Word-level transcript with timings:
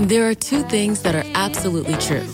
There 0.00 0.28
are 0.28 0.34
two 0.34 0.62
things 0.62 1.02
that 1.02 1.16
are 1.16 1.24
absolutely 1.34 1.96
true. 1.96 2.24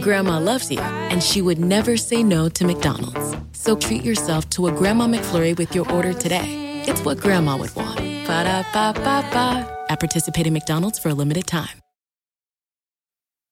Grandma 0.00 0.38
loves 0.38 0.70
you, 0.70 0.80
and 0.80 1.22
she 1.22 1.42
would 1.42 1.58
never 1.58 1.98
say 1.98 2.22
no 2.22 2.48
to 2.48 2.64
McDonald's. 2.64 3.36
So 3.52 3.76
treat 3.76 4.02
yourself 4.02 4.48
to 4.50 4.68
a 4.68 4.72
Grandma 4.72 5.06
McFlurry 5.06 5.56
with 5.58 5.74
your 5.74 5.86
order 5.92 6.14
today. 6.14 6.82
It's 6.86 7.04
what 7.04 7.18
Grandma 7.18 7.58
would 7.58 7.76
want. 7.76 7.98
Ba 7.98 8.44
da 8.44 8.62
ba 8.72 8.94
ba 8.94 9.22
ba. 9.30 9.84
At 9.90 10.00
participating 10.00 10.54
McDonald's 10.54 10.98
for 10.98 11.10
a 11.10 11.14
limited 11.14 11.46
time. 11.46 11.81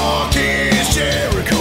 Talk 0.00 0.34
is 0.34 0.94
Jericho. 0.94 1.60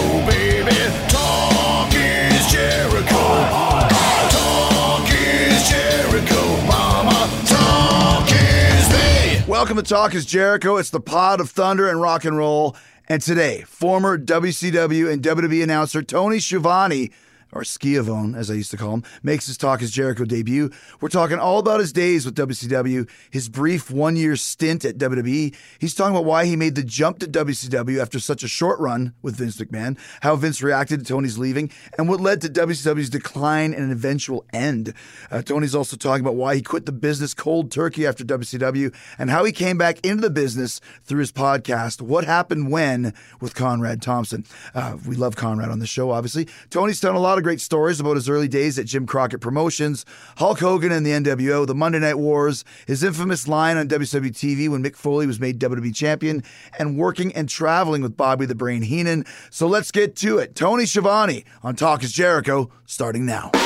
Welcome 9.46 9.76
to 9.76 9.84
Talk 9.84 10.16
is 10.16 10.26
Jericho. 10.26 10.78
It's 10.78 10.90
the 10.90 11.02
pod 11.02 11.42
of 11.42 11.50
thunder 11.50 11.90
and 11.90 12.00
rock 12.00 12.24
and 12.24 12.38
roll. 12.38 12.78
And 13.10 13.22
today, 13.22 13.64
former 13.68 14.18
WCW 14.18 15.12
and 15.12 15.22
WWE 15.22 15.62
announcer 15.62 16.02
Tony 16.02 16.40
Schiavone, 16.40 17.12
or 17.52 17.64
Schiavone, 17.64 18.36
as 18.36 18.52
I 18.52 18.56
used 18.56 18.72
to 18.72 18.78
call 18.78 18.94
him, 18.94 19.04
makes 19.24 19.48
his 19.48 19.58
Talk 19.58 19.82
is 19.82 19.92
Jericho 19.92 20.26
debut. 20.26 20.70
We're 21.02 21.10
talking 21.10 21.40
all 21.40 21.60
about 21.60 21.80
his 21.80 21.92
days 21.92 22.26
with 22.26 22.36
WCW, 22.36 23.10
his 23.32 23.50
brief 23.50 23.90
one 23.90 24.16
year 24.16 24.36
stint 24.36 24.86
at 24.86 24.98
WWE. 24.98 25.56
He's 25.80 25.96
talking 25.96 26.16
about 26.16 26.26
why 26.26 26.46
he 26.46 26.56
made 26.56 26.76
the 26.76 26.84
jump 26.84 27.20
to 27.20 27.28
WCW 27.28 28.00
after 28.00 28.20
such 28.20 28.44
a 28.44 28.48
short 28.48 28.80
run 28.80 29.14
with 29.22 29.36
Vince 29.36 29.58
McMahon, 29.58 29.98
how 30.22 30.36
Vince 30.36 30.62
reacted 30.62 31.00
to 31.00 31.06
Tony's 31.06 31.38
leaving, 31.38 31.72
and 31.98 32.08
what 32.08 32.22
led 32.22 32.42
to 32.42 32.50
WCW's 32.50 33.10
decline 33.10 33.74
and 33.74 33.84
an 33.84 33.92
eventual 33.92 34.46
end. 34.54 34.94
Uh, 35.32 35.42
Tony's 35.42 35.76
also 35.76 35.98
talking 35.98 36.24
about 36.24 36.36
why 36.36 36.56
he 36.56 36.62
quit 36.62 36.86
the 36.86 36.92
business 36.92 37.34
cold 37.34 37.72
turkey 37.72 38.06
after 38.06 38.24
WCW 38.24 38.94
and 39.18 39.30
how 39.30 39.44
he 39.44 39.52
came 39.52 39.78
back 39.78 40.06
into 40.06 40.22
the 40.22 40.30
business 40.30 40.80
through 41.04 41.20
his 41.20 41.32
podcast, 41.32 42.02
What 42.02 42.26
Happened 42.26 42.72
When, 42.72 43.14
with 43.42 43.56
Conrad 43.56 44.02
Thompson. 44.02 44.46
Uh, 44.76 44.98
we 45.08 45.16
love 45.16 45.36
Conrad 45.36 45.70
on 45.70 45.80
the 45.80 45.88
show, 45.88 46.12
obviously. 46.12 46.48
Tony's 46.70 47.00
telling 47.00 47.18
a 47.18 47.20
lot 47.20 47.39
of 47.40 47.44
great 47.44 47.60
stories 47.60 48.00
about 48.00 48.16
his 48.16 48.30
early 48.30 48.48
days 48.48 48.78
at 48.78 48.86
Jim 48.86 49.08
Crockett 49.08 49.42
Promotions, 49.42 50.06
Hulk 50.38 50.60
Hogan 50.60 50.92
and 50.92 51.06
the 51.06 51.12
NWO, 51.12 51.66
the 51.66 51.74
Monday 51.74 51.98
Night 52.00 52.20
Wars, 52.20 52.64
his 52.86 53.04
infamous 53.04 53.48
line 53.48 53.78
on 53.78 53.88
WCW 53.88 54.30
TV 54.30 54.70
when 54.70 54.84
Mick 54.84 54.96
Foley 54.96 55.26
was 55.26 55.40
made 55.40 55.60
WWE 55.60 55.96
champion, 55.96 56.44
and 56.78 56.98
working 56.98 57.34
and 57.34 57.50
traveling 57.50 58.04
with 58.04 58.16
Bobby 58.16 58.46
the 58.46 58.54
Brain 58.54 58.84
Heenan. 58.84 59.26
So 59.50 59.66
let's 59.66 59.90
get 59.90 60.16
to 60.18 60.38
it. 60.38 60.56
Tony 60.56 60.86
Schiavone 60.86 61.46
on 61.64 61.76
Talk 61.76 62.04
is 62.04 62.12
Jericho, 62.12 62.70
starting 62.86 63.26
now. 63.26 63.50
We 63.54 63.60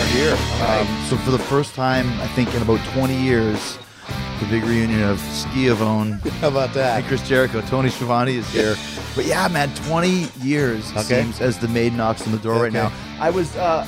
are 0.00 0.06
here. 0.06 0.36
Um, 0.62 0.86
so 1.08 1.16
for 1.18 1.30
the 1.30 1.38
first 1.38 1.74
time, 1.74 2.08
I 2.20 2.28
think 2.28 2.54
in 2.54 2.62
about 2.62 2.84
20 2.94 3.14
years, 3.14 3.78
the 4.40 4.46
big 4.50 4.64
reunion 4.64 5.02
of 5.02 5.18
Ski 5.20 5.64
Schiavone 5.66 6.12
How 6.40 6.48
about 6.48 6.74
that? 6.74 6.98
and 6.98 7.06
Chris 7.06 7.26
Jericho. 7.26 7.60
Tony 7.62 7.88
Schiavone 7.88 8.36
is 8.36 8.48
here. 8.50 8.74
But 9.14 9.26
yeah, 9.26 9.46
man, 9.48 9.72
20 9.74 10.28
years 10.42 10.90
Okay. 10.96 11.22
seems 11.22 11.40
as 11.40 11.58
the 11.58 11.68
maid 11.68 11.92
knocks 11.94 12.26
on 12.26 12.32
the 12.32 12.38
door 12.38 12.60
right 12.62 12.72
now. 12.72 12.92
I 13.20 13.30
was 13.30 13.54
uh, 13.56 13.86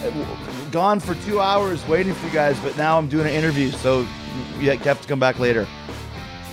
gone 0.71 1.01
for 1.01 1.15
two 1.27 1.41
hours 1.41 1.87
waiting 1.89 2.15
for 2.15 2.27
you 2.27 2.33
guys, 2.33 2.59
but 2.61 2.77
now 2.77 2.97
I'm 2.97 3.09
doing 3.09 3.27
an 3.27 3.33
interview, 3.33 3.71
so 3.71 4.07
you 4.59 4.71
have 4.71 5.01
to 5.03 5.09
come 5.09 5.19
back 5.21 5.39
later. 5.39 5.67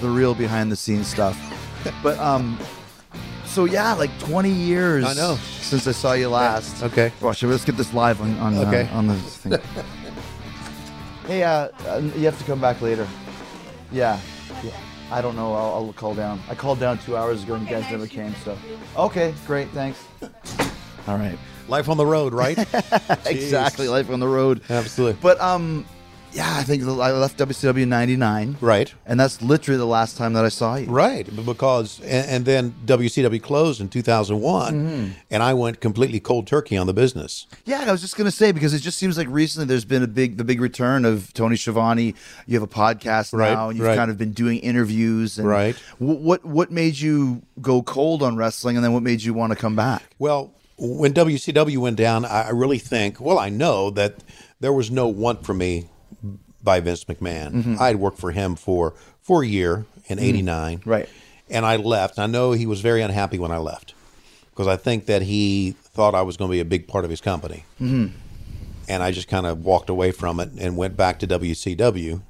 The 0.01 0.09
real 0.09 0.33
behind 0.33 0.71
the 0.71 0.75
scenes 0.75 1.07
stuff. 1.07 1.37
but 2.03 2.17
um, 2.19 2.57
so 3.45 3.65
yeah, 3.65 3.93
like 3.93 4.17
20 4.19 4.49
years. 4.49 5.05
I 5.05 5.13
know. 5.13 5.35
since 5.35 5.87
I 5.87 5.91
saw 5.91 6.13
you 6.13 6.29
last. 6.29 6.81
Okay. 6.83 7.11
Watch, 7.21 7.43
it. 7.43 7.47
let's 7.47 7.63
get 7.63 7.77
this 7.77 7.93
live 7.93 8.19
on 8.21 8.37
on, 8.39 8.57
Okay. 8.57 8.89
uh, 8.91 8.97
on 8.97 9.07
the 9.07 9.15
thing. 9.15 9.53
hey, 11.27 11.43
uh, 11.43 11.69
uh, 11.87 12.01
you 12.17 12.25
have 12.25 12.37
to 12.39 12.43
come 12.45 12.59
back 12.59 12.81
later. 12.81 13.07
Yeah. 13.93 14.19
yeah. 14.63 14.71
I 15.11 15.21
don't 15.21 15.35
know. 15.35 15.53
I'll, 15.53 15.85
I'll 15.85 15.93
call 15.93 16.15
down. 16.15 16.41
I 16.49 16.55
called 16.55 16.79
down 16.79 16.97
two 16.97 17.15
hours 17.15 17.43
ago 17.43 17.53
and 17.53 17.63
you 17.63 17.69
guys 17.69 17.89
never 17.91 18.07
came. 18.07 18.33
So, 18.43 18.57
okay, 18.97 19.33
great, 19.45 19.69
thanks. 19.69 20.03
All 21.07 21.17
right. 21.17 21.37
Life 21.67 21.87
on 21.87 21.97
the 21.97 22.05
road, 22.05 22.33
right? 22.33 22.57
Exactly. 23.25 23.87
Life 23.87 24.09
on 24.09 24.19
the 24.19 24.27
road. 24.27 24.61
Absolutely. 24.69 25.17
But 25.21 25.39
um, 25.39 25.85
yeah, 26.33 26.55
I 26.57 26.63
think 26.63 26.83
I 26.83 27.11
left 27.11 27.37
WCW 27.37 27.83
in 27.83 27.89
'99. 27.89 28.57
Right. 28.59 28.93
And 29.05 29.19
that's 29.19 29.41
literally 29.41 29.77
the 29.77 29.85
last 29.85 30.17
time 30.17 30.33
that 30.33 30.43
I 30.45 30.49
saw 30.49 30.75
you. 30.75 30.87
Right, 30.87 31.27
because 31.45 31.99
and, 32.01 32.27
and 32.29 32.45
then 32.45 32.75
WCW 32.85 33.41
closed 33.41 33.79
in 33.81 33.89
2001, 33.89 34.73
Mm-hmm. 34.73 35.11
and 35.31 35.43
I 35.43 35.53
went 35.53 35.79
completely 35.79 36.19
cold 36.19 36.47
turkey 36.47 36.75
on 36.77 36.87
the 36.87 36.93
business. 36.93 37.47
Yeah, 37.65 37.83
I 37.87 37.91
was 37.91 38.01
just 38.01 38.15
gonna 38.17 38.31
say 38.31 38.51
because 38.51 38.73
it 38.73 38.79
just 38.79 38.97
seems 38.97 39.17
like 39.17 39.27
recently 39.29 39.65
there's 39.67 39.85
been 39.85 40.03
a 40.03 40.07
big 40.07 40.37
the 40.37 40.43
big 40.43 40.59
return 40.61 41.05
of 41.05 41.31
Tony 41.33 41.55
Schiavone. 41.55 42.15
You 42.47 42.53
have 42.59 42.63
a 42.63 42.67
podcast 42.67 43.33
Right, 43.37 43.53
now. 43.53 43.69
And 43.69 43.77
you've 43.77 43.87
right. 43.87 43.95
kind 43.97 44.09
of 44.11 44.17
been 44.17 44.31
doing 44.33 44.59
interviews. 44.59 45.37
And 45.37 45.47
Right. 45.47 45.75
wh- 45.97 46.01
What 46.23 46.45
what 46.45 46.71
made 46.71 46.97
you 46.99 47.41
go 47.61 47.81
cold 47.83 48.23
on 48.23 48.35
wrestling, 48.37 48.75
and 48.77 48.83
then 48.83 48.93
what 48.93 49.03
made 49.03 49.21
you 49.23 49.33
want 49.33 49.51
to 49.51 49.55
come 49.55 49.75
back? 49.75 50.03
Well, 50.19 50.51
when 50.77 51.13
WCW 51.13 51.77
went 51.77 51.97
down, 51.97 52.25
I 52.25 52.49
really 52.49 52.79
think, 52.79 53.19
well, 53.21 53.37
I 53.37 53.49
know 53.49 53.89
that 53.91 54.15
there 54.59 54.73
was 54.73 54.89
no 54.89 55.07
want 55.07 55.45
for 55.45 55.53
me 55.53 55.87
by 56.63 56.79
Vince 56.79 57.05
McMahon. 57.05 57.51
Mm-hmm. 57.51 57.75
I 57.79 57.87
had 57.87 57.97
worked 57.97 58.19
for 58.19 58.31
him 58.31 58.55
for 58.55 58.93
for 59.21 59.43
a 59.43 59.47
year 59.47 59.85
in 60.07 60.19
'89, 60.19 60.81
Right. 60.85 61.09
And 61.49 61.65
I 61.65 61.75
left. 61.75 62.19
I 62.19 62.25
know 62.25 62.53
he 62.53 62.65
was 62.65 62.81
very 62.81 63.01
unhappy 63.01 63.37
when 63.37 63.51
I 63.51 63.57
left 63.57 63.93
because 64.49 64.67
I 64.67 64.75
think 64.75 65.07
that 65.07 65.23
he 65.23 65.71
thought 65.71 66.15
I 66.15 66.21
was 66.21 66.37
going 66.37 66.49
to 66.49 66.51
be 66.51 66.59
a 66.59 66.65
big 66.65 66.87
part 66.87 67.03
of 67.03 67.09
his 67.09 67.21
company. 67.21 67.65
Mm-hmm. 67.81 68.15
And 68.87 69.03
I 69.03 69.11
just 69.11 69.27
kind 69.27 69.45
of 69.45 69.63
walked 69.63 69.89
away 69.89 70.11
from 70.11 70.39
it 70.39 70.49
and 70.59 70.77
went 70.77 70.95
back 70.97 71.19
to 71.19 71.27
WCW. 71.27 72.21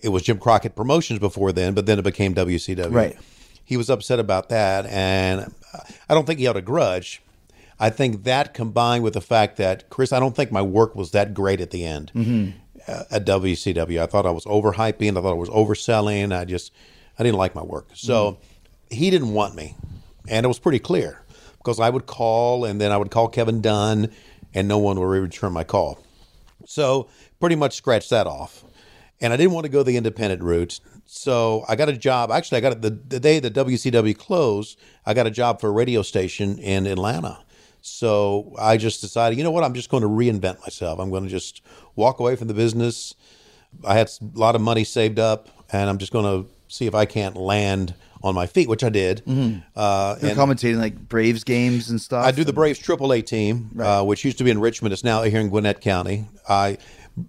It 0.00 0.08
was 0.08 0.22
Jim 0.22 0.38
Crockett 0.38 0.74
Promotions 0.74 1.18
before 1.18 1.52
then, 1.52 1.74
but 1.74 1.86
then 1.86 1.98
it 1.98 2.02
became 2.02 2.34
WCW. 2.34 2.92
Right. 2.92 3.16
He 3.64 3.76
was 3.76 3.88
upset 3.88 4.18
about 4.18 4.48
that, 4.48 4.84
and 4.86 5.54
I 6.08 6.14
don't 6.14 6.26
think 6.26 6.38
he 6.38 6.44
had 6.46 6.56
a 6.56 6.62
grudge. 6.62 7.22
I 7.78 7.90
think 7.90 8.24
that 8.24 8.54
combined 8.54 9.02
with 9.02 9.14
the 9.14 9.20
fact 9.20 9.56
that 9.56 9.88
Chris, 9.90 10.12
I 10.12 10.20
don't 10.20 10.36
think 10.36 10.52
my 10.52 10.62
work 10.62 10.94
was 10.94 11.12
that 11.12 11.34
great 11.34 11.60
at 11.60 11.70
the 11.70 11.84
end 11.84 12.12
uh, 12.14 12.52
at 12.86 13.24
WCW. 13.24 14.00
I 14.00 14.06
thought 14.06 14.26
I 14.26 14.30
was 14.30 14.44
overhyping. 14.44 15.10
I 15.10 15.22
thought 15.22 15.32
I 15.32 15.34
was 15.34 15.50
overselling. 15.50 16.36
I 16.36 16.44
just, 16.44 16.72
I 17.18 17.22
didn't 17.22 17.38
like 17.38 17.54
my 17.54 17.62
work. 17.62 17.88
So 17.94 18.32
mm-hmm. 18.32 18.94
he 18.94 19.10
didn't 19.10 19.32
want 19.32 19.54
me, 19.54 19.76
and 20.28 20.44
it 20.44 20.48
was 20.48 20.58
pretty 20.58 20.78
clear 20.78 21.24
because 21.58 21.78
I 21.78 21.90
would 21.90 22.06
call, 22.06 22.64
and 22.64 22.80
then 22.80 22.92
I 22.92 22.96
would 22.96 23.10
call 23.10 23.28
Kevin 23.28 23.60
Dunn, 23.60 24.10
and 24.54 24.68
no 24.68 24.78
one 24.78 24.98
would 24.98 25.06
return 25.06 25.52
my 25.52 25.64
call. 25.64 25.98
So 26.66 27.08
pretty 27.40 27.56
much 27.56 27.74
scratched 27.74 28.10
that 28.10 28.26
off. 28.26 28.64
And 29.20 29.32
I 29.32 29.36
didn't 29.36 29.52
want 29.52 29.64
to 29.64 29.70
go 29.70 29.84
the 29.84 29.96
independent 29.96 30.42
route. 30.42 30.80
So 31.06 31.64
I 31.68 31.76
got 31.76 31.88
a 31.88 31.96
job. 31.96 32.32
Actually, 32.32 32.58
I 32.58 32.60
got 32.60 32.72
it 32.72 32.82
the, 32.82 32.90
the 32.90 33.20
day 33.20 33.38
the 33.38 33.50
WCW 33.50 34.16
closed, 34.16 34.78
I 35.06 35.14
got 35.14 35.26
a 35.26 35.30
job 35.30 35.60
for 35.60 35.68
a 35.68 35.72
radio 35.72 36.02
station 36.02 36.58
in 36.58 36.86
Atlanta. 36.86 37.38
So 37.80 38.54
I 38.58 38.76
just 38.76 39.00
decided, 39.00 39.36
you 39.36 39.44
know 39.44 39.50
what? 39.50 39.64
I'm 39.64 39.74
just 39.74 39.90
going 39.90 40.02
to 40.02 40.08
reinvent 40.08 40.60
myself. 40.60 41.00
I'm 41.00 41.10
going 41.10 41.24
to 41.24 41.28
just 41.28 41.62
walk 41.96 42.20
away 42.20 42.36
from 42.36 42.48
the 42.48 42.54
business. 42.54 43.14
I 43.84 43.94
had 43.96 44.08
a 44.08 44.38
lot 44.38 44.54
of 44.54 44.60
money 44.60 44.84
saved 44.84 45.18
up, 45.18 45.48
and 45.72 45.88
I'm 45.88 45.98
just 45.98 46.12
going 46.12 46.24
to 46.44 46.50
see 46.68 46.86
if 46.86 46.94
I 46.94 47.04
can't 47.06 47.36
land 47.36 47.94
on 48.22 48.34
my 48.34 48.46
feet, 48.46 48.68
which 48.68 48.84
I 48.84 48.88
did. 48.88 49.20
Uh, 49.74 50.16
You're 50.20 50.30
and- 50.30 50.38
commentating 50.38 50.76
like 50.78 50.96
Braves 51.08 51.42
games 51.44 51.90
and 51.90 52.00
stuff. 52.00 52.24
I 52.24 52.30
do 52.30 52.44
the 52.44 52.52
Braves 52.52 52.78
AAA 52.78 53.26
team, 53.26 53.70
uh, 53.80 54.04
which 54.04 54.24
used 54.24 54.38
to 54.38 54.44
be 54.44 54.50
in 54.50 54.60
Richmond. 54.60 54.92
It's 54.92 55.04
now 55.04 55.22
here 55.22 55.40
in 55.40 55.48
Gwinnett 55.48 55.80
County. 55.80 56.26
I, 56.48 56.78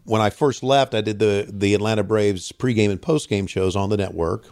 when 0.03 0.21
I 0.21 0.29
first 0.29 0.63
left, 0.63 0.93
I 0.93 1.01
did 1.01 1.19
the 1.19 1.47
the 1.51 1.73
Atlanta 1.73 2.03
Braves 2.03 2.51
pregame 2.51 2.89
and 2.91 3.01
postgame 3.01 3.49
shows 3.49 3.75
on 3.75 3.89
the 3.89 3.97
network. 3.97 4.45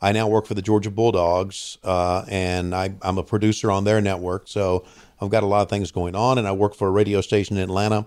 I 0.00 0.12
now 0.12 0.26
work 0.28 0.46
for 0.46 0.54
the 0.54 0.62
Georgia 0.62 0.90
Bulldogs, 0.90 1.78
uh, 1.84 2.24
and 2.28 2.74
I, 2.74 2.94
I'm 3.02 3.18
a 3.18 3.22
producer 3.22 3.70
on 3.70 3.84
their 3.84 4.00
network. 4.00 4.48
So 4.48 4.84
I've 5.20 5.30
got 5.30 5.42
a 5.44 5.46
lot 5.46 5.62
of 5.62 5.68
things 5.68 5.92
going 5.92 6.16
on, 6.16 6.38
and 6.38 6.48
I 6.48 6.52
work 6.52 6.74
for 6.74 6.88
a 6.88 6.90
radio 6.90 7.20
station 7.20 7.56
in 7.56 7.62
Atlanta. 7.62 8.06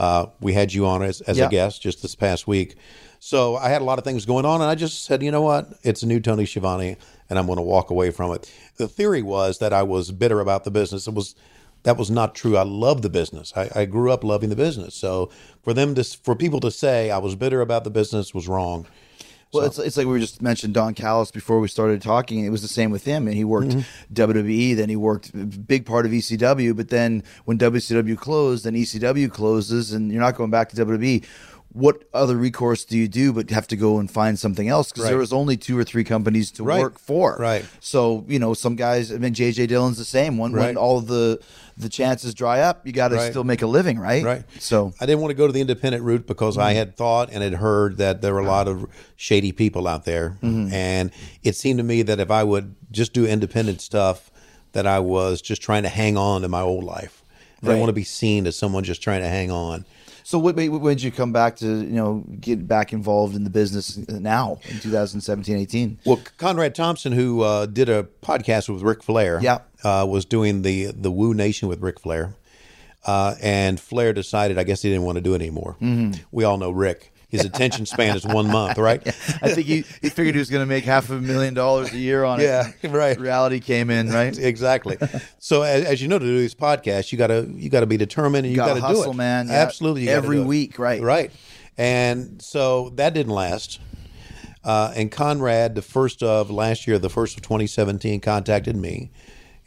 Uh, 0.00 0.26
we 0.40 0.54
had 0.54 0.72
you 0.72 0.86
on 0.86 1.02
as, 1.02 1.20
as 1.22 1.36
Yeah. 1.36 1.44
a 1.46 1.50
guest 1.50 1.82
just 1.82 2.00
this 2.00 2.14
past 2.14 2.48
week. 2.48 2.74
So 3.18 3.56
I 3.56 3.68
had 3.68 3.82
a 3.82 3.84
lot 3.84 3.98
of 3.98 4.04
things 4.04 4.24
going 4.24 4.46
on, 4.46 4.62
and 4.62 4.70
I 4.70 4.74
just 4.74 5.04
said, 5.04 5.22
you 5.22 5.30
know 5.30 5.42
what? 5.42 5.74
It's 5.82 6.02
a 6.02 6.06
new 6.06 6.20
Tony 6.20 6.46
Schiavone, 6.46 6.96
and 7.28 7.38
I'm 7.38 7.44
going 7.44 7.58
to 7.58 7.62
walk 7.62 7.90
away 7.90 8.10
from 8.10 8.32
it. 8.32 8.50
The 8.78 8.88
theory 8.88 9.20
was 9.20 9.58
that 9.58 9.74
I 9.74 9.82
was 9.82 10.10
bitter 10.10 10.40
about 10.40 10.64
the 10.64 10.70
business. 10.70 11.06
It 11.06 11.12
was 11.12 11.34
that 11.82 11.98
was 11.98 12.10
not 12.10 12.34
true. 12.34 12.56
I 12.56 12.62
love 12.62 13.02
the 13.02 13.10
business. 13.10 13.52
I, 13.54 13.68
I 13.74 13.84
grew 13.84 14.10
up 14.10 14.24
loving 14.24 14.48
the 14.48 14.56
business. 14.56 14.94
So 14.94 15.30
for 15.62 15.74
them 15.74 15.94
to 15.96 16.04
for 16.04 16.34
people 16.34 16.60
to 16.60 16.70
say 16.70 17.10
I 17.10 17.18
was 17.18 17.34
bitter 17.34 17.60
about 17.60 17.84
the 17.84 17.90
business 17.90 18.34
was 18.34 18.48
wrong. 18.48 18.86
Well, 19.52 19.62
So- 19.62 19.66
it's, 19.82 19.88
it's 19.88 19.96
like 19.96 20.06
we 20.06 20.20
just 20.20 20.40
mentioned 20.42 20.74
Don 20.74 20.94
Callis 20.94 21.30
before 21.30 21.58
we 21.60 21.66
started 21.68 22.00
talking. 22.02 22.44
It 22.44 22.50
was 22.50 22.62
the 22.62 22.68
same 22.68 22.90
with 22.90 23.04
him, 23.04 23.26
and 23.26 23.36
he 23.36 23.44
worked 23.44 23.68
Mm-hmm. 23.70 24.14
WWE, 24.14 24.76
then 24.76 24.88
he 24.88 24.96
worked 24.96 25.30
a 25.34 25.38
big 25.38 25.84
part 25.86 26.06
of 26.06 26.12
ECW. 26.12 26.76
But 26.76 26.88
then 26.88 27.22
when 27.46 27.58
WCW 27.58 28.16
closed, 28.16 28.64
then 28.64 28.74
ECW 28.74 29.30
closes, 29.32 29.92
and 29.92 30.12
you're 30.12 30.20
not 30.20 30.36
going 30.36 30.50
back 30.50 30.68
to 30.70 30.76
WWE. 30.86 31.24
What 31.72 32.02
other 32.12 32.36
recourse 32.36 32.84
do 32.84 32.98
you 32.98 33.06
do 33.06 33.32
but 33.32 33.48
have 33.50 33.68
to 33.68 33.76
go 33.76 33.98
and 33.98 34.10
find 34.10 34.36
something 34.36 34.68
else? 34.68 34.90
Because 34.90 35.08
there 35.08 35.16
was 35.18 35.32
only 35.32 35.56
two 35.56 35.78
or 35.78 35.84
three 35.84 36.02
companies 36.02 36.50
to 36.52 36.64
Right. 36.64 36.80
work 36.80 36.98
for. 36.98 37.36
Right. 37.38 37.64
So 37.78 38.24
you 38.28 38.38
know, 38.40 38.54
some 38.54 38.74
guys. 38.74 39.12
I 39.12 39.18
mean, 39.18 39.34
JJ 39.34 39.68
Dillon's 39.68 39.96
the 39.98 40.04
same. 40.04 40.36
When 40.36 40.52
when 40.52 40.60
Right. 40.60 40.76
all 40.76 41.00
the 41.00 41.38
the 41.78 41.88
chances 41.88 42.34
dry 42.34 42.60
up, 42.60 42.86
you 42.86 42.92
got 42.92 43.08
to 43.08 43.16
Right. 43.16 43.30
still 43.30 43.44
make 43.44 43.62
a 43.62 43.66
living, 43.66 43.98
right? 43.98 44.22
Right. 44.24 44.42
So 44.58 44.92
I 45.00 45.06
didn't 45.06 45.20
want 45.20 45.30
to 45.30 45.36
go 45.36 45.46
to 45.46 45.52
the 45.52 45.60
independent 45.60 46.02
route 46.04 46.26
because 46.26 46.58
I 46.58 46.70
mm-hmm. 46.70 46.78
had 46.78 46.96
thought 46.96 47.30
and 47.32 47.42
had 47.42 47.54
heard 47.54 47.96
that 47.98 48.20
there 48.20 48.34
were 48.34 48.40
a 48.40 48.46
lot 48.46 48.68
of 48.68 48.86
shady 49.16 49.52
people 49.52 49.86
out 49.86 50.04
there, 50.04 50.36
mm-hmm. 50.42 50.74
and 50.74 51.10
it 51.42 51.56
seemed 51.56 51.78
to 51.78 51.84
me 51.84 52.02
that 52.02 52.18
if 52.20 52.30
I 52.30 52.42
would 52.44 52.74
just 52.90 53.12
do 53.12 53.24
independent 53.26 53.80
stuff, 53.80 54.30
that 54.72 54.86
I 54.86 54.98
was 54.98 55.40
just 55.40 55.62
trying 55.62 55.84
to 55.84 55.88
hang 55.88 56.16
on 56.16 56.42
to 56.42 56.48
my 56.48 56.60
old 56.60 56.84
life. 56.84 57.22
I 57.62 57.66
Right. 57.66 57.72
didn't 57.72 57.80
want 57.80 57.88
to 57.90 57.94
be 57.94 58.04
seen 58.04 58.46
as 58.46 58.56
someone 58.56 58.84
just 58.84 59.02
trying 59.02 59.20
to 59.22 59.28
hang 59.28 59.50
on. 59.50 59.84
So 60.30 60.38
what 60.38 60.54
made, 60.54 60.68
when 60.68 60.94
did 60.94 61.02
you 61.02 61.10
come 61.10 61.32
back 61.32 61.56
to, 61.56 61.66
you 61.66 61.90
know, 61.90 62.22
get 62.40 62.68
back 62.68 62.92
involved 62.92 63.34
in 63.34 63.42
the 63.42 63.50
business 63.50 63.96
now 64.08 64.60
in 64.68 64.78
2017, 64.78 65.56
18? 65.56 65.98
Well, 66.06 66.20
Conrad 66.38 66.76
Thompson, 66.76 67.10
who 67.10 67.40
uh, 67.42 67.66
did 67.66 67.88
a 67.88 68.04
podcast 68.22 68.68
with 68.72 68.82
Ric 68.82 69.02
Flair, 69.02 69.40
Yeah. 69.42 69.58
uh, 69.82 70.06
was 70.08 70.24
doing 70.24 70.62
the 70.62 70.92
the 70.92 71.10
Woo 71.10 71.34
Nation 71.34 71.66
with 71.66 71.80
Ric 71.80 71.98
Flair, 71.98 72.32
uh, 73.06 73.34
and 73.42 73.80
Flair 73.80 74.12
decided, 74.12 74.56
I 74.56 74.62
guess 74.62 74.82
he 74.82 74.88
didn't 74.88 75.02
want 75.02 75.16
to 75.16 75.20
do 75.20 75.32
it 75.34 75.42
anymore. 75.42 75.74
Mm-hmm. 75.82 76.22
We 76.30 76.44
all 76.44 76.58
know 76.58 76.70
Ric; 76.70 77.09
his 77.30 77.44
attention 77.44 77.86
span 77.86 78.16
is 78.16 78.26
one 78.26 78.50
month, 78.50 78.76
right? 78.76 79.06
I 79.42 79.52
think 79.52 79.66
he, 79.66 79.84
he 80.02 80.08
figured 80.08 80.34
he 80.34 80.40
was 80.40 80.50
going 80.50 80.62
to 80.62 80.66
make 80.66 80.84
half 80.84 81.10
a 81.10 81.20
million 81.20 81.54
dollars 81.54 81.92
a 81.92 81.98
year 81.98 82.24
on 82.24 82.40
it. 82.40 82.44
Yeah, 82.44 82.72
right. 82.88 83.18
Reality 83.18 83.60
came 83.60 83.88
in, 83.88 84.10
right? 84.10 84.36
exactly. 84.38 84.98
So 85.38 85.62
as, 85.62 85.84
as 85.84 86.02
you 86.02 86.08
know, 86.08 86.18
to 86.18 86.24
do 86.24 86.38
these 86.38 86.54
podcasts, 86.54 87.12
you 87.12 87.18
gotta 87.18 87.48
you 87.52 87.70
gotta 87.70 87.86
be 87.86 87.96
determined 87.96 88.46
and 88.46 88.52
you, 88.52 88.56
gotta 88.56 88.80
gotta, 88.80 88.92
do 88.92 88.98
hustle, 88.98 89.12
it, 89.12 89.16
man. 89.16 89.46
Yeah. 89.46 89.54
Absolutely, 89.54 90.02
you 90.04 90.10
Every 90.10 90.38
do 90.38 90.44
week, 90.44 90.78
right. 90.78 91.00
Right. 91.00 91.30
And 91.78 92.42
so 92.42 92.90
that 92.96 93.14
didn't 93.14 93.32
last. 93.32 93.80
Uh, 94.62 94.92
and 94.94 95.10
Conrad, 95.10 95.74
the 95.74 95.82
first 95.82 96.22
of 96.22 96.50
last 96.50 96.86
year, 96.86 96.98
the 96.98 97.08
first 97.08 97.36
of 97.36 97.42
2017, 97.42 98.20
contacted 98.20 98.76
me 98.76 99.10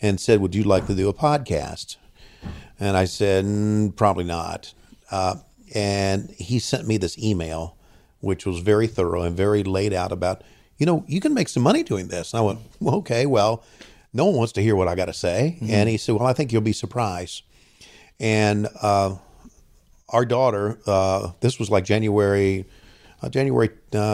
and 0.01 0.19
said, 0.19 0.42
"Would 0.42 0.54
you 0.54 0.63
like 0.63 0.86
to 0.88 0.95
do 0.95 1.07
a 1.09 1.13
podcast?" 1.13 1.95
And 2.80 2.98
I 2.98 3.06
said, 3.06 3.45
"Mm, 3.45 3.95
"Probably 3.95 4.25
not." 4.25 4.74
Uh, 5.09 5.36
and 5.73 6.29
he 6.31 6.59
sent 6.59 6.87
me 6.87 6.97
this 6.97 7.17
email, 7.17 7.75
which 8.19 8.45
was 8.45 8.59
very 8.59 8.87
thorough 8.87 9.23
and 9.23 9.35
very 9.35 9.63
laid 9.63 9.93
out 9.93 10.11
about, 10.11 10.43
you 10.77 10.85
know, 10.85 11.03
you 11.07 11.19
can 11.19 11.33
make 11.33 11.49
some 11.49 11.63
money 11.63 11.83
doing 11.83 12.07
this. 12.07 12.33
And 12.33 12.39
I 12.39 12.43
went, 12.43 12.59
well, 12.79 12.95
"Okay, 12.95 13.25
well, 13.25 13.63
no 14.13 14.25
one 14.25 14.35
wants 14.35 14.53
to 14.53 14.61
hear 14.61 14.75
what 14.75 14.87
I 14.87 14.95
got 14.95 15.05
to 15.05 15.13
say." 15.13 15.57
And 15.61 15.89
he 15.89 15.97
said, 15.97 16.15
"Well, 16.15 16.27
I 16.27 16.33
think 16.33 16.51
you'll 16.51 16.61
be 16.61 16.73
surprised." 16.73 17.43
And 18.19 18.67
uh, 18.81 19.15
our 20.09 20.25
daughter, 20.25 20.79
uh, 20.85 21.31
this 21.41 21.59
was 21.59 21.69
like 21.69 21.83
January, 21.83 22.65
uh, 23.21 23.29
January 23.29 23.69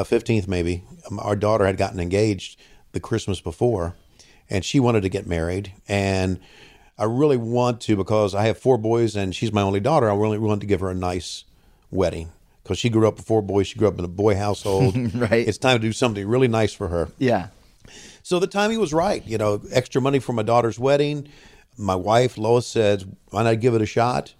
fifteenth, 0.05 0.47
maybe. 0.47 0.83
Um, 1.09 1.19
our 1.19 1.35
daughter 1.35 1.65
had 1.65 1.77
gotten 1.77 1.99
engaged 1.99 2.59
the 2.93 2.99
Christmas 2.99 3.41
before, 3.41 3.95
and 4.49 4.63
she 4.63 4.79
wanted 4.79 5.01
to 5.01 5.09
get 5.09 5.27
married. 5.27 5.73
And 5.87 6.39
I 6.97 7.05
really 7.05 7.37
want 7.37 7.79
to 7.81 7.95
because 7.95 8.35
I 8.35 8.43
have 8.43 8.57
four 8.57 8.77
boys 8.77 9.15
and 9.15 9.33
she's 9.33 9.53
my 9.53 9.61
only 9.61 9.79
daughter. 9.79 10.11
I 10.11 10.15
really 10.15 10.37
want 10.37 10.59
to 10.61 10.67
give 10.67 10.81
her 10.81 10.89
a 10.89 10.95
nice 10.95 11.45
wedding 11.91 12.31
because 12.63 12.77
she 12.77 12.89
grew 12.89 13.07
up 13.07 13.17
with 13.17 13.25
four 13.25 13.41
boys. 13.41 13.67
She 13.67 13.79
grew 13.79 13.87
up 13.87 13.97
in 13.97 14.05
a 14.05 14.09
boy 14.09 14.35
household. 14.35 14.95
Right. 15.15 15.47
It's 15.47 15.57
time 15.57 15.77
to 15.77 15.81
do 15.81 15.91
something 15.91 16.27
really 16.27 16.47
nice 16.47 16.73
for 16.73 16.87
her. 16.89 17.09
Yeah. 17.17 17.47
So 18.21 18.39
the 18.39 18.47
timing 18.47 18.79
was 18.79 18.93
right. 18.93 19.25
You 19.25 19.37
know, 19.37 19.61
extra 19.71 20.01
money 20.01 20.19
for 20.19 20.33
my 20.33 20.43
daughter's 20.43 20.77
wedding. 20.77 21.27
My 21.77 21.95
wife 21.95 22.37
Lois 22.37 22.67
said, 22.67 23.17
"Why 23.31 23.43
not 23.43 23.59
give 23.59 23.73
it 23.73 23.81
a 23.81 23.85
shot?" 23.85 24.33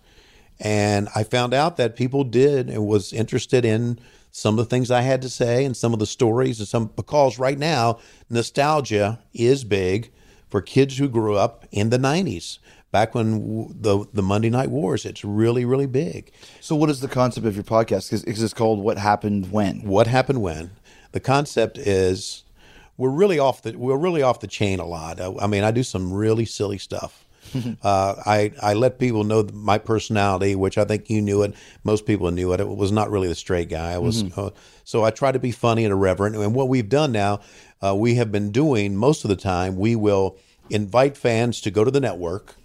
And 0.60 1.08
I 1.16 1.24
found 1.24 1.54
out 1.54 1.78
that 1.78 1.96
people 1.96 2.24
did 2.24 2.70
and 2.70 2.86
was 2.86 3.14
interested 3.14 3.64
in 3.66 4.00
some 4.32 4.60
of 4.60 4.66
the 4.66 4.70
things 4.70 4.92
I 4.92 5.02
had 5.02 5.22
to 5.24 5.30
say 5.30 5.66
and 5.66 5.76
some 5.76 5.94
of 5.94 6.00
the 6.00 6.06
stories 6.06 6.60
and 6.60 6.68
some 6.68 6.88
because 6.96 7.40
right 7.40 7.58
now 7.58 8.00
nostalgia 8.30 9.20
is 9.34 9.64
big 9.64 10.12
for 10.50 10.62
kids 10.62 10.98
who 10.98 11.08
grew 11.08 11.36
up 11.36 11.66
in 11.72 11.90
the 11.90 11.98
'90s. 11.98 12.60
Back 12.92 13.14
when 13.14 13.76
the 13.80 14.06
the 14.14 14.24
Monday 14.24 14.50
Night 14.50 14.70
Wars, 14.70 15.06
it's 15.06 15.24
really 15.24 15.66
really 15.66 15.86
big. 15.88 16.32
So 16.60 16.76
what 16.76 16.90
is 16.90 17.02
the 17.02 17.08
concept 17.08 17.46
of 17.46 17.56
your 17.56 17.64
podcast? 17.64 18.10
Because 18.10 18.44
it's 18.44 18.54
called 18.54 18.80
What 18.80 18.98
Happened 18.98 19.52
When. 19.52 19.82
what 19.84 20.08
happened 20.08 20.42
when 20.42 20.72
the 21.12 21.20
concept 21.20 21.78
is 21.78 22.44
we're 22.98 23.10
really 23.10 23.40
off 23.40 23.62
the 23.62 23.76
we're 23.78 23.98
really 23.98 24.22
off 24.22 24.40
the 24.40 24.48
chain 24.48 24.80
a 24.80 24.86
lot 24.86 25.20
i, 25.20 25.34
I 25.42 25.48
mean 25.48 25.64
i 25.64 25.72
do 25.72 25.84
some 25.84 26.14
really 26.14 26.46
silly 26.46 26.78
stuff 26.78 27.26
uh, 27.82 28.16
I, 28.28 28.52
I 28.62 28.74
let 28.76 29.00
people 29.00 29.24
know 29.24 29.48
my 29.52 29.80
personality, 29.80 30.54
which 30.54 30.78
I 30.78 30.86
think 30.86 31.10
you 31.10 31.20
knew 31.20 31.42
it. 31.42 31.56
Most 31.84 32.06
people 32.06 32.30
knew 32.30 32.54
it. 32.54 32.60
It 32.60 32.68
was 32.68 32.92
not 32.92 33.10
really 33.10 33.28
the 33.28 33.34
straight 33.34 33.70
guy. 33.70 33.94
I 33.94 33.98
was 33.98 34.24
uh, 34.38 34.52
so 34.84 35.04
I 35.04 35.10
try 35.10 35.32
to 35.32 35.40
be 35.40 35.50
funny 35.52 35.84
and 35.84 35.92
irreverent. 35.92 36.36
And 36.36 36.54
what 36.54 36.70
we've 36.70 36.90
done 36.90 37.12
now, 37.12 37.40
uh, 37.82 37.96
we 37.96 38.16
have 38.16 38.32
been 38.32 38.52
doing 38.52 38.96
most 38.96 39.24
of 39.26 39.30
the 39.30 39.36
time. 39.36 39.78
We 39.78 39.96
will 39.96 40.38
invite 40.70 41.18
fans 41.18 41.60
to 41.62 41.72
go 41.72 41.84
to 41.84 41.90
the 41.90 42.00
network, 42.00 42.56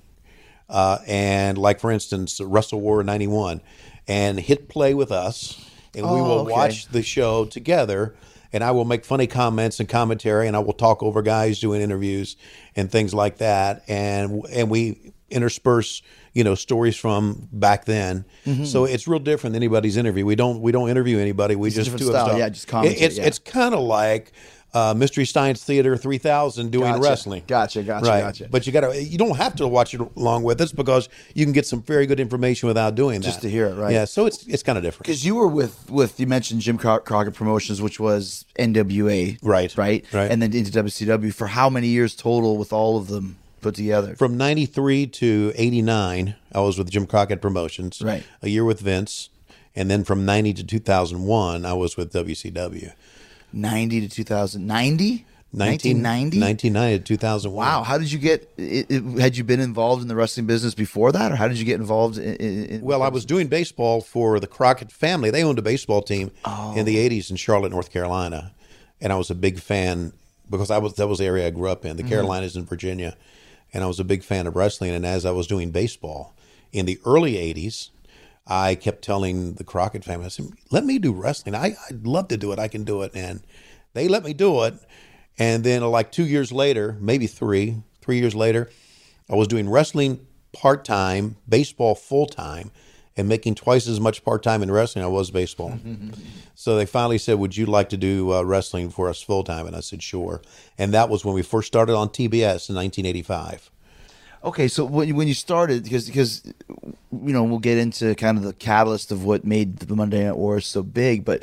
uh, 0.69 0.99
and 1.07 1.59
like 1.59 1.81
for 1.81 1.91
instance, 1.91 2.41
Wrestle 2.41 2.81
War 2.81 3.03
'91, 3.03 3.61
and 4.09 4.41
hit 4.41 4.69
play 4.69 4.95
with 4.95 5.13
us, 5.13 5.61
and 5.95 6.05
we 6.05 6.13
Oh, 6.19 6.23
will 6.23 6.31
okay. 6.41 6.53
watch 6.53 6.87
the 6.89 7.03
show 7.03 7.45
together. 7.45 8.15
And 8.53 8.63
I 8.63 8.71
will 8.71 8.85
make 8.85 9.05
funny 9.05 9.27
comments 9.27 9.81
and 9.81 9.89
commentary, 9.89 10.47
and 10.47 10.55
I 10.57 10.61
will 10.61 10.75
talk 10.75 11.03
over 11.03 11.23
guys 11.23 11.59
doing 11.59 11.81
interviews 11.81 12.37
and 12.77 12.89
things 12.89 13.13
like 13.13 13.39
that. 13.39 13.83
And 13.89 14.45
and 14.53 14.71
we 14.71 15.13
intersperse, 15.29 16.03
you 16.35 16.45
know, 16.45 16.55
stories 16.55 16.95
from 16.95 17.49
back 17.51 17.85
then. 17.85 18.25
Mm-hmm. 18.47 18.65
So 18.67 18.85
it's 18.85 19.09
real 19.09 19.19
different 19.19 19.55
than 19.55 19.63
anybody's 19.63 19.97
interview. 19.97 20.25
We 20.25 20.37
don't 20.37 20.61
we 20.61 20.71
don't 20.71 20.89
interview 20.89 21.19
anybody. 21.19 21.57
We 21.57 21.67
It's 21.67 21.75
just 21.75 21.87
different 21.91 22.05
do 22.07 22.11
style. 22.13 22.27
stuff. 22.27 22.39
Yeah, 22.39 22.49
just 22.49 22.69
commentate, 22.69 23.01
It's 23.03 23.19
yeah. 23.19 23.25
it's 23.27 23.41
kind 23.41 23.75
of 23.75 23.81
like 23.81 24.31
uh, 24.75 24.93
Mystery 24.93 25.25
Science 25.25 25.63
Theater 25.63 25.97
3000 25.97 26.71
doing 26.71 26.91
Gotcha. 26.93 27.01
wrestling. 27.03 27.43
Gotcha, 27.47 27.83
gotcha, 27.85 28.07
right. 28.07 28.21
gotcha. 28.21 28.49
But 28.51 28.67
you 28.67 28.73
got 28.73 28.81
to 28.93 29.03
you 29.03 29.17
don't 29.17 29.37
have 29.37 29.55
to 29.57 29.69
watch 29.69 29.95
it 29.95 30.01
along 30.17 30.43
with 30.43 30.61
us 30.61 30.73
because 30.73 31.09
you 31.35 31.45
can 31.47 31.53
get 31.53 31.65
some 31.67 31.81
very 31.83 32.07
good 32.07 32.19
information 32.21 32.67
without 32.67 32.95
doing 32.95 33.21
that. 33.21 33.27
Just 33.27 33.43
to 33.43 33.51
hear 33.51 33.67
it, 33.67 33.75
right. 33.77 33.93
Yeah. 33.93 34.05
So 34.05 34.27
it's 34.27 34.45
it's 34.47 34.63
kind 34.65 34.77
of 34.77 34.83
different. 34.85 35.05
Because 35.07 35.25
you 35.25 35.37
were 35.37 35.47
with 35.49 35.89
with 35.91 36.19
you 36.19 36.27
mentioned 36.27 36.61
Jim 36.61 36.77
Cro- 36.77 36.99
Crockett 37.01 37.35
Promotions, 37.35 37.81
which 37.81 38.01
was 38.01 38.45
NWA, 38.59 39.39
Right, 39.43 39.77
Right, 39.77 40.05
right. 40.13 40.31
and 40.31 40.43
then 40.43 40.53
into 40.53 40.71
WCW 40.73 41.33
for 41.33 41.47
how 41.47 41.71
many 41.71 41.87
years 41.89 42.15
total 42.17 42.57
with 42.57 42.73
all 42.73 42.97
of 42.99 43.07
them 43.07 43.37
put 43.61 43.77
together? 43.77 44.15
From 44.17 44.37
93 44.37 45.07
to 45.07 45.53
89, 45.55 46.35
I 46.53 46.61
was 46.61 46.77
with 46.79 46.91
Jim 46.91 47.07
Crockett 47.07 47.41
Promotions. 47.41 48.03
Right. 48.05 48.23
A 48.43 48.49
year 48.49 48.65
with 48.65 48.81
Vince. 48.81 49.31
And 49.77 49.91
then 49.91 50.05
from 50.05 50.25
90 50.25 50.55
to 50.55 50.65
2001, 50.65 51.65
I 51.67 51.73
was 51.73 51.97
with 51.97 52.13
WCW. 52.13 52.93
Ninety 53.55 54.01
to 54.01 54.09
two 54.09 54.25
thousand 54.25 54.67
ninety. 54.67 55.27
1990? 55.57 56.41
1990 56.41 56.99
to 56.99 57.05
2001. 57.05 57.65
Wow, 57.65 57.85
how 57.85 57.97
did 57.97 58.11
you 58.11 58.19
get? 58.19 58.51
It, 58.57 58.87
it, 58.91 59.21
had 59.21 59.37
you 59.37 59.45
been 59.45 59.61
involved 59.61 60.03
in 60.03 60.09
the 60.09 60.17
wrestling 60.17 60.47
business 60.47 60.75
before 60.75 61.13
that, 61.13 61.31
or 61.31 61.37
how 61.37 61.47
did 61.47 61.59
you 61.59 61.65
get 61.65 61.79
involved 61.79 62.19
in? 62.19 62.35
in, 62.35 62.81
Well, 62.81 63.03
I 63.05 63.09
was 63.09 63.25
doing 63.25 63.47
baseball 63.47 64.01
for 64.01 64.41
the 64.41 64.49
Crockett 64.49 64.91
family. 64.91 65.31
They 65.31 65.45
owned 65.45 65.61
a 65.61 65.63
baseball 65.63 66.03
team 66.03 66.33
in 66.75 66.85
the 66.87 66.97
80s 66.97 67.31
in 67.31 67.37
Charlotte, 67.37 67.71
North 67.71 67.93
Carolina. 67.93 68.53
And 69.01 69.13
I 69.13 69.17
was 69.17 69.31
a 69.31 69.35
big 69.35 69.61
fan 69.61 70.13
because 70.51 70.71
I 70.71 70.79
was 70.79 70.95
that 70.95 71.07
was 71.07 71.19
the 71.19 71.27
area 71.27 71.47
I 71.47 71.51
grew 71.51 71.69
up 71.69 71.85
in, 71.85 71.97
the 71.97 72.03
mm-hmm. 72.03 72.11
Carolinas 72.11 72.57
and 72.57 72.69
Virginia. 72.69 73.17
And 73.73 73.85
I 73.85 73.87
was 73.87 74.01
a 74.01 74.05
big 74.05 74.25
fan 74.25 74.49
of 74.49 74.57
wrestling. 74.57 74.91
And 74.91 75.07
as 75.07 75.25
I 75.25 75.31
was 75.31 75.47
doing 75.47 75.71
baseball 75.71 76.35
in 76.73 76.87
the 76.87 76.99
early 77.05 77.35
80s, 77.35 77.91
I 78.47 78.75
kept 78.75 79.03
telling 79.03 79.55
the 79.55 79.65
Crockett 79.65 80.05
family, 80.05 80.27
I 80.27 80.29
said, 80.29 80.51
let 80.71 80.85
me 80.85 80.99
do 80.99 81.13
wrestling. 81.13 81.55
I, 81.55 81.77
I'd 81.89 82.07
love 82.07 82.29
to 82.29 82.37
do 82.37 82.53
it. 82.53 82.59
I 82.59 82.69
can 82.69 82.85
do 82.85 83.03
it. 83.03 83.13
And 83.15 83.43
they 83.95 84.09
let 84.09 84.25
me 84.25 84.35
do 84.35 84.65
it. 84.65 84.75
And 85.39 85.65
then, 85.65 85.83
like 85.83 86.13
two 86.13 86.27
years 86.27 86.53
later, 86.53 86.97
maybe 87.01 87.27
three, 87.27 87.83
three 88.01 88.19
years 88.21 88.35
later, 88.35 88.71
I 89.29 89.35
was 89.35 89.49
doing 89.49 89.69
wrestling 89.69 90.27
part 90.53 90.85
time, 90.85 91.37
baseball 91.49 91.95
full 91.95 92.27
time, 92.27 92.71
and 93.17 93.29
making 93.29 93.55
twice 93.55 93.89
as 93.89 94.01
much 94.01 94.25
part 94.25 94.43
time 94.43 94.63
in 94.63 94.71
wrestling 94.71 95.05
I 95.05 95.09
was 95.09 95.31
baseball. 95.31 95.79
so 96.55 96.77
they 96.77 96.87
finally 96.87 97.19
said, 97.19 97.39
"Would 97.39 97.57
you 97.57 97.67
like 97.67 97.89
to 97.89 97.97
do 97.97 98.33
uh, 98.33 98.43
wrestling 98.43 98.91
for 98.91 99.09
us 99.09 99.23
full 99.23 99.43
time?" 99.43 99.67
And 99.67 99.75
I 99.75 99.81
said, 99.81 100.03
"Sure." 100.03 100.41
And 100.79 100.93
that 100.95 101.09
was 101.09 101.25
when 101.25 101.35
we 101.35 101.43
first 101.43 101.67
started 101.67 101.97
on 101.97 102.09
TBS 102.09 102.69
in 102.69 102.77
1985. 102.77 103.71
Okay, 104.45 104.69
so 104.69 104.85
when 104.85 105.09
you- 105.09 105.15
when 105.15 105.27
you 105.27 105.33
started, 105.35 105.85
because 105.85 106.07
because 106.07 106.43
you 106.47 107.33
know 107.33 107.43
we'll 107.45 107.59
get 107.59 107.79
into 107.79 108.15
kind 108.17 108.37
of 108.37 108.45
the 108.45 108.53
catalyst 108.53 109.11
of 109.11 109.25
what 109.25 109.45
made 109.45 109.79
the 109.79 109.97
Monday 109.97 110.23
Night 110.25 110.37
Wars 110.37 110.67
so 110.67 110.83
big, 110.83 111.25
but 111.25 111.43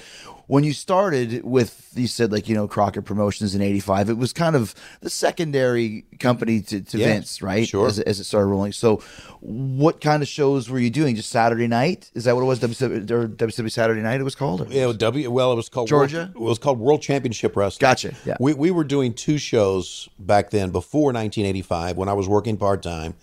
when 0.52 0.66
you 0.66 0.74
started 0.74 1.46
with 1.46 1.92
you 1.96 2.08
said 2.08 2.30
like 2.34 2.50
you 2.50 2.56
know 2.56 2.68
Crockett 2.68 3.06
Promotions 3.06 3.56
in 3.56 3.62
'85, 3.62 4.10
it 4.10 4.18
was 4.18 4.34
kind 4.34 4.54
of 4.54 4.76
the 5.00 5.10
secondary 5.10 6.04
company 6.20 6.60
to, 6.60 6.82
to 6.82 6.98
Yes, 6.98 7.08
Vince, 7.08 7.42
right? 7.42 7.66
sure. 7.66 7.88
As, 7.88 8.00
it- 8.00 8.08
as 8.08 8.20
it 8.20 8.26
started 8.26 8.48
rolling. 8.48 8.74
So, 8.74 8.98
what 9.40 10.02
kind 10.02 10.22
of 10.22 10.28
shows 10.28 10.70
were 10.70 10.80
you 10.80 10.90
doing? 10.90 11.16
Just 11.16 11.30
Saturday 11.30 11.68
night? 11.68 12.12
Is 12.16 12.26
that 12.26 12.36
what 12.36 12.42
it 12.42 12.46
was? 12.46 12.60
WCW, 12.60 13.10
or 13.12 13.28
WCW 13.30 13.72
Saturday 13.72 14.02
Night? 14.02 14.20
It 14.20 14.24
was 14.24 14.36
called. 14.36 14.62
Or? 14.62 14.66
Yeah, 14.70 14.92
W. 14.92 15.32
Well, 15.32 15.54
it 15.54 15.56
was 15.56 15.70
called 15.70 15.88
Georgia? 15.88 16.18
World, 16.18 16.36
it 16.36 16.42
was 16.42 16.60
called 16.60 16.80
World 16.80 17.02
Championship 17.02 17.56
Wrestling. 17.56 17.80
Gotcha, 17.90 18.14
yeah. 18.26 18.36
We 18.42 18.54
we 18.54 18.72
were 18.72 18.84
doing 18.84 19.14
two 19.14 19.38
shows 19.38 20.10
back 20.20 20.50
then 20.50 20.72
before 20.72 21.14
1985 21.14 21.96
when 21.96 22.10
I 22.10 22.14
was 22.14 22.28
working 22.28 22.58
part 22.58 22.84
time. 22.84 23.14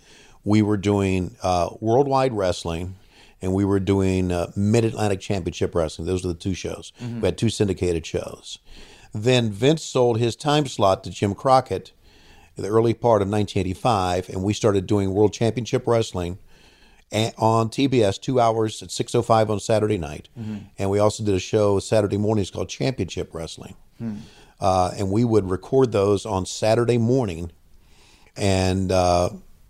We 0.43 0.61
were 0.63 0.77
doing 0.77 1.35
uh, 1.43 1.69
Worldwide 1.79 2.33
Wrestling, 2.33 2.95
and 3.41 3.53
we 3.53 3.63
were 3.65 3.79
doing 3.79 4.31
uh, 4.31 4.51
Mid 4.55 4.83
Atlantic 4.85 5.19
Championship 5.19 5.73
Wrestling. 5.75 6.07
Those 6.07 6.23
were 6.25 6.33
the 6.33 6.39
two 6.39 6.53
shows. 6.53 6.91
We 6.99 7.25
had 7.27 7.37
two 7.37 7.49
syndicated 7.49 8.05
shows. 8.05 8.59
Then 9.13 9.51
Vince 9.51 9.83
sold 9.83 10.19
his 10.19 10.35
time 10.35 10.65
slot 10.67 11.03
to 11.03 11.09
Jim 11.09 11.33
Crockett 11.33 11.93
in 12.55 12.63
the 12.63 12.69
early 12.69 12.93
part 12.93 13.21
of 13.21 13.27
1985, 13.29 14.29
and 14.29 14.43
we 14.43 14.53
started 14.53 14.85
doing 14.85 15.13
World 15.13 15.33
Championship 15.33 15.87
Wrestling 15.87 16.37
on 17.37 17.69
TBS, 17.69 18.21
two 18.21 18.39
hours 18.39 18.83
at 18.83 18.89
6.05 18.89 19.49
on 19.49 19.59
Saturday 19.59 19.97
night. 19.97 20.29
And 20.77 20.89
we 20.91 20.99
also 20.99 21.23
did 21.23 21.33
a 21.33 21.39
show 21.39 21.79
Saturday 21.79 22.17
mornings 22.17 22.51
called 22.51 22.69
Championship 22.69 23.33
Wrestling. 23.33 23.75
Uh, 24.59 24.91
and 24.97 25.09
we 25.09 25.23
would 25.23 25.49
record 25.49 25.91
those 25.91 26.25
on 26.25 26.45
Saturday 26.45 26.97
morning. 26.97 27.51
And 28.37 28.91
uh, 28.91 29.29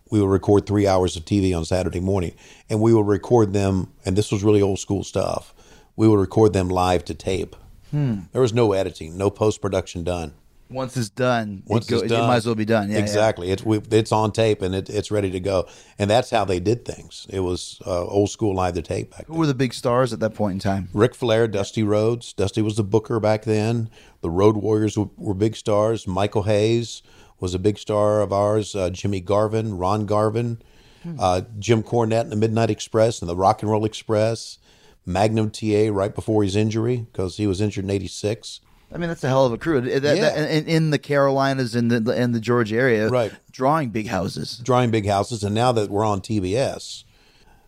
we 0.09 0.21
would 0.21 0.29
record 0.29 0.65
three 0.65 0.87
hours 0.87 1.15
of 1.15 1.25
TV 1.25 1.55
on 1.55 1.65
Saturday 1.65 1.99
morning. 1.99 2.33
And 2.69 2.81
we 2.81 2.93
would 2.93 3.07
record 3.07 3.53
them, 3.53 3.91
and 4.05 4.15
this 4.17 4.31
was 4.31 4.43
really 4.43 4.61
old 4.61 4.79
school 4.79 5.03
stuff. 5.03 5.53
We 5.95 6.07
would 6.07 6.19
record 6.19 6.53
them 6.53 6.69
live 6.69 7.05
to 7.05 7.13
tape. 7.13 7.55
There 7.91 8.41
was 8.41 8.53
no 8.53 8.73
editing, 8.73 9.17
no 9.17 9.31
post 9.31 9.61
production 9.61 10.03
done. 10.03 10.33
Once 10.69 10.95
it's 10.95 11.09
done, 11.09 11.63
Once 11.65 11.87
it, 11.87 11.89
go, 11.89 11.97
it's 11.97 12.09
done, 12.09 12.25
it 12.25 12.27
might 12.27 12.35
as 12.35 12.45
well 12.45 12.53
be 12.53 12.65
done. 12.65 12.89
Yeah, 12.89 12.97
yeah. 12.97 13.01
exactly. 13.01 13.49
It's 13.49 13.63
we, 13.65 13.79
it's 13.89 14.11
on 14.11 14.31
tape 14.31 14.61
and 14.61 14.75
it, 14.75 14.87
it's 14.87 15.09
ready 15.09 15.31
to 15.31 15.39
go, 15.39 15.67
and 15.97 16.07
that's 16.07 16.29
how 16.29 16.45
they 16.45 16.59
did 16.59 16.85
things. 16.85 17.25
It 17.31 17.39
was 17.39 17.81
uh, 17.87 18.05
old 18.05 18.29
school 18.29 18.53
live 18.53 18.75
to 18.75 18.83
tape 18.83 19.09
back 19.09 19.25
Who 19.25 19.33
then. 19.33 19.39
were 19.39 19.47
the 19.47 19.55
big 19.55 19.73
stars 19.73 20.13
at 20.13 20.19
that 20.19 20.35
point 20.35 20.53
in 20.53 20.59
time? 20.59 20.89
Ric 20.93 21.15
Flair, 21.15 21.47
Dusty 21.47 21.81
Rhodes. 21.81 22.33
Dusty 22.33 22.61
was 22.61 22.75
the 22.75 22.83
booker 22.83 23.19
back 23.19 23.45
then. 23.45 23.89
The 24.21 24.29
Road 24.29 24.57
Warriors 24.57 24.95
were, 24.95 25.09
were 25.17 25.33
big 25.33 25.55
stars. 25.55 26.05
Michael 26.05 26.43
Hayes 26.43 27.01
was 27.39 27.53
a 27.53 27.59
big 27.59 27.77
star 27.77 28.21
of 28.21 28.31
ours. 28.33 28.75
Uh, 28.75 28.89
Jimmy 28.89 29.19
Garvin, 29.21 29.77
Ron 29.77 30.05
Garvin, 30.05 30.61
uh, 31.17 31.41
Jim 31.57 31.81
Cornette 31.83 32.21
and 32.21 32.31
the 32.31 32.35
Midnight 32.35 32.69
Express 32.69 33.21
and 33.21 33.29
the 33.29 33.35
Rock 33.35 33.61
and 33.61 33.71
Roll 33.71 33.85
Express. 33.85 34.57
Magnum 35.05 35.49
TA 35.49 35.89
right 35.91 36.13
before 36.13 36.43
his 36.43 36.55
injury 36.55 37.07
because 37.11 37.37
he 37.37 37.47
was 37.47 37.61
injured 37.61 37.85
in 37.85 37.89
'86. 37.89 38.59
I 38.93 38.97
mean, 38.97 39.07
that's 39.09 39.23
a 39.23 39.27
hell 39.27 39.45
of 39.45 39.53
a 39.53 39.57
crew. 39.57 39.81
That, 39.81 40.01
that- 40.03 40.17
Yeah. 40.17 40.29
and 40.35 40.67
in 40.67 40.89
the 40.89 40.99
Carolinas 40.99 41.73
and 41.75 41.89
the 41.89 42.11
and 42.13 42.35
the 42.35 42.39
Georgia 42.39 42.75
area, 42.75 43.07
Right. 43.09 43.31
Drawing 43.51 43.89
big 43.89 44.07
houses. 44.07 44.59
drawing 44.63 44.91
big 44.91 45.07
houses. 45.07 45.43
And 45.43 45.55
now 45.55 45.71
that 45.71 45.89
we're 45.89 46.05
on 46.05 46.21
TBS, 46.21 47.03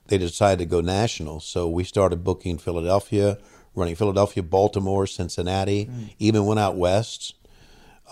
they 0.07 0.17
decided 0.17 0.59
to 0.59 0.65
go 0.65 0.81
national. 0.81 1.39
So 1.39 1.67
we 1.69 1.83
started 1.83 2.23
booking 2.23 2.57
Philadelphia, 2.57 3.37
running 3.75 3.95
Philadelphia, 3.95 4.43
Baltimore, 4.43 5.07
Cincinnati, 5.07 5.89
even 6.19 6.45
went 6.45 6.59
out 6.59 6.75
west. 6.75 7.33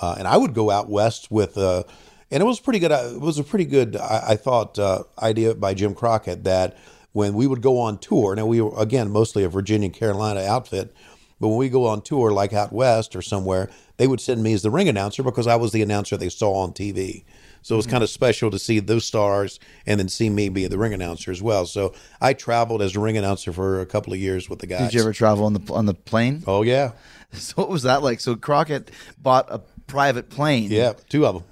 Uh, 0.01 0.15
and 0.18 0.27
I 0.27 0.38
would 0.38 0.53
go 0.53 0.70
out 0.72 0.89
west 0.89 1.29
with, 1.29 1.58
uh, 1.58 1.84
and 2.32 2.41
it 2.41 2.46
was 2.46 2.60
pretty 2.60 2.79
good. 2.79 2.91
uh, 2.91 3.12
It 3.15 3.22
was 3.22 3.38
a 3.39 3.44
pretty 3.44 3.65
good, 3.65 3.96
I, 3.96 4.24
I 4.29 4.36
thought, 4.36 4.79
uh, 4.79 5.03
idea 5.22 5.56
by 5.56 5.74
Jim 5.74 5.94
Crockett 5.94 6.44
that 6.46 6.77
when 7.12 7.34
we 7.34 7.48
would 7.48 7.62
go 7.62 7.79
on 7.79 7.98
tour, 7.98 8.36
now 8.36 8.46
we 8.46 8.62
were 8.62 8.72
again 8.79 9.12
mostly 9.12 9.44
a 9.44 9.50
Virginia 9.50 9.89
Carolina 9.89 10.41
outfit, 10.41 10.94
but 11.39 11.48
when 11.50 11.58
we 11.58 11.70
go 11.70 11.86
on 11.88 12.01
tour 12.01 12.32
like 12.32 12.53
out 12.53 12.72
west 12.72 13.15
or 13.15 13.22
somewhere, 13.22 13.70
they 13.98 14.08
would 14.08 14.22
send 14.22 14.44
me 14.44 14.53
as 14.53 14.62
the 14.62 14.70
ring 14.72 14.88
announcer 14.88 15.24
because 15.24 15.48
I 15.48 15.56
was 15.56 15.72
the 15.72 15.82
announcer 15.82 16.15
they 16.18 16.29
saw 16.29 16.53
on 16.63 16.72
TV. 16.72 17.24
So 17.62 17.75
it 17.75 17.77
was 17.77 17.88
kind 17.88 18.03
of 18.03 18.10
special 18.10 18.50
to 18.51 18.60
see 18.60 18.79
those 18.79 19.03
stars 19.06 19.60
and 19.86 20.00
then 20.00 20.08
see 20.08 20.29
me 20.29 20.48
be 20.48 20.65
the 20.68 20.77
ring 20.77 20.94
announcer 20.94 21.29
as 21.29 21.41
well. 21.41 21.65
So 21.65 21.94
I 22.22 22.34
traveled 22.34 22.82
as 22.82 22.96
a 22.96 23.01
ring 23.01 23.18
announcer 23.18 23.51
for 23.51 23.82
a 23.82 23.86
couple 23.86 24.13
of 24.13 24.20
years 24.20 24.50
with 24.50 24.60
the 24.60 24.68
guys. 24.68 24.91
Did 24.91 24.94
you 24.94 25.01
ever 25.01 25.12
travel 25.12 25.44
on 25.44 25.53
the 25.53 25.74
on 25.74 25.86
the 25.86 25.94
plane? 25.94 26.41
Oh 26.48 26.62
yeah, 26.62 26.91
So 27.34 27.56
what 27.56 27.70
was 27.70 27.84
that 27.84 28.01
like? 28.01 28.22
So 28.22 28.36
Crockett 28.38 28.91
bought 29.22 29.51
a 29.51 29.62
private 29.89 30.29
plane, 30.29 30.69
yeah, 30.72 30.93
two 31.10 31.25
of 31.25 31.36
them. 31.36 31.43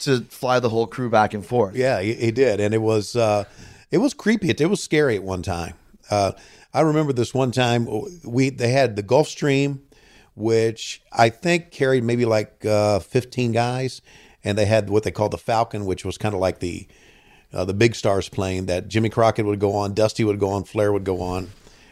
to 0.00 0.20
fly 0.24 0.60
the 0.60 0.68
whole 0.68 0.86
crew 0.86 1.08
back 1.08 1.32
and 1.34 1.44
forth. 1.46 1.74
Yeah, 1.76 2.00
he, 2.00 2.14
he 2.14 2.30
did, 2.30 2.60
and 2.60 2.74
it 2.74 2.82
was 2.82 3.16
uh, 3.16 3.44
it 3.90 3.98
was 3.98 4.12
creepy. 4.12 4.50
It, 4.50 4.60
it 4.60 4.66
was 4.66 4.82
scary 4.82 5.16
at 5.16 5.22
one 5.22 5.42
time. 5.42 5.74
Uh, 6.10 6.32
I 6.74 6.80
remember 6.82 7.12
this 7.12 7.32
one 7.32 7.52
time 7.52 7.88
we 8.24 8.50
they 8.50 8.70
had 8.70 8.96
the 8.96 9.02
Gulfstream, 9.02 9.80
which 10.34 11.02
I 11.12 11.28
think 11.30 11.70
carried 11.70 12.04
maybe 12.04 12.24
like 12.24 12.64
uh, 12.66 12.98
fifteen 12.98 13.52
guys, 13.52 14.02
and 14.42 14.58
they 14.58 14.66
had 14.66 14.90
what 14.90 15.04
they 15.04 15.10
called 15.10 15.30
the 15.30 15.38
Falcon, 15.38 15.86
which 15.86 16.04
was 16.04 16.18
kind 16.18 16.34
of 16.34 16.40
like 16.40 16.58
the 16.58 16.86
uh, 17.52 17.64
the 17.64 17.74
big 17.74 17.94
stars 17.94 18.28
plane 18.28 18.66
that 18.66 18.88
Jimmy 18.88 19.08
Crockett 19.08 19.46
would 19.46 19.60
go 19.60 19.74
on, 19.76 19.94
Dusty 19.94 20.24
would 20.24 20.40
go 20.40 20.50
on, 20.50 20.64
Flair 20.64 20.92
would 20.92 21.04
go 21.04 21.20
on, 21.22 21.50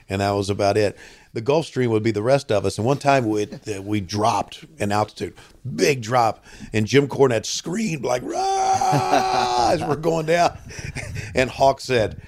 and 0.08 0.20
that 0.20 0.32
was 0.32 0.50
about 0.50 0.76
it. 0.76 0.96
The 1.34 1.42
Gulfstream 1.42 1.88
would 1.88 2.02
be 2.02 2.10
the 2.10 2.22
rest 2.22 2.52
of 2.52 2.66
us. 2.66 2.76
And 2.76 2.86
one 2.86 2.98
time 2.98 3.26
we 3.26 3.48
we 3.80 4.00
dropped 4.00 4.64
in 4.78 4.92
altitude, 4.92 5.34
big 5.76 6.02
drop, 6.02 6.44
and 6.72 6.86
Jim 6.86 7.08
Cornette 7.08 7.46
screamed 7.46 8.04
like 8.04 8.22
as 8.22 9.82
we're 9.82 9.96
going 10.00 10.26
down, 10.26 10.58
and 11.34 11.50
Hawk 11.50 11.80
said. 11.80 12.20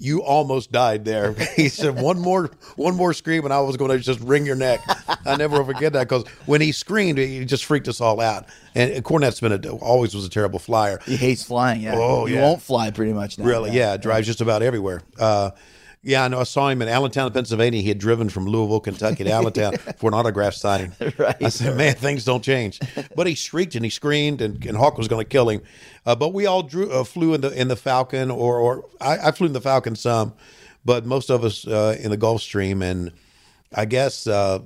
You 0.00 0.22
almost 0.22 0.70
died 0.70 1.04
there. 1.04 1.32
He 1.56 1.68
said 1.68 2.00
one 2.00 2.20
more, 2.20 2.52
one 2.76 2.94
more 2.94 3.12
scream, 3.12 3.42
and 3.42 3.52
I 3.52 3.58
was 3.58 3.76
going 3.76 3.90
to 3.90 3.98
just 3.98 4.20
wring 4.20 4.46
your 4.46 4.54
neck. 4.54 4.78
I 5.26 5.34
never 5.34 5.58
will 5.58 5.64
forget 5.64 5.92
that 5.94 6.08
because 6.08 6.24
when 6.46 6.60
he 6.60 6.70
screamed, 6.70 7.18
he 7.18 7.44
just 7.44 7.64
freaked 7.64 7.88
us 7.88 8.00
all 8.00 8.20
out. 8.20 8.46
And 8.76 9.04
Cornette's 9.04 9.40
been 9.40 9.52
a, 9.52 9.70
always 9.78 10.14
was 10.14 10.24
a 10.24 10.28
terrible 10.30 10.60
flyer. 10.60 11.00
He 11.04 11.16
hates 11.16 11.42
flying. 11.42 11.80
Yeah. 11.80 11.96
Oh, 11.96 12.26
you 12.26 12.36
yeah. 12.36 12.42
won't 12.42 12.62
fly 12.62 12.92
pretty 12.92 13.12
much 13.12 13.40
now. 13.40 13.44
Really? 13.44 13.72
Yeah, 13.72 13.96
drives 13.96 14.28
just 14.28 14.40
about 14.40 14.62
everywhere. 14.62 15.02
Uh, 15.18 15.50
yeah, 16.08 16.24
I 16.24 16.28
know. 16.28 16.40
I 16.40 16.44
saw 16.44 16.70
him 16.70 16.80
in 16.80 16.88
Allentown, 16.88 17.30
Pennsylvania. 17.32 17.82
He 17.82 17.88
had 17.88 17.98
driven 17.98 18.30
from 18.30 18.46
Louisville, 18.46 18.80
Kentucky 18.80 19.24
to 19.24 19.30
Allentown 19.30 19.76
for 19.98 20.08
an 20.08 20.14
autograph 20.14 20.54
signing. 20.54 20.92
Right. 21.18 21.36
I 21.42 21.48
said, 21.48 21.76
man, 21.76 21.94
things 21.96 22.24
don't 22.24 22.44
change. 22.44 22.78
But 23.16 23.26
he 23.26 23.34
shrieked 23.34 23.74
and 23.74 23.84
he 23.84 23.90
screamed, 23.90 24.40
and, 24.40 24.64
and 24.64 24.76
Hawk 24.76 24.96
was 24.96 25.08
going 25.08 25.24
to 25.24 25.28
kill 25.28 25.48
him. 25.48 25.62
Uh, 26.06 26.14
but 26.14 26.32
we 26.32 26.46
all 26.46 26.62
drew, 26.62 26.90
uh, 26.92 27.02
flew 27.02 27.34
in 27.34 27.40
the 27.40 27.50
in 27.50 27.66
the 27.68 27.76
Falcon, 27.76 28.30
or 28.30 28.58
or 28.58 28.84
I, 29.00 29.28
I 29.28 29.30
flew 29.32 29.48
in 29.48 29.52
the 29.52 29.60
Falcon 29.60 29.96
some, 29.96 30.34
but 30.84 31.04
most 31.04 31.28
of 31.28 31.44
us 31.44 31.66
uh, 31.66 31.96
in 32.00 32.10
the 32.10 32.18
Gulfstream, 32.18 32.82
and 32.82 33.10
I 33.74 33.84
guess 33.84 34.26
uh, 34.28 34.60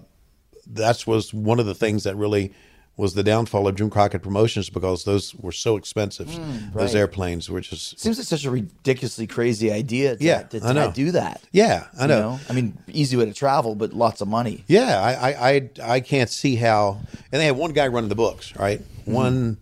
that 0.67 1.07
was 1.07 1.33
one 1.33 1.59
of 1.59 1.65
the 1.65 1.75
things 1.75 2.05
that 2.05 2.17
really 2.17 2.53
was 2.97 3.15
the 3.15 3.23
downfall 3.23 3.67
of 3.67 3.75
Jim 3.75 3.89
Crockett 3.89 4.23
Promotions 4.23 4.69
because 4.69 5.05
those 5.05 5.35
were 5.37 5.51
so 5.53 5.77
expensive. 5.77 6.27
Those 6.27 6.37
Mm, 6.39 6.75
right. 6.75 6.95
airplanes 6.95 7.49
were 7.49 7.61
just 7.63 7.99
Seems 7.99 8.19
like 8.19 8.27
such 8.27 8.45
a 8.45 8.51
ridiculously 8.51 9.27
crazy 9.27 9.73
idea. 9.73 10.17
To, 10.17 10.23
Yeah, 10.23 10.43
to, 10.43 10.61
to 10.61 10.67
I 10.67 10.73
know. 10.73 10.93
do 10.93 11.11
that. 11.13 11.41
Yeah, 11.53 11.87
I 11.99 12.03
You 12.03 12.09
know. 12.09 12.41
I 12.51 12.53
mean, 12.53 12.77
easy 12.89 13.17
way 13.17 13.25
to 13.25 13.33
travel, 13.33 13.75
but 13.75 13.95
lots 13.95 14.21
of 14.21 14.29
money. 14.29 14.65
Yeah, 14.67 15.01
I, 15.01 15.31
I, 15.31 15.51
I, 15.51 15.71
I 15.95 16.01
can't 16.01 16.29
see 16.29 16.57
how. 16.57 17.01
And 17.33 17.41
they 17.41 17.47
had 17.47 17.57
one 17.57 17.73
guy 17.73 17.89
running 17.89 18.11
the 18.11 18.15
books, 18.15 18.55
right? 18.57 18.83
One, 19.07 19.57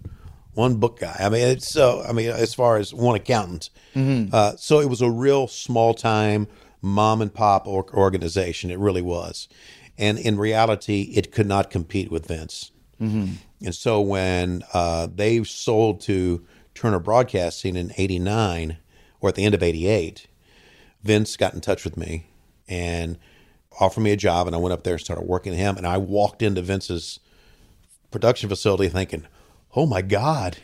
one 0.55 0.77
book 0.77 0.99
guy. 0.99 1.17
I 1.21 1.29
mean, 1.29 1.47
it's 1.47 1.69
so. 1.69 2.03
I 2.07 2.13
mean, 2.13 2.31
as 2.31 2.53
far 2.53 2.79
as 2.79 2.93
one 2.93 3.15
accountant. 3.15 3.71
Uh, 3.95 4.57
so 4.57 4.81
it 4.81 4.89
was 4.89 5.01
a 5.03 5.11
real 5.11 5.47
small 5.47 5.95
time 5.95 6.49
mom 6.83 7.23
and 7.23 7.33
pop 7.33 7.67
or, 7.69 7.87
organization. 7.95 8.71
It 8.73 8.79
really 8.79 9.03
was, 9.03 9.49
and 9.99 10.19
in 10.19 10.37
reality, 10.37 11.13
it 11.15 11.31
could 11.33 11.47
not 11.47 11.71
compete 11.71 12.11
with 12.11 12.27
Vince. 12.27 12.73
And 13.65 13.75
so 13.75 14.01
when 14.01 14.63
uh, 14.73 15.09
they 15.13 15.43
sold 15.45 16.01
to 16.03 16.45
Turner 16.75 16.99
Broadcasting 16.99 17.77
in 17.77 17.93
'89, 17.97 18.79
or 19.21 19.29
at 19.29 19.35
the 19.35 19.45
end 19.45 19.55
of 19.55 19.63
'88, 19.63 20.27
Vince 21.03 21.37
got 21.37 21.55
in 21.55 21.61
touch 21.61 21.85
with 21.85 21.97
me 21.97 22.27
and 22.69 23.19
offered 23.81 24.03
me 24.03 24.13
a 24.13 24.17
job, 24.17 24.47
and 24.47 24.55
I 24.55 24.59
went 24.59 24.73
up 24.73 24.83
there 24.83 24.95
and 24.95 25.01
started 25.01 25.27
working 25.27 25.53
with 25.53 25.59
him. 25.61 25.77
And 25.77 25.87
I 25.87 25.99
walked 25.99 26.43
into 26.43 26.63
Vince's 26.63 27.21
production 28.11 28.49
facility 28.49 28.89
thinking, 28.89 29.27
"Oh 29.75 29.87
my 29.87 30.03
God, 30.03 30.59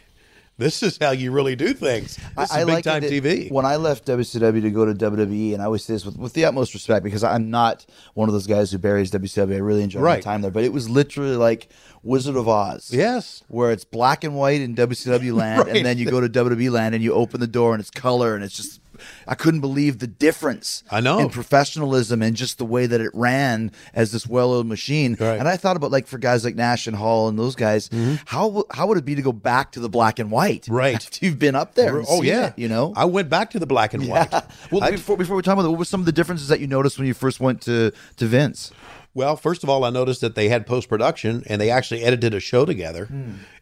this 0.59 0.83
is 0.83 0.99
how 1.01 1.11
you 1.11 1.31
really 1.33 1.55
do 1.57 1.73
things. 1.75 2.19
This 2.37 2.51
is 2.51 2.57
big 2.59 2.69
like 2.69 2.85
time 2.85 3.03
TV." 3.03 3.51
When 3.51 3.65
I 3.67 3.77
left 3.77 4.07
WCW 4.07 4.63
to 4.63 4.71
go 4.71 4.85
to 4.87 4.95
WWE, 4.95 5.53
and 5.53 5.63
I 5.63 5.67
always 5.67 5.85
say 5.85 5.93
this 5.95 6.05
with, 6.05 6.17
with 6.17 6.33
the 6.33 6.45
utmost 6.45 6.75
respect 6.75 7.05
because 7.05 7.23
I'm 7.25 7.51
not 7.51 7.85
one 8.15 8.29
of 8.29 8.33
those 8.33 8.47
guys 8.47 8.73
who 8.73 8.79
buries 8.79 9.11
WCW. 9.11 9.55
I 9.55 9.59
really 9.59 9.83
enjoyed 9.83 10.03
my 10.03 10.07
Right. 10.07 10.23
time 10.23 10.41
there, 10.43 10.51
but 10.51 10.65
it 10.65 10.73
was 10.73 10.89
literally 10.89 11.37
like 11.37 11.69
Wizard 12.03 12.37
of 12.37 12.49
Oz. 12.49 12.91
Yes. 12.93 13.43
where 13.49 13.71
it's 13.73 13.85
black 13.85 14.23
and 14.25 14.35
white 14.37 14.61
in 14.61 14.75
WCW 14.75 15.35
land, 15.37 15.67
Right. 15.67 15.77
and 15.77 15.85
then 15.87 15.99
you 15.99 16.09
go 16.11 16.21
to 16.21 16.29
WWE 16.29 16.71
land 16.71 16.95
and 16.95 17.03
you 17.05 17.13
open 17.13 17.41
the 17.41 17.47
door 17.47 17.75
and 17.75 17.81
it's 17.81 17.91
color, 17.91 18.35
and 18.35 18.43
it's 18.45 18.57
just. 18.57 18.81
I 19.29 19.35
couldn't 19.35 19.61
believe 19.61 19.99
the 19.99 20.07
difference. 20.07 20.85
I 20.91 21.01
know. 21.01 21.19
in 21.19 21.29
professionalism 21.31 22.23
and 22.23 22.37
just 22.37 22.59
the 22.59 22.65
way 22.65 22.87
that 22.87 23.01
it 23.01 23.11
ran 23.15 23.73
as 23.95 24.13
this 24.13 24.27
well-oiled 24.27 24.67
machine. 24.67 25.17
Right. 25.19 25.39
And 25.39 25.49
I 25.49 25.57
thought 25.57 25.77
about 25.77 25.91
like 25.91 26.07
for 26.07 26.19
guys 26.19 26.45
like 26.45 26.55
Nash 26.55 26.87
and 26.87 26.97
Hall 26.97 27.29
and 27.29 27.39
those 27.39 27.55
guys, 27.57 27.91
how 28.27 28.45
w- 28.49 28.65
how 28.71 28.87
would 28.87 28.99
it 28.99 29.05
be 29.05 29.15
to 29.15 29.23
go 29.23 29.33
back 29.33 29.73
to 29.73 29.81
the 29.81 29.89
black 29.89 30.19
and 30.19 30.31
white? 30.31 30.63
Mm-hmm. 30.63 30.75
Right. 30.87 31.23
you've 31.23 31.39
been 31.39 31.55
up 31.55 31.75
there. 31.75 32.03
oh 32.09 32.23
yeah, 32.23 32.49
it, 32.49 32.59
you 32.59 32.69
know. 32.69 32.93
I 32.97 33.07
went 33.07 33.29
back 33.29 33.51
to 33.51 33.59
the 33.59 33.67
black 33.67 33.95
and 33.95 34.07
white. 34.09 34.31
well, 34.71 34.83
I- 34.85 34.91
before 34.93 35.17
before 35.17 35.37
we 35.37 35.43
talk 35.43 35.55
about 35.55 35.63
that, 35.63 35.71
what 35.71 35.79
were 35.79 35.85
some 35.85 36.01
of 36.01 36.07
the 36.07 36.13
differences 36.13 36.49
that 36.49 36.61
you 36.61 36.67
noticed 36.67 36.99
when 36.99 37.07
you 37.07 37.15
first 37.15 37.41
went 37.41 37.63
to 37.63 37.93
to 38.19 38.27
Vince? 38.27 38.71
Well, 39.15 39.37
first 39.37 39.63
of 39.65 39.71
all, 39.71 39.83
I 39.85 39.91
noticed 39.91 40.21
that 40.21 40.35
they 40.35 40.51
had 40.51 40.67
post 40.67 40.89
production 40.91 41.43
and 41.47 41.59
they 41.61 41.71
actually 41.71 42.03
edited 42.05 42.35
a 42.35 42.41
show 42.41 42.67
together 42.67 43.09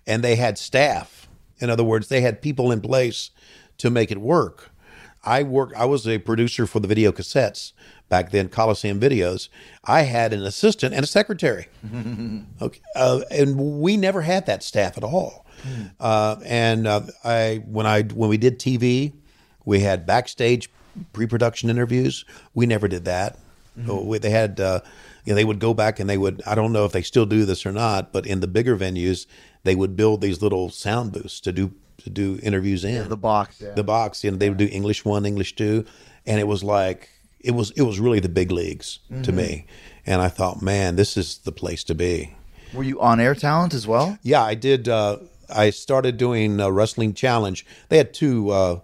and 0.06 0.22
they 0.24 0.34
had 0.36 0.58
staff. 0.58 1.28
In 1.60 1.70
other 1.70 1.84
words, 1.84 2.08
they 2.08 2.20
had 2.22 2.42
people 2.42 2.72
in 2.72 2.80
place 2.80 3.30
to 3.78 3.88
make 3.90 4.10
it 4.10 4.18
work. 4.18 4.70
I 5.24 5.42
work 5.42 5.72
I 5.76 5.84
was 5.86 6.06
a 6.06 6.18
producer 6.18 6.66
for 6.66 6.80
the 6.80 6.88
video 6.88 7.12
cassettes 7.12 7.72
back 8.08 8.30
then, 8.30 8.48
Coliseum 8.48 9.00
Videos. 9.00 9.48
I 9.84 10.02
had 10.02 10.32
an 10.32 10.42
assistant 10.44 10.94
and 10.94 11.02
a 11.04 11.06
secretary. 11.06 11.66
okay. 12.62 12.80
Uh, 12.94 13.20
and 13.30 13.80
we 13.80 13.96
never 13.96 14.22
had 14.22 14.46
that 14.46 14.62
staff 14.62 14.96
at 14.98 15.04
all. 15.04 15.46
Uh, 15.98 16.36
and 16.44 16.86
uh, 16.86 17.00
I 17.24 17.62
when 17.66 17.86
I 17.86 18.02
when 18.02 18.28
we 18.28 18.36
did 18.36 18.58
TV, 18.58 19.12
we 19.64 19.80
had 19.80 20.04
backstage 20.06 20.68
pre-production 21.12 21.70
interviews. 21.70 22.24
We 22.54 22.66
never 22.66 22.86
did 22.88 23.04
that. 23.06 23.38
So 23.86 24.02
we- 24.02 24.18
They 24.18 24.30
had, 24.30 24.60
uh, 24.60 24.80
you 25.24 25.32
know, 25.32 25.34
they 25.36 25.44
would 25.44 25.58
go 25.58 25.72
back 25.74 25.98
and 25.98 26.08
they 26.08 26.18
would. 26.18 26.42
I 26.46 26.54
don't 26.54 26.72
know 26.72 26.84
if 26.84 26.92
they 26.92 27.02
still 27.02 27.26
do 27.26 27.44
this 27.44 27.64
or 27.64 27.72
not, 27.72 28.12
but 28.12 28.26
in 28.26 28.40
the 28.40 28.46
bigger 28.46 28.76
venues, 28.76 29.26
they 29.64 29.74
would 29.74 29.96
build 29.96 30.20
these 30.20 30.42
little 30.42 30.68
sound 30.70 31.12
booths 31.12 31.40
to 31.40 31.50
do 31.52 31.72
to 32.04 32.10
do 32.10 32.38
interviews 32.42 32.84
in 32.84 33.08
The 33.08 33.16
box. 33.16 33.60
Yeah. 33.60 33.72
the 33.74 33.84
box. 33.84 34.24
and 34.24 34.38
they 34.40 34.48
would 34.48 34.58
do 34.58 34.68
English 34.70 35.04
one, 35.04 35.26
English 35.26 35.56
two, 35.56 35.84
and 36.26 36.38
it 36.40 36.46
was 36.46 36.62
like 36.62 37.08
it 37.40 37.52
was 37.52 37.70
it 37.72 37.82
was 37.82 37.98
really 38.00 38.20
the 38.20 38.28
big 38.28 38.50
leagues 38.50 38.98
to 39.22 39.32
me. 39.32 39.66
And 40.06 40.20
I 40.22 40.28
thought, 40.28 40.60
man, 40.62 40.96
this 40.96 41.16
is 41.16 41.38
the 41.38 41.52
place 41.52 41.82
to 41.84 41.94
be. 41.94 42.34
Were 42.74 42.82
you 42.82 43.00
on 43.00 43.20
air 43.20 43.34
talent 43.34 43.72
as 43.74 43.86
well? 43.86 44.18
Yeah, 44.22 44.42
I 44.42 44.54
did. 44.54 44.88
Uh, 44.88 45.18
I 45.48 45.70
started 45.70 46.16
doing 46.16 46.60
uh, 46.60 46.68
Wrestling 46.70 47.14
Challenge. 47.14 47.64
They 47.88 47.96
had 47.98 48.12
two. 48.14 48.50
Uh, 48.50 48.80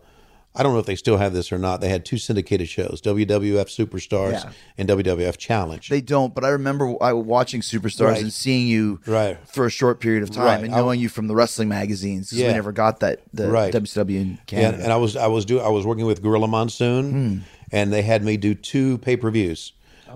I 0.52 0.64
don't 0.64 0.72
know 0.72 0.80
if 0.80 0.86
they 0.86 0.96
still 0.96 1.16
have 1.16 1.32
this 1.32 1.52
or 1.52 1.58
not. 1.58 1.80
They 1.80 1.88
had 1.90 2.04
two 2.04 2.18
syndicated 2.18 2.68
shows: 2.68 3.00
WWF 3.02 3.66
Superstars 3.68 4.32
Yeah. 4.44 4.50
and 4.76 4.88
WWF 4.88 5.36
Challenge. 5.38 5.88
They 5.88 6.00
don't, 6.00 6.34
but 6.34 6.44
I 6.44 6.48
remember 6.48 6.94
I 7.00 7.12
watching 7.12 7.60
Superstars 7.60 8.06
Right. 8.08 8.22
and 8.22 8.32
seeing 8.32 8.66
you 8.66 9.00
Right. 9.06 9.38
for 9.48 9.64
a 9.66 9.70
short 9.70 10.00
period 10.00 10.22
of 10.24 10.30
time 10.30 10.44
Right. 10.44 10.64
and 10.64 10.74
I- 10.74 10.78
knowing 10.78 10.98
you 10.98 11.08
from 11.08 11.28
the 11.28 11.36
wrestling 11.36 11.68
magazines 11.68 12.30
because 12.30 12.40
Yeah. 12.40 12.48
we 12.48 12.54
never 12.54 12.72
got 12.72 12.98
that 13.00 13.20
the 13.32 13.48
Right. 13.48 13.72
WCW 13.72 14.16
in 14.16 14.22
and, 14.28 14.46
Canada. 14.46 14.82
and 14.82 14.92
I 14.92 14.96
was 14.96 15.16
I 15.16 15.28
was 15.28 15.44
do 15.44 15.60
I 15.60 15.68
was 15.68 15.86
working 15.86 16.04
with 16.06 16.20
Gorilla 16.22 16.48
Monsoon, 16.48 17.10
Hmm. 17.12 17.38
and 17.70 17.92
they 17.92 18.02
had 18.02 18.24
me 18.24 18.36
do 18.36 18.54
two 18.54 18.98
pay 18.98 19.16
per 19.16 19.30
views. 19.30 19.72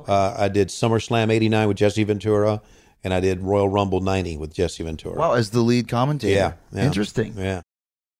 Uh, 0.08 0.34
I 0.36 0.48
did 0.48 0.68
SummerSlam 0.68 1.30
'89 1.30 1.68
with 1.68 1.76
Jesse 1.76 2.02
Ventura, 2.02 2.60
and 3.04 3.14
I 3.14 3.20
did 3.20 3.40
Royal 3.42 3.68
Rumble 3.68 4.00
'90 4.00 4.36
with 4.36 4.52
Jesse 4.52 4.82
Ventura. 4.82 5.16
wow, 5.16 5.34
as 5.34 5.50
the 5.50 5.60
lead 5.60 5.86
commentator. 5.86 6.34
yeah, 6.34 6.52
yeah. 6.72 6.84
Interesting. 6.86 7.34
Yeah. 7.38 7.60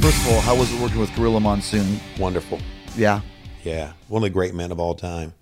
First 0.00 0.16
of 0.22 0.28
all, 0.32 0.40
how 0.40 0.56
was 0.56 0.72
it 0.72 0.80
working 0.80 0.98
with 0.98 1.14
Gorilla 1.14 1.40
Monsoon? 1.40 2.00
Wonderful. 2.18 2.58
Yeah. 2.96 3.20
Yeah, 3.62 3.92
one 4.08 4.22
of 4.22 4.24
the 4.24 4.30
great 4.30 4.54
men 4.54 4.72
of 4.72 4.80
all 4.80 4.94
time. 4.94 5.34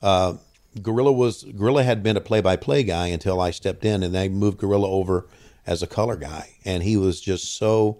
Uh, 0.00 0.34
Gorilla 0.80 1.10
was 1.10 1.42
Gorilla 1.42 1.82
had 1.82 2.00
been 2.02 2.16
a 2.16 2.20
play-by-play 2.20 2.84
guy 2.84 3.08
until 3.08 3.40
I 3.40 3.50
stepped 3.50 3.84
in, 3.84 4.04
and 4.04 4.14
they 4.14 4.28
moved 4.28 4.58
Gorilla 4.58 4.88
over 4.88 5.26
as 5.66 5.82
a 5.82 5.88
color 5.88 6.14
guy, 6.14 6.50
and 6.64 6.84
he 6.84 6.96
was 6.96 7.20
just 7.20 7.56
so 7.56 7.98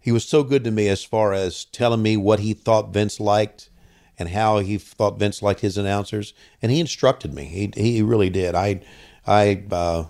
he 0.00 0.10
was 0.10 0.24
so 0.24 0.42
good 0.42 0.64
to 0.64 0.70
me 0.70 0.88
as 0.88 1.04
far 1.04 1.34
as 1.34 1.66
telling 1.66 2.02
me 2.02 2.16
what 2.16 2.40
he 2.40 2.54
thought 2.54 2.94
Vince 2.94 3.20
liked 3.20 3.68
and 4.18 4.30
how 4.30 4.60
he 4.60 4.78
thought 4.78 5.18
Vince 5.18 5.42
liked 5.42 5.60
his 5.60 5.76
announcers, 5.76 6.32
and 6.62 6.72
he 6.72 6.80
instructed 6.80 7.34
me. 7.34 7.44
He 7.44 7.70
he 7.76 8.00
really 8.00 8.30
did. 8.30 8.54
I 8.54 8.80
I 9.26 9.62
uh, 9.70 10.04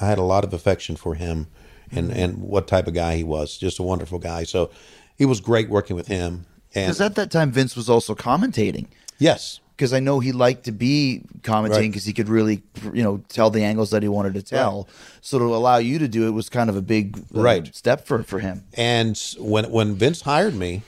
I 0.00 0.06
had 0.06 0.18
a 0.18 0.22
lot 0.22 0.42
of 0.42 0.52
affection 0.52 0.96
for 0.96 1.14
him, 1.14 1.46
and 1.92 2.10
and 2.12 2.38
what 2.42 2.66
type 2.66 2.86
of 2.86 2.94
guy 2.94 3.16
he 3.16 3.24
was. 3.24 3.56
Just 3.58 3.78
a 3.78 3.82
wonderful 3.82 4.18
guy. 4.18 4.44
So 4.44 4.70
he 5.16 5.24
was 5.26 5.40
great 5.40 5.68
working 5.68 5.96
with 5.96 6.06
him. 6.08 6.46
Because 6.72 7.00
at 7.00 7.16
that 7.16 7.30
time, 7.30 7.50
Vince 7.50 7.74
was 7.76 7.88
also 7.90 8.14
commentating. 8.14 8.86
yes, 9.18 9.58
Because 9.76 9.92
I 9.92 9.98
know 10.00 10.20
he 10.20 10.30
liked 10.30 10.64
to 10.64 10.72
be 10.72 11.22
commentating 11.42 11.70
Right. 11.70 11.90
because 11.90 12.04
he 12.04 12.12
could 12.12 12.28
really, 12.28 12.62
you 12.94 13.02
know, 13.02 13.22
tell 13.28 13.50
the 13.50 13.64
angles 13.64 13.90
that 13.90 14.02
he 14.04 14.08
wanted 14.08 14.34
to 14.34 14.42
tell. 14.42 14.86
So 15.20 15.38
to 15.40 15.44
allow 15.46 15.78
you 15.78 15.98
to 15.98 16.06
do 16.06 16.26
it 16.28 16.30
was 16.30 16.48
kind 16.48 16.70
of 16.70 16.76
a 16.76 16.82
big 16.82 17.18
uh, 17.34 17.40
Right. 17.40 17.74
step 17.74 18.06
for 18.06 18.22
for 18.22 18.38
him. 18.38 18.62
And 18.74 19.16
when 19.38 19.70
when 19.70 19.94
Vince 19.96 20.20
hired 20.22 20.54
me, 20.54 20.82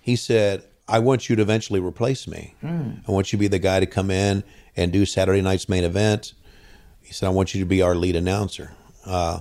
he 0.00 0.14
said, 0.16 0.62
"I 0.86 1.00
want 1.00 1.28
you 1.28 1.34
to 1.36 1.42
eventually 1.42 1.80
replace 1.80 2.28
me. 2.28 2.54
I 2.62 3.10
want 3.10 3.32
you 3.32 3.36
to 3.38 3.40
be 3.40 3.48
the 3.48 3.58
guy 3.58 3.80
to 3.80 3.86
come 3.86 4.10
in 4.12 4.44
and 4.76 4.92
do 4.92 5.04
Saturday 5.06 5.42
night's 5.42 5.68
main 5.68 5.82
event." 5.84 6.34
He 7.02 7.12
said, 7.12 7.26
"I 7.26 7.30
want 7.30 7.52
you 7.54 7.58
to 7.60 7.66
be 7.66 7.82
our 7.82 7.96
lead 7.96 8.14
announcer." 8.16 8.70
Uh, 9.04 9.40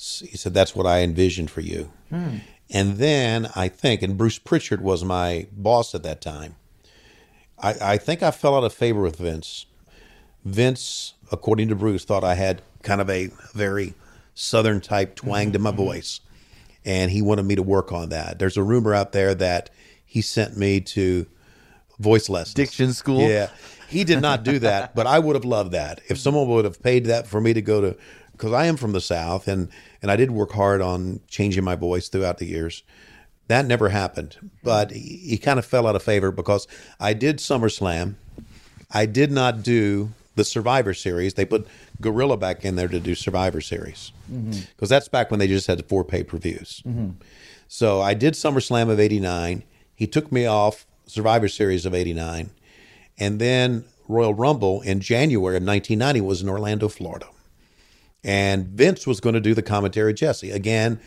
he 0.00 0.36
said, 0.36 0.54
"That's 0.54 0.74
what 0.74 0.86
I 0.86 1.00
envisioned 1.00 1.50
for 1.50 1.60
you." 1.60 1.92
Hmm. 2.08 2.38
And 2.70 2.96
then 2.98 3.48
I 3.56 3.68
think, 3.68 4.00
and 4.02 4.16
Bruce 4.16 4.38
Pritchard 4.38 4.80
was 4.80 5.04
my 5.04 5.46
boss 5.52 5.94
at 5.94 6.02
that 6.04 6.20
time. 6.20 6.56
I, 7.58 7.74
I 7.80 7.96
think 7.98 8.22
I 8.22 8.30
fell 8.30 8.56
out 8.56 8.64
of 8.64 8.72
favor 8.72 9.02
with 9.02 9.16
Vince. 9.16 9.66
Vince, 10.44 11.14
according 11.30 11.68
to 11.68 11.74
Bruce, 11.74 12.04
thought 12.04 12.24
I 12.24 12.34
had 12.34 12.62
kind 12.82 13.00
of 13.00 13.10
a 13.10 13.30
very 13.54 13.94
southern 14.34 14.80
type 14.80 15.16
twang 15.16 15.52
to 15.52 15.58
my 15.58 15.70
mm-hmm. 15.70 15.76
voice, 15.76 16.20
and 16.84 17.10
he 17.10 17.20
wanted 17.20 17.44
me 17.44 17.56
to 17.56 17.62
work 17.62 17.92
on 17.92 18.08
that. 18.10 18.38
There's 18.38 18.56
a 18.56 18.62
rumor 18.62 18.94
out 18.94 19.12
there 19.12 19.34
that 19.34 19.68
he 20.06 20.22
sent 20.22 20.56
me 20.56 20.80
to 20.80 21.26
voice 21.98 22.28
lessons, 22.28 22.54
Diction 22.54 22.92
school? 22.94 23.28
Yeah, 23.28 23.50
he 23.88 24.04
did 24.04 24.22
not 24.22 24.44
do 24.44 24.60
that, 24.60 24.94
but 24.94 25.06
I 25.06 25.18
would 25.18 25.36
have 25.36 25.44
loved 25.44 25.72
that 25.72 26.00
if 26.08 26.18
someone 26.18 26.48
would 26.48 26.64
have 26.64 26.82
paid 26.82 27.06
that 27.06 27.26
for 27.26 27.40
me 27.40 27.52
to 27.52 27.60
go 27.60 27.80
to, 27.80 27.96
because 28.40 28.54
I 28.54 28.64
am 28.64 28.78
from 28.78 28.92
the 28.92 29.02
South, 29.02 29.46
and 29.46 29.68
and 30.00 30.10
I 30.10 30.16
did 30.16 30.30
work 30.30 30.52
hard 30.52 30.80
on 30.80 31.20
changing 31.28 31.62
my 31.62 31.76
voice 31.76 32.08
throughout 32.08 32.38
the 32.38 32.46
years. 32.46 32.82
That 33.48 33.66
never 33.66 33.90
happened, 33.90 34.36
but 34.62 34.92
he, 34.92 35.18
he 35.18 35.38
kind 35.38 35.58
of 35.58 35.66
fell 35.66 35.86
out 35.86 35.94
of 35.94 36.02
favor 36.02 36.30
because 36.30 36.66
I 36.98 37.12
did 37.12 37.36
SummerSlam. 37.36 38.14
I 38.90 39.04
did 39.04 39.30
not 39.30 39.62
do 39.62 40.10
the 40.36 40.44
Survivor 40.44 40.94
Series. 40.94 41.34
They 41.34 41.44
put 41.44 41.66
Gorilla 42.00 42.38
back 42.38 42.64
in 42.64 42.76
there 42.76 42.88
to 42.88 42.98
do 42.98 43.14
Survivor 43.14 43.60
Series 43.60 44.12
mm-hmm. 44.32 44.52
because 44.74 44.88
that's 44.88 45.08
back 45.08 45.30
when 45.30 45.38
they 45.38 45.48
just 45.48 45.66
had 45.66 45.84
four 45.86 46.02
pay 46.02 46.22
per 46.24 46.38
views. 46.38 46.82
Mm-hmm. 46.86 47.10
So 47.68 48.00
I 48.00 48.14
did 48.14 48.34
SummerSlam 48.34 48.88
of 48.88 48.98
'89. 48.98 49.64
He 49.94 50.06
took 50.06 50.32
me 50.32 50.46
off 50.46 50.86
Survivor 51.06 51.48
Series 51.48 51.84
of 51.84 51.94
'89, 51.94 52.48
and 53.18 53.38
then 53.38 53.84
Royal 54.08 54.32
Rumble 54.32 54.80
in 54.80 55.00
January 55.00 55.58
of 55.58 55.62
1990 55.62 56.20
was 56.22 56.40
in 56.40 56.48
Orlando, 56.48 56.88
Florida. 56.88 57.26
And 58.22 58.66
Vince 58.66 59.06
was 59.06 59.20
going 59.20 59.34
to 59.34 59.40
do 59.40 59.54
the 59.54 59.62
commentary. 59.62 60.12
Jesse 60.12 60.50
again, 60.50 61.00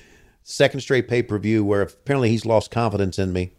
second 0.43 0.81
straight 0.81 1.07
pay 1.07 1.21
per 1.21 1.37
view 1.37 1.63
where 1.63 1.81
apparently 1.81 2.29
he's 2.29 2.45
lost 2.45 2.71
confidence 2.71 3.19
in 3.19 3.31
me, 3.33 3.51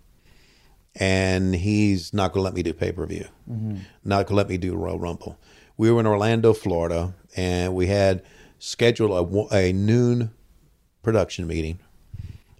and 0.94 1.54
he's 1.54 2.12
not 2.12 2.32
going 2.32 2.40
to 2.40 2.44
let 2.44 2.54
me 2.54 2.62
do 2.62 2.72
pay 2.72 2.92
per 2.92 3.06
view. 3.06 3.26
Mm-hmm. 3.50 3.78
Not 4.04 4.26
going 4.26 4.26
to 4.26 4.34
let 4.34 4.48
me 4.48 4.58
do 4.58 4.74
Royal 4.74 4.98
Rumble. 4.98 5.38
We 5.76 5.90
were 5.90 6.00
in 6.00 6.06
Orlando, 6.06 6.52
Florida, 6.52 7.14
and 7.36 7.74
we 7.74 7.86
had 7.86 8.22
scheduled 8.58 9.10
a, 9.52 9.56
a 9.56 9.72
noon 9.72 10.30
production 11.02 11.46
meeting 11.46 11.78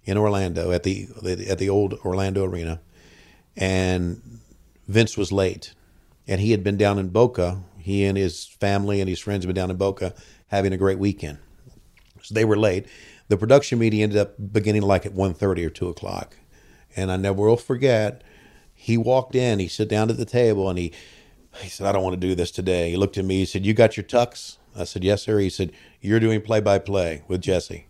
in 0.05 0.17
Orlando 0.17 0.71
at 0.71 0.83
the 0.83 1.07
at 1.49 1.57
the 1.57 1.69
old 1.69 1.93
Orlando 2.05 2.43
Arena, 2.43 2.79
and 3.57 4.21
Vince 4.87 5.17
was 5.17 5.31
late, 5.31 5.73
and 6.27 6.39
he 6.39 6.51
had 6.51 6.63
been 6.63 6.77
down 6.77 6.99
in 6.99 7.09
Boca. 7.09 7.61
He 7.77 8.03
and 8.05 8.17
his 8.17 8.45
family 8.45 8.99
and 8.99 9.09
his 9.09 9.19
friends 9.19 9.43
had 9.43 9.47
been 9.47 9.61
down 9.61 9.71
in 9.71 9.77
Boca 9.77 10.13
having 10.47 10.73
a 10.73 10.77
great 10.77 10.99
weekend. 10.99 11.39
So 12.21 12.33
they 12.33 12.45
were 12.45 12.57
late. 12.57 12.87
The 13.27 13.37
production 13.37 13.79
meeting 13.79 14.01
ended 14.01 14.17
up 14.17 14.35
beginning 14.51 14.83
like 14.83 15.05
at 15.05 15.13
1.30 15.13 15.65
or 15.65 15.69
two 15.69 15.89
o'clock, 15.89 16.37
and 16.95 17.11
I 17.11 17.17
never 17.17 17.41
will 17.41 17.57
forget. 17.57 18.23
He 18.73 18.97
walked 18.97 19.35
in. 19.35 19.59
He 19.59 19.67
sat 19.67 19.87
down 19.87 20.09
at 20.09 20.17
the 20.17 20.25
table, 20.25 20.69
and 20.69 20.77
he 20.77 20.93
he 21.61 21.69
said, 21.69 21.87
"I 21.87 21.91
don't 21.91 22.03
want 22.03 22.19
to 22.19 22.27
do 22.27 22.35
this 22.35 22.51
today." 22.51 22.91
He 22.91 22.97
looked 22.97 23.17
at 23.17 23.25
me. 23.25 23.39
He 23.39 23.45
said, 23.45 23.65
"You 23.65 23.73
got 23.73 23.97
your 23.97 24.03
tux?" 24.03 24.57
I 24.75 24.83
said, 24.83 25.03
"Yes, 25.03 25.23
sir." 25.23 25.39
He 25.39 25.49
said, 25.49 25.71
you're 26.05 26.19
doing 26.19 26.41
play 26.41 26.59
by 26.59 26.77
play 26.77 27.23
with 27.27 27.41
Jesse. 27.41 27.87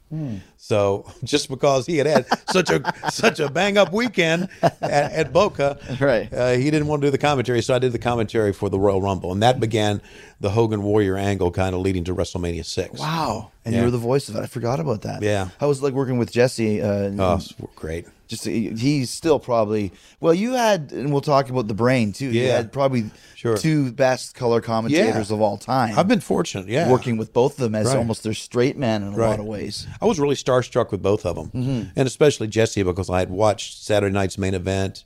So 0.57 1.05
just 1.23 1.49
because 1.49 1.85
he 1.85 1.97
had 1.97 2.07
had 2.07 2.25
such 2.49 2.69
a 2.69 2.81
such 3.11 3.39
a 3.39 3.49
bang 3.49 3.77
up 3.77 3.91
weekend 3.91 4.49
at, 4.61 4.81
at 4.81 5.33
Boca, 5.33 5.77
Right. 5.99 6.31
Uh, 6.33 6.51
he 6.53 6.71
didn't 6.71 6.87
want 6.87 7.01
to 7.01 7.07
do 7.07 7.11
the 7.11 7.17
commentary, 7.17 7.61
so 7.61 7.73
I 7.75 7.79
did 7.79 7.91
the 7.91 7.99
commentary 7.99 8.53
for 8.53 8.69
the 8.69 8.79
Royal 8.79 9.01
Rumble, 9.01 9.31
and 9.31 9.41
that 9.43 9.59
began 9.59 10.01
the 10.39 10.49
Hogan 10.51 10.83
Warrior 10.83 11.17
angle, 11.17 11.49
kind 11.51 11.73
of 11.75 11.81
leading 11.81 12.03
to 12.05 12.15
WrestleMania 12.15 12.65
six. 12.65 12.99
Wow. 12.99 13.51
And 13.63 13.73
Yeah. 13.73 13.81
you 13.81 13.85
were 13.85 13.91
the 13.91 13.97
voice 13.97 14.29
of 14.29 14.35
it. 14.35 14.41
I 14.41 14.47
forgot 14.47 14.79
about 14.79 15.01
that. 15.03 15.21
Yeah. 15.23 15.49
I 15.59 15.65
was 15.65 15.81
like 15.81 15.93
working 15.93 16.17
with 16.17 16.31
Jesse. 16.31 16.81
Uh, 16.81 17.11
Oh, 17.17 17.39
great. 17.75 18.05
just 18.27 18.45
he's 18.45 19.09
still 19.09 19.39
probably 19.39 19.91
well. 20.19 20.33
You 20.33 20.53
had, 20.53 20.91
and 20.91 21.11
we'll 21.11 21.21
talk 21.21 21.49
about 21.49 21.67
the 21.67 21.73
brain 21.73 22.11
too. 22.13 22.25
You 22.27 22.41
Yeah. 22.43 22.57
had 22.57 22.71
probably 22.71 23.09
Sure. 23.35 23.55
two 23.57 23.91
best 23.91 24.33
color 24.35 24.59
commentators 24.61 25.29
Yeah. 25.29 25.35
of 25.35 25.41
all 25.41 25.57
time. 25.57 25.97
I've 25.97 26.07
been 26.07 26.19
fortunate, 26.19 26.67
yeah, 26.67 26.89
working 26.91 27.17
with 27.17 27.31
both 27.33 27.53
of 27.53 27.57
them 27.59 27.75
as 27.75 27.87
Right. 27.87 27.97
almost 27.97 28.23
their 28.23 28.33
straight 28.33 28.77
man 28.77 29.03
in 29.03 29.13
a 29.13 29.17
Right. 29.17 29.29
lot 29.31 29.39
of 29.39 29.45
ways. 29.45 29.87
I 30.01 30.05
was 30.05 30.19
really 30.19 30.35
starstruck 30.35 30.91
with 30.91 31.01
both 31.01 31.25
of 31.25 31.35
them, 31.35 31.47
Mm-hmm. 31.51 31.89
and 31.95 32.07
especially 32.07 32.47
Jesse 32.47 32.83
because 32.83 33.09
I 33.09 33.19
had 33.19 33.29
watched 33.29 33.83
Saturday 33.83 34.13
night's 34.13 34.37
main 34.37 34.53
event 34.53 35.03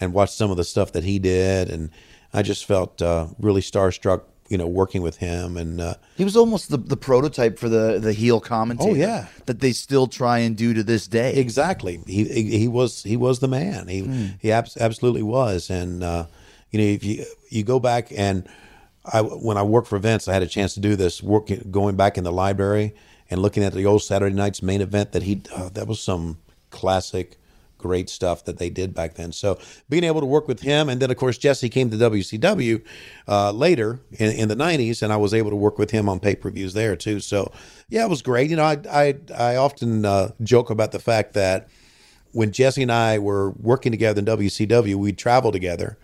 and 0.00 0.12
watched 0.12 0.34
some 0.34 0.50
of 0.50 0.56
the 0.56 0.64
stuff 0.64 0.92
that 0.92 1.04
he 1.04 1.18
did, 1.18 1.70
and 1.70 1.90
I 2.32 2.42
just 2.42 2.64
felt 2.66 3.02
uh, 3.02 3.26
really 3.40 3.60
starstruck, 3.62 4.22
you 4.48 4.56
know, 4.58 4.66
working 4.66 5.02
with 5.02 5.16
him. 5.16 5.56
And 5.56 5.80
uh, 5.80 5.94
He 6.16 6.24
was 6.24 6.36
almost 6.36 6.70
the, 6.70 6.76
the 6.76 6.96
prototype 6.96 7.58
for 7.58 7.68
the 7.68 7.98
the 7.98 8.12
heel 8.12 8.40
commentator. 8.40 8.90
Oh, 8.90 8.94
yeah. 8.94 9.26
that 9.46 9.60
they 9.60 9.72
still 9.72 10.06
try 10.06 10.38
and 10.38 10.56
do 10.56 10.72
to 10.74 10.82
this 10.82 11.06
day. 11.08 11.34
exactly, 11.34 12.00
he 12.06 12.24
he 12.24 12.58
he 12.58 12.68
was 12.68 13.02
he 13.02 13.16
was 13.16 13.40
the 13.40 13.48
man. 13.48 13.88
He 13.88 14.00
Hmm. 14.00 14.26
he 14.40 14.52
abs- 14.52 14.76
absolutely 14.76 15.22
was. 15.22 15.68
And 15.70 16.02
uh, 16.04 16.26
you 16.70 16.78
know, 16.78 16.86
if 16.86 17.02
you 17.04 17.24
you 17.50 17.64
go 17.64 17.80
back 17.80 18.12
and 18.16 18.46
I 19.12 19.22
when 19.22 19.56
I 19.56 19.62
worked 19.62 19.88
for 19.88 19.98
Vince, 19.98 20.28
I 20.28 20.32
had 20.34 20.42
a 20.42 20.46
chance 20.46 20.74
to 20.74 20.80
do 20.80 20.94
this, 20.96 21.22
working 21.22 21.66
going 21.70 21.96
back 21.96 22.16
in 22.18 22.24
the 22.24 22.32
library 22.32 22.94
and 23.30 23.42
looking 23.42 23.62
at 23.62 23.72
the 23.72 23.86
old 23.86 24.02
Saturday 24.02 24.34
night's 24.34 24.62
main 24.62 24.80
event 24.80 25.12
that 25.12 25.22
he 25.22 25.42
uh, 25.54 25.68
that 25.70 25.86
was 25.86 26.00
some 26.00 26.38
classic 26.70 27.36
great 27.78 28.10
stuff 28.10 28.44
that 28.44 28.58
they 28.58 28.68
did 28.68 28.92
back 28.92 29.14
then. 29.14 29.32
So 29.32 29.58
being 29.88 30.04
able 30.04 30.20
to 30.20 30.26
work 30.26 30.48
with 30.48 30.60
him, 30.60 30.88
and 30.88 31.00
then 31.00 31.10
of 31.10 31.16
course 31.16 31.38
Jesse 31.38 31.68
came 31.68 31.90
to 31.90 31.96
WCW 31.96 32.82
uh, 33.28 33.52
later 33.52 34.00
in, 34.12 34.32
in 34.32 34.48
the 34.48 34.56
'90s, 34.56 35.02
and 35.02 35.12
I 35.12 35.16
was 35.16 35.32
able 35.32 35.50
to 35.50 35.56
work 35.56 35.78
with 35.78 35.90
him 35.90 36.08
on 36.08 36.20
pay 36.20 36.34
per 36.34 36.50
views 36.50 36.74
there 36.74 36.96
too. 36.96 37.20
So 37.20 37.52
yeah, 37.88 38.04
it 38.04 38.10
was 38.10 38.20
great. 38.20 38.50
You 38.50 38.56
know, 38.56 38.64
I 38.64 38.78
I, 38.90 39.14
I 39.36 39.56
often 39.56 40.04
uh, 40.04 40.32
joke 40.42 40.70
about 40.70 40.92
the 40.92 40.98
fact 40.98 41.34
that 41.34 41.68
when 42.32 42.52
Jesse 42.52 42.82
and 42.82 42.92
I 42.92 43.18
were 43.18 43.50
working 43.52 43.92
together 43.92 44.18
in 44.18 44.26
WCW, 44.26 44.96
we'd 44.96 45.16
travel 45.16 45.52
together, 45.52 45.96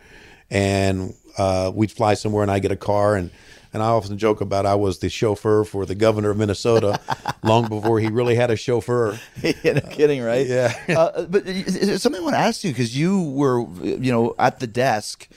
and 0.50 1.14
uh, 1.36 1.70
we'd 1.74 1.92
fly 1.92 2.14
somewhere, 2.14 2.42
and 2.42 2.50
I 2.50 2.60
get 2.60 2.72
a 2.72 2.76
car 2.76 3.16
and. 3.16 3.30
And 3.74 3.82
I 3.82 3.88
often 3.88 4.16
joke 4.16 4.40
about 4.40 4.64
I 4.66 4.76
was 4.76 5.00
the 5.00 5.08
chauffeur 5.10 5.64
for 5.64 5.84
the 5.84 5.94
governor 5.96 6.30
of 6.30 6.36
Minnesota 6.38 7.00
long 7.42 7.68
before 7.68 7.98
he 8.00 8.06
really 8.06 8.36
had 8.36 8.50
a 8.50 8.56
chauffeur. 8.56 9.18
yeah, 9.42 9.72
no 9.72 9.80
kidding, 9.90 10.22
right? 10.22 10.46
Yeah. 10.46 10.72
uh, 10.88 11.24
but 11.26 11.44
something 11.46 12.20
I 12.20 12.24
want 12.24 12.34
to 12.34 12.38
ask 12.40 12.62
you 12.62 12.70
because 12.70 12.96
you 12.96 13.20
were, 13.30 13.66
you 13.82 14.12
know, 14.12 14.34
at 14.38 14.60
the 14.60 14.68
desk 14.68 15.28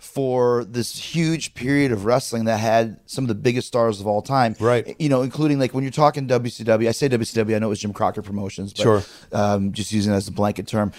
for 0.00 0.64
this 0.64 0.98
huge 0.98 1.54
period 1.54 1.90
of 1.92 2.04
wrestling 2.04 2.44
that 2.44 2.58
had 2.58 2.98
some 3.06 3.24
of 3.24 3.28
the 3.28 3.34
biggest 3.34 3.68
stars 3.68 4.00
of 4.00 4.06
all 4.06 4.22
time. 4.22 4.54
Right. 4.60 4.94
You 5.00 5.08
know, 5.08 5.22
including 5.22 5.58
like 5.58 5.72
when 5.72 5.82
you're 5.84 5.90
talking 5.90 6.26
WCW. 6.28 6.88
I 6.88 6.92
say 6.92 7.08
WCW. 7.08 7.56
I 7.56 7.58
know 7.58 7.66
it 7.66 7.70
was 7.70 7.80
Jim 7.80 7.92
Crockett 7.92 8.24
Promotions. 8.24 8.72
But, 8.72 8.82
Sure. 8.82 9.02
Um, 9.32 9.72
just 9.72 9.92
using 9.92 10.12
it 10.12 10.16
as 10.16 10.28
a 10.28 10.32
blanket 10.32 10.66
term. 10.66 10.92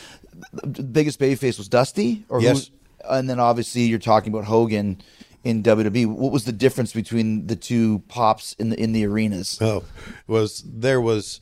The 0.53 0.81
biggest 0.83 1.19
babyface 1.19 1.57
was 1.57 1.67
Dusty, 1.67 2.25
or 2.29 2.39
who- 2.39 2.45
Yes. 2.47 2.71
and 3.09 3.29
then 3.29 3.39
obviously 3.39 3.83
you're 3.83 3.99
talking 3.99 4.33
about 4.33 4.45
Hogan 4.45 5.01
in 5.45 5.63
WWE. 5.63 6.07
What 6.07 6.33
was 6.33 6.43
the 6.43 6.51
difference 6.51 6.91
between 6.91 7.47
the 7.47 7.55
two 7.55 7.99
pops 8.09 8.53
in 8.53 8.69
the 8.71 8.79
in 8.79 8.91
the 8.91 9.05
arenas? 9.05 9.57
Oh, 9.61 9.85
was 10.27 10.61
there 10.65 10.99
was. 10.99 11.39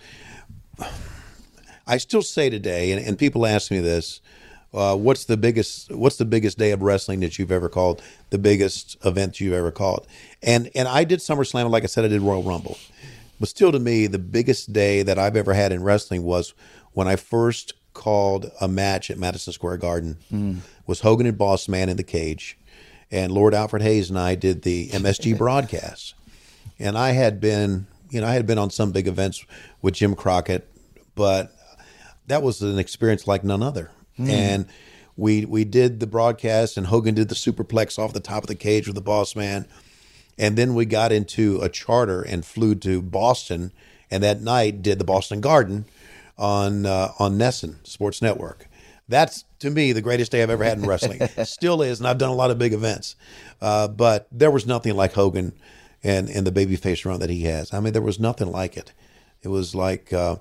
I 1.86 1.98
still 1.98 2.22
say 2.22 2.50
today, 2.50 2.92
and, 2.92 3.06
and 3.06 3.18
people 3.18 3.46
ask 3.46 3.72
me 3.72 3.80
this: 3.80 4.22
uh, 4.74 4.96
What's 4.96 5.26
the 5.26 5.38
biggest? 5.38 5.92
What's 5.92 6.18
the 6.18 6.26
biggest 6.26 6.58
day 6.60 6.72
of 6.72 6.82
wrestling 6.82 7.22
that 7.22 7.40
you've 7.40 7.52
ever 7.52 7.70
called? 7.70 8.04
The 8.30 8.38
biggest 8.38 8.98
event 9.06 9.40
you've 9.40 9.54
ever 9.54 9.72
called? 9.72 10.06
And 10.44 10.70
and 10.76 10.88
I 10.88 11.06
did 11.06 11.20
SummerSlam, 11.20 11.70
like 11.72 11.84
I 11.84 11.88
said, 11.88 12.06
I 12.06 12.10
did 12.10 12.22
Royal 12.22 12.44
Rumble, 12.44 12.78
but 13.40 13.50
still, 13.50 13.72
to 13.72 13.80
me, 13.80 14.08
the 14.08 14.20
biggest 14.20 14.74
day 14.74 15.02
that 15.02 15.18
I've 15.18 15.36
ever 15.38 15.54
had 15.54 15.72
in 15.72 15.82
wrestling 15.82 16.24
was 16.24 16.54
when 16.92 17.08
I 17.08 17.16
first 17.16 17.74
called 17.94 18.52
a 18.60 18.68
match 18.68 19.10
at 19.12 19.18
Madison 19.18 19.54
Square 19.54 19.78
Garden. 19.78 20.62
Was 20.88 21.00
Hogan 21.00 21.26
and 21.28 21.38
Boss 21.38 21.70
Man 21.70 21.88
in 21.88 21.96
the 21.96 22.04
cage, 22.04 22.58
and 23.14 23.32
Lord 23.32 23.54
Alfred 23.54 23.84
Hayes 23.84 24.10
and 24.10 24.20
I 24.20 24.36
did 24.36 24.64
the 24.64 24.90
MSG 24.90 25.38
broadcast 25.38 26.16
and 26.80 26.98
I 26.98 27.12
had 27.12 27.40
been, 27.40 27.88
you 28.10 28.22
know, 28.22 28.28
I 28.28 28.34
had 28.34 28.46
been 28.46 28.58
on 28.58 28.70
some 28.70 28.92
big 28.92 29.08
events 29.08 29.46
with 29.82 29.96
Jim 29.96 30.16
Crockett, 30.16 30.68
but 31.16 31.56
that 32.28 32.42
was 32.42 32.62
an 32.62 32.78
experience 32.80 33.28
like 33.28 33.44
none 33.44 33.64
other. 33.64 33.92
And 34.18 34.68
we 35.16 35.46
we 35.46 35.64
did 35.64 36.00
the 36.00 36.08
broadcast, 36.08 36.78
and 36.78 36.88
Hogan 36.88 37.16
did 37.16 37.30
the 37.30 37.36
superplex 37.36 37.98
off 37.98 38.14
the 38.14 38.20
top 38.20 38.44
of 38.44 38.48
the 38.48 38.56
cage 38.56 38.88
with 38.88 38.96
the 38.96 39.02
Boss 39.02 39.36
Man, 39.36 39.66
and 40.38 40.56
then 40.56 40.76
we 40.76 40.86
got 40.86 41.12
into 41.12 41.60
a 41.62 41.70
charter 41.70 42.22
and 42.22 42.46
flew 42.46 42.76
to 42.76 43.02
Boston, 43.02 43.72
and 44.12 44.24
that 44.24 44.42
night 44.42 44.82
did 44.82 45.00
the 45.00 45.04
Boston 45.04 45.42
Garden 45.42 45.86
on 46.38 46.86
uh, 46.86 47.12
on 47.18 47.38
NESN 47.38 47.86
Sports 47.88 48.22
Network. 48.22 48.68
That's 49.10 49.44
to 49.60 49.70
me 49.70 49.92
the 49.92 50.02
greatest 50.02 50.32
day 50.32 50.42
I've 50.44 50.50
ever 50.50 50.64
had 50.64 50.78
in 50.78 50.86
wrestling. 50.86 51.22
Still 51.44 51.82
is, 51.82 52.00
and 52.00 52.08
I've 52.08 52.18
done 52.18 52.30
a 52.32 52.36
lot 52.36 52.52
of 52.52 52.58
big 52.58 52.74
events, 52.74 53.16
uh, 53.62 53.88
but 53.88 54.28
there 54.32 54.52
was 54.52 54.66
nothing 54.66 54.96
like 54.96 55.14
Hogan 55.14 55.54
and 56.04 56.30
and 56.30 56.48
the 56.48 56.52
babyface 56.52 57.06
run 57.06 57.20
that 57.20 57.30
he 57.30 57.44
has. 57.44 57.74
I 57.74 57.80
mean, 57.80 57.94
there 57.94 58.02
was 58.02 58.20
nothing 58.20 58.52
like 58.52 58.78
it. 58.78 58.94
It 59.42 59.50
was 59.50 59.76
like 59.76 60.14
uh, 60.14 60.38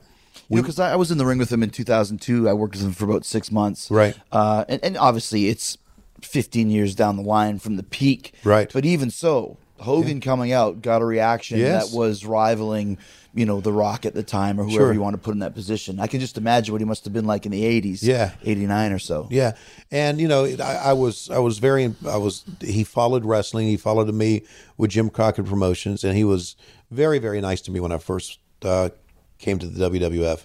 because 0.50 0.78
I, 0.78 0.92
I 0.92 0.96
was 0.96 1.10
in 1.10 1.18
the 1.18 1.26
ring 1.26 1.38
with 1.38 1.52
him 1.52 1.62
in 1.62 1.70
2002. 1.70 2.48
I 2.48 2.52
worked 2.52 2.74
with 2.74 2.84
him 2.84 2.92
for 2.92 3.04
about 3.04 3.24
six 3.24 3.50
months. 3.50 3.90
Right. 3.90 4.16
Uh, 4.30 4.64
and, 4.68 4.82
and 4.84 4.96
obviously, 4.96 5.48
it's 5.48 5.76
15 6.22 6.70
years 6.70 6.94
down 6.94 7.16
the 7.16 7.22
line 7.22 7.58
from 7.58 7.76
the 7.76 7.82
peak. 7.82 8.32
Right. 8.44 8.70
But 8.72 8.84
even 8.84 9.10
so, 9.10 9.56
Hogan 9.80 10.20
coming 10.20 10.52
out 10.52 10.82
got 10.82 11.02
a 11.02 11.04
reaction 11.04 11.58
Yes. 11.58 11.90
that 11.90 11.96
was 11.96 12.24
rivaling, 12.24 12.98
you 13.34 13.46
know, 13.46 13.60
The 13.60 13.72
Rock 13.72 14.04
at 14.04 14.14
the 14.14 14.22
time 14.22 14.60
or 14.60 14.64
whoever 14.64 14.84
Sure. 14.86 14.92
you 14.92 15.00
want 15.00 15.14
to 15.14 15.18
put 15.18 15.32
in 15.32 15.38
that 15.40 15.54
position. 15.54 15.98
I 16.00 16.06
can 16.06 16.20
just 16.20 16.36
imagine 16.36 16.72
what 16.72 16.80
he 16.80 16.84
must 16.84 17.04
have 17.04 17.12
been 17.14 17.24
like 17.24 17.46
in 17.46 17.52
the 17.52 17.62
80s. 17.62 18.02
Yeah. 18.02 18.32
89 18.44 18.92
or 18.92 18.98
so. 18.98 19.26
Yeah, 19.30 19.56
and 19.90 20.20
you 20.20 20.28
know, 20.28 20.44
I, 20.44 20.74
I 20.74 20.92
was 20.92 21.30
I 21.30 21.38
was 21.38 21.58
very 21.58 21.94
I 22.06 22.16
was 22.18 22.44
he 22.60 22.84
followed 22.84 23.24
wrestling. 23.24 23.68
He 23.68 23.76
followed 23.76 24.12
me 24.14 24.42
with 24.76 24.90
Jim 24.90 25.08
Crockett 25.10 25.46
Promotions, 25.46 26.04
and 26.04 26.16
he 26.16 26.24
was 26.24 26.56
very 26.90 27.18
very 27.18 27.40
nice 27.40 27.60
to 27.62 27.70
me 27.70 27.80
when 27.80 27.92
I 27.92 27.98
first 27.98 28.38
uh, 28.62 28.90
came 29.38 29.58
to 29.58 29.66
the 29.66 29.90
WWF. 29.90 30.44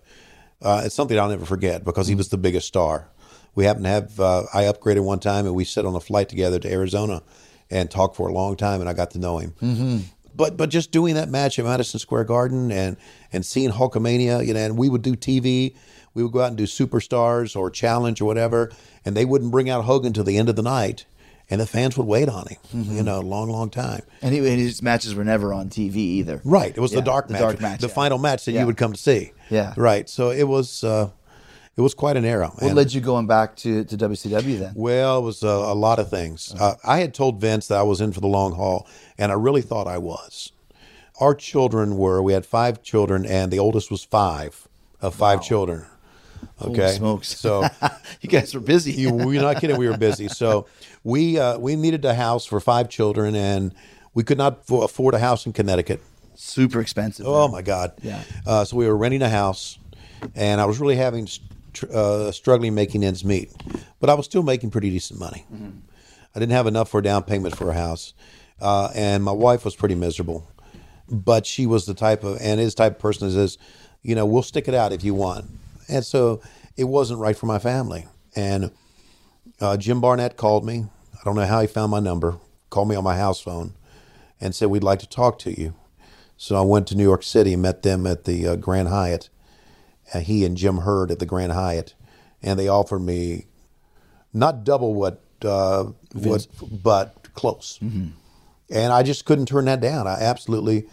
Uh, 0.61 0.81
it's 0.85 0.95
something 0.95 1.19
I'll 1.19 1.29
never 1.29 1.45
forget 1.45 1.83
because 1.83 2.07
he 2.07 2.15
was 2.15 2.29
the 2.29 2.37
biggest 2.37 2.67
star. 2.67 3.09
We 3.53 3.65
happened 3.65 3.85
to 3.85 3.89
have 3.91 4.19
uh, 4.19 4.43
I 4.53 4.63
upgraded 4.63 5.03
one 5.03 5.19
time, 5.19 5.45
and 5.45 5.53
we 5.55 5.65
sat 5.65 5.85
on 5.85 5.95
a 5.95 5.99
flight 5.99 6.29
together 6.29 6.57
to 6.59 6.71
Arizona 6.71 7.21
and 7.69 7.91
talked 7.91 8.15
for 8.15 8.27
a 8.29 8.33
long 8.33 8.55
time, 8.55 8.79
and 8.79 8.89
I 8.89 8.93
got 8.93 9.11
to 9.11 9.19
know 9.19 9.39
him. 9.39 9.53
Mm-hmm. 9.61 9.97
But 10.37 10.55
but 10.55 10.69
just 10.69 10.91
doing 10.91 11.15
that 11.15 11.29
match 11.29 11.57
at 11.59 11.65
Madison 11.65 11.99
Square 11.99 12.25
Garden 12.25 12.71
and 12.71 12.95
and 13.33 13.45
seeing 13.45 13.71
Hulkamania, 13.71 14.45
you 14.45 14.53
know, 14.53 14.59
and 14.59 14.77
we 14.77 14.87
would 14.89 15.01
do 15.01 15.15
TV. 15.15 15.75
We 16.13 16.23
would 16.23 16.31
go 16.31 16.41
out 16.41 16.47
and 16.49 16.57
do 16.57 16.63
Superstars 16.63 17.55
or 17.55 17.69
Challenge 17.69 18.21
or 18.21 18.25
whatever, 18.25 18.71
and 19.05 19.15
they 19.15 19.25
wouldn't 19.25 19.51
bring 19.51 19.69
out 19.69 19.83
Hogan 19.83 20.13
till 20.13 20.23
the 20.23 20.37
end 20.37 20.49
of 20.49 20.55
the 20.55 20.63
night, 20.63 21.05
and 21.49 21.61
the 21.61 21.67
fans 21.67 21.95
would 21.97 22.07
wait 22.07 22.27
on 22.27 22.47
him, 22.47 22.57
you 22.73 23.03
know, 23.03 23.19
a 23.19 23.21
long, 23.21 23.49
long 23.49 23.69
time. 23.69 24.01
And, 24.23 24.33
he, 24.33 24.39
and 24.39 24.59
his 24.59 24.81
matches 24.81 25.13
were 25.13 25.23
never 25.23 25.53
on 25.53 25.69
TV 25.69 25.95
either. 25.97 26.41
Right. 26.43 26.73
It 26.75 26.79
was 26.79 26.91
Yeah, 26.91 27.01
the 27.01 27.05
dark 27.05 27.27
the 27.27 27.33
match, 27.33 27.41
dark 27.41 27.61
match, 27.61 27.81
the 27.81 27.87
yeah. 27.87 27.93
final 27.93 28.17
match 28.17 28.45
that 28.45 28.53
Yeah. 28.53 28.61
you 28.61 28.65
would 28.65 28.77
come 28.77 28.93
to 28.93 28.99
see. 28.99 29.31
Yeah. 29.51 29.73
Right. 29.77 30.09
So 30.09 30.31
it 30.31 30.47
was 30.47 30.83
uh, 30.83 31.11
it 31.77 31.81
was 31.81 31.93
quite 31.93 32.17
an 32.17 32.25
era. 32.25 32.47
What 32.47 32.63
And- 32.63 32.75
led 32.75 32.91
you 32.93 33.01
going 33.01 33.27
back 33.27 33.55
to, 33.57 33.83
to 33.85 33.97
WCW 33.97 34.59
then? 34.59 34.73
Well, 34.75 35.19
it 35.19 35.21
was 35.21 35.43
a, 35.43 35.47
a 35.47 35.75
lot 35.75 35.99
of 35.99 36.09
things. 36.09 36.53
Uh, 36.59 36.75
I 36.83 36.99
had 36.99 37.13
told 37.13 37.39
Vince 37.39 37.67
that 37.67 37.77
I 37.77 37.83
was 37.83 38.01
in 38.01 38.11
for 38.11 38.19
the 38.19 38.27
long 38.27 38.53
haul, 38.53 38.87
and 39.17 39.31
I 39.31 39.35
really 39.35 39.61
thought 39.61 39.87
I 39.87 39.97
was. 39.99 40.51
Our 41.19 41.33
children 41.35 41.97
were, 41.97 42.21
we 42.21 42.33
had 42.33 42.45
five 42.45 42.81
children, 42.83 43.25
and 43.25 43.51
the 43.51 43.59
oldest 43.59 43.89
was 43.91 44.03
five 44.03 44.67
of 45.01 45.15
five 45.15 45.41
children. 45.43 45.85
Okay. 46.61 46.89
smokes. 46.93 47.29
So 47.35 47.67
you 48.21 48.29
guys 48.29 48.53
were 48.53 48.59
busy. 48.59 48.91
you, 48.91 49.11
we're 49.13 49.41
not 49.41 49.59
kidding. 49.59 49.77
We 49.77 49.87
were 49.89 49.97
busy. 49.97 50.27
So 50.37 50.67
we 51.03 51.39
uh, 51.39 51.57
we 51.57 51.75
needed 51.75 52.03
a 52.05 52.13
house 52.13 52.45
for 52.45 52.59
five 52.59 52.89
children, 52.89 53.35
and 53.35 53.73
we 54.13 54.23
could 54.23 54.37
not 54.37 54.65
affo- 54.67 54.83
afford 54.83 55.13
a 55.15 55.19
house 55.19 55.45
in 55.47 55.53
Connecticut. 55.53 56.01
Super 56.35 56.79
expensive. 56.81 57.25
Oh 57.27 57.47
man. 57.47 57.51
my 57.51 57.61
God! 57.63 57.93
Yeah. 58.03 58.21
Uh, 58.45 58.63
so 58.65 58.77
we 58.77 58.87
were 58.87 58.95
renting 58.97 59.21
a 59.23 59.29
house, 59.29 59.79
and 60.35 60.61
I 60.61 60.65
was 60.65 60.79
really 60.79 60.95
having 60.97 61.27
uh, 61.83 62.31
struggling 62.31 62.75
making 62.75 63.03
ends 63.03 63.23
meet, 63.23 63.51
but 63.99 64.09
I 64.09 64.13
was 64.13 64.25
still 64.25 64.43
making 64.43 64.71
pretty 64.71 64.89
decent 64.89 65.19
money. 65.19 65.45
I 66.35 66.39
didn't 66.39 66.51
have 66.51 66.67
enough 66.67 66.89
for 66.89 66.99
a 66.99 67.03
down 67.03 67.23
payment 67.23 67.55
for 67.55 67.69
a 67.69 67.73
house, 67.73 68.13
uh, 68.61 68.89
and 68.93 69.23
my 69.23 69.31
wife 69.31 69.65
was 69.65 69.75
pretty 69.75 69.95
miserable. 69.95 70.49
But 71.09 71.45
she 71.45 71.65
was 71.65 71.85
the 71.85 71.93
type 71.93 72.23
of 72.23 72.37
and 72.41 72.59
is 72.59 72.75
type 72.75 72.93
of 72.93 72.99
person 72.99 73.27
that 73.27 73.33
says, 73.33 73.57
you 74.01 74.13
know, 74.13 74.25
we'll 74.25 74.43
stick 74.43 74.67
it 74.67 74.73
out 74.73 74.91
if 74.91 75.03
you 75.03 75.13
want, 75.13 75.45
and 75.87 76.05
so 76.05 76.41
it 76.75 76.83
wasn't 76.85 77.19
right 77.19 77.37
for 77.37 77.45
my 77.45 77.59
family. 77.59 78.07
And 78.35 78.71
uh, 79.59 79.77
Jim 79.77 80.01
Barnett 80.01 80.37
called 80.37 80.65
me. 80.65 80.85
I 81.13 81.19
don't 81.23 81.35
know 81.35 81.45
how 81.45 81.61
he 81.61 81.67
found 81.67 81.91
my 81.91 81.99
number. 81.99 82.37
Called 82.69 82.89
me 82.89 82.95
on 82.95 83.03
my 83.03 83.17
house 83.17 83.39
phone, 83.39 83.73
and 84.41 84.53
said 84.53 84.67
we'd 84.67 84.83
like 84.83 84.99
to 84.99 85.09
talk 85.09 85.39
to 85.39 85.59
you. 85.59 85.73
So 86.35 86.55
I 86.55 86.61
went 86.61 86.87
to 86.87 86.95
New 86.95 87.03
York 87.03 87.23
City, 87.23 87.53
and 87.53 87.61
met 87.61 87.81
them 87.81 88.05
at 88.05 88.25
the 88.25 88.47
uh, 88.47 88.55
Grand 88.57 88.89
Hyatt. 88.89 89.29
Uh, 90.13 90.19
he 90.19 90.45
and 90.45 90.55
Jim 90.57 90.77
Herd 90.77 91.11
at 91.11 91.19
the 91.19 91.25
Grand 91.25 91.51
Hyatt, 91.51 91.93
and 92.41 92.57
they 92.59 92.67
offered 92.67 92.99
me 92.99 93.47
not 94.33 94.63
double 94.63 94.93
what, 94.93 95.21
uh, 95.43 95.85
what 96.13 96.47
but 96.83 97.33
close. 97.33 97.79
And 97.81 98.13
I 98.93 99.03
just 99.03 99.25
couldn't 99.25 99.45
turn 99.47 99.65
that 99.65 99.79
down. 99.81 100.07
I 100.07 100.21
absolutely 100.21 100.85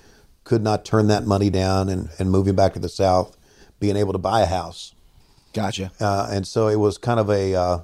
could 0.45 0.63
not 0.63 0.85
turn 0.85 1.07
that 1.09 1.27
money 1.27 1.51
down. 1.51 1.89
And, 1.89 2.09
and 2.19 2.31
moving 2.31 2.55
back 2.55 2.73
to 2.75 2.79
the 2.79 2.89
South, 2.89 3.37
being 3.81 3.97
able 3.97 4.13
to 4.13 4.19
buy 4.19 4.43
a 4.43 4.47
house, 4.47 4.95
Gotcha. 5.53 5.91
uh, 6.01 6.29
and 6.31 6.47
so 6.47 6.69
it 6.69 6.77
was 6.77 6.99
kind 6.99 7.19
of 7.21 7.29
a, 7.31 7.55
uh, 7.55 7.79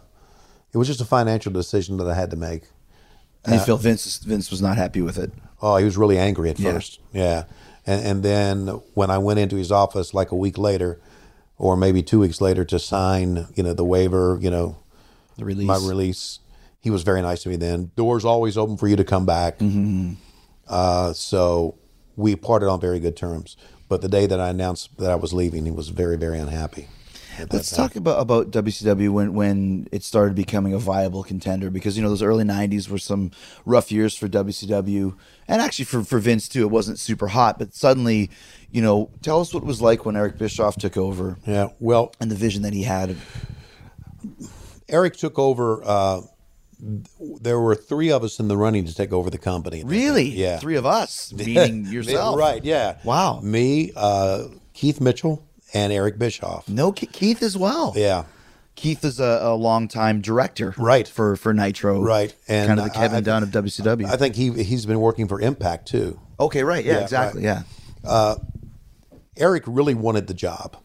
it 0.72 0.78
was 0.78 0.86
just 0.88 1.00
a 1.00 1.04
financial 1.04 1.52
decision 1.52 1.96
that 1.98 2.06
I 2.08 2.14
had 2.14 2.30
to 2.30 2.36
make. 2.36 2.64
And 3.44 3.54
you 3.54 3.60
feel 3.60 3.76
Vince 3.78 4.18
Vince 4.18 4.50
was 4.50 4.60
not 4.60 4.76
happy 4.76 5.00
with 5.00 5.18
it. 5.18 5.32
Oh, 5.62 5.76
he 5.76 5.84
was 5.84 5.96
really 5.96 6.18
angry 6.18 6.50
at 6.50 6.58
Yeah. 6.58 6.72
first. 6.72 7.00
Yeah. 7.12 7.44
And, 7.86 8.06
and 8.06 8.22
then 8.22 8.66
when 8.94 9.10
I 9.10 9.18
went 9.18 9.38
into 9.40 9.56
his 9.56 9.72
office 9.72 10.12
like 10.14 10.30
a 10.30 10.36
week 10.36 10.58
later, 10.58 11.00
or 11.60 11.76
maybe 11.76 12.02
two 12.02 12.18
weeks 12.18 12.40
later, 12.40 12.64
to 12.64 12.78
sign, 12.78 13.46
you 13.54 13.62
know, 13.62 13.74
the 13.74 13.84
waiver, 13.84 14.38
you 14.40 14.50
know, 14.50 14.76
The 15.36 15.44
release. 15.44 15.66
my 15.66 15.76
release, 15.76 16.38
he 16.80 16.88
was 16.90 17.02
very 17.02 17.20
nice 17.20 17.42
to 17.42 17.50
me 17.50 17.56
then. 17.56 17.90
Doors 17.96 18.24
always 18.24 18.56
open 18.56 18.76
for 18.78 18.88
you 18.88 18.96
to 18.96 19.04
come 19.04 19.26
back. 19.26 19.58
Mm-hmm. 19.58 20.14
Uh, 20.66 21.12
so 21.12 21.76
we 22.16 22.34
parted 22.34 22.68
on 22.68 22.80
very 22.80 22.98
good 22.98 23.16
terms. 23.16 23.56
But 23.88 24.00
the 24.02 24.08
day 24.08 24.26
that 24.26 24.40
I 24.40 24.48
announced 24.48 24.96
that 24.98 25.10
I 25.10 25.16
was 25.16 25.32
leaving, 25.32 25.64
he 25.66 25.70
was 25.70 25.88
very, 25.90 26.16
very 26.16 26.38
unhappy. 26.38 26.88
Let's 27.50 27.70
time. 27.70 27.88
talk 27.88 27.96
about 27.96 28.20
about 28.20 28.50
WCW 28.50 29.10
when 29.10 29.34
when 29.34 29.88
it 29.92 30.02
started 30.02 30.34
becoming 30.34 30.72
a 30.74 30.78
viable 30.78 31.22
contender 31.22 31.70
because 31.70 31.96
you 31.96 32.02
know 32.02 32.08
those 32.08 32.22
early 32.22 32.44
'90s 32.44 32.88
were 32.88 32.98
some 32.98 33.30
rough 33.64 33.90
years 33.92 34.16
for 34.16 34.28
WCW 34.28 35.16
and 35.48 35.62
actually 35.62 35.84
for 35.84 36.02
for 36.02 36.18
Vince 36.18 36.48
too. 36.48 36.62
It 36.62 36.70
wasn't 36.70 36.98
super 36.98 37.28
hot, 37.28 37.58
but 37.58 37.74
suddenly, 37.74 38.30
you 38.70 38.82
know, 38.82 39.10
tell 39.22 39.40
us 39.40 39.52
what 39.54 39.62
it 39.62 39.66
was 39.66 39.80
like 39.80 40.04
when 40.04 40.16
Eric 40.16 40.38
Bischoff 40.38 40.76
took 40.76 40.96
over 40.96 41.36
Yeah. 41.46 41.68
Well, 41.80 42.12
and 42.20 42.30
the 42.30 42.36
vision 42.36 42.62
that 42.62 42.72
he 42.72 42.82
had. 42.82 43.16
Eric 44.88 45.16
took 45.16 45.38
over. 45.38 45.82
Uh, 45.84 46.20
there 47.40 47.60
were 47.60 47.74
three 47.74 48.10
of 48.10 48.24
us 48.24 48.40
in 48.40 48.48
the 48.48 48.56
running 48.56 48.84
to 48.86 48.94
take 48.94 49.12
over 49.12 49.30
the 49.30 49.38
company. 49.38 49.84
Really? 49.84 50.24
Yeah. 50.24 50.58
Three 50.58 50.76
of 50.76 50.86
us, 50.86 51.32
meaning 51.36 51.86
yourself. 51.86 52.38
Right, 52.38 52.64
yeah. 52.64 52.98
Wow. 53.04 53.40
Me, 53.40 53.92
uh, 53.96 54.44
Keith 54.72 55.00
Mitchell, 55.00 55.44
and 55.74 55.92
Eric 55.92 56.18
Bischoff. 56.18 56.68
No, 56.68 56.92
Keith 56.92 57.42
as 57.42 57.56
well. 57.56 57.92
Yeah. 57.96 58.24
Keith 58.76 59.04
is 59.04 59.20
a, 59.20 59.40
a 59.42 59.54
longtime 59.54 60.20
director, 60.22 60.74
Right. 60.78 61.06
For 61.06 61.36
for 61.36 61.52
Nitro, 61.52 62.00
Right. 62.02 62.34
And 62.48 62.68
kind 62.68 62.80
of 62.80 62.86
the 62.86 62.90
Kevin 62.92 63.18
I- 63.18 63.20
Dunn 63.20 63.42
of 63.42 63.50
WCW. 63.50 64.06
I 64.06 64.16
think 64.16 64.34
he 64.36 64.62
he's 64.62 64.86
been 64.86 65.00
working 65.00 65.28
for 65.28 65.40
Impact 65.40 65.86
too. 65.88 66.18
okay, 66.38 66.62
right, 66.64 66.84
yeah, 66.84 66.94
Yeah, 66.94 67.00
exactly, 67.00 67.44
right. 67.46 67.62
yeah. 68.04 68.34
Eric 69.36 69.64
really 69.66 69.94
wanted 69.94 70.26
the 70.26 70.34
job. 70.34 70.76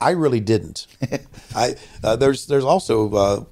I 0.00 0.10
really 0.10 0.40
didn't. 0.40 0.86
I 1.54 1.76
uh, 2.02 2.16
there's 2.16 2.46
there's 2.46 2.64
also 2.64 3.12
uh, 3.14 3.44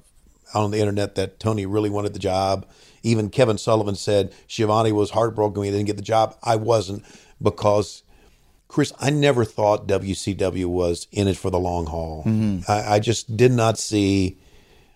on 0.53 0.71
the 0.71 0.79
internet 0.79 1.15
that 1.15 1.39
Tony 1.39 1.65
really 1.65 1.89
wanted 1.89 2.13
the 2.13 2.19
job. 2.19 2.67
Even 3.03 3.29
Kevin 3.29 3.57
Sullivan 3.57 3.95
said 3.95 4.33
Schiavone 4.47 4.91
was 4.91 5.11
heartbroken 5.11 5.59
when 5.59 5.65
he 5.65 5.71
didn't 5.71 5.87
get 5.87 5.95
the 5.95 6.01
job. 6.01 6.35
I 6.43 6.55
wasn't 6.57 7.05
because 7.41 8.03
Chris, 8.69 8.93
I 8.99 9.09
never 9.09 9.43
thought 9.43 9.87
WCW 9.87 10.67
was 10.67 11.07
in 11.11 11.27
it 11.27 11.35
for 11.35 11.49
the 11.49 11.59
long 11.59 11.87
haul. 11.87 12.23
I, 12.67 12.95
I 12.95 12.99
just 12.99 13.35
did 13.35 13.51
not 13.51 13.77
see. 13.79 14.37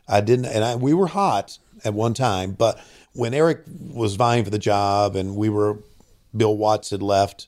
I 0.07 0.21
didn't, 0.21 0.45
and 0.45 0.63
I, 0.63 0.75
we 0.75 0.93
were 0.93 1.07
hot 1.07 1.57
at 1.83 1.93
one 1.95 2.13
time, 2.13 2.51
but 2.51 2.79
when 3.13 3.33
Eric 3.33 3.63
was 3.91 4.15
vying 4.15 4.43
for 4.43 4.51
the 4.51 4.59
job 4.59 5.15
and 5.15 5.35
we 5.35 5.49
were, 5.49 5.79
Bill 6.37 6.55
Watts 6.55 6.91
had 6.91 7.01
left, 7.01 7.47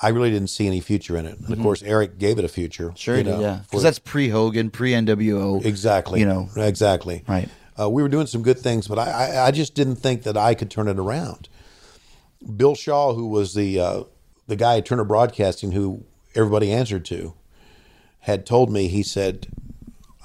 I 0.00 0.08
really 0.08 0.30
didn't 0.30 0.48
see 0.48 0.66
any 0.66 0.80
future 0.80 1.18
in 1.18 1.26
it. 1.26 1.38
And 1.38 1.52
of 1.52 1.60
course, 1.60 1.82
Eric 1.82 2.18
gave 2.18 2.38
it 2.38 2.44
a 2.46 2.48
future. 2.48 2.92
Sure, 2.96 3.16
you 3.18 3.24
he 3.24 3.30
did, 3.30 3.40
yeah, 3.40 3.60
because 3.62 3.82
that's 3.82 3.98
pre 3.98 4.30
Hogan, 4.30 4.70
pre 4.70 4.92
NWO. 4.92 5.62
exactly, 5.64 6.20
You 6.20 6.26
know, 6.26 6.48
exactly, 6.56 7.24
Right. 7.28 7.48
Uh, 7.78 7.88
we 7.90 8.02
were 8.02 8.08
doing 8.08 8.26
some 8.26 8.42
good 8.42 8.58
things, 8.58 8.86
but 8.88 8.98
I, 8.98 9.10
I, 9.10 9.46
I 9.46 9.50
just 9.50 9.74
didn't 9.74 9.96
think 9.96 10.22
that 10.24 10.36
I 10.36 10.54
could 10.54 10.70
turn 10.70 10.88
it 10.88 10.98
around. 10.98 11.48
Bill 12.56 12.74
Shaw, 12.74 13.14
who 13.14 13.26
was 13.28 13.54
the 13.54 13.80
uh, 13.80 14.02
the 14.46 14.56
guy 14.56 14.78
at 14.78 14.86
Turner 14.86 15.04
Broadcasting, 15.04 15.72
who 15.72 16.04
everybody 16.34 16.72
answered 16.72 17.04
to, 17.06 17.34
had 18.20 18.46
told 18.46 18.70
me. 18.70 18.88
He 18.88 19.02
said, 19.02 19.48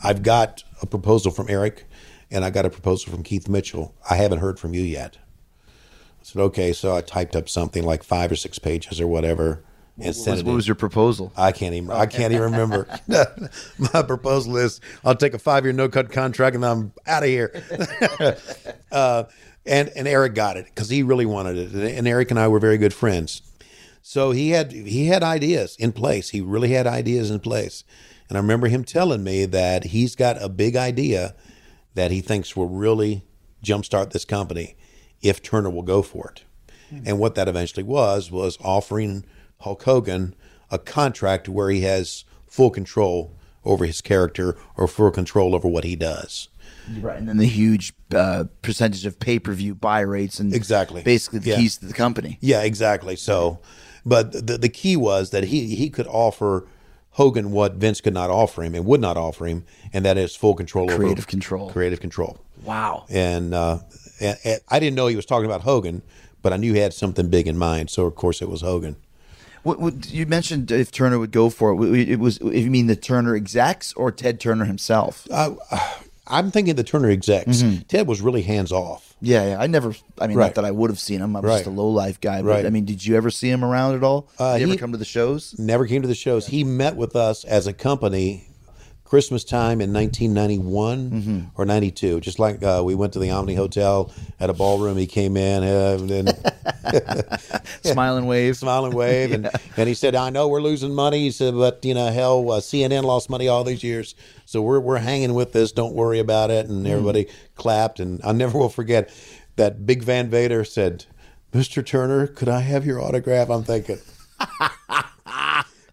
"I've 0.04 0.24
got 0.24 0.64
a 0.82 0.86
proposal 0.86 1.32
from 1.32 1.48
Eric, 1.50 1.86
and 2.32 2.44
I 2.46 2.50
got 2.50 2.66
a 2.66 2.70
proposal 2.70 3.12
from 3.12 3.24
Keith 3.24 3.48
Mitchell. 3.48 3.96
I 4.10 4.16
haven't 4.16 4.40
heard 4.40 4.60
from 4.60 4.74
you 4.74 4.82
yet." 4.82 5.18
I 6.22 6.24
said, 6.24 6.42
"Okay." 6.42 6.74
So 6.74 6.96
I 6.96 7.02
typed 7.02 7.36
up 7.36 7.50
something 7.50 7.84
like 7.84 8.04
five 8.04 8.32
or 8.32 8.36
six 8.36 8.60
pages 8.60 9.00
or 9.00 9.08
whatever, 9.08 9.64
and 9.98 10.08
What 10.08 10.16
sent 10.16 10.36
was, 10.36 10.44
what 10.44 10.54
was 10.54 10.68
your 10.68 10.76
proposal? 10.76 11.32
I 11.36 11.52
can't 11.52 11.74
even. 11.74 11.90
I 11.90 12.06
can't 12.06 12.32
even 12.32 12.52
remember. 12.52 12.88
My 13.94 14.04
proposal 14.04 14.58
is: 14.58 14.80
I'll 15.04 15.16
take 15.16 15.34
a 15.34 15.40
five-year 15.40 15.74
no-cut 15.74 16.12
contract, 16.12 16.56
and 16.56 16.64
I'm 16.64 16.94
out 17.08 17.24
of 17.24 17.30
here. 17.30 17.64
uh, 18.92 19.24
and 19.66 19.90
and 19.96 20.08
Eric 20.08 20.36
got 20.36 20.56
it 20.56 20.66
because 20.66 20.90
he 20.90 21.02
really 21.02 21.26
wanted 21.26 21.74
it, 21.74 21.98
and 21.98 22.08
Eric 22.08 22.30
and 22.30 22.40
I 22.40 22.48
were 22.48 22.60
very 22.60 22.78
good 22.78 22.94
friends. 22.94 23.42
So 24.10 24.32
he 24.32 24.52
had 24.52 24.72
he 24.72 25.08
had 25.08 25.22
ideas 25.22 25.76
in 25.78 25.91
place. 25.91 26.30
He 26.30 26.39
really 26.39 26.70
had 26.70 26.88
ideas 26.88 27.30
in 27.30 27.41
place, 27.41 27.84
and 28.30 28.38
I 28.38 28.41
remember 28.41 28.67
him 28.70 28.86
telling 28.86 29.22
me 29.22 29.43
that 29.43 29.88
he's 29.88 30.15
got 30.15 30.41
a 30.41 30.48
big 30.48 30.78
idea 30.78 31.36
that 31.93 32.10
he 32.10 32.22
thinks 32.22 32.56
will 32.56 32.70
really 32.70 33.26
jumpstart 33.62 34.12
this 34.12 34.24
company 34.24 34.78
if 35.22 35.43
Turner 35.43 35.70
will 35.70 35.82
go 35.82 36.02
for 36.02 36.30
it. 36.30 36.43
And 37.06 37.20
what 37.20 37.36
that 37.36 37.50
eventually 37.50 37.84
was 37.84 38.32
was 38.32 38.58
offering 38.63 39.26
Hulk 39.60 39.84
Hogan 39.84 40.36
a 40.72 40.80
contract 40.80 41.50
where 41.50 41.70
he 41.70 41.82
has 41.82 42.24
full 42.48 42.70
control 42.70 43.36
over 43.65 43.84
his 43.84 44.00
character 44.00 44.56
or 44.78 44.88
full 44.88 45.12
control 45.12 45.54
over 45.54 45.67
what 45.67 45.84
he 45.84 45.98
does. 45.98 46.48
Right, 47.02 47.17
and 47.17 47.28
then 47.28 47.36
the 47.36 47.46
huge 47.46 47.91
uh, 48.15 48.46
percentage 48.62 49.06
of 49.06 49.20
pay 49.20 49.38
per 49.38 49.52
view 49.52 49.76
buy 49.76 50.00
rates 50.00 50.39
and 50.39 50.54
Exactly. 50.54 51.04
basically 51.04 51.39
the 51.39 51.50
Yeah. 51.50 51.58
keys 51.58 51.76
to 51.80 51.88
the 51.88 51.93
company. 51.93 52.38
Yeah, 52.39 52.62
exactly. 52.62 53.17
So, 53.17 53.60
but 54.08 54.32
the 54.32 54.58
the 54.58 54.70
key 54.70 54.96
was 54.96 55.30
that 55.32 55.46
he 55.46 55.76
he 55.76 55.89
could 55.89 56.08
offer 56.08 56.65
Hogan 57.12 57.52
what 57.52 57.74
Vince 57.74 58.00
could 58.00 58.13
not 58.13 58.30
offer 58.30 58.62
him 58.62 58.76
and 58.76 58.86
would 58.86 59.02
not 59.02 59.17
offer 59.17 59.48
him, 59.48 59.65
and 59.91 60.06
that 60.06 60.17
is 60.17 60.36
full 60.36 60.54
control 60.54 60.89
over 60.89 61.02
Creative 61.04 61.26
control. 61.26 61.70
Creative 61.72 62.00
control. 62.00 62.38
Wow. 62.63 63.06
And, 63.10 63.56
uh, 63.56 63.80
and, 64.20 64.38
and 64.43 64.62
I 64.70 64.80
didn't 64.80 64.96
know 64.96 65.08
he 65.08 65.15
was 65.15 65.26
talking 65.26 65.48
about 65.48 65.62
Hogan, 65.62 66.04
but 66.43 66.54
I 66.54 66.58
knew 66.58 66.74
he 66.74 66.80
had 66.80 66.93
something 66.93 67.28
big 67.30 67.48
in 67.48 67.58
mind. 67.58 67.89
So 67.89 68.06
of 68.06 68.13
course 68.13 68.39
it 68.39 68.50
was 68.50 68.62
Hogan. 68.62 68.98
What, 69.63 69.80
what 69.80 70.12
you 70.12 70.28
mentioned 70.28 70.70
if 70.72 70.91
Turner 70.91 71.17
would 71.17 71.32
go 71.32 71.50
for 71.50 71.74
it, 71.84 72.08
it 72.08 72.20
was. 72.20 72.39
You 72.39 72.70
mean 72.70 72.86
the 72.86 72.96
Turner 72.96 73.36
execs 73.36 73.93
or 73.93 74.12
Ted 74.12 74.39
Turner 74.39 74.65
himself? 74.65 75.28
I'm 76.30 76.52
thinking 76.52 76.76
the 76.76 76.84
Turner 76.84 77.10
execs. 77.10 77.63
Ted 77.88 78.08
was 78.08 78.22
really 78.22 78.42
hands 78.42 78.72
off. 78.72 79.16
yeah, 79.22 79.50
yeah. 79.50 79.60
I 79.60 79.68
never. 79.68 79.96
I 80.20 80.28
mean, 80.28 80.38
Right. 80.38 80.46
not 80.48 80.56
that 80.56 80.66
I 80.66 80.72
would 80.72 80.90
have 80.90 81.00
seen 81.00 81.22
him. 81.22 81.36
I 81.36 81.40
was 81.40 81.52
just 81.60 81.66
a 81.68 81.70
low 81.72 81.90
life 81.90 82.20
guy. 82.22 82.42
But 82.42 82.48
Right. 82.50 82.66
I 82.66 82.70
mean, 82.70 82.86
did 82.86 83.06
you 83.06 83.16
ever 83.16 83.30
see 83.32 83.50
him 83.50 83.63
around 83.63 83.96
at 83.96 84.04
all? 84.04 84.28
Uh, 84.38 84.58
did 84.58 84.66
he 84.68 84.72
ever 84.74 84.80
come 84.80 84.92
to 84.92 84.98
the 84.98 85.06
shows? 85.06 85.56
Never 85.58 85.88
came 85.88 86.02
to 86.02 86.08
the 86.08 86.16
shows. 86.16 86.48
He 86.48 86.63
met 86.63 86.96
with 86.96 87.16
us 87.16 87.44
as 87.46 87.66
a 87.68 87.74
company 87.74 88.47
Christmas 89.08 89.46
time 89.46 89.80
in 89.80 89.93
1991 89.93 91.52
or 91.56 91.63
92. 91.65 92.20
Just 92.20 92.39
like 92.39 92.62
uh, 92.62 92.82
we 92.84 92.93
went 92.93 93.13
to 93.13 93.20
the 93.20 93.32
Omni 93.32 93.56
Hotel 93.56 94.12
at 94.38 94.50
a 94.50 94.54
ballroom. 94.54 94.98
He 94.98 95.08
came 95.08 95.38
in 95.38 95.63
uh, 95.63 95.98
and 96.12 97.39
Smile 97.84 98.17
and 98.17 98.28
wave. 98.28 98.58
smile 98.58 98.84
and 98.84 98.93
wave. 98.93 99.32
And, 99.32 99.50
and 99.78 99.88
he 99.88 99.93
said, 99.93 100.13
I 100.13 100.30
know 100.30 100.50
we're 100.50 100.62
losing 100.62 100.93
money. 100.93 101.20
He 101.20 101.32
said, 101.32 101.54
but, 101.56 101.86
you 101.86 101.93
know, 101.93 102.12
hell, 102.12 102.52
uh, 102.52 102.60
CNN 102.60 103.04
lost 103.04 103.30
money 103.30 103.48
all 103.48 103.63
these 103.63 103.82
years. 103.82 104.13
So 104.46 104.62
we're, 104.62 104.82
we're 104.82 104.98
hanging 104.98 105.34
with 105.34 105.54
this. 105.54 105.72
Don't 105.72 105.93
worry 105.96 106.20
about 106.20 106.52
it. 106.52 106.67
And 106.67 106.86
everybody 106.86 107.28
clapped. 107.56 108.02
And 108.02 108.20
I 108.26 108.34
never 108.34 108.58
will 108.60 108.67
forget 108.67 109.10
that 109.56 109.86
Big 109.86 110.04
Van 110.04 110.30
Vader 110.30 110.65
said, 110.65 111.06
Mr. 111.54 111.86
Turner, 111.86 112.28
could 112.28 112.50
I 112.50 112.60
have 112.60 112.86
your 112.86 113.02
autograph? 113.02 113.50
I'm 113.50 113.63
thinking, 113.63 114.00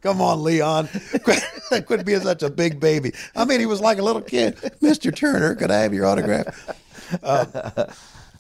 Come 0.04 0.20
on, 0.20 0.42
Leon. 0.42 0.90
Quit, 1.22 1.42
quit 1.86 2.04
being 2.04 2.20
such 2.20 2.42
a 2.42 2.50
big 2.50 2.78
baby. 2.78 3.12
I 3.34 3.46
mean, 3.46 3.58
he 3.58 3.64
was 3.64 3.80
like 3.80 3.96
a 3.96 4.02
little 4.02 4.20
kid. 4.20 4.56
Mr. 4.82 5.14
Turner, 5.14 5.54
could 5.54 5.70
I 5.70 5.78
have 5.78 5.94
your 5.94 6.04
autograph? 6.04 6.78
Uh, 7.22 7.86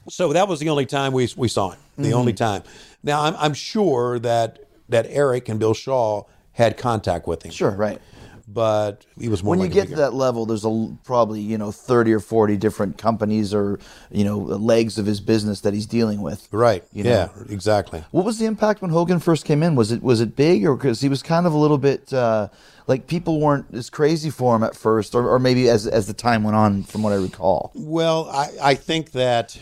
so 0.08 0.34
that 0.34 0.46
was 0.46 0.60
the 0.60 0.68
only 0.68 0.84
time 0.84 1.14
we, 1.14 1.26
we 1.38 1.48
saw 1.48 1.70
him. 1.70 1.78
The 1.96 2.12
only 2.12 2.34
time. 2.34 2.64
Now, 3.02 3.22
I'm, 3.22 3.34
I'm 3.38 3.54
sure 3.54 4.18
that 4.18 4.58
that 4.90 5.06
Eric 5.08 5.48
and 5.48 5.58
Bill 5.58 5.72
Shaw 5.72 6.24
had 6.52 6.76
contact 6.76 7.26
with 7.26 7.42
him. 7.42 7.50
Sure, 7.50 7.70
right. 7.70 8.00
But 8.46 9.06
he 9.18 9.28
was 9.28 9.42
more 9.42 9.52
When 9.52 9.60
you 9.60 9.66
like 9.66 9.72
a 9.72 9.74
get 9.74 9.88
to 9.88 9.96
that 9.96 10.12
level, 10.12 10.44
there's 10.44 10.66
a 10.66 10.96
probably 11.04 11.40
you 11.40 11.56
know 11.56 11.72
thirty 11.72 12.12
or 12.12 12.20
forty 12.20 12.56
different 12.56 12.98
companies 12.98 13.54
or 13.54 13.78
you 14.10 14.24
know 14.24 14.38
legs 14.38 14.98
of 14.98 15.06
his 15.06 15.20
business 15.20 15.60
that 15.62 15.72
he's 15.72 15.86
dealing 15.86 16.20
with. 16.20 16.48
Right. 16.52 16.84
You 16.92 17.04
know? 17.04 17.10
yeah, 17.10 17.28
exactly. 17.48 18.04
What 18.10 18.24
was 18.24 18.38
the 18.38 18.44
impact 18.44 18.82
when 18.82 18.90
Hogan 18.90 19.18
first 19.18 19.46
came 19.46 19.62
in? 19.62 19.76
Was 19.76 19.92
it 19.92 20.02
was 20.02 20.20
it 20.20 20.36
big, 20.36 20.66
or 20.66 20.76
because 20.76 21.00
he 21.00 21.08
was 21.08 21.22
kind 21.22 21.46
of 21.46 21.54
a 21.54 21.56
little 21.56 21.78
bit 21.78 22.12
uh, 22.12 22.48
like 22.86 23.06
people 23.06 23.40
weren't 23.40 23.66
as 23.72 23.88
crazy 23.88 24.30
for 24.30 24.54
him 24.54 24.62
at 24.62 24.76
first, 24.76 25.14
or, 25.14 25.28
or 25.28 25.38
maybe 25.38 25.68
as 25.68 25.86
as 25.86 26.06
the 26.06 26.12
time 26.12 26.42
went 26.42 26.56
on, 26.56 26.82
from 26.82 27.02
what 27.02 27.12
I 27.12 27.16
recall. 27.16 27.72
Well, 27.74 28.28
I, 28.30 28.50
I 28.62 28.74
think 28.74 29.12
that 29.12 29.58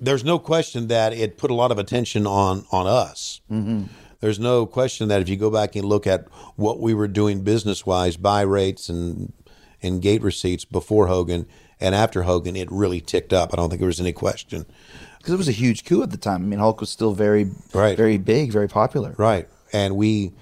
there's 0.00 0.24
no 0.24 0.38
question 0.38 0.88
that 0.88 1.12
it 1.12 1.36
put 1.36 1.50
a 1.50 1.54
lot 1.54 1.70
of 1.70 1.78
attention 1.78 2.26
on 2.26 2.64
on 2.72 2.86
us. 2.86 3.40
Mm-hmm. 3.50 3.84
There's 4.20 4.38
no 4.38 4.66
question 4.66 5.08
that 5.08 5.20
if 5.22 5.28
you 5.28 5.36
go 5.36 5.50
back 5.50 5.74
and 5.76 5.84
look 5.84 6.06
at 6.06 6.26
what 6.56 6.78
we 6.80 6.92
were 6.94 7.08
doing 7.08 7.40
business 7.42 7.86
wise, 7.86 8.16
buy 8.16 8.42
rates 8.42 8.88
and 8.88 9.32
and 9.82 10.02
gate 10.02 10.22
receipts 10.22 10.64
before 10.66 11.06
Hogan 11.06 11.46
and 11.80 11.94
after 11.94 12.22
Hogan, 12.24 12.54
it 12.54 12.70
really 12.70 13.00
ticked 13.00 13.32
up. 13.32 13.52
I 13.52 13.56
don't 13.56 13.70
think 13.70 13.80
there 13.80 13.86
was 13.86 14.00
any 14.00 14.12
question. 14.12 14.66
Because 15.18 15.32
it 15.34 15.38
was 15.38 15.48
a 15.48 15.52
huge 15.52 15.84
coup 15.84 16.02
at 16.02 16.10
the 16.10 16.16
time. 16.18 16.42
I 16.42 16.46
mean, 16.46 16.58
Hulk 16.58 16.80
was 16.80 16.90
still 16.90 17.12
very, 17.12 17.50
Right. 17.72 17.96
very 17.96 18.18
big, 18.18 18.52
very 18.52 18.68
popular. 18.68 19.14
Right, 19.16 19.48
and 19.72 19.96
we 19.96 20.32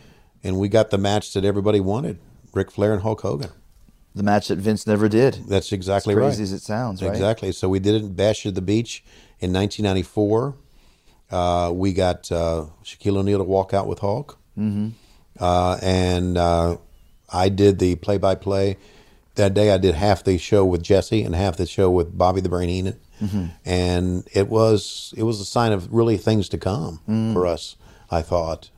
and 0.44 0.58
we 0.58 0.68
got 0.68 0.90
the 0.90 0.98
match 0.98 1.32
that 1.34 1.44
everybody 1.44 1.80
wanted: 1.80 2.18
Ric 2.52 2.70
Flair 2.70 2.92
and 2.92 3.02
Hulk 3.02 3.20
Hogan. 3.20 3.50
The 4.14 4.22
match 4.24 4.48
that 4.48 4.58
Vince 4.58 4.86
never 4.86 5.08
did. 5.08 5.34
That's 5.48 5.70
exactly 5.70 6.14
As 6.14 6.18
right. 6.18 6.26
crazy 6.26 6.42
as 6.42 6.52
it 6.52 6.62
sounds, 6.62 7.02
right? 7.02 7.10
Exactly. 7.12 7.52
So 7.52 7.68
we 7.68 7.78
did 7.78 7.94
it 7.94 8.02
in 8.02 8.14
Bash 8.14 8.44
at 8.46 8.54
the 8.56 8.62
Beach 8.62 9.04
in 9.38 9.52
1994. 9.52 10.56
Uh, 11.30 11.70
we 11.74 11.92
got 11.92 12.30
uh, 12.32 12.66
Shaquille 12.84 13.16
O'Neal 13.18 13.38
to 13.38 13.44
walk 13.44 13.74
out 13.74 13.86
with 13.86 13.98
Hulk, 13.98 14.38
mm-hmm. 14.56 14.88
uh, 15.38 15.78
and 15.82 16.38
uh, 16.38 16.78
I 17.30 17.48
did 17.48 17.78
the 17.78 17.96
play-by-play. 17.96 18.76
That 19.34 19.54
day, 19.54 19.70
I 19.70 19.78
did 19.78 19.94
half 19.94 20.24
the 20.24 20.38
show 20.38 20.64
with 20.64 20.82
Jesse 20.82 21.22
and 21.22 21.34
half 21.34 21.56
the 21.56 21.66
show 21.66 21.90
with 21.90 22.16
Bobby 22.16 22.40
the 22.40 22.48
Brain 22.48 22.68
Heenan, 22.68 22.98
and 23.64 24.28
it 24.32 24.48
was 24.48 25.14
it 25.16 25.22
was 25.22 25.40
a 25.40 25.44
sign 25.44 25.72
of 25.72 25.92
really 25.92 26.16
things 26.16 26.48
to 26.48 26.58
come 26.58 27.00
for 27.34 27.46
us. 27.46 27.76
I 28.10 28.22
thought, 28.22 28.70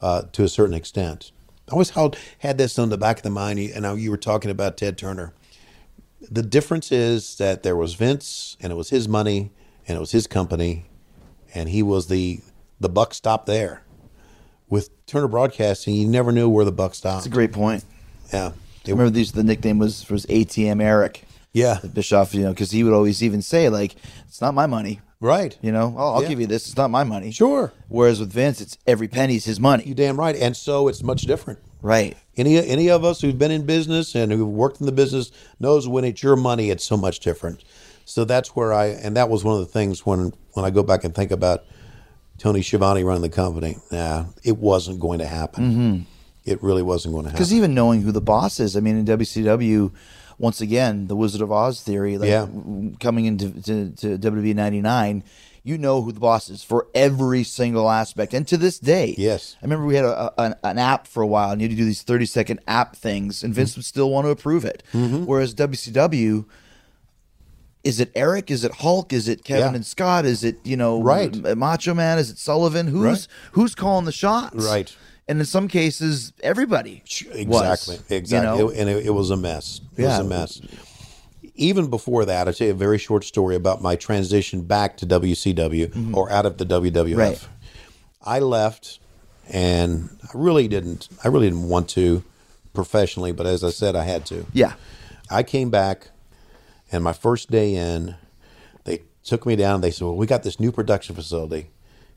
uh, 0.00 0.22
to 0.32 0.44
a 0.44 0.48
certain 0.48 0.74
extent. 0.74 1.32
I 1.68 1.72
always 1.72 1.90
held, 1.90 2.18
had 2.40 2.58
this 2.58 2.78
on 2.78 2.90
the 2.90 2.98
back 2.98 3.16
of 3.16 3.22
the 3.22 3.30
mind, 3.30 3.58
and 3.58 3.82
now 3.82 3.94
you 3.94 4.10
were 4.10 4.18
talking 4.18 4.50
about 4.50 4.76
Ted 4.76 4.98
Turner 4.98 5.32
the 6.30 6.42
difference 6.42 6.92
is 6.92 7.36
that 7.36 7.62
there 7.62 7.76
was 7.76 7.94
Vince 7.94 8.56
and 8.60 8.72
it 8.72 8.76
was 8.76 8.90
his 8.90 9.08
money 9.08 9.52
and 9.86 9.96
it 9.96 10.00
was 10.00 10.12
his 10.12 10.26
company 10.26 10.86
and 11.54 11.68
he 11.68 11.82
was 11.82 12.08
the 12.08 12.40
the 12.80 12.88
buck 12.88 13.14
stopped 13.14 13.46
there. 13.46 13.82
With 14.68 14.90
Turner 15.06 15.28
Broadcasting, 15.28 15.94
you 15.94 16.06
never 16.08 16.32
knew 16.32 16.48
where 16.48 16.64
the 16.64 16.72
buck 16.72 16.94
stopped. 16.94 17.18
That's 17.18 17.26
a 17.26 17.30
great 17.30 17.52
point. 17.52 17.84
yeah. 18.32 18.52
I 18.86 18.90
remember 18.90 19.10
these. 19.10 19.32
The 19.32 19.42
nickname 19.44 19.78
was 19.78 20.08
was 20.10 20.26
ATM 20.26 20.82
Eric. 20.82 21.24
Yeah. 21.52 21.78
Bischoff, 21.94 22.34
you 22.34 22.42
know, 22.42 22.50
because 22.50 22.70
he 22.70 22.82
would 22.84 22.92
always 22.92 23.22
even 23.22 23.40
say 23.40 23.68
like, 23.68 23.94
"It's 24.28 24.40
not 24.40 24.52
my 24.54 24.66
money." 24.66 25.00
Right. 25.20 25.56
You 25.62 25.72
know, 25.72 25.94
oh, 25.96 26.14
I'll 26.14 26.22
Yeah. 26.22 26.28
give 26.28 26.40
you 26.40 26.46
this. 26.46 26.66
It's 26.66 26.76
not 26.76 26.90
my 26.90 27.02
money. 27.04 27.30
Sure. 27.30 27.72
Whereas 27.88 28.20
with 28.20 28.30
Vince, 28.32 28.60
it's 28.60 28.76
every 28.86 29.08
penny's 29.08 29.46
his 29.46 29.58
money. 29.58 29.84
You 29.86 29.94
damn 29.94 30.18
right. 30.18 30.36
And 30.36 30.54
so 30.54 30.88
it's 30.88 31.02
much 31.02 31.22
different. 31.22 31.60
Right. 31.80 32.16
Any 32.36 32.58
any 32.66 32.90
of 32.90 33.04
us 33.04 33.20
who've 33.20 33.38
been 33.38 33.50
in 33.52 33.64
business 33.64 34.14
and 34.14 34.32
who've 34.32 34.46
worked 34.48 34.80
in 34.80 34.86
the 34.86 34.92
business 34.92 35.30
knows 35.60 35.86
when 35.88 36.04
it's 36.04 36.22
your 36.22 36.36
money, 36.36 36.68
it's 36.70 36.84
so 36.84 36.96
much 36.96 37.20
different. 37.20 37.62
So 38.04 38.24
that's 38.24 38.50
where 38.54 38.72
I 38.72 38.86
and 38.86 39.16
that 39.16 39.28
was 39.28 39.44
one 39.44 39.54
of 39.54 39.60
the 39.60 39.72
things 39.72 40.04
when 40.04 40.32
when 40.52 40.64
I 40.64 40.70
go 40.70 40.82
back 40.82 41.04
and 41.04 41.14
think 41.14 41.30
about 41.30 41.64
Tony 42.38 42.62
Schiavone 42.62 43.02
running 43.04 43.22
the 43.22 43.28
company. 43.28 43.76
Nah, 43.90 44.26
it 44.42 44.56
wasn't 44.58 45.00
going 45.00 45.20
to 45.20 45.26
happen. 45.26 46.06
It 46.44 46.62
really 46.62 46.82
wasn't 46.82 47.14
going 47.14 47.24
to 47.24 47.30
happen. 47.30 47.38
Because 47.38 47.54
even 47.54 47.72
knowing 47.74 48.02
who 48.02 48.12
the 48.12 48.20
boss 48.20 48.60
is, 48.60 48.76
I 48.76 48.80
mean, 48.80 48.98
in 48.98 49.06
WCW, 49.06 49.92
once 50.38 50.60
again, 50.60 51.06
the 51.06 51.16
Wizard 51.16 51.40
of 51.40 51.50
Oz 51.50 51.80
theory, 51.82 52.18
like 52.18 52.28
Yeah. 52.28 52.46
coming 53.00 53.24
into 53.24 53.50
to, 53.62 53.90
to 53.92 54.18
WWE 54.18 54.54
'99, 54.54 55.24
you 55.62 55.78
know 55.78 56.02
who 56.02 56.12
the 56.12 56.20
boss 56.20 56.50
is 56.50 56.62
for 56.62 56.86
every 56.94 57.44
single 57.44 57.88
aspect, 57.90 58.34
and 58.34 58.46
to 58.48 58.58
this 58.58 58.78
day. 58.78 59.14
Yes. 59.16 59.56
I 59.62 59.64
remember 59.64 59.86
we 59.86 59.94
had 59.94 60.04
a, 60.04 60.34
a, 60.36 60.56
an, 60.64 60.78
app 60.78 61.06
for 61.06 61.22
a 61.22 61.26
while, 61.26 61.52
and 61.52 61.62
you 61.62 61.68
had 61.68 61.74
to 61.74 61.80
do 61.80 61.86
these 61.86 62.02
30 62.02 62.26
second 62.26 62.60
app 62.68 62.94
things, 62.94 63.42
and 63.42 63.52
Mm-hmm. 63.52 63.56
Vince 63.60 63.76
would 63.76 63.86
still 63.86 64.10
want 64.10 64.26
to 64.26 64.30
approve 64.30 64.66
it. 64.66 64.82
Whereas 64.92 65.54
WCW. 65.54 66.44
Is 67.84 68.00
it 68.00 68.10
Eric? 68.14 68.50
Is 68.50 68.64
it 68.64 68.72
Hulk? 68.72 69.12
Is 69.12 69.28
it 69.28 69.44
Kevin 69.44 69.70
Yeah. 69.70 69.74
and 69.76 69.86
Scott? 69.86 70.24
Is 70.24 70.42
it 70.42 70.58
you 70.64 70.76
know 70.76 71.02
Right. 71.02 71.34
Macho 71.56 71.94
Man? 71.94 72.18
Is 72.18 72.30
it 72.30 72.38
Sullivan? 72.38 72.86
Who's 72.88 73.02
Right. 73.04 73.26
who's 73.52 73.74
calling 73.74 74.06
the 74.06 74.12
shots? 74.12 74.56
Right. 74.64 74.94
And 75.28 75.38
in 75.38 75.46
some 75.46 75.68
cases, 75.68 76.32
everybody. 76.42 77.02
Exactly. 77.32 77.46
was, 77.96 78.02
exactly. 78.10 78.36
You 78.36 78.42
know? 78.42 78.70
It- 78.70 78.78
and 78.78 78.88
it, 78.90 79.06
it 79.06 79.10
was 79.10 79.30
a 79.30 79.36
mess. 79.36 79.80
It 79.96 80.02
Yeah. 80.02 80.18
was 80.18 80.26
a 80.26 80.28
mess. 80.28 80.60
Even 81.56 81.86
before 81.88 82.24
that, 82.24 82.48
I'll 82.48 82.54
tell 82.54 82.66
you 82.66 82.72
a 82.72 82.76
very 82.76 82.98
short 82.98 83.22
story 83.24 83.54
about 83.54 83.80
my 83.80 83.94
transition 83.96 84.62
back 84.62 84.96
to 84.98 85.06
WCW 85.06 86.12
or 86.14 86.30
out 86.32 86.46
of 86.46 86.58
the 86.58 86.64
WWF. 86.64 87.10
Mm-hmm. 87.10 87.18
Right. 87.18 87.48
I 88.22 88.38
left, 88.40 88.98
and 89.48 90.08
I 90.24 90.28
really 90.34 90.66
didn't. 90.68 91.08
I 91.22 91.28
really 91.28 91.46
didn't 91.48 91.68
want 91.68 91.88
to 91.90 92.24
professionally, 92.72 93.30
but 93.32 93.46
as 93.46 93.62
I 93.62 93.70
said, 93.70 93.94
I 93.94 94.02
had 94.04 94.26
to. 94.26 94.46
Yeah. 94.52 94.72
I 95.30 95.42
came 95.42 95.70
back, 95.70 96.08
and 96.94 97.02
my 97.02 97.12
first 97.12 97.50
day 97.50 97.74
in, 97.74 98.14
they 98.84 99.02
took 99.24 99.44
me 99.44 99.56
down. 99.56 99.80
They 99.80 99.90
said, 99.90 100.04
"Well, 100.04 100.16
we 100.16 100.26
got 100.26 100.44
this 100.44 100.60
new 100.60 100.70
production 100.70 101.16
facility 101.16 101.70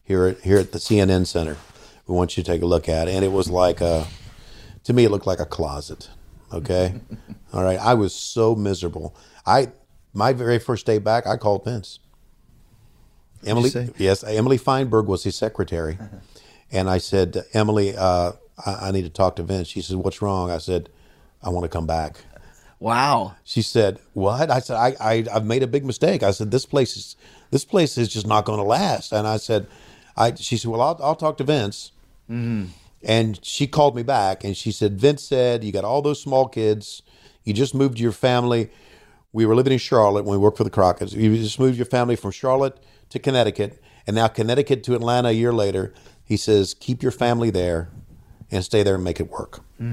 here 0.03 0.27
at 0.27 0.41
here 0.41 0.59
at 0.59 0.71
the 0.71 0.77
CNN 0.77 1.25
Center. 1.25 1.57
We 2.05 2.15
want 2.15 2.37
you 2.37 2.43
to 2.43 2.51
take 2.51 2.61
a 2.61 2.67
look 2.67 2.87
at 2.87 3.07
it." 3.07 3.15
And 3.15 3.25
it 3.25 3.31
was 3.31 3.49
like 3.49 3.81
a, 3.81 4.05
to 4.83 4.93
me, 4.93 5.05
it 5.05 5.09
looked 5.09 5.25
like 5.25 5.39
a 5.39 5.45
closet. 5.45 6.09
Okay, 6.53 6.93
all 7.53 7.63
right. 7.63 7.79
I 7.79 7.95
was 7.95 8.13
so 8.13 8.55
miserable. 8.55 9.15
I 9.47 9.71
my 10.13 10.31
very 10.31 10.59
first 10.59 10.85
day 10.85 10.99
back, 10.99 11.25
I 11.25 11.37
called 11.37 11.65
Vince. 11.65 11.99
Emily, 13.45 13.71
yes, 13.97 14.23
Emily 14.23 14.57
Feinberg 14.57 15.07
was 15.07 15.23
his 15.23 15.35
secretary, 15.35 15.97
and 16.71 16.87
I 16.89 16.97
said, 16.99 17.45
Emily, 17.53 17.95
uh, 17.95 18.33
I, 18.63 18.89
I 18.89 18.91
need 18.91 19.03
to 19.03 19.09
talk 19.09 19.35
to 19.37 19.43
Vince. 19.43 19.69
She 19.69 19.81
said, 19.81 19.97
"What's 19.97 20.21
wrong?" 20.21 20.51
I 20.51 20.59
said, 20.59 20.89
"I 21.41 21.49
want 21.49 21.63
to 21.63 21.69
come 21.69 21.87
back." 21.87 22.25
Wow. 22.79 23.35
She 23.43 23.61
said, 23.61 23.99
"What?" 24.13 24.51
I 24.51 24.59
said, 24.59 24.75
I, 24.75 24.95
I 24.99 25.25
I've 25.33 25.45
made 25.45 25.63
a 25.63 25.67
big 25.67 25.85
mistake." 25.85 26.23
I 26.23 26.31
said, 26.31 26.51
"This 26.51 26.65
place 26.65 26.95
is 26.95 27.15
this 27.51 27.65
place 27.65 27.97
is 27.97 28.07
just 28.09 28.27
not 28.27 28.45
going 28.45 28.59
to 28.59 28.63
last." 28.63 29.11
And 29.11 29.27
I 29.27 29.37
said, 29.37 29.67
"I." 30.15 30.33
She 30.35 30.57
said, 30.57 30.69
"Well, 30.69 30.81
I'll 30.81 30.99
I'll 31.01 31.15
talk 31.15 31.37
to 31.37 31.43
Vince." 31.43 31.91
Mm-hmm. 32.29 32.65
And 33.03 33.39
she 33.45 33.67
called 33.67 33.95
me 33.95 34.03
back 34.03 34.43
and 34.43 34.55
she 34.55 34.71
said, 34.71 34.99
"Vince 34.99 35.23
said 35.23 35.63
you 35.63 35.71
got 35.71 35.85
all 35.85 36.01
those 36.01 36.21
small 36.21 36.47
kids. 36.47 37.01
You 37.43 37.53
just 37.53 37.73
moved 37.73 37.99
your 37.99 38.11
family. 38.11 38.69
We 39.31 39.45
were 39.45 39.55
living 39.55 39.73
in 39.73 39.79
Charlotte 39.79 40.25
when 40.25 40.37
we 40.37 40.43
worked 40.43 40.57
for 40.57 40.63
the 40.63 40.69
Crockett's. 40.69 41.13
You 41.13 41.35
just 41.37 41.59
moved 41.59 41.77
your 41.77 41.85
family 41.85 42.15
from 42.15 42.31
Charlotte 42.31 42.77
to 43.09 43.19
Connecticut, 43.19 43.81
and 44.05 44.15
now 44.15 44.27
Connecticut 44.27 44.83
to 44.83 44.95
Atlanta 44.95 45.29
a 45.29 45.33
year 45.33 45.53
later." 45.53 45.93
He 46.23 46.37
says, 46.37 46.73
"Keep 46.73 47.01
your 47.01 47.11
family 47.11 47.49
there." 47.49 47.89
And 48.49 48.63
stay 48.63 48.81
there 48.83 48.95
and 48.95 49.03
make 49.03 49.19
it 49.19 49.29
work. 49.29 49.61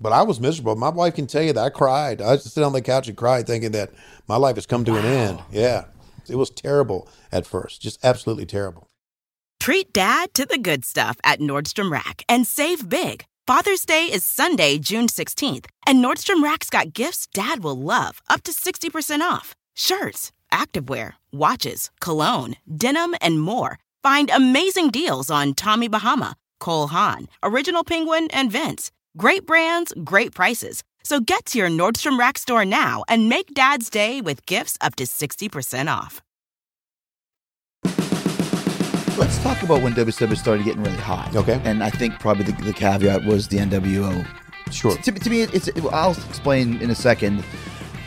But 0.00 0.12
I 0.12 0.22
was 0.22 0.38
miserable. 0.40 0.76
My 0.76 0.88
wife 0.90 1.16
can 1.16 1.26
tell 1.26 1.42
you 1.42 1.52
that 1.52 1.64
I 1.64 1.68
cried. 1.70 2.22
I 2.22 2.36
just 2.36 2.54
sit 2.54 2.62
on 2.62 2.72
the 2.72 2.80
couch 2.82 3.08
and 3.08 3.16
cry, 3.16 3.42
thinking 3.42 3.72
that 3.72 3.90
my 4.28 4.36
life 4.36 4.54
has 4.54 4.66
come 4.66 4.84
to 4.84 4.96
an 4.96 5.04
end. 5.04 5.42
Yeah, 5.50 5.86
it 6.28 6.36
was 6.36 6.50
terrible 6.50 7.08
at 7.32 7.46
first, 7.46 7.82
just 7.82 8.04
absolutely 8.04 8.46
terrible. 8.46 8.86
Treat 9.58 9.92
dad 9.92 10.32
to 10.34 10.46
the 10.46 10.58
good 10.58 10.84
stuff 10.84 11.16
at 11.24 11.40
Nordstrom 11.40 11.90
Rack 11.90 12.22
and 12.28 12.46
save 12.46 12.88
big. 12.88 13.24
Father's 13.46 13.84
Day 13.84 14.04
is 14.06 14.24
Sunday, 14.24 14.78
June 14.78 15.06
16th, 15.06 15.66
and 15.86 16.04
Nordstrom 16.04 16.42
Rack's 16.42 16.70
got 16.70 16.92
gifts 16.92 17.26
dad 17.32 17.62
will 17.62 17.78
love, 17.78 18.20
up 18.28 18.42
to 18.44 18.52
60% 18.52 19.20
off. 19.20 19.54
Shirts, 19.74 20.32
activewear, 20.52 21.12
watches, 21.32 21.90
cologne, 22.00 22.56
denim, 22.72 23.14
and 23.20 23.40
more. 23.40 23.78
Find 24.02 24.30
amazing 24.30 24.90
deals 24.90 25.30
on 25.30 25.54
Tommy 25.54 25.88
Bahama, 25.88 26.36
Cole 26.58 26.88
Haan, 26.88 27.28
Original 27.42 27.84
Penguin, 27.84 28.28
and 28.32 28.50
Vince. 28.50 28.90
Great 29.16 29.46
brands, 29.46 29.92
great 30.04 30.34
prices. 30.34 30.82
So 31.02 31.20
get 31.20 31.46
to 31.46 31.58
your 31.58 31.68
Nordstrom 31.68 32.18
Rack 32.18 32.36
store 32.36 32.64
now 32.64 33.04
and 33.08 33.28
make 33.28 33.54
dad's 33.54 33.88
day 33.88 34.20
with 34.20 34.44
gifts 34.46 34.76
up 34.80 34.96
to 34.96 35.04
60% 35.04 35.86
off. 35.88 36.20
Let's 39.16 39.38
talk 39.42 39.62
about 39.62 39.82
when 39.82 39.94
WCW 39.94 40.36
started 40.36 40.64
getting 40.64 40.82
really 40.82 40.96
hot. 40.98 41.34
Okay. 41.34 41.60
And 41.64 41.82
I 41.82 41.90
think 41.90 42.18
probably 42.18 42.44
the, 42.44 42.62
the 42.64 42.72
caveat 42.72 43.24
was 43.24 43.48
the 43.48 43.58
NWO. 43.58 44.26
Sure. 44.70 44.96
To, 44.96 45.12
to 45.12 45.30
me, 45.30 45.42
it's. 45.42 45.70
I'll 45.92 46.12
explain 46.12 46.82
in 46.82 46.90
a 46.90 46.94
second. 46.94 47.44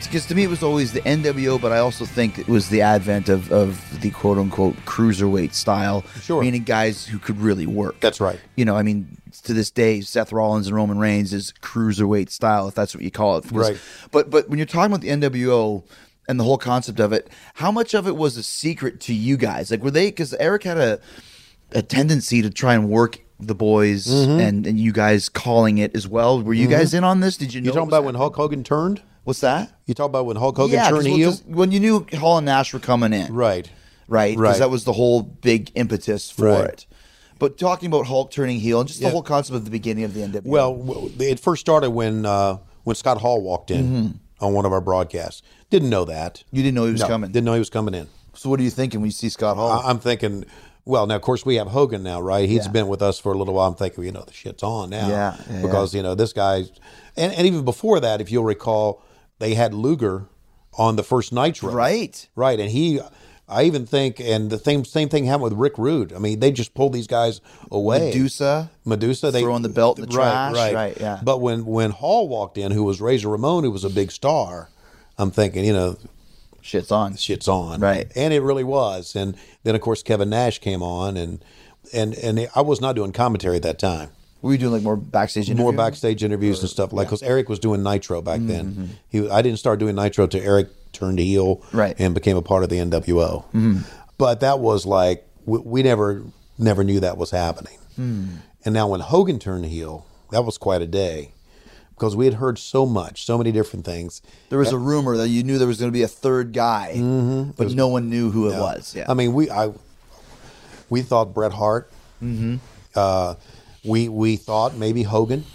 Because 0.05 0.25
to 0.27 0.35
me, 0.35 0.43
it 0.43 0.49
was 0.49 0.63
always 0.63 0.93
the 0.93 1.01
NWO, 1.01 1.59
but 1.61 1.71
I 1.71 1.79
also 1.79 2.05
think 2.05 2.39
it 2.39 2.47
was 2.47 2.69
the 2.69 2.81
advent 2.81 3.29
of, 3.29 3.51
of 3.51 4.01
the 4.01 4.09
quote 4.11 4.37
unquote 4.37 4.75
cruiserweight 4.85 5.53
style. 5.53 6.03
Sure. 6.21 6.41
Meaning 6.41 6.63
guys 6.63 7.05
who 7.05 7.19
could 7.19 7.39
really 7.39 7.65
work. 7.67 7.99
That's 7.99 8.19
right. 8.19 8.39
You 8.55 8.65
know, 8.65 8.75
I 8.75 8.83
mean, 8.83 9.17
to 9.43 9.53
this 9.53 9.69
day, 9.71 10.01
Seth 10.01 10.31
Rollins 10.31 10.67
and 10.67 10.75
Roman 10.75 10.97
Reigns 10.99 11.33
is 11.33 11.53
cruiserweight 11.61 12.29
style, 12.31 12.67
if 12.67 12.75
that's 12.75 12.95
what 12.95 13.03
you 13.03 13.11
call 13.11 13.37
it. 13.37 13.43
Because- 13.43 13.69
Right. 13.71 13.79
But 14.11 14.29
but 14.29 14.49
when 14.49 14.57
you're 14.57 14.65
talking 14.65 14.91
about 14.91 15.01
the 15.01 15.09
NWO 15.09 15.83
and 16.27 16.39
the 16.39 16.43
whole 16.43 16.57
concept 16.57 16.99
of 16.99 17.11
it, 17.13 17.29
how 17.55 17.71
much 17.71 17.93
of 17.93 18.07
it 18.07 18.15
was 18.15 18.37
a 18.37 18.43
secret 18.43 18.99
to 19.01 19.13
you 19.13 19.37
guys? 19.37 19.69
Like, 19.71 19.83
were 19.83 19.91
they? 19.91 20.07
Because 20.07 20.33
Eric 20.35 20.63
had 20.63 20.77
a 20.77 20.99
a 21.71 21.81
tendency 21.83 22.41
to 22.41 22.49
try 22.49 22.73
and 22.73 22.89
work 22.89 23.19
the 23.39 23.53
boys 23.55 24.07
Mm-hmm. 24.07 24.39
and 24.39 24.67
and 24.67 24.79
you 24.79 24.91
guys 24.91 25.29
calling 25.29 25.77
it 25.77 25.95
as 25.95 26.07
well. 26.07 26.41
Were 26.41 26.53
you 26.53 26.67
guys 26.67 26.93
in 26.93 27.03
on 27.03 27.19
this? 27.19 27.37
Did 27.37 27.53
you 27.53 27.61
know? 27.61 27.67
You 27.67 27.71
talking 27.73 27.87
about 27.89 28.03
when? 28.03 28.15
Hulk 28.15 28.35
Hogan 28.35 28.63
turned? 28.63 29.01
What's 29.29 29.41
that? 29.41 29.69
You 29.85 29.93
talk 29.93 30.07
about 30.07 30.25
when 30.25 30.37
Hulk 30.37 30.57
Hogan 30.57 30.73
yeah, 30.73 30.89
turned 30.89 31.05
well, 31.05 31.15
heel? 31.15 31.33
when 31.45 31.71
you 31.71 31.79
knew 31.79 32.03
Hall 32.17 32.37
and 32.39 32.45
Nash 32.45 32.73
were 32.73 32.79
coming 32.79 33.13
in, 33.13 33.31
Right. 33.31 33.69
right? 34.07 34.35
Because 34.35 34.53
Right. 34.53 34.57
that 34.57 34.71
was 34.71 34.85
the 34.85 34.93
whole 34.93 35.21
big 35.21 35.71
impetus 35.75 36.31
for 36.31 36.45
Right. 36.47 36.63
it. 36.69 36.87
But 37.37 37.59
talking 37.59 37.85
about 37.85 38.07
Hulk 38.07 38.31
turning 38.31 38.59
heel 38.59 38.79
and 38.79 38.87
just 38.87 39.01
the 39.01 39.05
Yeah. 39.05 39.11
whole 39.11 39.21
concept 39.21 39.55
of 39.55 39.65
the 39.65 39.69
beginning 39.69 40.03
of 40.03 40.15
the 40.15 40.23
NWO. 40.23 40.71
Well, 40.71 41.11
it 41.19 41.39
first 41.39 41.61
started 41.61 41.91
when 41.91 42.25
uh, 42.25 42.57
when 42.85 42.95
Scott 42.95 43.19
Hall 43.21 43.39
walked 43.39 43.69
in 43.69 44.19
on 44.41 44.53
one 44.55 44.65
of 44.65 44.73
our 44.73 44.81
broadcasts. 44.81 45.43
Didn't 45.69 45.91
know 45.91 46.05
that. 46.05 46.43
you 46.51 46.63
didn't 46.63 46.73
know 46.73 46.85
he 46.87 46.93
was 46.93 47.01
No, 47.01 47.07
coming. 47.07 47.29
Didn't 47.31 47.45
know 47.45 47.53
he 47.53 47.59
was 47.59 47.69
coming 47.69 47.93
in. 47.93 48.07
So 48.33 48.49
what 48.49 48.59
are 48.59 48.63
you 48.63 48.71
thinking 48.71 48.99
when 48.99 49.09
you 49.09 49.11
see 49.11 49.29
Scott 49.29 49.57
Hall? 49.57 49.69
I- 49.69 49.91
I'm 49.91 49.99
thinking, 49.99 50.43
well, 50.85 51.05
now 51.05 51.17
of 51.17 51.21
course 51.21 51.45
we 51.45 51.57
have 51.57 51.67
Hogan 51.67 52.01
now, 52.01 52.19
right? 52.19 52.49
He's 52.49 52.65
Yeah. 52.65 52.71
been 52.71 52.87
with 52.87 53.03
us 53.03 53.19
for 53.19 53.31
a 53.31 53.37
little 53.37 53.53
while. 53.53 53.67
I'm 53.67 53.75
thinking, 53.75 54.05
you 54.05 54.11
know, 54.11 54.23
the 54.25 54.33
shit's 54.33 54.63
on 54.63 54.89
now, 54.89 55.07
Yeah, 55.07 55.35
yeah, 55.51 55.61
because 55.61 55.93
you 55.93 56.01
know 56.01 56.15
this 56.15 56.33
guy, 56.33 56.63
and, 57.15 57.31
and 57.31 57.45
even 57.45 57.63
before 57.63 57.99
that, 57.99 58.21
if 58.21 58.31
you'll 58.31 58.43
recall, 58.43 59.03
they 59.39 59.55
had 59.55 59.73
Luger 59.73 60.25
on 60.77 60.95
the 60.95 61.03
first 61.03 61.33
Nitro, 61.33 61.71
Right. 61.71 62.27
Right, 62.35 62.59
and 62.59 62.69
he. 62.69 62.99
I 63.51 63.63
even 63.63 63.87
think, 63.87 64.19
and 64.19 64.51
the 64.51 64.59
same 64.59 64.85
same 64.85 65.09
thing 65.09 65.25
happened 65.25 65.45
with 65.45 65.53
Rick 65.53 65.79
Rude. 65.79 66.13
I 66.13 66.19
mean, 66.19 66.39
they 66.39 66.51
just 66.51 66.75
pulled 66.75 66.93
these 66.93 67.07
guys 67.07 67.41
away. 67.71 68.09
Medusa. 68.09 68.69
Medusa, 68.85 69.31
they 69.31 69.41
Throwing 69.41 69.63
the 69.63 69.69
belt 69.69 69.97
in 69.97 70.07
the 70.07 70.15
right, 70.15 70.51
trash, 70.51 70.53
right, 70.55 70.75
right, 70.75 70.97
yeah. 71.01 71.19
But 71.23 71.41
when 71.41 71.65
when 71.65 71.89
Hall 71.89 72.29
walked 72.29 72.59
in, 72.59 72.71
who 72.71 72.83
was 72.83 73.01
Razor 73.01 73.27
Ramon, 73.27 73.63
who 73.63 73.71
was 73.71 73.83
a 73.83 73.89
big 73.89 74.11
star, 74.11 74.69
I'm 75.17 75.31
thinking, 75.31 75.65
you 75.65 75.73
know, 75.73 75.97
Shit's 76.61 76.91
on. 76.91 77.15
shit's 77.15 77.47
on, 77.47 77.79
Right. 77.79 78.11
And 78.15 78.33
it 78.35 78.41
really 78.41 78.63
was. 78.63 79.15
And 79.15 79.35
then 79.63 79.73
of 79.73 79.81
course 79.81 80.03
Kevin 80.03 80.29
Nash 80.29 80.59
came 80.59 80.83
on, 80.83 81.17
and 81.17 81.43
and 81.91 82.13
and 82.15 82.47
I 82.55 82.61
was 82.61 82.79
not 82.79 82.95
doing 82.95 83.11
commentary 83.13 83.55
at 83.55 83.63
that 83.63 83.79
time. 83.79 84.11
Were 84.41 84.51
you 84.53 84.57
doing 84.57 84.71
like 84.73 84.83
more 84.83 84.95
backstage 84.95 85.49
interviews? 85.49 85.63
More 85.63 85.73
backstage 85.73 86.23
interviews 86.23 86.61
and 86.61 86.69
stuff 86.69 86.93
like 86.93 87.07
because 87.07 87.21
Eric 87.23 87.49
was 87.49 87.59
doing 87.59 87.83
Nitro 87.83 88.21
back 88.21 88.39
Mm-hmm. 88.39 88.47
then. 88.47 88.89
He 89.09 89.29
I 89.29 89.41
didn't 89.41 89.59
start 89.59 89.79
doing 89.79 89.95
Nitro 89.95 90.27
till 90.27 90.41
Eric 90.41 90.67
turned 90.93 91.19
heel, 91.19 91.61
Right. 91.73 91.95
and 91.99 92.13
became 92.15 92.37
a 92.37 92.41
part 92.41 92.63
of 92.63 92.69
the 92.69 92.77
NWO. 92.77 93.83
But 94.17 94.39
that 94.39 94.59
was 94.59 94.85
like 94.85 95.27
we, 95.45 95.59
we 95.59 95.83
never 95.83 96.23
never 96.57 96.83
knew 96.83 96.99
that 97.01 97.17
was 97.17 97.31
happening. 97.31 97.77
And 97.97 98.73
now 98.73 98.87
when 98.87 99.01
Hogan 99.01 99.39
turned 99.39 99.65
heel, 99.65 100.05
that 100.31 100.43
was 100.45 100.57
quite 100.57 100.81
a 100.81 100.87
day 100.87 101.33
because 101.95 102.15
we 102.15 102.23
had 102.25 102.35
heard 102.35 102.57
so 102.57 102.85
much, 102.85 103.25
so 103.25 103.37
many 103.37 103.51
different 103.51 103.83
things. 103.85 104.21
There 104.49 104.59
was 104.59 104.71
a 104.71 104.77
rumor 104.77 105.17
that 105.17 105.27
you 105.27 105.43
knew 105.43 105.57
there 105.57 105.67
was 105.67 105.79
going 105.79 105.91
to 105.91 105.97
be 105.97 106.03
a 106.03 106.07
third 106.07 106.53
guy, 106.53 106.93
but 107.57 107.71
no 107.73 107.89
one 107.89 108.09
knew 108.09 108.31
who 108.31 108.47
it 108.49 108.57
was. 108.57 108.95
Yeah. 108.95 109.05
I 109.09 109.13
mean, 109.15 109.33
we 109.33 109.49
I 109.51 109.73
we 110.89 111.01
thought 111.01 111.33
Bret 111.33 111.51
Hart. 111.51 111.91
Mm-hmm. 112.23 112.55
Uh, 112.95 113.35
we 113.83 114.09
we 114.09 114.35
thought 114.35 114.75
maybe 114.75 115.03
Hogan. 115.03 115.45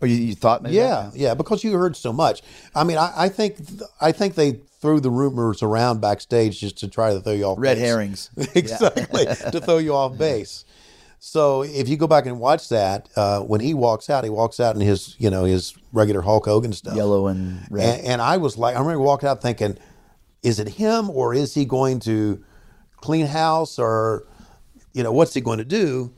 or 0.00 0.08
you, 0.08 0.16
you 0.16 0.34
thought 0.34 0.62
maybe? 0.62 0.76
Yeah, 0.76 1.10
yeah, 1.14 1.34
because 1.34 1.64
you 1.64 1.72
heard 1.72 1.96
so 1.96 2.12
much. 2.12 2.42
I 2.74 2.84
mean, 2.84 2.98
I, 2.98 3.12
I 3.16 3.28
think 3.28 3.58
I 4.00 4.12
think 4.12 4.34
they 4.34 4.60
threw 4.80 5.00
the 5.00 5.10
rumors 5.10 5.62
around 5.62 6.00
backstage 6.00 6.60
just 6.60 6.78
to 6.78 6.88
try 6.88 7.12
to 7.14 7.20
throw 7.20 7.32
you 7.32 7.44
off 7.44 7.58
Red 7.58 7.76
base. 7.76 7.84
herrings. 7.86 8.30
exactly 8.54 9.24
to 9.50 9.60
throw 9.60 9.78
you 9.78 9.94
off 9.94 10.16
base. 10.18 10.64
So 11.18 11.62
if 11.62 11.88
you 11.88 11.96
go 11.96 12.06
back 12.06 12.26
and 12.26 12.38
watch 12.38 12.68
that, 12.68 13.08
uh, 13.16 13.40
when 13.40 13.60
he 13.60 13.72
walks 13.74 14.10
out, 14.10 14.22
he 14.22 14.30
walks 14.30 14.60
out 14.60 14.74
in 14.74 14.82
his 14.82 15.16
you 15.18 15.30
know 15.30 15.44
his 15.44 15.74
regular 15.92 16.20
Hulk 16.20 16.44
Hogan 16.44 16.72
stuff, 16.72 16.94
Yellow 16.94 17.26
and 17.26 17.66
red. 17.70 17.98
and, 18.00 18.06
and 18.06 18.22
I 18.22 18.36
was 18.36 18.58
like, 18.58 18.76
I 18.76 18.80
remember 18.80 19.00
walking 19.00 19.28
out 19.28 19.40
thinking, 19.40 19.78
is 20.42 20.58
it 20.60 20.68
him 20.68 21.08
or 21.10 21.34
is 21.34 21.54
he 21.54 21.64
going 21.64 22.00
to 22.00 22.44
clean 23.00 23.26
house 23.26 23.78
or, 23.78 24.26
you 24.92 25.02
know, 25.02 25.12
what's 25.12 25.32
he 25.34 25.40
going 25.40 25.58
to 25.58 25.64
do? 25.64 26.12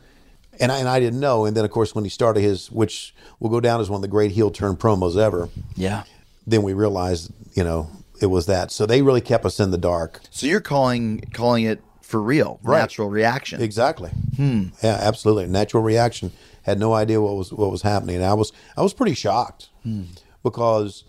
And 0.60 0.72
I, 0.72 0.78
and 0.78 0.88
I 0.88 0.98
didn't 1.00 1.20
know. 1.20 1.44
And 1.44 1.56
then, 1.56 1.64
of 1.64 1.70
course, 1.70 1.94
when 1.94 2.04
he 2.04 2.10
started 2.10 2.40
his, 2.40 2.70
which 2.70 3.14
will 3.40 3.50
go 3.50 3.60
down 3.60 3.80
as 3.80 3.88
one 3.88 3.98
of 3.98 4.02
the 4.02 4.08
great 4.08 4.32
heel 4.32 4.50
turn 4.50 4.76
promos 4.76 5.16
ever, 5.16 5.48
yeah. 5.76 6.04
then 6.46 6.62
we 6.62 6.72
realized, 6.72 7.30
you 7.54 7.62
know, 7.64 7.90
it 8.20 8.26
was 8.26 8.46
that. 8.46 8.70
So 8.72 8.84
they 8.86 9.02
really 9.02 9.20
kept 9.20 9.44
us 9.44 9.60
in 9.60 9.70
the 9.70 9.78
dark. 9.78 10.20
So 10.30 10.46
you're 10.46 10.60
calling 10.60 11.20
calling 11.32 11.64
it 11.64 11.80
for 12.02 12.20
real, 12.22 12.58
Right. 12.62 12.80
natural 12.80 13.08
reaction. 13.08 13.60
Exactly. 13.62 14.10
Hmm. 14.36 14.68
Yeah, 14.82 14.98
absolutely. 15.00 15.46
Natural 15.46 15.82
reaction. 15.82 16.32
Had 16.62 16.78
no 16.80 16.92
idea 16.94 17.20
what 17.20 17.36
was 17.36 17.52
what 17.52 17.70
was 17.70 17.82
happening. 17.82 18.16
And 18.16 18.24
I 18.24 18.34
was 18.34 18.52
I 18.76 18.82
was 18.82 18.92
pretty 18.94 19.14
shocked 19.14 19.68
hmm. 19.84 20.04
because 20.42 21.04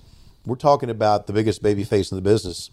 we're 0.45 0.56
talking 0.56 0.89
about 0.89 1.26
the 1.28 1.34
biggest 1.34 1.62
baby 1.64 1.84
face 1.84 2.12
in 2.12 2.16
the 2.16 2.22
business 2.22 2.70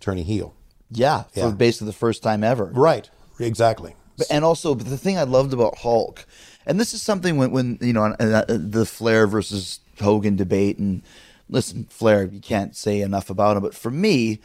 turning 0.00 0.24
heel. 0.24 0.54
Yeah, 0.90 1.24
yeah. 1.34 1.44
for 1.44 1.48
Yeah. 1.48 1.54
basically 1.54 1.86
the 1.86 1.92
first 1.94 2.22
time 2.22 2.44
ever. 2.44 2.66
Right. 2.66 3.10
Exactly. 3.40 3.94
But, 4.18 4.26
and 4.30 4.44
also, 4.44 4.74
but 4.74 4.86
the 4.88 4.98
thing 4.98 5.18
I 5.18 5.22
loved 5.24 5.52
about 5.52 5.78
Hulk, 5.78 6.26
and 6.66 6.78
this 6.78 6.92
is 6.94 7.02
something 7.02 7.36
when, 7.36 7.50
when 7.50 7.78
you 7.80 7.92
know, 7.92 8.04
uh, 8.18 8.44
the 8.48 8.84
Flair 8.86 9.26
versus 9.26 9.80
Hogan 10.00 10.36
debate, 10.36 10.78
and 10.78 11.02
listen, 11.48 11.84
Flair, 11.90 12.24
you 12.24 12.40
can't 12.40 12.76
say 12.76 13.00
enough 13.00 13.30
about 13.30 13.56
him, 13.56 13.62
but 13.62 13.74
for 13.74 13.90
me, 13.90 14.40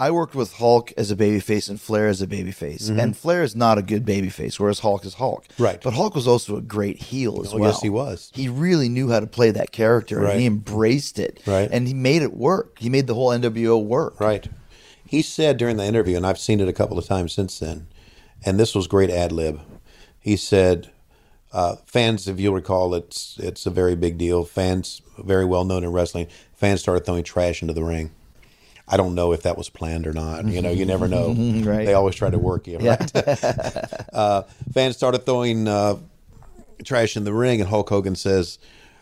I 0.00 0.12
worked 0.12 0.36
with 0.36 0.52
Hulk 0.54 0.92
as 0.96 1.10
a 1.10 1.16
babyface 1.16 1.68
and 1.68 1.80
Flair 1.80 2.06
as 2.06 2.22
a 2.22 2.26
babyface, 2.28 2.88
and 2.88 3.16
Flair 3.16 3.42
is 3.42 3.56
not 3.56 3.78
a 3.78 3.82
good 3.82 4.04
babyface, 4.06 4.60
whereas 4.60 4.78
Hulk 4.78 5.04
is 5.04 5.14
Hulk. 5.14 5.48
Mm-hmm. 5.48 5.62
Right. 5.64 5.80
But 5.82 5.94
Hulk 5.94 6.14
was 6.14 6.28
also 6.28 6.56
a 6.56 6.60
great 6.60 7.02
heel 7.02 7.40
as 7.42 7.52
Oh, 7.52 7.58
well. 7.58 7.70
yes, 7.72 7.82
he 7.82 7.90
was. 7.90 8.30
He 8.32 8.48
really 8.48 8.88
knew 8.88 9.10
how 9.10 9.18
to 9.18 9.26
play 9.26 9.50
that 9.50 9.72
character, 9.72 10.20
Right. 10.20 10.30
and 10.34 10.40
he 10.40 10.46
embraced 10.46 11.18
it. 11.18 11.40
Right. 11.44 11.68
And 11.72 11.88
he 11.88 11.94
made 11.94 12.22
it 12.22 12.32
work. 12.34 12.78
He 12.78 12.88
made 12.88 13.08
the 13.08 13.14
whole 13.14 13.30
NWO 13.30 13.82
work. 13.84 14.20
Right. 14.20 14.48
He 15.04 15.20
said 15.20 15.56
during 15.56 15.78
the 15.78 15.84
interview, 15.84 16.16
and 16.16 16.24
I've 16.24 16.38
seen 16.38 16.60
it 16.60 16.68
a 16.68 16.72
couple 16.72 16.96
of 16.96 17.04
times 17.06 17.32
since 17.32 17.58
then, 17.58 17.88
and 18.44 18.58
this 18.58 18.74
was 18.74 18.86
great 18.86 19.10
ad 19.10 19.32
lib. 19.32 19.60
He 20.20 20.36
said, 20.36 20.90
uh, 21.52 21.76
"Fans, 21.86 22.28
if 22.28 22.38
you'll 22.40 22.54
recall, 22.54 22.94
it's 22.94 23.36
it's 23.38 23.66
a 23.66 23.70
very 23.70 23.94
big 23.94 24.18
deal. 24.18 24.44
Fans, 24.44 25.02
very 25.18 25.44
well 25.44 25.64
known 25.64 25.84
in 25.84 25.92
wrestling, 25.92 26.26
fans 26.54 26.80
started 26.80 27.04
throwing 27.06 27.24
trash 27.24 27.62
into 27.62 27.74
the 27.74 27.84
ring. 27.84 28.10
I 28.90 28.96
don't 28.96 29.14
know 29.14 29.32
if 29.32 29.42
that 29.42 29.58
was 29.58 29.68
planned 29.68 30.06
or 30.06 30.12
not. 30.14 30.46
You 30.46 30.62
know, 30.62 30.70
you 30.70 30.86
never 30.86 31.08
know. 31.08 31.34
Right. 31.68 31.84
They 31.84 31.92
always 31.94 32.14
try 32.14 32.30
to 32.30 32.38
work 32.38 32.66
you, 32.66 32.78
right? 32.78 33.16
uh, 34.14 34.42
fans 34.72 34.96
started 34.96 35.26
throwing 35.26 35.68
uh, 35.68 35.96
trash 36.84 37.16
in 37.16 37.24
the 37.24 37.32
ring, 37.34 37.60
and 37.60 37.68
Hulk 37.68 37.88
Hogan 37.90 38.14
says, 38.16 38.58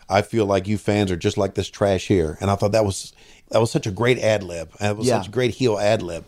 "I 0.09 0.21
feel 0.23 0.45
like 0.45 0.67
you 0.67 0.77
fans 0.77 1.09
are 1.11 1.15
just 1.15 1.37
like 1.37 1.55
this 1.55 1.69
trash 1.69 2.07
here." 2.07 2.37
And 2.41 2.49
I 2.51 2.55
thought 2.55 2.73
that 2.73 2.83
was 2.85 3.13
that 3.49 3.59
was 3.59 3.71
such 3.71 3.87
a 3.87 3.91
great 3.91 4.19
ad 4.19 4.43
lib. 4.43 4.71
It 4.81 4.97
was 4.97 5.07
Yeah. 5.07 5.19
such 5.19 5.29
a 5.29 5.31
great 5.31 5.51
heel 5.51 5.77
ad 5.79 6.01
lib. 6.01 6.25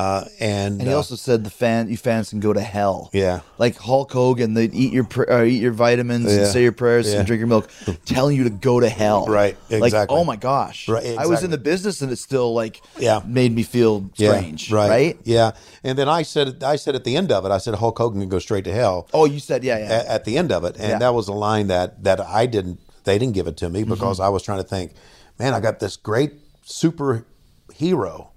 Uh, 0.00 0.24
and 0.40 0.80
And 0.80 0.88
he 0.88 0.94
uh, 0.94 0.96
also 0.96 1.14
said 1.16 1.44
the 1.44 1.50
fan, 1.50 1.90
you 1.90 1.96
fans 1.96 2.30
can 2.30 2.40
go 2.40 2.52
to 2.52 2.60
hell. 2.60 3.10
Yeah. 3.12 3.40
like 3.58 3.76
Hulk 3.76 4.10
Hogan, 4.12 4.54
they 4.54 4.64
eat 4.64 4.92
your 4.92 5.04
pr- 5.04 5.30
uh, 5.30 5.44
eat 5.44 5.60
your 5.60 5.72
vitamins 5.72 6.32
and 6.32 6.46
say 6.46 6.62
your 6.62 6.72
prayers 6.72 7.06
Yeah. 7.12 7.18
and 7.18 7.26
drink 7.26 7.40
your 7.40 7.48
milk, 7.48 7.68
telling 8.06 8.36
you 8.36 8.44
to 8.44 8.50
go 8.50 8.80
to 8.80 8.88
hell. 8.88 9.26
Right, 9.26 9.56
Like, 9.68 9.82
exactly. 9.84 10.16
oh 10.16 10.24
my 10.24 10.36
gosh. 10.36 10.88
Right, 10.88 11.04
I 11.18 11.26
was 11.26 11.42
in 11.44 11.50
the 11.50 11.58
business 11.58 12.00
and 12.02 12.10
it 12.10 12.16
still 12.16 12.54
like 12.54 12.80
Yeah. 12.98 13.20
made 13.26 13.52
me 13.54 13.62
feel 13.62 14.08
strange. 14.14 14.70
Yeah, 14.70 14.76
right, 14.76 14.88
right. 14.90 15.18
Yeah, 15.24 15.50
and 15.84 15.98
then 15.98 16.08
I 16.08 16.22
said, 16.22 16.62
I 16.64 16.76
said 16.76 16.94
at 16.94 17.04
the 17.04 17.16
end 17.16 17.30
of 17.30 17.44
it, 17.44 17.50
I 17.50 17.58
said 17.58 17.74
Hulk 17.74 17.98
Hogan 17.98 18.20
can 18.20 18.28
go 18.30 18.38
straight 18.38 18.64
to 18.64 18.72
hell. 18.72 19.06
Oh, 19.12 19.26
you 19.26 19.38
said 19.40 19.64
yeah, 19.64 19.78
yeah. 19.78 19.84
at, 19.98 20.06
at 20.06 20.24
the 20.24 20.38
end 20.38 20.50
of 20.52 20.64
it, 20.64 20.76
and 20.76 20.88
Yeah. 20.90 20.98
that 20.98 21.14
was 21.14 21.28
a 21.28 21.32
line 21.34 21.66
that 21.68 22.02
that 22.04 22.20
I 22.20 22.46
didn't. 22.46 22.78
They 23.04 23.18
didn't 23.18 23.34
give 23.34 23.46
it 23.46 23.56
to 23.58 23.68
me 23.68 23.82
because 23.84 24.16
Mm-hmm. 24.18 24.26
I 24.26 24.28
was 24.30 24.42
trying 24.42 24.62
to 24.62 24.68
think, 24.68 24.92
man, 25.38 25.52
I 25.54 25.60
got 25.60 25.78
this 25.80 25.96
great 25.96 26.32
super 26.64 27.24
hero, 27.74 28.30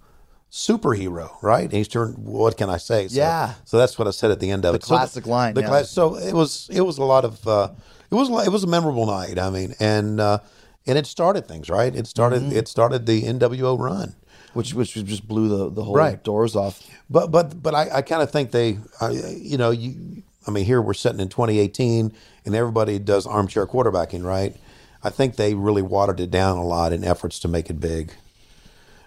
superhero, 0.54 1.32
right? 1.42 1.64
And 1.64 1.74
he's 1.74 1.88
turned. 1.88 2.16
What 2.20 2.56
can 2.58 2.70
I 2.70 2.78
say? 2.78 3.08
So, 3.08 3.18
Yeah. 3.18 3.54
So 3.66 3.78
that's 3.80 3.98
what 3.98 4.08
I 4.08 4.12
said 4.12 4.30
at 4.32 4.40
the 4.40 4.52
end 4.52 4.66
of 4.66 4.74
The 4.74 4.78
it. 4.78 4.84
So 4.84 4.96
classic 4.96 5.26
line, 5.26 5.56
The 5.56 5.62
yeah. 5.62 5.68
class, 5.68 5.90
so 5.90 6.16
it 6.16 6.34
was. 6.34 6.70
It 6.72 6.82
was 6.82 6.98
a 7.00 7.04
lot 7.04 7.26
of. 7.26 7.46
Uh, 7.48 7.70
it 8.12 8.16
was. 8.16 8.30
It 8.46 8.52
was 8.52 8.64
a 8.64 8.68
memorable 8.68 9.08
night. 9.08 9.40
I 9.40 9.50
mean, 9.50 9.74
and 9.80 10.20
uh, 10.20 10.38
and 10.86 10.98
it 10.98 11.08
started 11.08 11.48
things, 11.48 11.70
right? 11.70 11.94
It 11.96 12.06
started. 12.06 12.44
Mm-hmm. 12.44 12.56
It 12.58 12.68
started 12.68 13.06
the 13.08 13.24
NWO 13.24 13.78
run. 13.80 14.16
which 14.54 14.76
which 14.76 14.94
just 14.94 15.28
blew 15.28 15.48
the 15.50 15.70
the 15.72 15.84
whole 15.84 15.96
Right. 15.96 16.24
doors 16.24 16.56
off. 16.56 16.82
But 17.10 17.32
but 17.32 17.62
but 17.64 17.74
I, 17.74 17.90
I 17.98 18.02
kind 18.04 18.22
of 18.22 18.32
think 18.32 18.52
they, 18.52 18.78
I, 19.02 19.10
you 19.10 19.58
know, 19.58 19.72
you. 19.72 20.22
I 20.46 20.52
mean, 20.52 20.66
here 20.66 20.82
we're 20.82 20.94
sitting 20.94 21.22
in 21.22 21.30
2018, 21.30 22.14
and 22.46 22.54
everybody 22.54 23.00
does 23.00 23.26
armchair 23.26 23.66
quarterbacking, 23.66 24.24
right? 24.24 24.56
I 25.02 25.10
think 25.10 25.36
they 25.38 25.54
really 25.56 25.82
watered 25.82 26.20
it 26.20 26.30
down 26.32 26.58
a 26.58 26.66
lot 26.66 26.94
in 26.94 27.04
efforts 27.04 27.40
to 27.40 27.48
make 27.48 27.70
it 27.70 27.80
big. 27.80 28.14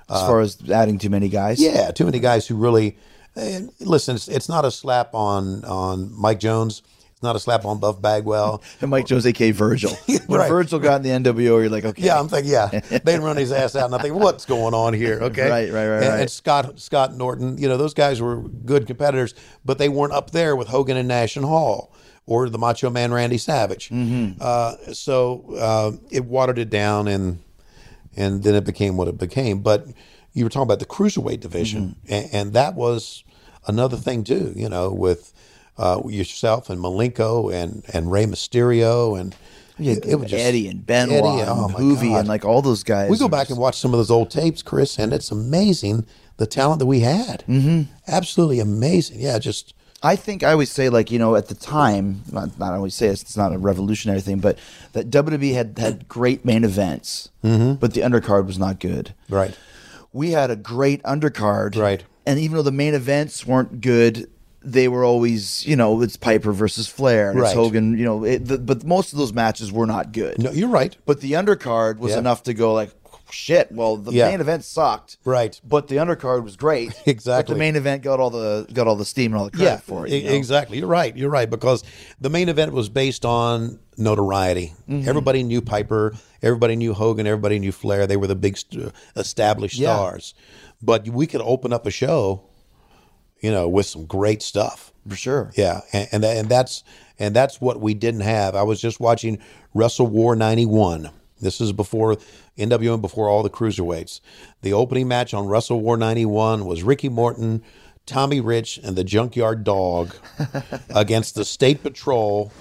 As 0.08 0.20
far 0.20 0.40
as 0.40 0.58
adding 0.70 0.98
too 0.98 1.10
many 1.10 1.28
guys. 1.28 1.60
Yeah, 1.60 1.90
too 1.90 2.04
many 2.04 2.20
guys 2.20 2.46
who 2.46 2.54
really 2.56 2.96
and 3.34 3.70
listen. 3.80 4.16
It's, 4.16 4.28
it's 4.28 4.48
not 4.48 4.64
a 4.64 4.70
slap 4.70 5.14
on 5.14 5.64
on 5.64 6.12
Mike 6.18 6.40
Jones. 6.40 6.82
It's 7.12 7.22
not 7.22 7.34
a 7.34 7.40
slap 7.40 7.64
on 7.64 7.80
Buff 7.80 8.00
Bagwell. 8.02 8.62
And 8.82 8.90
Mike 8.90 9.06
Jones, 9.06 9.26
aka 9.26 9.50
Virgil. 9.50 9.90
When 10.26 10.38
Right. 10.40 10.48
Virgil 10.50 10.78
got 10.78 11.04
in 11.04 11.22
the 11.22 11.30
NWO, 11.32 11.38
you're 11.60 11.68
like, 11.70 11.84
okay. 11.86 12.02
Yeah, 12.02 12.20
I'm 12.20 12.28
thinking, 12.28 12.52
yeah, 12.52 12.66
they 13.04 13.18
run 13.18 13.36
his 13.38 13.52
ass 13.52 13.74
out, 13.74 13.86
and 13.86 13.94
I 13.94 13.98
think, 14.02 14.14
what's 14.16 14.44
going 14.44 14.74
on 14.74 14.92
here? 14.92 15.18
Okay, 15.22 15.48
Right, 15.48 15.72
right, 15.72 15.88
right, 15.88 16.02
And, 16.02 16.08
right. 16.12 16.20
and 16.22 16.30
Scott 16.30 16.78
Scott 16.78 17.14
Norton, 17.16 17.56
you 17.58 17.68
know, 17.68 17.76
those 17.78 17.94
guys 17.94 18.20
were 18.20 18.42
good 18.42 18.86
competitors, 18.86 19.34
but 19.64 19.78
they 19.78 19.88
weren't 19.88 20.12
up 20.12 20.30
there 20.32 20.54
with 20.56 20.68
Hogan 20.68 20.96
and 20.98 21.08
Nash 21.08 21.36
and 21.36 21.44
Hall 21.46 21.90
or 22.26 22.50
the 22.50 22.58
Macho 22.58 22.90
Man 22.90 23.14
Randy 23.14 23.38
Savage. 23.38 23.88
Mm-hmm. 23.88 24.32
Uh, 24.40 24.74
so 24.92 25.44
uh, 25.58 25.92
it 26.10 26.24
watered 26.26 26.58
it 26.58 26.68
down, 26.70 27.08
and 27.08 27.38
and 28.16 28.42
then 28.42 28.54
it 28.54 28.64
became 28.64 28.96
what 28.96 29.08
it 29.08 29.18
became. 29.18 29.60
But 29.60 29.86
you 30.32 30.44
were 30.44 30.50
talking 30.50 30.64
about 30.64 30.78
the 30.80 30.86
cruiserweight 30.86 31.40
division, 31.40 31.96
Mm-hmm. 32.06 32.12
and, 32.12 32.28
and 32.32 32.52
that 32.54 32.74
was 32.74 33.24
another 33.66 33.96
thing 33.96 34.24
too. 34.24 34.52
You 34.56 34.68
know, 34.68 34.90
with 34.90 35.32
uh, 35.78 36.00
yourself 36.08 36.70
and 36.70 36.80
Malenko 36.80 37.52
and 37.52 37.84
and 37.92 38.10
Rey 38.10 38.24
Mysterio 38.26 39.18
and. 39.20 39.34
Yeah, 39.78 39.92
it- 39.92 40.06
it 40.06 40.14
was 40.16 40.30
just- 40.30 40.42
Eddie 40.42 40.68
and 40.68 40.86
Benoit 40.86 41.18
Eddie, 41.18 41.40
and 41.42 41.50
oh 41.50 41.68
my 41.68 41.78
Hoovy 41.78 42.08
God. 42.12 42.20
and 42.20 42.28
like 42.28 42.46
all 42.46 42.62
those 42.62 42.82
guys. 42.82 43.10
We 43.10 43.18
go 43.18 43.28
back 43.28 43.40
just- 43.42 43.50
and 43.50 43.60
watch 43.60 43.78
some 43.78 43.92
of 43.92 43.98
those 43.98 44.10
old 44.10 44.30
tapes, 44.30 44.62
Chris, 44.62 44.98
and 44.98 45.12
it's 45.12 45.30
amazing 45.30 46.06
the 46.38 46.46
talent 46.46 46.78
that 46.78 46.86
we 46.86 47.00
had. 47.00 47.44
Mm-hmm. 47.46 47.82
Absolutely 48.08 48.58
amazing. 48.60 49.20
Yeah, 49.20 49.38
just 49.38 49.74
I 50.12 50.16
think 50.16 50.42
I 50.42 50.52
always 50.52 50.70
say 50.70 50.88
like 50.88 51.10
you 51.10 51.18
know 51.18 51.34
at 51.36 51.48
the 51.48 51.54
time 51.54 52.22
not, 52.30 52.58
not 52.58 52.72
always 52.74 52.94
say 52.94 53.08
this, 53.08 53.22
it's 53.22 53.36
not 53.36 53.52
a 53.52 53.58
revolutionary 53.58 54.20
thing 54.20 54.38
but 54.38 54.58
that 54.92 55.10
WWE 55.10 55.52
had 55.54 55.78
had 55.78 56.08
great 56.08 56.44
main 56.44 56.64
events 56.64 57.28
Mm-hmm. 57.44 57.74
but 57.82 57.94
the 57.94 58.00
undercard 58.02 58.46
was 58.46 58.58
not 58.58 58.80
good. 58.80 59.14
right. 59.28 59.54
We 60.12 60.30
had 60.30 60.50
a 60.50 60.56
great 60.74 61.02
undercard 61.02 61.76
Right. 61.76 62.02
and 62.26 62.38
even 62.38 62.56
though 62.56 62.62
the 62.72 62.72
main 62.84 62.94
events 62.94 63.46
weren't 63.46 63.80
good, 63.80 64.28
they 64.62 64.88
were 64.88 65.04
always, 65.04 65.64
you 65.66 65.76
know, 65.76 66.02
it's 66.02 66.16
Piper 66.16 66.52
versus 66.52 66.88
Flair, 66.88 67.30
and 67.30 67.38
it's 67.38 67.52
Hogan, 67.52 67.96
you 67.98 68.04
know, 68.04 68.24
it, 68.24 68.46
the, 68.46 68.58
but 68.58 68.82
most 68.84 69.12
of 69.12 69.18
those 69.18 69.32
matches 69.32 69.70
were 69.70 69.86
not 69.86 70.10
good. 70.12 70.38
No, 70.42 70.50
you're 70.50 70.68
right. 70.82 70.96
But 71.06 71.20
the 71.20 71.32
undercard 71.32 71.98
was 71.98 72.12
Yeah. 72.12 72.18
enough 72.24 72.42
to 72.44 72.54
go 72.54 72.72
like, 72.74 72.90
shit. 73.30 73.70
Well, 73.72 73.96
the 73.96 74.12
Yeah. 74.12 74.30
main 74.30 74.40
event 74.40 74.64
sucked, 74.64 75.16
Right. 75.24 75.60
But 75.64 75.88
the 75.88 75.96
undercard 75.96 76.42
was 76.44 76.56
great, 76.56 76.92
Exactly. 77.06 77.52
But 77.52 77.54
the 77.54 77.58
main 77.58 77.76
event 77.76 78.02
got 78.02 78.20
all 78.20 78.30
the 78.30 78.66
got 78.72 78.86
all 78.86 78.96
the 78.96 79.04
steam 79.04 79.32
and 79.32 79.38
all 79.40 79.44
the 79.50 79.56
credit 79.56 79.82
for 79.82 80.06
it. 80.06 80.12
e- 80.12 80.18
you 80.18 80.30
know? 80.30 80.36
exactly. 80.36 80.78
You're 80.78 80.86
right. 80.88 81.16
You're 81.16 81.30
right 81.30 81.48
because 81.50 81.82
the 82.20 82.30
main 82.30 82.48
event 82.48 82.72
was 82.72 82.88
based 82.88 83.24
on 83.24 83.78
notoriety. 83.98 84.74
Mm-hmm. 84.88 85.08
Everybody 85.08 85.42
knew 85.42 85.60
Piper. 85.62 86.14
Everybody 86.42 86.76
knew 86.76 86.92
Hogan. 86.94 87.26
Everybody 87.26 87.58
knew 87.58 87.72
Flair. 87.72 88.06
They 88.06 88.16
were 88.16 88.26
the 88.26 88.36
big 88.36 88.56
st- 88.58 88.92
established 89.16 89.78
Yeah. 89.78 89.94
stars. 89.96 90.34
But 90.82 91.08
we 91.08 91.26
could 91.26 91.40
open 91.40 91.72
up 91.72 91.86
a 91.86 91.90
show, 91.90 92.42
you 93.40 93.50
know, 93.50 93.68
with 93.68 93.86
some 93.86 94.04
great 94.06 94.42
stuff. 94.42 94.92
for 95.08 95.16
sure. 95.16 95.50
Yeah, 95.56 95.80
and 95.92 96.08
and, 96.12 96.22
that, 96.24 96.36
and 96.36 96.48
that's 96.48 96.82
and 97.18 97.34
that's 97.34 97.60
what 97.60 97.80
we 97.80 97.94
didn't 97.94 98.20
have. 98.22 98.54
I 98.54 98.62
was 98.62 98.80
just 98.80 99.00
watching 99.00 99.38
WrestleWar 99.74 100.36
'91. 100.36 101.10
This 101.40 101.60
is 101.60 101.72
before 101.72 102.16
NWO, 102.58 103.00
before 103.00 103.28
all 103.28 103.42
the 103.42 103.50
cruiserweights. 103.50 104.20
The 104.62 104.72
opening 104.72 105.08
match 105.08 105.34
on 105.34 105.46
WrestleWar 105.46 105.98
'91 105.98 106.64
was 106.64 106.82
Ricky 106.82 107.08
Morton, 107.08 107.62
Tommy 108.06 108.40
Rich, 108.40 108.78
and 108.82 108.96
the 108.96 109.04
Junkyard 109.04 109.64
Dog 109.64 110.14
against 110.90 111.34
the 111.34 111.44
State 111.44 111.82
Patrol 111.82 112.52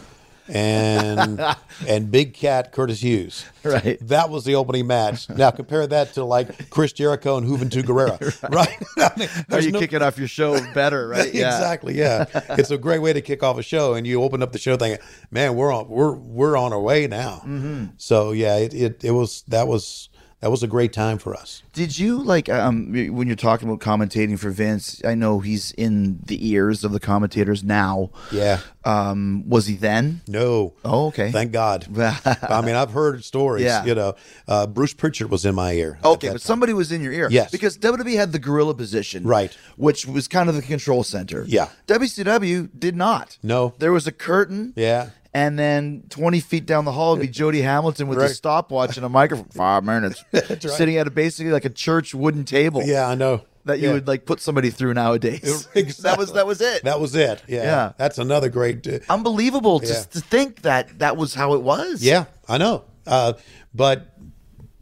and 0.47 1.41
and 1.87 2.11
Big 2.11 2.33
Cat 2.33 2.71
Curtis 2.71 3.01
Hughes. 3.01 3.45
Right. 3.63 3.97
That 4.01 4.29
was 4.29 4.43
the 4.45 4.55
opening 4.55 4.87
match. 4.87 5.29
Now 5.29 5.51
compare 5.51 5.85
that 5.87 6.13
to 6.13 6.23
like 6.23 6.69
Chris 6.69 6.93
Jericho 6.93 7.37
and 7.37 7.47
Juventud 7.47 7.83
Guerrera, 7.83 8.19
right? 8.55 8.77
I 8.97 9.11
mean, 9.19 9.29
Are 9.51 9.59
you 9.61 9.71
no- 9.71 9.79
kicking 9.79 10.01
off 10.01 10.17
your 10.17 10.27
show 10.27 10.59
better, 10.73 11.07
right? 11.07 11.33
Yeah. 11.33 11.47
exactly. 11.55 11.95
Yeah, 11.97 12.25
it's 12.51 12.71
a 12.71 12.77
great 12.77 12.99
way 12.99 13.13
to 13.13 13.21
kick 13.21 13.43
off 13.43 13.57
a 13.57 13.63
show, 13.63 13.93
and 13.95 14.05
you 14.05 14.21
open 14.21 14.41
up 14.43 14.51
the 14.51 14.59
show 14.59 14.77
thinking, 14.77 15.03
"Man, 15.31 15.55
we're 15.55 15.73
on 15.73 15.89
we're 15.89 16.13
we're 16.13 16.57
on 16.57 16.73
our 16.73 16.81
way 16.81 17.07
now." 17.07 17.41
Mm-hmm. 17.45 17.85
So 17.97 18.31
yeah, 18.31 18.57
it, 18.57 18.73
it 18.73 19.03
it 19.03 19.11
was 19.11 19.43
that 19.47 19.67
was 19.67 20.09
that 20.41 20.51
was 20.51 20.61
a 20.61 20.67
great 20.67 20.93
time 20.93 21.17
for 21.17 21.33
us. 21.33 21.63
Did 21.73 21.97
you 21.97 22.21
like 22.21 22.49
um 22.49 22.91
when 23.13 23.25
you're 23.27 23.35
talking 23.35 23.67
about 23.67 23.79
commentating 23.79 24.37
for 24.37 24.51
Vince? 24.51 25.01
I 25.03 25.15
know 25.15 25.39
he's 25.39 25.71
in 25.71 26.19
the 26.25 26.49
ears 26.51 26.83
of 26.83 26.91
the 26.91 26.99
commentators 26.99 27.63
now. 27.63 28.11
Yeah. 28.31 28.59
Um, 28.85 29.43
was 29.49 29.65
he 29.65 29.75
then? 29.75 30.21
No. 30.27 30.73
Oh, 30.85 31.07
okay. 31.07 31.31
Thank 31.31 31.51
God. 31.51 31.87
I 31.99 32.61
mean, 32.61 32.75
I've 32.75 32.91
heard 32.91 33.23
stories. 33.25 33.65
Yeah. 33.65 33.83
You 33.83 33.95
know, 33.95 34.13
uh, 34.47 34.67
Bruce 34.67 34.93
Pritchard 34.93 35.31
was 35.31 35.43
in 35.43 35.55
my 35.55 35.73
ear. 35.73 35.97
Okay, 36.05 36.27
but 36.27 36.33
time. 36.33 36.39
somebody 36.39 36.71
was 36.71 36.91
in 36.91 37.01
your 37.01 37.11
ear. 37.11 37.27
Yes. 37.31 37.51
Because 37.51 37.77
WWE 37.79 38.15
had 38.15 38.31
the 38.31 38.39
gorilla 38.39 38.75
position. 38.75 39.23
Right. 39.23 39.55
Which 39.75 40.05
was 40.05 40.27
kind 40.27 40.49
of 40.49 40.55
the 40.55 40.61
control 40.61 41.03
center. 41.03 41.45
Yeah. 41.47 41.69
WCW 41.87 42.69
did 42.77 42.95
not. 42.95 43.39
No. 43.41 43.73
There 43.79 43.91
was 43.91 44.05
a 44.05 44.11
curtain. 44.11 44.73
Yeah. 44.75 45.09
And 45.33 45.59
then 45.59 46.03
20 46.09 46.39
feet 46.39 46.65
down 46.65 46.85
the 46.85 46.93
hall 46.93 47.11
would 47.11 47.21
be 47.21 47.27
Jody 47.27 47.61
Hamilton 47.61 48.07
with 48.07 48.19
a 48.19 48.29
stopwatch 48.29 48.95
and 48.95 49.05
a 49.05 49.09
microphone. 49.09 49.49
Five 49.49 49.83
minutes. 49.83 50.23
right. 50.31 50.61
Sitting 50.61 50.95
at 50.95 51.07
a 51.07 51.11
basically 51.11 51.51
like 51.51 51.65
a 51.65 51.69
church 51.69 52.15
wooden 52.15 52.45
table. 52.45 52.81
Yeah, 52.85 53.09
I 53.09 53.15
know. 53.15 53.41
That 53.65 53.79
you 53.79 53.87
Yeah. 53.87 53.93
would 53.95 54.07
like 54.07 54.25
put 54.25 54.39
somebody 54.41 54.69
through 54.69 54.93
nowadays. 54.93 55.67
Exactly. 55.73 55.83
That 56.03 56.17
was 56.17 56.33
that 56.33 56.45
was 56.51 56.61
it. 56.61 56.83
That 56.83 56.99
was 56.99 57.15
it. 57.15 57.41
Yeah. 57.47 57.63
Yeah. 57.63 57.91
That's 57.97 58.17
another 58.19 58.49
great. 58.49 58.85
Uh, 58.87 58.99
Unbelievable 59.09 59.79
Yeah. 59.83 59.89
just 59.89 60.11
to 60.13 60.19
think 60.21 60.61
that 60.61 60.99
that 60.99 61.17
was 61.17 61.33
how 61.33 61.53
it 61.55 61.61
was. 61.63 62.03
Yeah, 62.03 62.25
I 62.47 62.57
know. 62.59 62.83
Uh, 63.07 63.33
but 63.73 64.15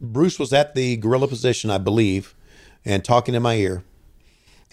Bruce 0.00 0.38
was 0.38 0.52
at 0.52 0.74
the 0.74 0.96
gorilla 0.98 1.28
position, 1.28 1.70
I 1.70 1.78
believe, 1.78 2.34
and 2.84 3.02
talking 3.04 3.34
in 3.34 3.42
my 3.42 3.54
ear. 3.56 3.82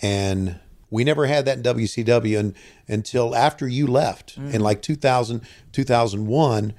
And 0.02 0.60
we 0.90 1.04
never 1.04 1.26
had 1.28 1.46
that 1.46 1.58
in 1.58 1.64
WCW 1.64 2.38
and, 2.40 2.54
until 2.88 3.36
after 3.36 3.68
you 3.68 3.88
left 3.88 4.38
Mm. 4.40 4.54
in 4.56 4.62
like 4.62 4.82
2000, 4.82 5.42
2001. 5.72 6.74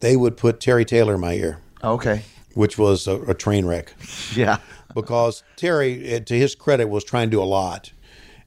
They 0.00 0.16
would 0.16 0.38
put 0.38 0.60
Terry 0.60 0.86
Taylor 0.86 1.14
in 1.16 1.20
my 1.20 1.34
ear, 1.34 1.58
Okay. 1.84 2.22
which 2.54 2.78
was 2.78 3.06
a, 3.06 3.20
a 3.22 3.34
train 3.34 3.66
wreck 3.66 3.92
Yeah. 4.34 4.56
Because 4.94 5.42
Terry, 5.56 6.04
eh, 6.06 6.20
to 6.20 6.34
his 6.34 6.54
credit, 6.54 6.88
was 6.88 7.04
trying 7.04 7.28
to 7.28 7.30
do 7.30 7.42
a 7.42 7.44
lot. 7.44 7.92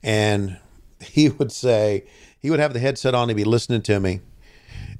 And 0.01 0.57
he 0.99 1.29
would 1.29 1.51
say, 1.51 2.05
he 2.39 2.49
would 2.49 2.59
have 2.59 2.73
the 2.73 2.79
headset 2.79 3.15
on, 3.15 3.29
he'd 3.29 3.35
be 3.35 3.43
listening 3.43 3.81
to 3.83 3.99
me. 3.99 4.21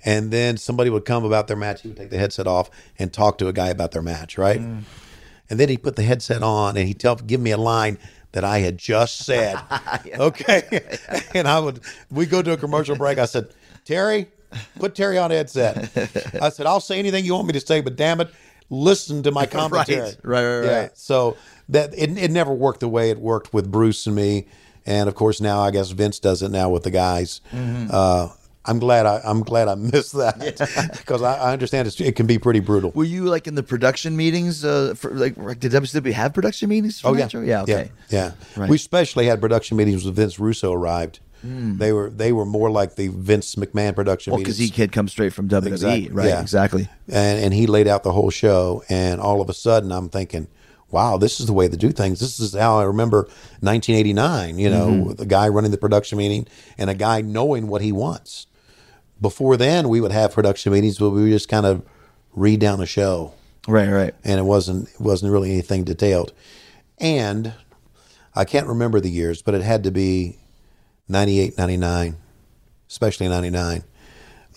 And 0.06 0.32
then 0.32 0.58
somebody 0.58 0.90
would 0.90 1.06
come 1.06 1.24
about 1.24 1.48
their 1.48 1.56
match. 1.56 1.82
He 1.82 1.88
would 1.88 1.98
take 1.98 2.10
the 2.10 2.18
headset 2.18 2.46
off 2.46 2.70
and 3.00 3.12
talk 3.14 3.38
to 3.38 3.48
a 3.48 3.54
guy 3.54 3.70
about 3.70 3.92
their 3.92 4.02
match, 4.02 4.38
right? 4.38 4.60
And 4.60 5.60
then 5.60 5.70
he'd 5.70 5.84
put 5.84 5.96
the 5.96 6.04
headset 6.04 6.44
on 6.44 6.76
and 6.76 6.88
he'd 6.88 7.00
tell, 7.00 7.16
give 7.16 7.40
me 7.40 7.52
a 7.52 7.58
line 7.58 7.98
that 8.34 8.44
I 8.44 8.60
had 8.60 8.78
just 8.78 9.20
said. 9.20 9.58
Okay. 10.14 10.82
and 11.34 11.48
I 11.48 11.60
would, 11.60 11.80
we 12.12 12.26
go 12.26 12.42
to 12.42 12.52
a 12.52 12.58
commercial 12.58 12.96
break. 12.96 13.18
I 13.18 13.26
said, 13.26 13.54
Terry, 13.86 14.28
put 14.78 14.96
Terry 14.96 15.18
on 15.18 15.32
headset. 15.32 15.78
I 16.42 16.50
said, 16.50 16.66
I'll 16.66 16.82
say 16.82 17.00
anything 17.00 17.26
you 17.26 17.34
want 17.34 17.48
me 17.48 17.54
to 17.54 17.60
say, 17.60 17.80
but 17.82 17.96
damn 17.96 18.20
it, 18.22 18.30
listen 18.70 19.24
to 19.24 19.32
my 19.32 19.46
commentary. 19.60 20.00
Right, 20.02 20.18
right, 20.24 20.60
right, 20.60 20.66
Yeah. 20.66 20.80
right. 20.82 20.98
So 20.98 21.38
that 21.70 21.94
it, 21.98 22.18
it 22.18 22.32
never 22.32 22.54
worked 22.54 22.80
the 22.82 22.90
way 22.90 23.10
it 23.10 23.20
worked 23.20 23.54
with 23.54 23.72
Bruce 23.72 24.06
and 24.08 24.16
me, 24.16 24.46
and 24.86 25.08
of 25.10 25.16
course 25.16 25.40
now 25.42 25.62
I 25.62 25.72
guess 25.72 25.92
Vince 25.92 26.20
does 26.20 26.42
it 26.42 26.50
now 26.50 26.70
with 26.70 26.84
the 26.84 26.92
guys. 26.92 27.42
Mm-hmm. 27.52 27.88
Uh, 27.92 28.30
I'm 28.66 28.80
glad 28.80 29.06
I, 29.06 29.20
I'm 29.26 29.44
glad 29.44 29.68
I 29.68 29.76
missed 29.76 30.14
that 30.14 30.40
because 30.98 31.22
I, 31.32 31.36
I 31.36 31.52
understand 31.52 31.86
it's, 31.86 32.00
it 32.00 32.16
can 32.16 32.28
be 32.28 32.40
pretty 32.40 32.62
brutal. 32.62 32.92
Were 32.92 33.04
you 33.04 33.26
like 33.26 33.46
in 33.46 33.56
the 33.56 33.64
production 33.64 34.16
meetings? 34.16 34.64
Uh, 34.64 34.94
for 34.96 35.12
like, 35.12 35.36
did 35.60 35.74
WCW 35.74 36.14
have 36.14 36.34
production 36.34 36.70
meetings? 36.70 37.02
For 37.02 37.10
Oh 37.10 37.14
yeah, 37.14 37.28
show? 37.28 37.42
yeah. 37.42 37.64
Okay. 37.64 37.92
yeah, 38.10 38.32
yeah. 38.56 38.62
Right. 38.62 38.70
We 38.70 38.78
especially 38.78 39.26
had 39.26 39.42
production 39.42 39.76
meetings 39.76 40.06
when 40.06 40.14
Vince 40.14 40.40
Russo 40.40 40.72
arrived. 40.72 41.20
They 41.44 41.92
were 41.92 42.10
they 42.10 42.32
were 42.32 42.46
more 42.46 42.72
like 42.72 42.96
the 42.96 43.10
Vince 43.10 43.56
McMahon 43.56 43.94
production 43.96 44.32
Well, 44.32 44.40
because 44.40 44.58
he 44.58 44.70
had 44.70 44.94
come 44.94 45.10
straight 45.10 45.34
from 45.34 45.50
WWE, 45.50 45.68
Exactly, 45.68 46.10
right? 46.10 46.28
yeah. 46.28 46.42
Exactly. 46.42 46.88
and 47.10 47.44
and 47.44 47.54
he 47.54 47.68
laid 47.68 47.88
out 47.88 48.04
the 48.04 48.14
whole 48.14 48.30
show 48.30 48.82
and 48.88 49.20
all 49.20 49.42
of 49.42 49.50
a 49.50 49.54
sudden 49.54 49.92
i'm 49.92 50.08
thinking 50.08 50.48
wow 50.90 51.18
this 51.18 51.40
is 51.42 51.46
the 51.48 51.54
way 51.54 51.68
to 51.68 51.76
do 51.76 51.92
things 51.92 52.22
this 52.22 52.40
is 52.40 52.54
how 52.54 52.78
i 52.80 52.84
remember 52.84 53.28
1989 53.60 54.58
you 54.60 54.70
know 54.70 54.88
Mm-hmm. 54.88 55.14
the 55.14 55.26
guy 55.26 55.48
running 55.50 55.72
the 55.72 55.78
production 55.78 56.18
meeting 56.18 56.48
and 56.78 56.90
a 56.90 56.94
guy 56.94 57.20
knowing 57.22 57.68
what 57.68 57.82
he 57.82 57.92
wants 57.92 58.48
before 59.20 59.58
then 59.58 59.90
we 59.90 60.00
would 60.00 60.12
have 60.14 60.32
production 60.34 60.72
meetings 60.72 61.02
where 61.02 61.10
we 61.10 61.24
would 61.24 61.32
just 61.32 61.50
kind 61.50 61.66
of 61.66 61.82
read 62.34 62.60
down 62.62 62.80
a 62.82 62.86
show 62.86 63.34
Right. 63.68 63.90
Right. 63.90 64.14
and 64.24 64.40
it 64.40 64.44
wasn't 64.44 64.88
it 64.90 65.02
wasn't 65.02 65.32
really 65.34 65.52
anything 65.52 65.84
detailed 65.84 66.32
and 67.00 67.54
i 68.36 68.46
can't 68.46 68.68
remember 68.68 69.00
the 69.02 69.10
years 69.10 69.42
but 69.42 69.54
it 69.56 69.62
had 69.62 69.84
to 69.84 69.92
be 69.92 70.38
98 71.08 71.58
99 71.58 72.18
especially 72.90 73.28
99 73.28 73.84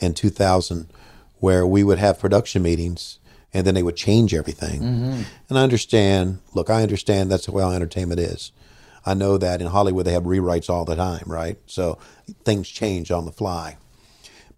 and 0.00 0.16
2000 0.16 0.90
where 1.38 1.66
we 1.66 1.82
would 1.82 1.98
have 1.98 2.18
production 2.18 2.62
meetings 2.62 3.18
and 3.52 3.66
then 3.66 3.74
they 3.74 3.82
would 3.82 3.96
change 3.96 4.34
everything 4.34 4.80
mm-hmm. 4.80 5.22
and 5.48 5.58
i 5.58 5.62
understand 5.62 6.40
look 6.54 6.70
i 6.70 6.82
understand 6.82 7.30
that's 7.30 7.46
the 7.46 7.52
how 7.52 7.70
entertainment 7.70 8.20
is 8.20 8.52
i 9.04 9.14
know 9.14 9.38
that 9.38 9.60
in 9.60 9.68
hollywood 9.68 10.06
they 10.06 10.12
have 10.12 10.24
rewrites 10.24 10.70
all 10.70 10.84
the 10.84 10.96
time 10.96 11.24
right 11.26 11.58
so 11.66 11.98
things 12.44 12.68
change 12.68 13.10
on 13.10 13.24
the 13.24 13.32
fly 13.32 13.76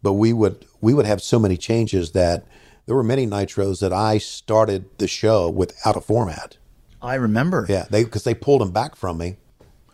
but 0.03 0.15
we 0.15 0.33
would 0.33 0.65
we 0.81 0.95
would 0.95 1.07
have 1.07 1.23
so 1.23 1.39
many 1.39 1.57
changes 1.57 2.13
that 2.13 2.47
there 2.89 2.97
were 2.97 3.03
many 3.03 3.27
nitros 3.27 3.81
that 3.81 3.93
I 3.93 4.17
started 4.17 4.87
the 4.97 5.07
show 5.07 5.51
without 5.51 5.95
a 5.95 6.01
format. 6.01 6.57
I 7.03 7.17
remember. 7.17 7.67
Yeah, 7.69 7.85
they 7.91 8.05
because 8.05 8.25
they 8.25 8.35
pulled 8.35 8.63
them 8.63 8.73
back 8.73 8.97
from 8.97 9.19
me. 9.19 9.37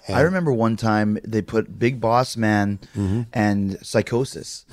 I 0.08 0.20
remember 0.20 0.52
one 0.52 0.76
time 0.76 1.18
they 1.24 1.40
put 1.42 1.78
Big 1.78 2.00
Boss 2.00 2.36
Man 2.36 2.78
Mm-hmm. 2.96 3.22
and 3.32 3.78
Psicosis 3.82 4.64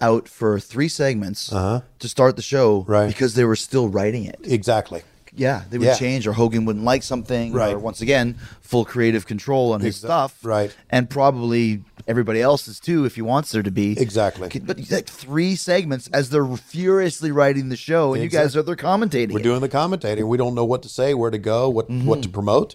out 0.00 0.28
for 0.28 0.60
three 0.60 0.88
segments 0.88 1.48
to 1.48 1.82
start 2.00 2.36
the 2.36 2.42
show 2.42 2.80
Uh-huh. 2.80 2.92
Right. 2.92 3.08
because 3.08 3.34
they 3.34 3.44
were 3.44 3.56
still 3.56 3.88
writing 3.88 4.24
it. 4.24 4.38
Exactly. 4.44 5.02
Yeah, 5.38 5.64
they 5.68 5.76
would 5.76 5.84
Yeah. 5.88 5.96
change, 5.96 6.26
or 6.26 6.32
Hogan 6.32 6.64
wouldn't 6.64 6.84
like 6.86 7.02
something, 7.02 7.52
or 7.52 7.58
Right. 7.58 7.78
once 7.78 8.00
again, 8.00 8.36
full 8.62 8.86
creative 8.86 9.26
control 9.26 9.74
on 9.74 9.82
his 9.82 9.96
Exa- 9.96 10.06
stuff, 10.06 10.38
right. 10.42 10.74
And 10.88 11.10
probably 11.10 11.82
everybody 12.08 12.40
else's 12.40 12.80
too, 12.80 13.04
if 13.04 13.16
he 13.16 13.22
wants 13.22 13.52
there 13.52 13.62
to 13.62 13.70
be. 13.70 14.00
Exactly. 14.00 14.48
But 14.64 14.78
like 14.90 15.06
three 15.06 15.54
segments 15.54 16.08
as 16.10 16.30
they're 16.30 16.46
furiously 16.56 17.30
writing 17.32 17.68
the 17.68 17.76
show, 17.76 18.14
and 18.14 18.22
you 18.22 18.30
guys 18.30 18.56
are 18.56 18.62
there 18.62 18.76
commentating. 18.76 19.32
We're 19.32 19.40
it. 19.40 19.42
doing 19.42 19.60
the 19.60 19.68
commentating. 19.68 20.26
We 20.26 20.38
don't 20.38 20.54
know 20.54 20.64
what 20.64 20.82
to 20.84 20.88
say, 20.88 21.12
where 21.12 21.30
to 21.30 21.38
go, 21.38 21.68
what 21.68 21.90
what 21.90 22.22
to 22.22 22.30
promote 22.30 22.74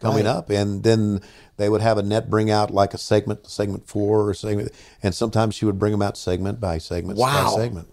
coming 0.00 0.24
Right. 0.24 0.34
up, 0.34 0.50
and 0.50 0.82
then 0.82 1.20
they 1.60 1.68
would 1.68 1.80
have 1.82 1.98
a 1.98 2.02
net 2.02 2.30
bring 2.30 2.50
out 2.50 2.70
like 2.70 2.94
a 2.94 2.98
segment, 2.98 3.46
segment 3.46 3.86
four 3.86 4.28
or 4.28 4.34
segment, 4.34 4.72
and 5.02 5.14
sometimes 5.14 5.54
she 5.54 5.64
would 5.66 5.78
bring 5.78 5.92
them 5.92 6.02
out 6.02 6.16
segment 6.16 6.58
by 6.60 6.78
segment 6.78 7.18
Wow. 7.18 7.54
by 7.56 7.62
segment. 7.62 7.88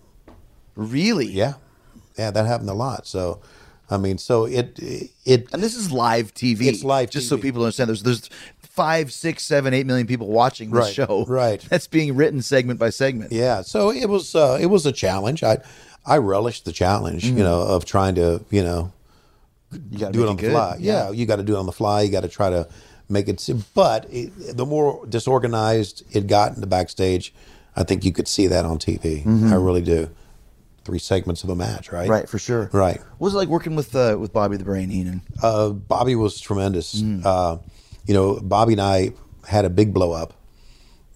really, 0.75 1.27
Yeah, 1.27 1.53
yeah, 2.17 2.31
that 2.31 2.45
happened 2.45 2.69
a 2.69 2.73
lot. 2.73 3.05
So, 3.07 3.41
I 3.89 3.97
mean, 3.97 4.17
so 4.17 4.45
it 4.45 4.79
it 5.25 5.47
And 5.53 5.61
this 5.61 5.75
is 5.75 5.91
live 5.91 6.33
TV. 6.33 6.67
It's 6.67 6.83
live 6.83 7.09
Just 7.09 7.29
so 7.29 7.37
people 7.37 7.63
understand, 7.63 7.89
there's 7.89 8.03
there's 8.03 8.29
five, 8.61 9.11
six, 9.11 9.43
seven, 9.43 9.73
eight 9.73 9.85
million 9.87 10.05
people 10.07 10.27
watching 10.27 10.69
this 10.71 10.85
Right, 10.85 10.93
show. 10.93 11.25
right. 11.27 11.59
That's 11.69 11.87
being 11.87 12.15
written 12.15 12.41
segment 12.41 12.79
by 12.79 12.89
segment. 12.91 13.31
Yeah, 13.31 13.61
so 13.63 13.91
it 13.91 14.07
was 14.07 14.35
uh, 14.35 14.57
it 14.61 14.67
was 14.67 14.85
a 14.85 14.91
challenge. 14.91 15.43
I 15.43 15.57
I 16.05 16.17
relished 16.19 16.63
the 16.65 16.71
challenge, 16.71 17.25
you 17.25 17.43
know, 17.43 17.61
of 17.61 17.83
trying 17.85 18.15
to 18.15 18.43
you 18.49 18.63
know 18.63 18.93
You 19.91 20.09
do 20.11 20.23
it 20.23 20.29
on 20.29 20.37
the 20.37 20.49
fly. 20.51 20.77
Yeah, 20.79 21.11
you 21.11 21.25
got 21.25 21.37
to 21.37 21.43
do 21.43 21.55
it 21.55 21.59
on 21.59 21.65
the 21.65 21.71
fly. 21.73 22.01
You 22.03 22.11
got 22.11 22.21
to 22.21 22.29
try 22.29 22.49
to 22.49 22.67
make 23.09 23.27
it. 23.27 23.47
But 23.73 24.05
it, 24.11 24.55
the 24.57 24.65
more 24.65 25.05
disorganized 25.07 26.03
it 26.15 26.27
got 26.27 26.53
in 26.55 26.61
the 26.61 26.67
backstage, 26.67 27.33
I 27.75 27.83
think 27.83 28.03
you 28.05 28.11
could 28.11 28.27
see 28.27 28.47
that 28.47 28.65
on 28.65 28.79
TV. 28.79 29.25
I 29.51 29.55
really 29.55 29.81
do. 29.81 30.09
Three 30.83 30.99
segments 30.99 31.43
of 31.43 31.49
a 31.49 31.55
match, 31.55 31.91
right? 31.91 32.07
Right, 32.07 32.29
for 32.29 32.39
sure. 32.39 32.69
Right. 32.71 32.99
What 33.17 33.25
was 33.27 33.33
it 33.33 33.37
like 33.37 33.49
working 33.49 33.75
with 33.75 33.93
uh, 33.93 34.15
with 34.19 34.31
Bobby 34.31 34.55
the 34.55 34.63
Brain 34.63 34.89
Heenan? 34.89 35.21
Uh, 35.43 35.69
Bobby 35.71 36.15
was 36.15 36.39
tremendous. 36.39 37.03
Uh, 37.25 37.57
you 38.05 38.13
know, 38.13 38.39
Bobby 38.41 38.71
and 38.73 38.81
I 38.81 39.11
had 39.47 39.65
a 39.65 39.69
big 39.69 39.93
blow 39.93 40.13
up, 40.13 40.33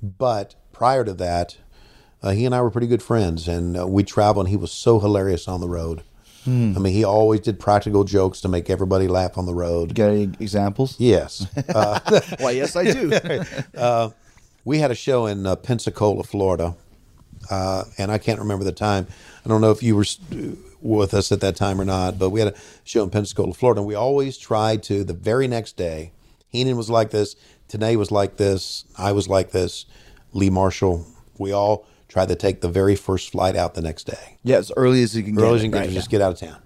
but 0.04 0.56
prior 0.74 1.04
to 1.06 1.14
that, 1.14 1.58
uh, 2.22 2.32
he 2.32 2.46
and 2.46 2.54
I 2.54 2.62
were 2.62 2.70
pretty 2.70 2.88
good 2.88 3.02
friends, 3.02 3.48
and 3.48 3.78
uh, 3.80 3.88
we 3.88 4.04
traveled. 4.04 4.46
and 4.48 4.50
He 4.52 4.58
was 4.58 4.72
so 4.72 5.00
hilarious 5.00 5.48
on 5.48 5.62
the 5.62 5.70
road. 5.70 6.04
I 6.46 6.50
mean, 6.50 6.94
he 6.94 7.04
always 7.04 7.42
did 7.42 7.60
practical 7.60 8.04
jokes 8.04 8.42
to 8.42 8.48
make 8.48 8.70
everybody 8.70 9.08
laugh 9.08 9.38
on 9.38 9.46
the 9.46 9.54
road. 9.54 9.94
Got 9.94 10.10
any 10.10 10.24
examples? 10.40 10.96
Yes, 11.00 11.46
uh, 11.76 12.00
Why, 12.40 12.52
yes, 12.52 12.76
I 12.76 12.92
do. 12.92 13.12
we 14.66 14.80
had 14.80 14.92
a 14.92 14.96
show 14.96 15.26
in 15.28 15.46
uh, 15.46 15.56
Pensacola, 15.56 16.24
Florida, 16.24 16.76
uh, 17.50 17.84
and 17.98 18.12
I 18.12 18.18
can't 18.18 18.40
remember 18.40 18.64
the 18.64 18.72
time. 18.72 19.08
I 19.46 19.50
don't 19.50 19.62
know 19.62 19.72
if 19.72 19.84
you 19.84 19.96
were 19.96 20.02
s- 20.04 20.20
with 20.82 21.14
us 21.14 21.32
at 21.32 21.42
that 21.42 21.56
time 21.56 21.80
or 21.80 21.86
not, 21.86 22.18
but 22.18 22.30
we 22.32 22.40
had 22.40 22.54
a 22.54 22.58
show 22.84 23.04
in 23.04 23.10
Pensacola, 23.12 23.54
Florida, 23.54 23.82
and 23.82 23.88
we 23.88 23.96
always 23.96 24.38
tried 24.38 24.84
to 24.84 25.04
the 25.04 25.14
very 25.14 25.48
next 25.48 25.78
day. 25.78 26.12
Heenan 26.50 26.76
was 26.78 26.90
like 26.90 27.12
this, 27.12 27.36
Tenay 27.70 27.96
was 27.96 28.12
like 28.12 28.38
this, 28.38 28.86
I 28.98 29.12
was 29.12 29.28
like 29.30 29.52
this, 29.52 29.86
Lee 30.34 30.50
Marshall. 30.50 31.06
We 31.38 31.52
all 31.52 31.86
tried 32.12 32.28
to 32.28 32.36
take 32.36 32.60
the 32.60 32.68
very 32.68 32.96
first 32.96 33.32
flight 33.32 33.56
out 33.56 33.74
the 33.74 33.82
next 33.82 34.04
day 34.04 34.38
yeah, 34.44 34.58
as 34.58 34.70
early 34.76 35.02
as 35.02 35.16
you 35.16 35.24
can 35.24 35.34
get. 35.34 35.42
early 35.44 35.56
as 35.56 35.64
you 35.64 35.70
can 35.70 35.80
right, 35.80 35.86
get, 35.86 35.94
yeah. 35.94 36.00
just 36.00 36.10
get 36.10 36.22
out 36.22 36.34
of 36.34 36.40
town. 36.40 36.62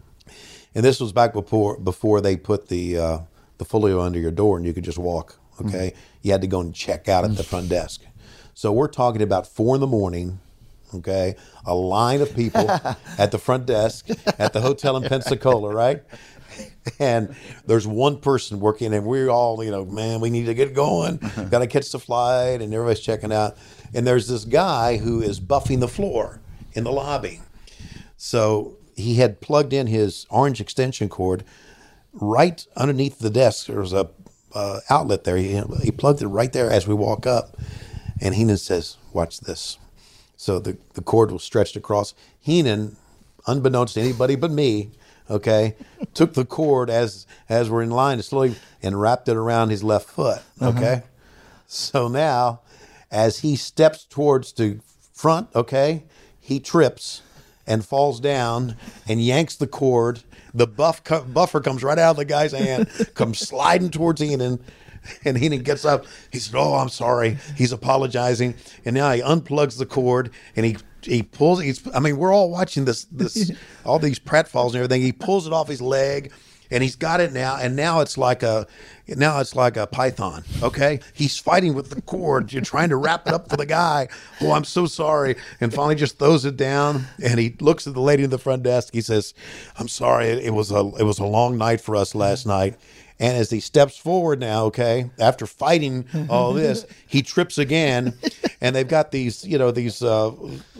And 0.73 0.83
this 0.83 0.99
was 0.99 1.13
back 1.13 1.33
before 1.33 1.79
before 1.79 2.19
they 2.19 2.35
put 2.35 2.67
the 2.67 2.97
uh, 2.97 3.19
the 3.59 3.65
folio 3.65 4.01
under 4.01 4.19
your 4.19 4.31
door 4.31 4.57
and 4.57 4.65
you 4.65 4.73
could 4.73 4.83
just 4.83 4.97
walk. 4.97 5.39
Okay, 5.61 5.93
you 6.21 6.31
had 6.31 6.41
to 6.41 6.47
go 6.47 6.59
and 6.59 6.73
check 6.73 7.07
out 7.07 7.23
at 7.23 7.37
the 7.37 7.43
front 7.43 7.69
desk. 7.69 8.01
So 8.55 8.73
we're 8.73 8.89
talking 8.89 9.21
about 9.21 9.47
four 9.47 9.75
in 9.75 9.81
the 9.81 9.87
morning. 9.87 10.39
Okay, 10.93 11.35
a 11.65 11.75
line 11.75 12.21
of 12.21 12.35
people 12.35 12.69
at 13.17 13.31
the 13.31 13.37
front 13.37 13.67
desk 13.67 14.09
at 14.39 14.51
the 14.51 14.61
hotel 14.61 14.97
in 14.97 15.03
Pensacola, 15.03 15.73
right? 15.73 16.03
And 16.99 17.35
there's 17.65 17.87
one 17.87 18.19
person 18.19 18.59
working, 18.59 18.93
and 18.93 19.05
we're 19.05 19.29
all, 19.29 19.63
you 19.63 19.71
know, 19.71 19.85
man, 19.85 20.21
we 20.21 20.29
need 20.29 20.45
to 20.45 20.53
get 20.53 20.73
going. 20.73 21.17
Got 21.49 21.59
to 21.59 21.67
catch 21.67 21.91
the 21.91 21.99
flight, 21.99 22.61
and 22.61 22.73
everybody's 22.73 22.99
checking 22.99 23.31
out. 23.31 23.57
And 23.93 24.05
there's 24.05 24.27
this 24.27 24.45
guy 24.45 24.97
who 24.97 25.21
is 25.21 25.39
buffing 25.39 25.79
the 25.79 25.87
floor 25.87 26.41
in 26.73 26.83
the 26.83 26.91
lobby. 26.91 27.41
So 28.17 28.77
he 28.95 29.15
had 29.15 29.41
plugged 29.41 29.73
in 29.73 29.87
his 29.87 30.25
orange 30.29 30.61
extension 30.61 31.09
cord 31.09 31.43
right 32.13 32.65
underneath 32.75 33.19
the 33.19 33.29
desk. 33.29 33.67
There 33.67 33.79
was 33.79 33.93
a 33.93 34.09
uh, 34.53 34.79
outlet 34.89 35.25
there. 35.25 35.37
He, 35.37 35.61
he 35.83 35.91
plugged 35.91 36.21
it 36.21 36.27
right 36.27 36.51
there 36.53 36.71
as 36.71 36.87
we 36.87 36.93
walk 36.93 37.27
up. 37.27 37.57
And 38.21 38.35
Heenan 38.35 38.57
says, 38.57 38.95
"Watch 39.11 39.41
this." 39.41 39.77
So 40.37 40.59
the 40.59 40.77
the 40.93 41.01
cord 41.01 41.31
was 41.31 41.43
stretched 41.43 41.75
across. 41.75 42.13
Heenan, 42.39 42.95
unbeknownst 43.47 43.95
to 43.95 44.01
anybody 44.01 44.35
but 44.35 44.51
me, 44.51 44.91
okay, 45.29 45.75
took 46.13 46.33
the 46.33 46.45
cord 46.45 46.89
as 46.89 47.25
as 47.49 47.69
we're 47.69 47.81
in 47.81 47.91
line 47.91 48.17
to 48.17 48.23
slowly 48.23 48.55
and 48.81 48.99
wrapped 48.99 49.27
it 49.27 49.35
around 49.35 49.69
his 49.69 49.83
left 49.83 50.09
foot. 50.09 50.41
Uh-huh. 50.59 50.77
Okay. 50.77 51.03
So 51.67 52.07
now, 52.07 52.61
as 53.11 53.39
he 53.39 53.55
steps 53.55 54.03
towards 54.05 54.53
the 54.53 54.79
front, 55.13 55.49
okay, 55.55 56.03
he 56.39 56.59
trips 56.59 57.21
and 57.67 57.83
falls 57.83 58.19
down 58.19 58.75
and 59.07 59.21
yanks 59.21 59.55
the 59.55 59.67
cord. 59.67 60.23
The 60.53 60.67
buff 60.67 61.03
co- 61.03 61.23
buffer 61.23 61.59
comes 61.59 61.83
right 61.83 61.97
out 61.97 62.11
of 62.11 62.17
the 62.17 62.25
guy's 62.25 62.51
hand, 62.51 62.89
comes 63.13 63.39
sliding 63.39 63.89
towards 63.89 64.21
Heenan. 64.21 64.59
And 65.23 65.37
Heenan 65.37 65.61
gets 65.61 65.85
up. 65.85 66.05
He 66.31 66.39
said, 66.39 66.55
"Oh, 66.57 66.73
I'm 66.73 66.89
sorry." 66.89 67.37
He's 67.55 67.71
apologizing, 67.71 68.55
and 68.85 68.95
now 68.95 69.11
he 69.11 69.21
unplugs 69.21 69.77
the 69.77 69.85
cord 69.85 70.31
and 70.55 70.65
he 70.65 70.77
he 71.05 71.23
pulls. 71.23 71.61
He's. 71.61 71.81
I 71.93 71.99
mean, 71.99 72.17
we're 72.17 72.33
all 72.33 72.49
watching 72.49 72.85
this 72.85 73.05
this 73.05 73.51
all 73.85 73.99
these 73.99 74.19
pratfalls 74.19 74.67
and 74.67 74.77
everything. 74.77 75.01
He 75.01 75.11
pulls 75.11 75.47
it 75.47 75.53
off 75.53 75.67
his 75.67 75.81
leg, 75.81 76.31
and 76.71 76.83
he's 76.83 76.95
got 76.95 77.21
it 77.21 77.31
now. 77.33 77.57
And 77.57 77.75
now 77.75 78.01
it's 78.01 78.17
like 78.17 78.43
a 78.43 78.67
now 79.07 79.39
it's 79.39 79.55
like 79.55 79.77
a 79.77 79.87
python. 79.87 80.43
Okay, 80.61 80.99
he's 81.13 81.37
fighting 81.37 81.73
with 81.73 81.89
the 81.89 82.01
cord. 82.01 82.51
You're 82.51 82.61
trying 82.61 82.89
to 82.89 82.97
wrap 82.97 83.27
it 83.27 83.33
up 83.33 83.49
for 83.49 83.57
the 83.57 83.65
guy. 83.65 84.07
Oh, 84.41 84.51
I'm 84.51 84.63
so 84.63 84.85
sorry. 84.85 85.35
And 85.61 85.73
finally, 85.73 85.95
just 85.95 86.19
throws 86.19 86.45
it 86.45 86.57
down. 86.57 87.05
And 87.23 87.39
he 87.39 87.55
looks 87.59 87.87
at 87.87 87.93
the 87.93 88.01
lady 88.01 88.23
in 88.23 88.29
the 88.29 88.37
front 88.37 88.63
desk. 88.63 88.93
He 88.93 89.01
says, 89.01 89.33
"I'm 89.77 89.87
sorry. 89.87 90.27
It, 90.27 90.45
it 90.45 90.53
was 90.53 90.71
a 90.71 90.79
it 90.99 91.03
was 91.03 91.19
a 91.19 91.25
long 91.25 91.57
night 91.57 91.81
for 91.81 91.95
us 91.95 92.15
last 92.15 92.45
night." 92.45 92.75
And 93.19 93.37
as 93.37 93.49
he 93.49 93.61
steps 93.61 93.97
forward 93.97 94.39
now, 94.39 94.65
okay, 94.65 95.09
after 95.19 95.45
fighting 95.45 96.05
all 96.29 96.53
this, 96.63 96.85
he 97.07 97.21
trips 97.21 97.57
again, 97.57 98.13
and 98.59 98.75
they've 98.75 98.87
got 98.87 99.11
these, 99.11 99.45
you 99.45 99.57
know, 99.57 99.71
these 99.71 100.01
uh, 100.01 100.31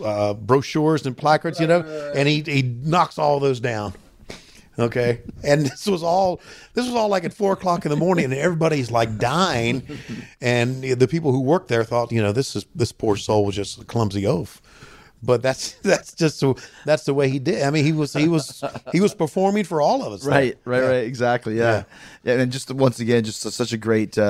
uh, 0.04 0.34
brochures 0.34 1.06
and 1.06 1.16
placards, 1.16 1.58
you 1.58 1.66
know, 1.66 1.80
and 2.14 2.28
he 2.28 2.42
he 2.42 2.62
knocks 2.62 3.18
all 3.18 3.40
those 3.40 3.60
down. 3.60 3.94
Okay, 4.78 5.22
and 5.42 5.64
this 5.64 5.86
was 5.86 6.02
all 6.02 6.40
this 6.74 6.84
was 6.84 6.94
all 6.94 7.08
like 7.08 7.24
at 7.24 7.32
four 7.32 7.54
o'clock 7.54 7.86
in 7.86 7.90
the 7.90 7.96
morning, 7.96 8.26
and 8.26 8.34
everybody's 8.34 8.90
like 8.90 9.16
dying, 9.16 9.82
and 10.42 10.82
the 10.82 11.08
people 11.08 11.32
who 11.32 11.40
worked 11.40 11.68
there 11.68 11.84
thought, 11.84 12.12
you 12.12 12.20
know, 12.20 12.32
this 12.32 12.54
is 12.54 12.66
this 12.74 12.92
poor 12.92 13.16
soul 13.16 13.46
was 13.46 13.54
just 13.54 13.80
a 13.80 13.84
clumsy 13.86 14.26
oaf, 14.26 14.60
but 15.22 15.42
that's 15.42 15.72
that's 15.82 16.14
just 16.14 16.42
that's 16.84 17.04
the 17.04 17.14
way 17.14 17.28
he 17.28 17.38
did. 17.38 17.62
I 17.62 17.70
mean, 17.70 17.84
he 17.84 17.92
was 17.92 18.12
he 18.12 18.28
was 18.28 18.62
he 18.92 19.00
was 19.00 19.14
performing 19.14 19.64
for 19.64 19.80
all 19.80 20.02
of 20.04 20.12
us. 20.12 20.24
Right, 20.26 20.56
right, 20.64 20.80
Yeah. 20.82 20.86
right. 20.88 21.04
Exactly. 21.04 21.56
Yeah. 21.58 21.84
yeah. 22.24 22.34
And 22.34 22.52
just 22.52 22.70
once 22.70 23.00
again, 23.00 23.24
just 23.24 23.40
such 23.40 23.72
a 23.72 23.76
great 23.78 24.16
uh, 24.18 24.22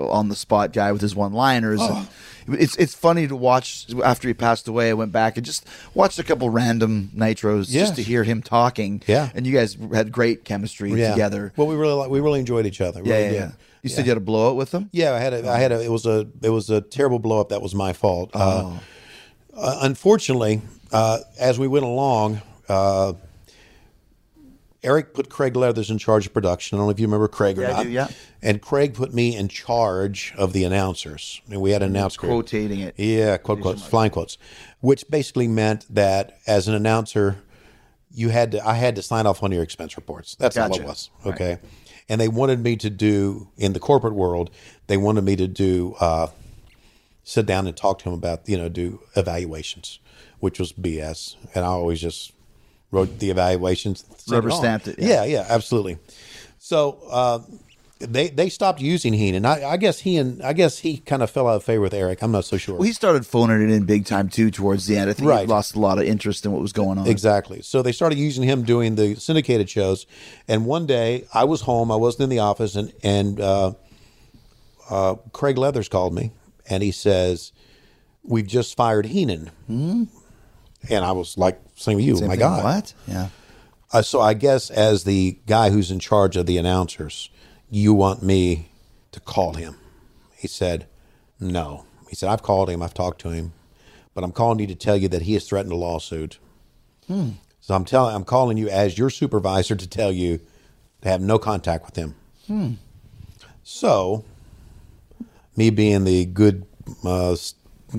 uh, 0.00 0.06
on 0.10 0.28
the 0.28 0.36
spot 0.36 0.72
guy 0.72 0.92
with 0.92 1.00
his 1.02 1.14
one 1.14 1.32
liners. 1.32 1.80
Oh. 1.82 2.08
It's 2.48 2.76
it's 2.76 2.94
funny 2.94 3.26
to 3.26 3.34
watch 3.34 3.86
after 4.04 4.28
he 4.28 4.34
passed 4.34 4.68
away. 4.68 4.90
I 4.90 4.92
went 4.94 5.10
back 5.10 5.36
and 5.36 5.44
just 5.44 5.66
watched 5.94 6.18
a 6.20 6.22
couple 6.22 6.48
random 6.48 7.10
nitros 7.14 7.66
Yes. 7.68 7.88
just 7.88 7.96
to 7.96 8.02
hear 8.02 8.22
him 8.22 8.40
talking. 8.40 9.02
Yeah. 9.08 9.30
And 9.34 9.44
you 9.46 9.52
guys 9.52 9.76
had 9.92 10.12
great 10.12 10.44
chemistry 10.44 10.92
Yeah. 10.92 11.10
together. 11.10 11.52
Well, 11.56 11.66
we 11.66 11.74
really 11.74 11.94
like, 11.94 12.08
we 12.08 12.20
really 12.20 12.38
enjoyed 12.38 12.64
each 12.64 12.80
other. 12.80 13.02
yeah, 13.04 13.14
really 13.16 13.34
yeah, 13.34 13.40
yeah. 13.40 13.50
You 13.82 13.90
said 13.90 14.04
you 14.06 14.10
had 14.10 14.16
a 14.16 14.20
blowout 14.20 14.54
with 14.56 14.72
him. 14.72 14.90
Yeah, 14.92 15.12
I 15.14 15.18
had 15.18 15.32
a, 15.32 15.48
I 15.48 15.58
had 15.58 15.70
a, 15.72 15.80
it 15.80 15.90
was 15.90 16.06
a, 16.06 16.26
it 16.42 16.50
was 16.50 16.70
a 16.70 16.80
terrible 16.80 17.18
blow 17.20 17.40
up. 17.40 17.48
That 17.50 17.62
was 17.62 17.74
my 17.74 17.92
fault. 17.92 18.30
Uh, 18.34 18.78
uh, 19.56 19.78
unfortunately, 19.82 20.62
uh, 20.92 21.18
as 21.38 21.58
we 21.58 21.68
went 21.68 21.84
along, 21.84 22.40
uh, 22.68 23.14
Eric 24.82 25.14
put 25.14 25.28
Craig 25.28 25.56
Leathers 25.56 25.90
in 25.90 25.98
charge 25.98 26.26
of 26.26 26.32
production. 26.32 26.76
I 26.76 26.78
don't 26.78 26.86
know 26.86 26.90
if 26.92 27.00
you 27.00 27.06
remember 27.06 27.26
Craig 27.26 27.58
or 27.58 27.62
Yeah, 27.62 27.68
I 27.70 27.72
not. 27.72 27.82
do, 27.84 27.90
yeah. 27.90 28.08
And 28.40 28.62
Craig 28.62 28.94
put 28.94 29.12
me 29.12 29.34
in 29.34 29.48
charge 29.48 30.32
of 30.36 30.52
the 30.52 30.62
announcers. 30.62 31.40
And 31.50 31.60
we 31.60 31.72
had 31.72 31.82
an 31.82 31.90
announcer. 31.90 32.20
Quotating 32.20 32.80
it. 32.80 32.94
Yeah, 32.96 33.36
quote 33.38 33.60
quotes, 33.62 33.84
flying 33.84 34.12
quotes, 34.12 34.38
which 34.80 35.04
basically 35.10 35.48
meant 35.48 35.86
that 35.92 36.38
as 36.46 36.68
an 36.68 36.74
announcer, 36.74 37.38
you 38.12 38.28
had 38.28 38.52
to, 38.52 38.64
I 38.66 38.74
had 38.74 38.94
to 38.96 39.02
sign 39.02 39.26
off 39.26 39.42
on 39.42 39.50
your 39.50 39.64
expense 39.64 39.96
reports. 39.96 40.36
That's 40.36 40.56
all 40.56 40.72
it 40.72 40.84
was. 40.84 41.10
Okay. 41.24 41.58
And 42.08 42.20
they 42.20 42.28
wanted 42.28 42.62
me 42.62 42.76
to 42.76 42.88
do 42.90 43.48
in 43.56 43.72
the 43.72 43.80
corporate 43.80 44.14
world, 44.14 44.50
they 44.86 44.96
wanted 44.96 45.24
me 45.24 45.34
to 45.36 45.48
do, 45.48 45.96
uh, 45.98 46.28
sit 47.26 47.44
down 47.44 47.66
and 47.66 47.76
talk 47.76 47.98
to 47.98 48.08
him 48.08 48.14
about, 48.14 48.48
you 48.48 48.56
know, 48.56 48.68
do 48.70 49.00
evaluations, 49.16 49.98
which 50.38 50.58
was 50.58 50.72
BS. 50.72 51.34
And 51.54 51.64
I 51.64 51.68
always 51.68 52.00
just 52.00 52.32
wrote 52.90 53.18
the 53.18 53.30
evaluations, 53.30 54.04
Rubber 54.30 54.50
stamped 54.52 54.88
it, 54.88 54.98
yeah. 54.98 55.08
Yeah, 55.08 55.24
yeah, 55.24 55.46
absolutely. 55.50 55.98
So, 56.58 56.98
uh, 57.10 57.40
they 57.98 58.28
they 58.28 58.50
stopped 58.50 58.80
using 58.80 59.14
Heenan. 59.14 59.46
I, 59.46 59.64
I 59.64 59.76
guess 59.78 60.00
he 60.00 60.18
and 60.18 60.42
I 60.42 60.52
guess 60.52 60.80
he 60.80 60.98
kind 60.98 61.22
of 61.22 61.30
fell 61.30 61.48
out 61.48 61.56
of 61.56 61.64
favor 61.64 61.80
with 61.80 61.94
Eric. 61.94 62.20
I'm 62.22 62.30
not 62.30 62.44
so 62.44 62.58
sure. 62.58 62.74
Well, 62.74 62.82
he 62.82 62.92
started 62.92 63.24
phoning 63.24 63.62
it 63.62 63.72
in 63.72 63.84
big 63.84 64.04
time 64.04 64.28
too 64.28 64.50
towards 64.50 64.86
the 64.86 64.98
end. 64.98 65.08
I 65.08 65.14
think 65.14 65.30
he 65.30 65.46
lost 65.46 65.74
a 65.74 65.80
lot 65.80 65.98
of 65.98 66.04
interest 66.04 66.44
in 66.44 66.52
what 66.52 66.60
was 66.60 66.74
going 66.74 66.98
on. 66.98 67.06
Exactly. 67.06 67.62
So 67.62 67.80
they 67.80 67.92
started 67.92 68.18
using 68.18 68.44
him 68.44 68.64
doing 68.64 68.96
the 68.96 69.14
syndicated 69.14 69.70
shows. 69.70 70.04
And 70.46 70.66
one 70.66 70.84
day 70.84 71.24
I 71.32 71.44
was 71.44 71.62
home, 71.62 71.90
I 71.90 71.96
wasn't 71.96 72.24
in 72.24 72.28
the 72.28 72.40
office, 72.40 72.76
and 72.76 72.92
and 73.02 73.40
uh, 73.40 73.72
uh, 74.90 75.14
Craig 75.32 75.56
Leathers 75.56 75.88
called 75.88 76.12
me, 76.14 76.32
and 76.68 76.82
he 76.82 76.90
says, 76.90 77.52
"We've 78.22 78.46
just 78.46 78.76
fired 78.76 79.06
Heenan." 79.06 79.50
Hmm? 79.66 80.04
And 80.88 81.04
I 81.04 81.12
was 81.12 81.36
like, 81.36 81.60
"Same 81.74 81.96
with 81.96 82.04
you, 82.04 82.16
Same 82.16 82.28
my 82.28 82.34
thing. 82.34 82.40
God!" 82.40 82.64
What? 82.64 82.94
Yeah. 83.06 83.28
Uh, 83.92 84.02
so 84.02 84.20
I 84.20 84.34
guess 84.34 84.70
as 84.70 85.04
the 85.04 85.38
guy 85.46 85.70
who's 85.70 85.90
in 85.90 85.98
charge 86.00 86.36
of 86.36 86.46
the 86.46 86.58
announcers, 86.58 87.30
you 87.70 87.94
want 87.94 88.22
me 88.22 88.68
to 89.12 89.20
call 89.20 89.54
him? 89.54 89.76
He 90.36 90.48
said, 90.48 90.86
"No." 91.40 91.84
He 92.08 92.14
said, 92.16 92.28
"I've 92.28 92.42
called 92.42 92.68
him. 92.70 92.82
I've 92.82 92.94
talked 92.94 93.20
to 93.22 93.30
him, 93.30 93.52
but 94.14 94.22
I'm 94.24 94.32
calling 94.32 94.58
you 94.58 94.66
to 94.68 94.74
tell 94.74 94.96
you 94.96 95.08
that 95.08 95.22
he 95.22 95.34
has 95.34 95.46
threatened 95.46 95.72
a 95.72 95.76
lawsuit." 95.76 96.38
Hmm. 97.06 97.30
So 97.60 97.74
I'm 97.74 97.84
telling, 97.84 98.14
I'm 98.14 98.24
calling 98.24 98.56
you 98.58 98.68
as 98.68 98.96
your 98.96 99.10
supervisor 99.10 99.74
to 99.74 99.88
tell 99.88 100.12
you 100.12 100.40
to 101.02 101.08
have 101.08 101.20
no 101.20 101.36
contact 101.38 101.84
with 101.84 101.96
him. 101.96 102.14
Hmm. 102.46 102.72
So, 103.64 104.24
me 105.56 105.70
being 105.70 106.04
the 106.04 106.26
good 106.26 106.66
uh, 107.04 107.36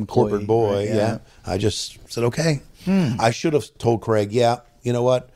corporate 0.07 0.47
boy, 0.47 0.75
right, 0.75 0.87
yeah. 0.87 0.95
yeah. 0.95 1.17
I 1.45 1.57
just 1.57 1.97
said 2.11 2.23
okay. 2.25 2.61
I 2.87 3.31
should 3.31 3.51
have 3.51 3.77
told 3.77 4.01
Craig, 4.01 4.31
yeah, 4.31 4.59
you 4.81 4.93
know 4.93 5.03
what? 5.03 5.29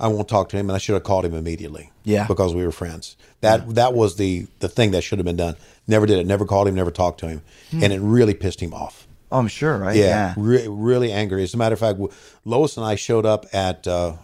I 0.00 0.08
won't 0.08 0.28
talk 0.28 0.48
to 0.48 0.56
him, 0.56 0.68
and 0.68 0.74
I 0.74 0.78
should 0.78 0.94
have 0.94 1.04
called 1.04 1.24
him 1.24 1.32
immediately. 1.32 1.92
Yeah. 2.02 2.26
because 2.26 2.52
we 2.52 2.66
were 2.66 2.72
friends. 2.72 3.16
That 3.40 3.76
that 3.76 3.94
was 3.94 4.16
the 4.16 4.48
the 4.58 4.68
thing 4.68 4.90
that 4.90 5.02
should 5.02 5.18
have 5.18 5.26
been 5.26 5.36
done. 5.36 5.54
Never 5.86 6.06
did 6.06 6.18
it. 6.18 6.26
Never 6.26 6.44
called 6.44 6.66
him. 6.66 6.74
Never 6.74 6.90
talked 6.90 7.20
to 7.20 7.28
him, 7.28 7.42
and 7.72 7.92
it 7.92 8.00
really 8.00 8.34
pissed 8.34 8.60
him 8.60 8.74
off. 8.74 9.06
Oh, 9.30 9.38
I'm 9.38 9.48
sure, 9.48 9.78
right? 9.78 9.96
Yeah, 9.96 10.34
Re- 10.36 10.66
really 10.68 11.12
angry. 11.12 11.42
As 11.42 11.54
a 11.54 11.56
matter 11.56 11.72
of 11.72 11.78
fact, 11.78 12.00
Lois 12.44 12.76
and 12.76 12.84
I 12.84 12.96
showed 12.96 13.24
up 13.24 13.46
at 13.52 13.86
uh, 13.86 14.14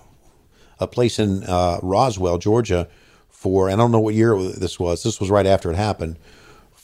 a 0.81 0.87
place 0.87 1.19
in 1.19 1.45
uh, 1.45 1.79
Roswell, 1.83 2.39
Georgia, 2.39 2.89
for 3.29 3.69
and 3.69 3.81
I 3.81 3.85
don't 3.85 3.93
know 3.93 4.01
what 4.01 4.15
year 4.15 4.37
this 4.37 4.79
was. 4.81 5.05
This 5.05 5.21
was 5.21 5.31
right 5.31 5.47
after 5.47 5.71
it 5.71 5.77
happened 5.77 6.19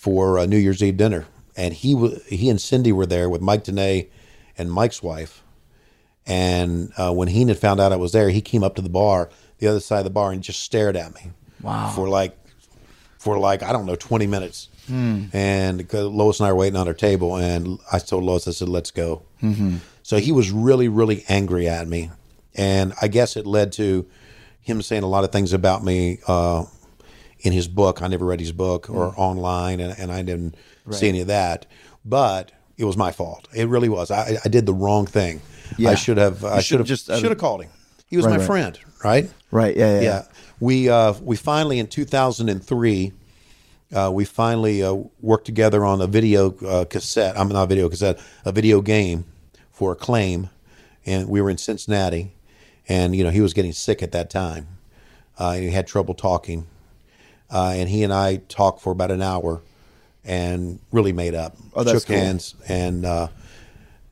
for 0.04 0.38
uh, 0.38 0.44
New 0.44 0.58
Year's 0.58 0.82
Eve 0.82 0.98
dinner, 0.98 1.24
and 1.56 1.72
he 1.72 1.94
wa 1.94 2.10
he 2.28 2.50
and 2.50 2.60
Cindy 2.60 2.92
were 2.92 3.06
there 3.06 3.30
with 3.30 3.40
Mike 3.40 3.64
Dene 3.64 4.06
and 4.58 4.70
Mike's 4.70 5.02
wife. 5.02 5.42
And 6.26 6.92
uh, 6.98 7.10
when 7.14 7.28
Heenan 7.28 7.56
found 7.56 7.80
out 7.80 7.90
I 7.90 7.96
was 7.96 8.12
there, 8.12 8.28
he 8.28 8.42
came 8.42 8.62
up 8.62 8.74
to 8.74 8.82
the 8.82 8.90
bar, 8.90 9.30
the 9.60 9.66
other 9.66 9.80
side 9.80 10.00
of 10.00 10.04
the 10.04 10.10
bar, 10.10 10.30
and 10.30 10.42
just 10.42 10.60
stared 10.60 10.94
at 10.94 11.14
me. 11.14 11.30
Wow. 11.62 11.90
For 11.96 12.06
like, 12.06 12.36
for 13.18 13.38
like 13.38 13.62
I 13.62 13.72
don't 13.72 13.86
know, 13.86 13.96
twenty 13.96 14.26
minutes. 14.26 14.68
And 15.32 15.78
because 15.78 16.10
Lois 16.10 16.38
and 16.38 16.46
I 16.46 16.52
were 16.52 16.58
waiting 16.58 16.76
on 16.76 16.86
our 16.86 16.92
table, 16.92 17.36
and 17.36 17.78
I 17.90 17.98
told 17.98 18.24
Lois, 18.24 18.46
I 18.46 18.50
said, 18.50 18.68
"Let's 18.68 18.90
go." 18.90 19.22
Mm-hmm. 19.42 19.76
So 20.02 20.18
he 20.18 20.32
was 20.32 20.50
really, 20.50 20.88
really 20.88 21.24
angry 21.30 21.66
at 21.66 21.88
me, 21.88 22.10
and 22.54 22.92
I 23.00 23.08
guess 23.08 23.38
it 23.38 23.46
led 23.46 23.72
to 23.72 24.06
him 24.60 24.82
saying 24.82 25.02
a 25.02 25.06
lot 25.08 25.24
of 25.24 25.32
things 25.32 25.54
about 25.54 25.82
me 25.82 26.18
uh, 26.26 26.64
in 27.44 27.52
his 27.52 27.68
book. 27.68 28.02
I 28.02 28.08
never 28.08 28.24
read 28.24 28.40
his 28.40 28.50
book 28.52 28.90
or 28.90 29.14
online, 29.16 29.78
and, 29.78 29.96
and 29.98 30.10
I 30.10 30.22
didn't 30.22 30.56
see 30.90 31.08
any 31.08 31.20
of 31.20 31.28
that. 31.28 31.66
But 32.04 32.50
it 32.76 32.84
was 32.84 32.96
my 32.96 33.12
fault. 33.12 33.46
It 33.54 33.68
really 33.68 33.88
was. 33.88 34.10
I, 34.10 34.38
I 34.44 34.48
did 34.48 34.66
the 34.66 34.74
wrong 34.74 35.06
thing. 35.06 35.40
Yeah. 35.78 35.90
I 35.90 35.94
should 35.94 36.16
have. 36.18 36.44
I 36.44 36.60
should 36.60 36.80
have 36.80 36.88
just, 36.88 37.08
uh, 37.08 37.18
should 37.18 37.30
have 37.30 37.38
called 37.38 37.62
him. 37.62 37.70
He 38.06 38.16
was 38.16 38.26
Right, 38.26 38.32
my 38.32 38.38
right. 38.38 38.46
friend, 38.46 38.78
right? 39.04 39.30
Right. 39.50 39.76
Yeah. 39.76 39.94
Yeah. 39.94 40.00
yeah. 40.02 40.24
We 40.60 40.88
uh, 40.88 41.14
we 41.22 41.36
finally 41.36 41.78
in 41.78 41.86
2003, 41.86 43.12
uh, 43.94 44.10
we 44.12 44.24
finally 44.24 44.82
uh, 44.82 44.94
worked 45.20 45.46
together 45.46 45.84
on 45.84 46.00
a 46.00 46.06
video 46.06 46.54
uh, 46.66 46.84
cassette. 46.84 47.38
I'm 47.38 47.48
not 47.48 47.64
a 47.64 47.66
video 47.66 47.88
cassette, 47.88 48.20
a 48.44 48.52
video 48.52 48.80
game 48.80 49.24
for 49.72 49.92
Acclaim, 49.92 50.50
and 51.06 51.28
we 51.28 51.40
were 51.40 51.50
in 51.50 51.58
Cincinnati, 51.58 52.32
and 52.88 53.14
you 53.16 53.24
know 53.24 53.30
he 53.30 53.40
was 53.40 53.52
getting 53.52 53.72
sick 53.72 54.02
at 54.02 54.12
that 54.12 54.30
time. 54.30 54.68
Uh, 55.38 55.54
he 55.54 55.70
had 55.70 55.86
trouble 55.86 56.14
talking, 56.14 56.66
uh, 57.54 57.72
and 57.74 57.88
he 57.88 58.02
and 58.02 58.12
I 58.12 58.36
talked 58.48 58.82
for 58.82 58.90
about 58.92 59.10
an 59.10 59.22
hour, 59.22 59.62
and 60.24 60.78
really 60.92 61.12
made 61.12 61.34
up. 61.34 61.56
Oh, 61.74 61.84
Shook 61.84 62.06
cool. 62.06 62.16
hands, 62.16 62.54
and 62.68 63.04
uh, 63.06 63.28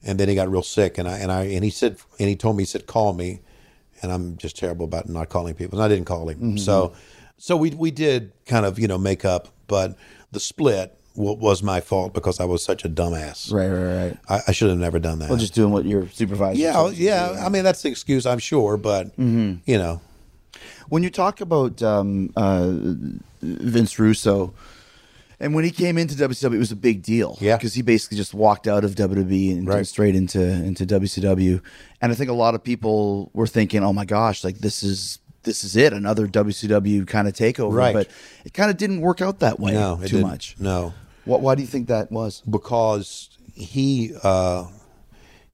and 0.05 0.19
then 0.19 0.29
he 0.29 0.35
got 0.35 0.49
real 0.51 0.63
sick, 0.63 0.97
and 0.99 1.09
I 1.09 1.19
and 1.19 1.31
I 1.33 1.45
and 1.45 1.65
he 1.65 1.71
said 1.71 1.97
and 2.19 2.29
he 2.29 2.37
told 2.37 2.57
me 2.57 2.63
he 2.63 2.67
said 2.67 2.87
call 2.87 3.13
me, 3.13 3.41
and 4.03 4.13
I'm 4.13 4.37
just 4.37 4.57
terrible 4.57 4.85
about 4.85 5.09
not 5.09 5.29
calling 5.29 5.55
people, 5.55 5.79
and 5.79 5.85
I 5.85 5.89
didn't 5.95 6.07
call 6.07 6.29
him. 6.29 6.39
Mm-hmm. 6.39 6.57
So 6.59 6.93
so 7.39 7.57
we 7.57 7.71
we 7.71 7.91
did 7.91 8.33
kind 8.47 8.65
of 8.67 8.79
you 8.79 8.87
know 8.89 8.99
make 8.99 9.25
up, 9.25 9.49
but 9.67 9.97
the 10.31 10.41
split 10.41 10.97
w- 11.17 11.37
was 11.37 11.63
my 11.63 11.81
fault 11.81 12.15
because 12.15 12.41
I 12.41 12.45
was 12.45 12.65
such 12.65 12.85
a 12.85 12.89
dumbass. 12.89 13.53
Right. 13.53 13.69
Right. 13.69 14.05
Right. 14.05 14.19
I, 14.29 14.41
I 14.49 14.53
should 14.53 14.71
have 14.71 14.79
never 14.79 14.99
done 14.99 15.19
that. 15.19 15.29
Well, 15.31 15.39
just 15.39 15.55
doing 15.55 15.73
what 15.73 15.85
your 15.85 16.09
supervisor. 16.09 16.59
yeah, 16.61 16.73
tells 16.73 16.93
you 16.93 16.99
to 16.99 17.03
yeah. 17.05 17.45
I 17.45 17.49
mean 17.49 17.65
that's 17.65 17.83
the 17.83 17.89
excuse, 17.91 18.25
I'm 18.27 18.39
sure, 18.39 18.77
but 18.77 19.09
Mm-hmm. 19.17 19.55
you 19.67 19.79
know, 19.79 20.01
When 20.93 21.03
you 21.03 21.09
talk 21.09 21.41
about 21.41 21.83
um, 21.83 22.31
uh, 22.37 22.71
Vince 23.41 23.99
Russo, 23.99 24.53
and 25.41 25.55
when 25.55 25.65
he 25.65 25.71
came 25.71 25.97
into 25.97 26.15
WCW, 26.15 26.55
it 26.55 26.59
was 26.59 26.71
a 26.71 26.77
big 26.77 27.03
deal. 27.03 27.39
Yeah. 27.41 27.57
because 27.57 27.73
he 27.73 27.81
basically 27.81 28.19
just 28.19 28.35
walked 28.35 28.69
out 28.69 28.85
of 28.85 28.95
WWE 28.95 29.53
and 29.53 29.67
Right. 29.67 29.77
went 29.77 29.89
straight 29.89 30.15
into 30.15 30.43
into 30.43 30.85
WCW. 30.85 31.63
And 32.03 32.13
I 32.13 32.15
think 32.15 32.29
a 32.29 32.35
lot 32.35 32.55
of 32.55 32.63
people 32.63 33.31
were 33.33 33.47
thinking, 33.47 33.83
"Oh 33.83 33.95
my 33.95 34.05
gosh, 34.05 34.45
like 34.45 34.59
this 34.59 34.83
is." 34.83 35.19
This 35.45 35.65
is 35.65 35.75
it, 35.75 35.93
another 35.93 36.29
WCW 36.29 37.05
kind 37.05 37.27
of 37.27 37.35
takeover, 37.35 37.73
Right. 37.73 37.93
but 37.93 38.07
it 38.45 38.55
kind 38.55 38.71
of 38.71 38.77
didn't 38.77 39.01
work 39.01 39.21
out 39.21 39.41
that 39.41 39.59
way 39.59 39.73
no, 39.73 39.97
too 39.97 40.03
didn't. 40.19 40.23
much. 40.23 40.55
No, 40.61 40.95
What? 41.25 41.41
Why 41.41 41.57
do 41.57 41.63
you 41.63 41.67
think 41.67 41.89
that 41.89 42.13
was? 42.13 42.43
because 42.49 43.29
he 43.53 44.13
uh, 44.23 44.67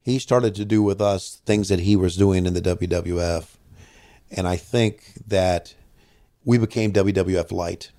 he 0.02 0.18
started 0.18 0.54
to 0.56 0.66
do 0.66 0.82
with 0.82 1.00
us 1.00 1.40
things 1.46 1.68
that 1.70 1.80
he 1.80 1.96
was 1.96 2.16
doing 2.18 2.44
in 2.44 2.52
the 2.52 2.60
WWF, 2.60 3.56
and 4.30 4.46
I 4.48 4.56
think 4.56 5.02
that 5.26 5.74
we 6.44 6.58
became 6.58 6.92
WWF 6.92 7.52
light. 7.52 7.90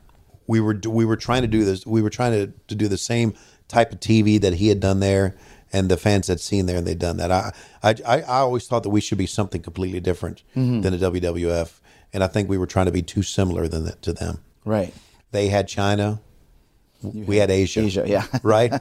We 0.47 0.59
were 0.59 0.79
we 0.87 1.05
were 1.05 1.15
trying 1.17 1.41
to 1.43 1.47
do 1.47 1.63
this. 1.65 1.85
We 1.85 2.01
were 2.01 2.09
trying 2.09 2.31
to, 2.33 2.53
to 2.67 2.75
do 2.75 2.87
the 2.87 2.97
same 2.97 3.33
type 3.67 3.91
of 3.93 3.99
TV 3.99 4.39
that 4.41 4.55
he 4.55 4.67
had 4.69 4.79
done 4.79 4.99
there, 4.99 5.35
and 5.71 5.89
the 5.89 5.97
fans 5.97 6.27
had 6.27 6.39
seen 6.39 6.65
there, 6.65 6.77
and 6.77 6.87
they'd 6.87 6.97
done 6.99 7.17
that. 7.17 7.31
I 7.31 7.53
I, 7.83 7.95
I 8.05 8.21
always 8.39 8.67
thought 8.67 8.83
that 8.83 8.89
we 8.89 9.01
should 9.01 9.17
be 9.19 9.27
something 9.27 9.61
completely 9.61 9.99
different 9.99 10.41
than 10.55 10.81
the 10.81 10.89
WWF, 10.97 11.79
and 12.13 12.23
I 12.23 12.27
think 12.27 12.49
we 12.49 12.57
were 12.57 12.65
trying 12.67 12.87
to 12.87 12.91
be 12.91 13.03
too 13.03 13.21
similar 13.21 13.67
than 13.67 13.85
that 13.85 14.01
to 14.03 14.13
them. 14.13 14.39
Right. 14.65 14.93
They 15.31 15.49
had 15.49 15.67
Chyna. 15.67 16.19
We 17.03 17.37
had 17.37 17.49
Asya. 17.49 17.85
Asya, 17.85 18.07
yeah. 18.07 18.25
right. 18.43 18.73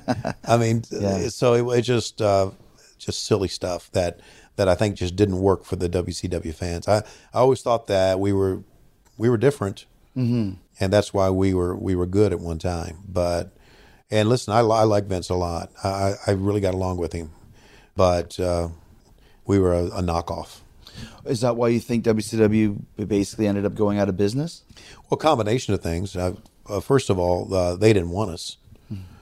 I 0.44 0.57
mean, 0.57 0.82
Yeah. 0.90 1.28
so 1.28 1.70
it, 1.70 1.78
it 1.78 1.82
just 1.82 2.20
uh, 2.22 2.51
just 2.99 3.24
silly 3.26 3.49
stuff 3.49 3.90
that 3.92 4.20
that 4.59 4.69
I 4.69 4.75
think 4.75 4.97
just 4.97 5.15
didn't 5.15 5.39
work 5.39 5.65
for 5.65 5.77
the 5.77 5.89
WCW 5.89 6.53
fans. 6.53 6.89
I, 6.89 6.99
I 7.33 7.39
always 7.39 7.63
thought 7.63 7.87
that 7.87 8.19
we 8.19 8.33
were 8.33 8.65
we 9.17 9.31
were 9.31 9.37
different, 9.37 9.87
mm-hmm. 10.17 10.55
and 10.81 10.93
that's 10.93 11.15
why 11.15 11.31
we 11.31 11.55
were 11.55 11.77
we 11.77 11.95
were 11.95 12.07
good 12.07 12.33
at 12.33 12.41
one 12.41 12.59
time. 12.59 12.99
But 13.09 13.57
and 14.11 14.29
listen, 14.29 14.53
I, 14.53 14.59
I 14.59 14.83
like 14.83 15.05
Vince 15.05 15.31
a 15.31 15.37
lot. 15.37 15.71
I, 15.83 15.89
I 15.89 16.15
I 16.27 16.31
really 16.33 16.61
got 16.61 16.75
along 16.75 16.99
with 16.99 17.13
him, 17.13 17.31
but 17.95 18.39
uh, 18.41 18.71
we 19.47 19.61
were 19.61 19.73
a, 19.73 19.85
a 19.87 20.03
knockoff. 20.03 20.61
Is 21.25 21.43
that 21.43 21.55
why 21.55 21.69
you 21.69 21.79
think 21.79 22.05
WCW 22.05 22.83
basically 23.07 23.47
ended 23.47 23.65
up 23.65 23.77
going 23.77 24.01
out 24.01 24.09
of 24.09 24.17
business? 24.17 24.65
Well, 25.09 25.19
a 25.19 25.23
combination 25.23 25.73
of 25.73 25.81
things. 25.81 26.17
Uh, 26.17 26.35
uh, 26.69 26.81
first 26.81 27.11
of 27.11 27.19
all, 27.21 27.55
uh, 27.55 27.77
they 27.77 27.93
didn't 27.93 28.11
want 28.11 28.33
us. 28.33 28.57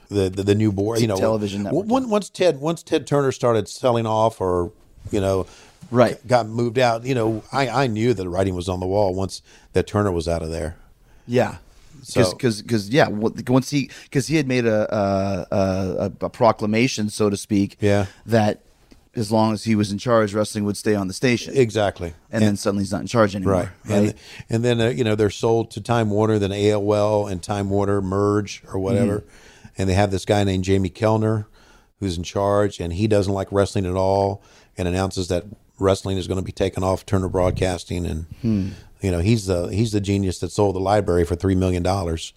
The, 0.09 0.29
the 0.29 0.41
the 0.41 0.55
new 0.55 0.71
board, 0.71 1.01
you 1.01 1.07
know, 1.07 1.17
television 1.17 1.63
network. 1.63 1.85
Once, 1.85 2.07
once 2.07 2.29
Ted 2.29 2.61
once 2.61 2.81
Ted 2.81 3.05
Turner 3.05 3.33
started 3.33 3.67
selling 3.67 4.05
off, 4.05 4.39
or 4.39 4.71
you 5.11 5.21
know, 5.21 5.45
Right. 5.91 6.25
got 6.27 6.47
moved 6.47 6.77
out. 6.79 7.05
You 7.05 7.15
know, 7.15 7.43
I 7.51 7.67
I 7.69 7.87
knew 7.87 8.13
that 8.13 8.21
the 8.23 8.29
writing 8.29 8.55
was 8.55 8.67
on 8.69 8.79
the 8.79 8.85
wall 8.87 9.13
once 9.13 9.41
that 9.73 9.87
Turner 9.87 10.11
was 10.11 10.27
out 10.27 10.41
of 10.41 10.49
there. 10.49 10.75
Yeah. 11.25 11.57
So- 12.03 12.31
Because, 12.31 12.61
because, 12.61 12.89
yeah, 12.89 13.07
once 13.09 13.69
he, 13.71 13.89
because 14.03 14.27
he 14.27 14.35
had 14.37 14.47
made 14.47 14.65
a, 14.65 14.95
a, 14.95 15.47
a, 15.55 16.11
a 16.21 16.29
proclamation, 16.29 17.09
so 17.09 17.29
to 17.29 17.35
speak, 17.35 17.75
Yeah. 17.81 18.05
that 18.25 18.61
as 19.15 19.31
long 19.31 19.51
as 19.53 19.63
he 19.63 19.75
was 19.75 19.91
in 19.91 19.97
charge, 19.97 20.33
wrestling 20.33 20.63
would 20.65 20.77
stay 20.77 20.93
on 20.93 21.07
the 21.07 21.13
station. 21.13 21.57
Exactly. 21.57 22.13
and, 22.31 22.43
then 22.43 22.55
suddenly 22.55 22.83
he's 22.83 22.91
not 22.91 23.01
in 23.01 23.07
charge 23.07 23.35
anymore. 23.35 23.53
Right. 23.53 23.69
Right. 23.85 23.97
And 23.97 24.13
and 24.49 24.63
then 24.63 24.79
uh, 24.79 24.89
you 24.89 25.03
know 25.03 25.15
they're 25.15 25.31
sold 25.31 25.71
to 25.71 25.81
Time 25.81 26.09
Warner, 26.11 26.37
then 26.37 26.51
AOL 26.51 27.29
and 27.31 27.41
Time 27.41 27.69
Warner 27.69 27.99
merge 28.01 28.61
or 28.71 28.79
whatever, 28.79 29.19
Mm-hmm. 29.19 29.67
and 29.81 29.89
they 29.89 29.95
have 29.95 30.11
this 30.11 30.23
guy 30.25 30.43
named 30.43 30.63
Jamie 30.65 30.89
Kellner, 30.89 31.47
who's 31.99 32.15
in 32.17 32.23
charge, 32.23 32.79
and 32.79 32.93
he 32.93 33.07
doesn't 33.07 33.33
like 33.33 33.51
wrestling 33.51 33.85
at 33.87 33.95
all, 33.95 34.43
and 34.77 34.87
announces 34.87 35.27
that 35.29 35.45
wrestling 35.79 36.17
is 36.17 36.27
going 36.27 36.39
to 36.39 36.43
be 36.45 36.51
taken 36.51 36.83
off 36.83 37.05
Turner 37.05 37.29
Broadcasting, 37.29 38.05
and 38.05 38.25
Hmm. 38.41 38.69
you 39.01 39.11
know 39.11 39.19
he's 39.19 39.45
the 39.45 39.67
he's 39.67 39.91
the 39.91 40.01
genius 40.01 40.39
that 40.39 40.51
sold 40.51 40.75
the 40.75 40.79
library 40.79 41.23
for 41.25 41.35
three 41.35 41.55
million 41.55 41.83
dollars. 41.83 42.33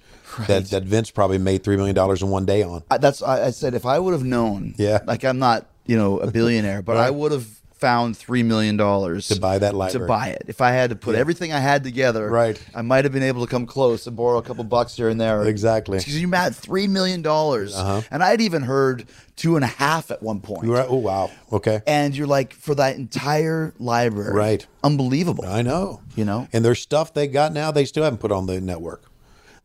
That 0.47 0.67
that 0.71 0.85
Vince 0.85 1.11
probably 1.11 1.39
made 1.39 1.65
three 1.65 1.77
million 1.77 1.95
dollars 1.95 2.23
in 2.23 2.29
one 2.31 2.45
day 2.45 2.63
on. 2.63 2.83
I, 2.91 2.99
that's 2.99 3.23
I, 3.23 3.47
I 3.47 3.51
said 3.51 3.75
if 3.75 3.85
I 3.87 3.99
would 3.99 4.13
have 4.13 4.25
known, 4.25 4.75
Yeah. 4.79 5.01
like 5.07 5.25
I'm 5.25 5.39
not 5.39 5.67
you 5.87 5.97
know 5.97 6.19
a 6.21 6.31
billionaire, 6.31 6.83
but 6.83 6.97
I 6.97 7.11
would 7.11 7.33
have 7.33 7.47
found 7.81 8.17
three 8.17 8.43
million 8.43 8.77
dollars 8.77 9.29
To 9.29 9.41
buy 9.41 9.59
that 9.59 9.75
library. 9.75 10.05
to 10.05 10.09
buy 10.09 10.29
it. 10.29 10.43
If 10.47 10.61
I 10.61 10.73
had 10.73 10.91
to 10.91 10.97
put 10.97 11.15
everything 11.15 11.53
I 11.53 11.59
had 11.61 11.83
together, 11.83 12.29
Right. 12.29 12.63
I 12.75 12.83
might 12.83 13.05
have 13.05 13.13
been 13.13 13.23
able 13.23 13.45
to 13.45 13.51
come 13.51 13.67
close 13.67 14.07
and 14.07 14.15
borrow 14.17 14.39
a 14.39 14.43
couple 14.43 14.65
bucks 14.65 14.97
here 14.97 15.09
and 15.09 15.21
there. 15.21 15.43
Exactly. 15.45 15.97
Uh-huh. 15.97 16.03
Because 16.05 16.21
you 16.21 16.29
mad 16.29 16.55
three 16.55 16.87
million 16.87 17.23
dollars, 17.23 17.75
and 17.77 18.23
I'd 18.23 18.41
even 18.43 18.63
heard 18.63 19.07
two 19.37 19.57
and 19.57 19.65
a 19.65 19.69
half 19.69 20.11
at 20.11 20.23
one 20.23 20.41
point. 20.41 20.65
You're 20.65 20.77
right. 20.77 20.87
Oh 20.89 20.97
wow. 20.97 21.31
Okay. 21.53 21.81
And 21.87 22.15
you're 22.15 22.27
like 22.27 22.53
for 22.53 22.75
that 22.75 22.97
entire 22.97 23.73
library, 23.79 24.35
Right. 24.35 24.67
Unbelievable. 24.85 25.45
I 25.47 25.63
know. 25.63 26.03
You 26.15 26.25
know? 26.27 26.49
And 26.53 26.65
there's 26.65 26.81
stuff 26.81 27.15
they 27.15 27.27
got 27.27 27.53
now 27.53 27.71
they 27.71 27.85
still 27.87 28.05
haven't 28.05 28.19
put 28.21 28.33
on 28.33 28.47
the 28.47 28.61
network. 28.61 29.05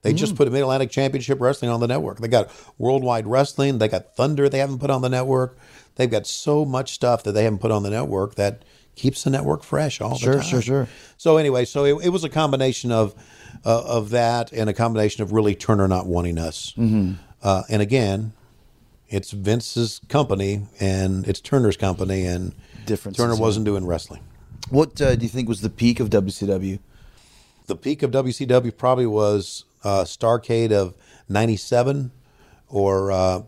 They 0.06 0.14
Mm. 0.14 0.18
just 0.18 0.36
put 0.36 0.52
Mid 0.52 0.62
Atlantic 0.62 0.92
Championship 0.92 1.42
Wrestling 1.42 1.72
on 1.72 1.80
the 1.80 1.88
network. 1.88 2.20
They 2.20 2.28
got 2.28 2.52
Worldwide 2.78 3.26
Wrestling. 3.26 3.80
They 3.80 3.88
got 3.88 4.16
Thunder 4.16 4.48
they 4.48 4.60
haven't 4.60 4.78
put 4.78 4.92
on 4.92 5.02
the 5.02 5.10
network. 5.10 5.58
They've 5.96 6.12
got 6.12 6.28
so 6.28 6.64
much 6.64 6.94
stuff 6.94 7.24
that 7.24 7.32
they 7.32 7.44
haven't 7.44 7.58
put 7.60 7.72
on 7.72 7.82
the 7.82 7.90
network 7.90 8.36
that 8.36 8.62
keeps 8.96 9.24
the 9.24 9.32
network 9.32 9.64
fresh 9.64 10.00
all 10.02 10.16
Sure, 10.16 10.34
the 10.36 10.40
time. 10.42 10.48
sure, 10.48 10.62
sure. 10.62 10.86
sure. 10.86 10.94
So 11.18 11.38
anyway, 11.38 11.66
so 11.66 11.86
it, 11.86 12.06
it 12.06 12.10
was 12.10 12.24
a 12.24 12.30
combination 12.30 12.92
of 12.92 13.16
uh, 13.66 13.82
of 13.84 14.12
that 14.12 14.52
and 14.54 14.70
a 14.70 14.74
combination 14.74 15.24
of 15.24 15.32
really 15.34 15.56
Turner 15.56 15.88
not 15.88 16.06
wanting 16.06 16.38
us. 16.38 16.74
Mm-hmm. 16.78 17.14
Uh, 17.42 17.64
and 17.68 17.82
again, 17.82 18.34
it's 19.10 19.32
Vince's 19.32 20.02
company 20.08 20.68
and 20.80 21.28
it's 21.28 21.40
Turner's 21.40 21.78
company, 21.78 22.26
and 22.28 22.54
Differences, 22.86 23.18
Turner 23.24 23.36
wasn't 23.36 23.66
doing 23.66 23.88
wrestling. 23.88 24.22
What 24.70 25.02
uh, 25.02 25.16
do 25.16 25.24
you 25.24 25.30
think 25.30 25.50
was 25.50 25.62
the 25.62 25.70
peak 25.72 26.00
of 26.00 26.12
WCW? 26.12 26.78
the 27.68 27.76
peak 27.76 28.04
of 28.04 28.12
WCW 28.12 28.78
probably 28.78 29.08
was 29.08 29.66
uh, 29.86 30.04
Starcade 30.04 30.72
of 30.72 30.96
'97 31.30 32.12
or 32.68 33.12
uh, 33.12 33.42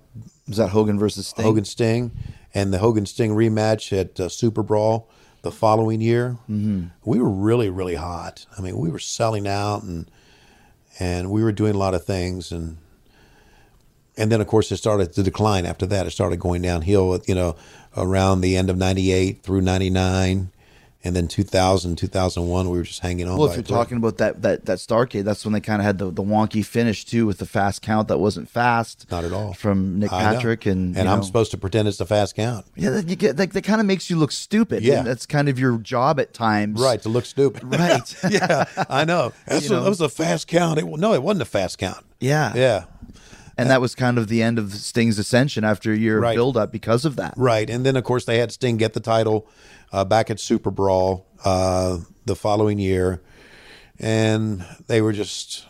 Was 0.48 0.58
that 0.58 0.70
Hogan 0.70 0.98
versus 0.98 1.28
Sting? 1.28 1.44
Hogan 1.44 1.66
Sting, 1.66 2.12
and 2.54 2.74
the 2.74 2.78
Hogan 2.78 3.06
Sting 3.06 3.32
rematch 3.32 3.98
at 3.98 4.20
uh, 4.20 4.30
SuperBrawl 4.30 5.06
the 5.42 5.52
following 5.52 6.02
year, 6.02 6.38
we 6.48 7.20
were 7.20 7.30
really, 7.30 7.70
really 7.70 7.96
hot. 7.96 8.46
I 8.58 8.62
mean, 8.62 8.78
we 8.78 8.90
were 8.90 9.00
selling 9.00 9.48
out 9.48 9.84
and 9.84 10.10
and 11.00 11.30
we 11.30 11.44
were 11.44 11.52
doing 11.52 11.76
a 11.76 11.78
lot 11.78 11.94
of 11.94 12.04
things 12.04 12.52
and 12.52 12.78
and 14.18 14.32
then 14.32 14.42
of 14.42 14.48
course 14.48 14.72
it 14.72 14.78
started 14.78 15.14
to 15.14 15.24
decline 15.24 15.66
after 15.66 15.86
that. 15.86 16.08
It 16.08 16.12
started 16.12 16.40
going 16.40 16.64
downhill, 16.64 17.22
you 17.28 17.36
know, 17.36 17.56
around 17.96 18.42
the 18.42 18.58
end 18.58 18.70
of 18.70 18.78
98 18.78 19.44
through 19.44 19.62
99 19.62 20.50
and 21.08 21.16
then 21.16 21.28
2000, 21.30 21.96
2001 21.96 22.70
we 22.70 22.78
were 22.78 22.84
just 22.84 23.00
hanging 23.00 23.30
on 23.30 23.38
Well, 23.38 23.50
if 23.50 23.56
you're 23.56 23.64
talking 23.64 23.96
about 23.98 24.18
that 24.18 24.42
that 24.42 24.66
that 24.66 24.78
Starcade, 24.78 25.24
that's 25.24 25.46
when 25.46 25.54
they 25.54 25.62
kind 25.62 25.82
of 25.82 25.86
had 25.86 25.98
the, 25.98 26.12
the 26.12 26.22
wonky 26.22 26.64
finish 26.66 27.06
too, 27.06 27.26
with 27.26 27.38
the 27.38 27.46
fast 27.46 27.82
count 27.82 28.10
that 28.10 28.18
wasn't 28.20 28.50
fast. 28.50 29.10
Not 29.10 29.24
at 29.24 29.32
all. 29.32 29.54
From 29.54 30.00
Nick 30.00 30.10
Patrick 30.10 30.66
and 30.66 30.98
and 30.98 31.08
I'm 31.08 31.20
know. 31.20 31.26
supposed 31.26 31.52
to 31.52 31.58
pretend 31.58 31.88
it's 31.88 31.98
the 31.98 32.06
fast 32.06 32.36
count. 32.36 32.66
Yeah, 32.76 32.90
that, 32.90 33.08
you 33.08 33.16
get 33.16 33.38
that, 33.38 33.54
that 33.54 33.64
kind 33.64 33.80
of 33.80 33.88
makes 33.88 34.10
you 34.10 34.18
look 34.18 34.34
stupid. 34.34 34.84
Yeah. 34.84 35.00
and 35.00 35.08
that's 35.08 35.26
kind 35.26 35.48
of 35.48 35.58
your 35.58 35.78
job 35.78 36.20
at 36.20 36.34
times. 36.34 36.82
Right, 36.82 37.02
to 37.02 37.10
look 37.10 37.26
stupid. 37.26 37.64
Right. 37.64 38.16
yeah, 38.30 38.66
I 38.90 39.06
know. 39.06 39.32
That's 39.48 39.70
a- 39.70 39.74
know. 39.74 39.84
that 39.84 39.90
was 39.90 40.02
a 40.02 40.10
fast 40.10 40.48
count. 40.48 40.78
It, 40.78 40.86
no, 40.86 41.14
it 41.14 41.24
wasn't 41.24 41.44
a 41.44 41.46
fast 41.46 41.78
count. 41.78 42.04
Yeah. 42.20 42.54
Yeah. 42.56 42.86
And 43.58 43.70
that 43.72 43.82
was 43.82 43.96
kind 43.96 44.18
of 44.20 44.28
the 44.28 44.44
end 44.44 44.60
of 44.60 44.74
Sting's 44.74 45.18
ascension 45.18 45.64
after 45.64 45.92
a 45.92 45.98
year 45.98 46.20
Right. 46.20 46.32
of 46.32 46.36
build 46.36 46.58
up 46.58 46.72
because 46.72 47.06
of 47.06 47.16
that. 47.16 47.34
Right, 47.38 47.70
and 47.70 47.86
then 47.86 47.96
of 47.96 48.04
course 48.04 48.26
they 48.26 48.38
had 48.38 48.52
Sting 48.52 48.78
get 48.78 48.94
the 48.94 49.00
title 49.00 49.48
uh, 49.92 50.06
back 50.06 50.30
at 50.30 50.38
SuperBrawl 50.38 51.24
uh, 51.44 51.98
the 52.26 52.36
following 52.36 52.78
year, 52.78 53.22
and 54.00 54.64
they 54.88 55.02
were 55.02 55.14
just, 55.14 55.66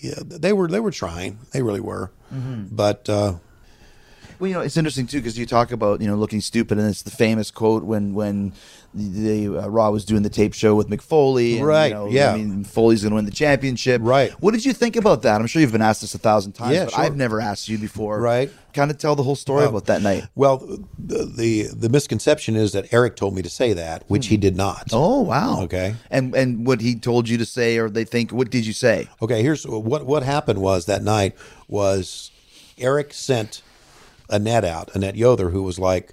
yeah, 0.00 0.14
they 0.24 0.52
were 0.52 0.68
they 0.68 0.80
were 0.80 0.90
trying, 0.90 1.38
they 1.52 1.62
really 1.62 1.80
were, 1.80 2.10
but 2.30 3.08
uh, 3.08 3.34
Well, 4.38 4.48
you 4.48 4.54
know, 4.54 4.60
it's 4.60 4.76
interesting 4.76 5.06
too 5.06 5.18
because 5.18 5.38
you 5.38 5.46
talk 5.46 5.72
about 5.72 6.00
you 6.00 6.06
know 6.06 6.14
looking 6.16 6.40
stupid, 6.40 6.78
and 6.78 6.88
it's 6.88 7.02
the 7.02 7.10
famous 7.10 7.50
quote 7.50 7.84
when 7.84 8.14
when 8.14 8.52
the 8.94 9.46
uh, 9.48 9.68
Raw 9.68 9.90
was 9.90 10.04
doing 10.04 10.22
the 10.22 10.30
tape 10.30 10.54
show 10.54 10.74
with 10.74 10.88
Mick 10.88 11.02
Foley. 11.02 11.58
And, 11.58 11.66
Right, 11.66 11.88
You 11.88 11.94
know, 11.94 12.08
yeah. 12.08 12.32
I 12.32 12.36
mean, 12.38 12.64
Foley's 12.64 13.02
going 13.02 13.10
to 13.10 13.16
win 13.16 13.26
the 13.26 13.30
championship. 13.30 14.00
Right. 14.02 14.32
What 14.40 14.52
did 14.54 14.64
you 14.64 14.72
think 14.72 14.96
about 14.96 15.22
that? 15.22 15.40
I'm 15.40 15.46
sure 15.46 15.60
you've 15.60 15.72
been 15.72 15.82
asked 15.82 16.00
this 16.00 16.14
a 16.14 16.18
thousand 16.18 16.52
times, 16.52 16.74
Yeah, 16.74 16.84
but 16.86 16.94
sure. 16.94 17.04
I've 17.04 17.14
never 17.16 17.40
asked 17.40 17.68
you 17.68 17.76
before. 17.78 18.18
Right. 18.20 18.50
Kind 18.72 18.90
of 18.90 18.96
tell 18.98 19.14
the 19.14 19.22
whole 19.22 19.36
story 19.36 19.64
Um, 19.64 19.70
about 19.70 19.84
that 19.86 20.00
night. 20.02 20.24
well, 20.34 20.58
the, 20.98 21.24
the 21.24 21.62
the 21.74 21.88
misconception 21.88 22.54
is 22.56 22.72
that 22.72 22.92
Eric 22.92 23.16
told 23.16 23.34
me 23.34 23.42
to 23.42 23.50
say 23.50 23.72
that, 23.72 24.04
which 24.08 24.26
he 24.28 24.36
did 24.36 24.56
not. 24.56 24.88
Oh 24.92 25.20
wow. 25.20 25.62
Okay. 25.62 25.94
And 26.10 26.34
and 26.34 26.66
what 26.66 26.80
he 26.80 26.94
told 26.94 27.28
you 27.28 27.38
to 27.38 27.44
say, 27.46 27.76
or 27.78 27.90
they 27.90 28.04
think, 28.04 28.30
what 28.32 28.50
did 28.50 28.66
you 28.66 28.72
say? 28.72 29.08
Okay, 29.20 29.42
here's 29.42 29.66
what 29.66 30.06
what 30.06 30.22
happened 30.22 30.60
was 30.60 30.86
that 30.86 31.02
night 31.02 31.34
was 31.66 32.30
Eric 32.78 33.12
sent 33.12 33.62
Annette 34.30 34.64
out, 34.64 34.94
Annette 34.94 35.14
Yother, 35.16 35.50
who 35.50 35.62
was 35.62 35.78
like 35.78 36.12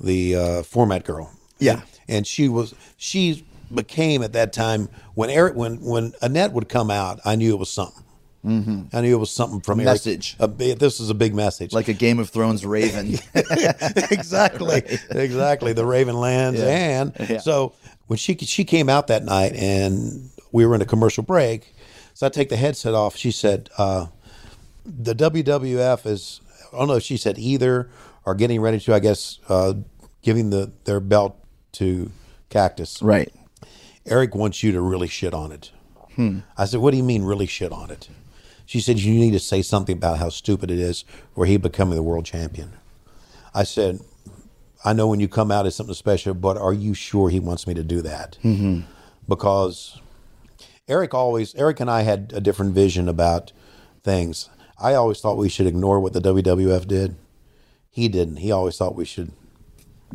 the 0.00 0.34
uh, 0.36 0.62
format 0.62 1.04
girl. 1.04 1.30
Yeah. 1.58 1.82
And 2.08 2.26
she 2.26 2.48
was 2.48 2.74
she 2.96 3.44
became 3.74 4.22
at 4.22 4.32
that 4.32 4.52
time 4.52 4.88
when 5.14 5.30
Eric 5.30 5.54
when 5.54 5.80
when 5.80 6.12
Annette 6.22 6.52
would 6.52 6.68
come 6.68 6.90
out, 6.90 7.20
I 7.24 7.36
knew 7.36 7.52
it 7.54 7.58
was 7.58 7.70
something. 7.70 8.04
Mm-hmm. 8.44 8.96
I 8.96 9.00
knew 9.00 9.16
it 9.16 9.18
was 9.18 9.30
something 9.32 9.60
from 9.60 9.80
Eric. 9.80 9.86
Message. 9.94 10.36
A 10.38 10.46
this 10.46 11.00
is 11.00 11.10
a 11.10 11.14
big 11.14 11.34
message. 11.34 11.72
Like 11.72 11.88
a 11.88 11.92
Game 11.92 12.18
of 12.18 12.30
Thrones 12.30 12.64
Raven. 12.64 13.18
exactly, 13.34 14.82
exactly. 15.10 15.72
The 15.72 15.84
Raven 15.84 16.16
lands, 16.18 16.60
and 16.60 17.12
Yeah. 17.28 17.38
so 17.40 17.74
when 18.06 18.16
she 18.16 18.36
she 18.36 18.64
came 18.64 18.88
out 18.88 19.08
that 19.08 19.24
night, 19.24 19.54
and 19.54 20.30
we 20.52 20.64
were 20.66 20.74
in 20.74 20.80
a 20.82 20.86
commercial 20.86 21.22
break, 21.22 21.74
so 22.14 22.26
I 22.26 22.30
take 22.30 22.48
the 22.48 22.56
headset 22.56 22.94
off. 22.94 23.16
She 23.16 23.30
said, 23.30 23.70
uh, 23.76 24.06
"The 24.86 25.14
WWF 25.14 26.06
is 26.06 26.40
I 26.72 26.78
don't 26.78 26.88
know 26.88 26.94
if 26.96 27.02
she 27.02 27.16
said 27.16 27.38
either 27.38 27.90
or 28.24 28.34
getting 28.34 28.60
ready 28.60 28.78
to, 28.80 28.94
I 28.94 28.98
guess, 29.00 29.40
uh, 29.48 29.74
giving 30.22 30.50
the 30.50 30.72
their 30.84 31.00
belt 31.00 31.36
to 31.78 32.10
Cactus. 32.50 33.02
right. 33.02 33.32
Eric 34.06 34.34
wants 34.34 34.62
you 34.62 34.72
to 34.72 34.80
really 34.80 35.08
shit 35.08 35.34
on 35.34 35.52
it." 35.52 35.70
I 36.56 36.64
said, 36.64 36.80
"What 36.80 36.90
do 36.90 36.96
you 36.96 37.04
mean, 37.04 37.22
really 37.22 37.46
shit 37.46 37.72
on 37.72 37.90
it?" 37.90 38.08
She 38.66 38.80
said, 38.80 38.98
"You 38.98 39.14
need 39.14 39.32
to 39.32 39.38
say 39.38 39.62
something 39.62 39.96
about 39.96 40.18
how 40.18 40.30
stupid 40.30 40.70
it 40.70 40.78
is 40.78 41.04
for 41.34 41.46
he 41.46 41.56
becoming 41.56 41.94
the 41.94 42.02
world 42.02 42.24
champion." 42.24 42.72
I 43.54 43.64
said, 43.64 44.00
I 44.84 44.92
know 44.92 45.08
when 45.08 45.20
you 45.20 45.28
come 45.28 45.50
out 45.50 45.66
as 45.66 45.74
something 45.74 45.94
special, 45.94 46.34
but 46.34 46.56
are 46.56 46.72
you 46.72 46.94
sure 46.94 47.30
he 47.30 47.40
wants 47.40 47.66
me 47.66 47.74
to 47.74 47.82
do 47.82 48.00
that? 48.02 48.38
Mm-hmm. 48.44 48.80
Because 49.28 50.00
Eric 50.86 51.14
always, 51.14 51.54
Eric 51.54 51.80
and 51.80 51.90
I 51.90 52.02
had 52.02 52.32
a 52.34 52.40
different 52.40 52.74
vision 52.74 53.08
about 53.08 53.52
things. 54.02 54.48
I 54.80 54.94
always 54.94 55.20
thought 55.20 55.36
we 55.36 55.48
should 55.48 55.66
ignore 55.66 55.98
what 55.98 56.12
the 56.12 56.20
WWF 56.20 56.86
did. 56.86 57.16
He 57.90 58.08
didn't. 58.08 58.36
He 58.36 58.52
always 58.52 58.76
thought 58.76 58.94
we 58.94 59.04
should 59.04 59.32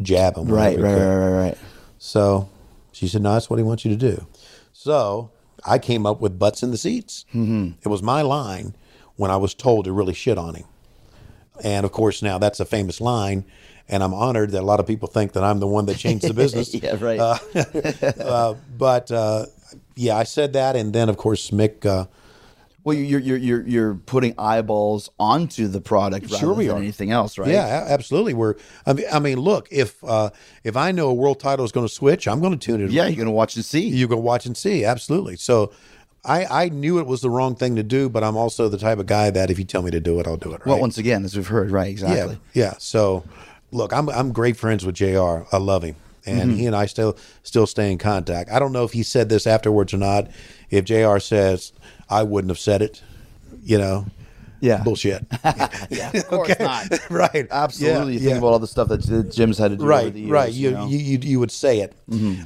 jab 0.01 0.37
him. 0.37 0.47
Right. 0.47 0.79
Right. 0.79 0.93
Right. 0.95 1.15
Right. 1.15 1.45
Right. 1.45 1.57
So 1.97 2.49
she 2.91 3.07
said, 3.07 3.21
No, 3.21 3.33
that's 3.33 3.49
what 3.49 3.57
he 3.57 3.63
wants 3.63 3.85
you 3.85 3.91
to 3.91 3.97
do. 3.97 4.25
So 4.71 5.31
I 5.65 5.79
came 5.79 6.05
up 6.05 6.21
with 6.21 6.37
butts 6.37 6.63
in 6.63 6.71
the 6.71 6.77
seats. 6.77 7.25
Mm-hmm. 7.29 7.71
It 7.81 7.87
was 7.87 8.01
my 8.01 8.21
line 8.21 8.75
when 9.15 9.31
I 9.31 9.37
was 9.37 9.53
told 9.53 9.85
to 9.85 9.93
really 9.93 10.13
shit 10.13 10.37
on 10.37 10.55
him. 10.55 10.65
And 11.63 11.85
of 11.85 11.91
course, 11.91 12.21
now 12.21 12.37
that's 12.37 12.59
a 12.59 12.65
famous 12.65 12.99
line. 12.99 13.45
And 13.87 14.01
I'm 14.01 14.13
honored 14.13 14.51
that 14.51 14.61
a 14.61 14.65
lot 14.65 14.79
of 14.79 14.87
people 14.87 15.07
think 15.07 15.33
that 15.33 15.43
I'm 15.43 15.59
the 15.59 15.67
one 15.67 15.85
that 15.85 15.97
changed 15.97 16.27
the 16.27 16.33
business. 16.43 16.73
Yeah. 16.73 16.97
Right. 16.99 17.19
uh, 18.19 18.55
but 18.77 19.11
uh, 19.11 19.45
yeah, 19.95 20.17
I 20.17 20.23
said 20.23 20.53
that. 20.53 20.75
And 20.75 20.93
then, 20.93 21.09
of 21.09 21.17
course, 21.17 21.51
Mick. 21.51 21.85
Well, 22.83 22.95
you're 22.97 23.19
you're 23.19 23.37
you're 23.37 23.67
you're 23.67 23.95
putting 23.95 24.35
eyeballs 24.37 25.09
onto 25.17 25.67
the 25.67 25.79
product 25.79 26.25
rather 26.25 26.37
Sure 26.37 26.53
we 26.53 26.67
than 26.67 26.75
are. 26.75 26.79
anything 26.79 27.11
else, 27.11 27.37
right? 27.37 27.47
Yeah, 27.49 27.85
absolutely. 27.87 28.33
We're. 28.33 28.55
I 28.85 28.93
mean, 28.93 29.05
I 29.11 29.19
mean, 29.19 29.39
look. 29.39 29.69
If 29.71 30.03
uh, 30.03 30.31
if 30.65 30.75
I 30.75 30.91
know 30.91 31.07
a 31.09 31.13
world 31.13 31.39
title 31.39 31.63
is 31.63 31.71
going 31.71 31.87
to 31.87 31.93
switch, 31.93 32.27
I'm 32.27 32.41
going 32.41 32.51
to 32.51 32.65
tune 32.65 32.81
it. 32.83 32.91
Yeah, 32.91 33.07
you're 33.07 33.17
gonna 33.17 33.31
watch 33.31 33.55
and 33.55 33.63
see. 33.63 33.87
you 33.87 34.07
go 34.07 34.17
watch 34.17 34.45
and 34.45 34.57
see. 34.57 34.83
Absolutely. 34.83 35.37
So, 35.37 35.71
I 36.25 36.45
I 36.45 36.69
knew 36.69 36.99
it 36.99 37.07
was 37.07 37.21
the 37.21 37.29
wrong 37.29 37.55
thing 37.55 37.77
to 37.77 37.83
do, 37.83 38.09
but 38.09 38.21
I'm 38.21 38.35
also 38.35 38.67
the 38.67 38.77
type 38.77 38.99
of 38.99 39.05
guy 39.05 39.29
that 39.29 39.49
if 39.49 39.57
you 39.57 39.63
tell 39.65 39.81
me 39.81 39.91
to 39.91 40.01
do 40.01 40.19
it, 40.19 40.27
I'll 40.27 40.35
do 40.35 40.49
it. 40.49 40.59
Right? 40.59 40.67
well, 40.67 40.79
once 40.79 40.97
again, 40.97 41.23
as 41.23 41.37
we've 41.37 41.47
heard, 41.47 41.71
right? 41.71 41.89
Exactly. 41.89 42.37
Yeah. 42.53 42.65
Yeah. 42.65 42.73
So, 42.79 43.23
look, 43.71 43.93
I'm 43.93 44.09
I'm 44.09 44.33
great 44.33 44.57
friends 44.57 44.85
with 44.85 44.95
Jr. 44.95 45.43
I 45.53 45.57
love 45.57 45.83
him, 45.83 45.95
and 46.25 46.51
Mm-hmm. 46.51 46.57
he 46.57 46.65
and 46.67 46.75
I 46.75 46.85
still 46.85 47.17
still 47.43 47.67
stay 47.67 47.91
in 47.91 47.97
contact. 47.97 48.49
I 48.51 48.59
don't 48.59 48.71
know 48.73 48.83
if 48.83 48.91
he 48.93 49.03
said 49.03 49.29
this 49.29 49.45
afterwards 49.47 49.93
or 49.93 49.97
not. 49.97 50.29
If 50.69 50.85
Jr. 50.85 51.19
says 51.19 51.73
I 52.09 52.23
wouldn't 52.23 52.49
have 52.51 52.59
said 52.59 52.81
it, 52.81 53.01
you 53.63 53.77
know, 53.77 54.05
Yeah. 54.59 54.83
bullshit. 54.83 55.25
Yeah, 55.89 56.11
of 56.15 56.27
course 56.27 56.59
not. 56.59 56.87
right. 57.09 57.47
Absolutely. 57.51 57.91
Yeah, 57.91 58.05
you 58.13 58.19
think 58.19 58.31
yeah. 58.31 58.37
about 58.37 58.47
all 58.53 58.59
the 58.59 58.67
stuff 58.67 58.87
that 58.87 59.31
Jim's 59.33 59.57
had 59.57 59.71
to 59.71 59.77
do 59.77 59.83
over 59.83 59.89
right, 59.89 60.13
the 60.13 60.19
years. 60.21 60.31
right. 60.31 60.51
You, 60.53 60.71
know? 60.71 60.87
you, 60.87 60.97
you 60.97 61.17
you 61.21 61.39
would 61.39 61.51
say 61.51 61.79
it. 61.81 61.93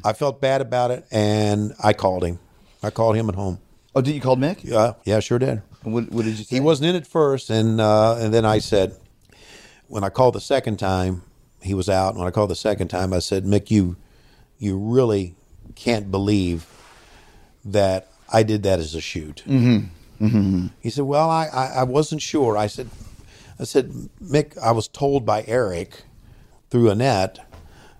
I 0.04 0.14
felt 0.14 0.42
bad 0.42 0.62
about 0.62 0.92
it, 0.92 1.06
and 1.12 1.74
I 1.84 1.94
called 1.94 2.24
him. 2.24 2.40
I 2.84 2.90
called 2.90 3.16
him 3.16 3.30
at 3.30 3.36
home. 3.36 3.60
oh, 3.96 4.02
did 4.02 4.14
you 4.16 4.22
call 4.22 4.36
Mick? 4.38 4.64
Yeah, 4.64 4.94
yeah, 5.06 5.20
sure 5.20 5.40
did. 5.40 5.62
What, 5.84 6.12
what 6.12 6.26
did 6.26 6.38
you 6.38 6.44
say? 6.44 6.56
He 6.58 6.60
wasn't 6.60 6.90
in 6.90 6.96
at 6.96 7.08
first, 7.08 7.50
and 7.50 7.80
uh, 7.80 8.18
and 8.20 8.34
then 8.34 8.46
I 8.46 8.60
said, 8.60 8.96
when 9.88 10.04
I 10.04 10.10
called 10.10 10.36
the 10.36 10.42
second 10.42 10.78
time, 10.78 11.22
he 11.62 11.74
was 11.74 11.90
out. 11.90 12.10
And 12.10 12.20
when 12.20 12.28
I 12.28 12.32
called 12.32 12.50
the 12.50 12.56
second 12.56 12.88
time, 12.90 13.14
I 13.14 13.20
said, 13.20 13.44
Mick, 13.44 13.72
you 13.72 13.96
you 14.60 14.78
really 14.78 15.36
can't 15.76 16.10
believe 16.10 16.66
that 17.64 18.10
I 18.32 18.44
did 18.44 18.64
that 18.64 18.80
as 18.80 18.96
a 18.96 19.02
shoot. 19.02 19.44
Mm-hmm. 19.46 20.26
mm-hmm. 20.26 20.68
He 20.80 20.90
said, 20.90 21.06
Well, 21.06 21.30
I, 21.30 21.48
I 21.48 21.66
I 21.78 21.84
wasn't 21.84 22.22
sure. 22.22 22.58
I 22.58 22.68
said, 22.68 22.90
I 23.60 23.64
said, 23.64 23.92
Mick, 24.24 24.58
I 24.58 24.72
was 24.72 24.88
told 24.88 25.26
by 25.26 25.44
Eric 25.48 26.04
through 26.70 26.90
Annette, 26.90 27.40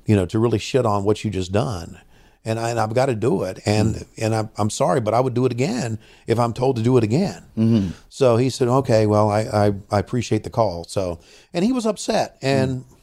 you 0.06 0.16
know, 0.16 0.26
to 0.26 0.40
really 0.40 0.60
shit 0.60 0.86
on 0.86 1.04
what 1.04 1.24
you 1.24 1.32
just 1.32 1.52
done. 1.52 2.00
And, 2.46 2.60
I, 2.60 2.70
and 2.70 2.80
I've 2.80 2.94
got 2.94 3.08
to 3.08 3.16
do 3.16 3.44
it. 3.44 3.60
And 3.66 3.96
mm-hmm. 3.96 4.24
and 4.24 4.36
I'm, 4.36 4.50
I'm 4.58 4.70
sorry, 4.70 5.02
but 5.02 5.14
I 5.14 5.20
would 5.20 5.34
do 5.34 5.46
it 5.46 5.52
again 5.52 6.00
if 6.28 6.40
I'm 6.40 6.54
told 6.54 6.78
to 6.78 6.82
do 6.82 6.96
it 6.98 7.04
again. 7.04 7.44
Mm-hmm. 7.58 7.90
So 8.08 8.38
he 8.38 8.50
said, 8.50 8.70
okay, 8.70 9.06
well, 9.06 9.30
I, 9.30 9.42
I, 9.42 9.74
I 9.92 10.00
appreciate 10.00 10.44
the 10.44 10.50
call. 10.50 10.86
So, 10.86 11.20
and 11.54 11.66
he 11.66 11.74
was 11.74 11.86
upset. 11.86 12.38
And 12.42 12.86
mm. 12.86 12.97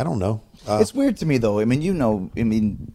I 0.00 0.02
don't 0.02 0.18
know. 0.18 0.40
Uh, 0.66 0.78
it's 0.80 0.94
weird 0.94 1.16
to 1.18 1.26
me 1.26 1.36
though. 1.38 1.60
I 1.60 1.66
mean, 1.66 1.82
you 1.82 1.92
know, 1.92 2.30
I 2.36 2.42
mean, 2.42 2.94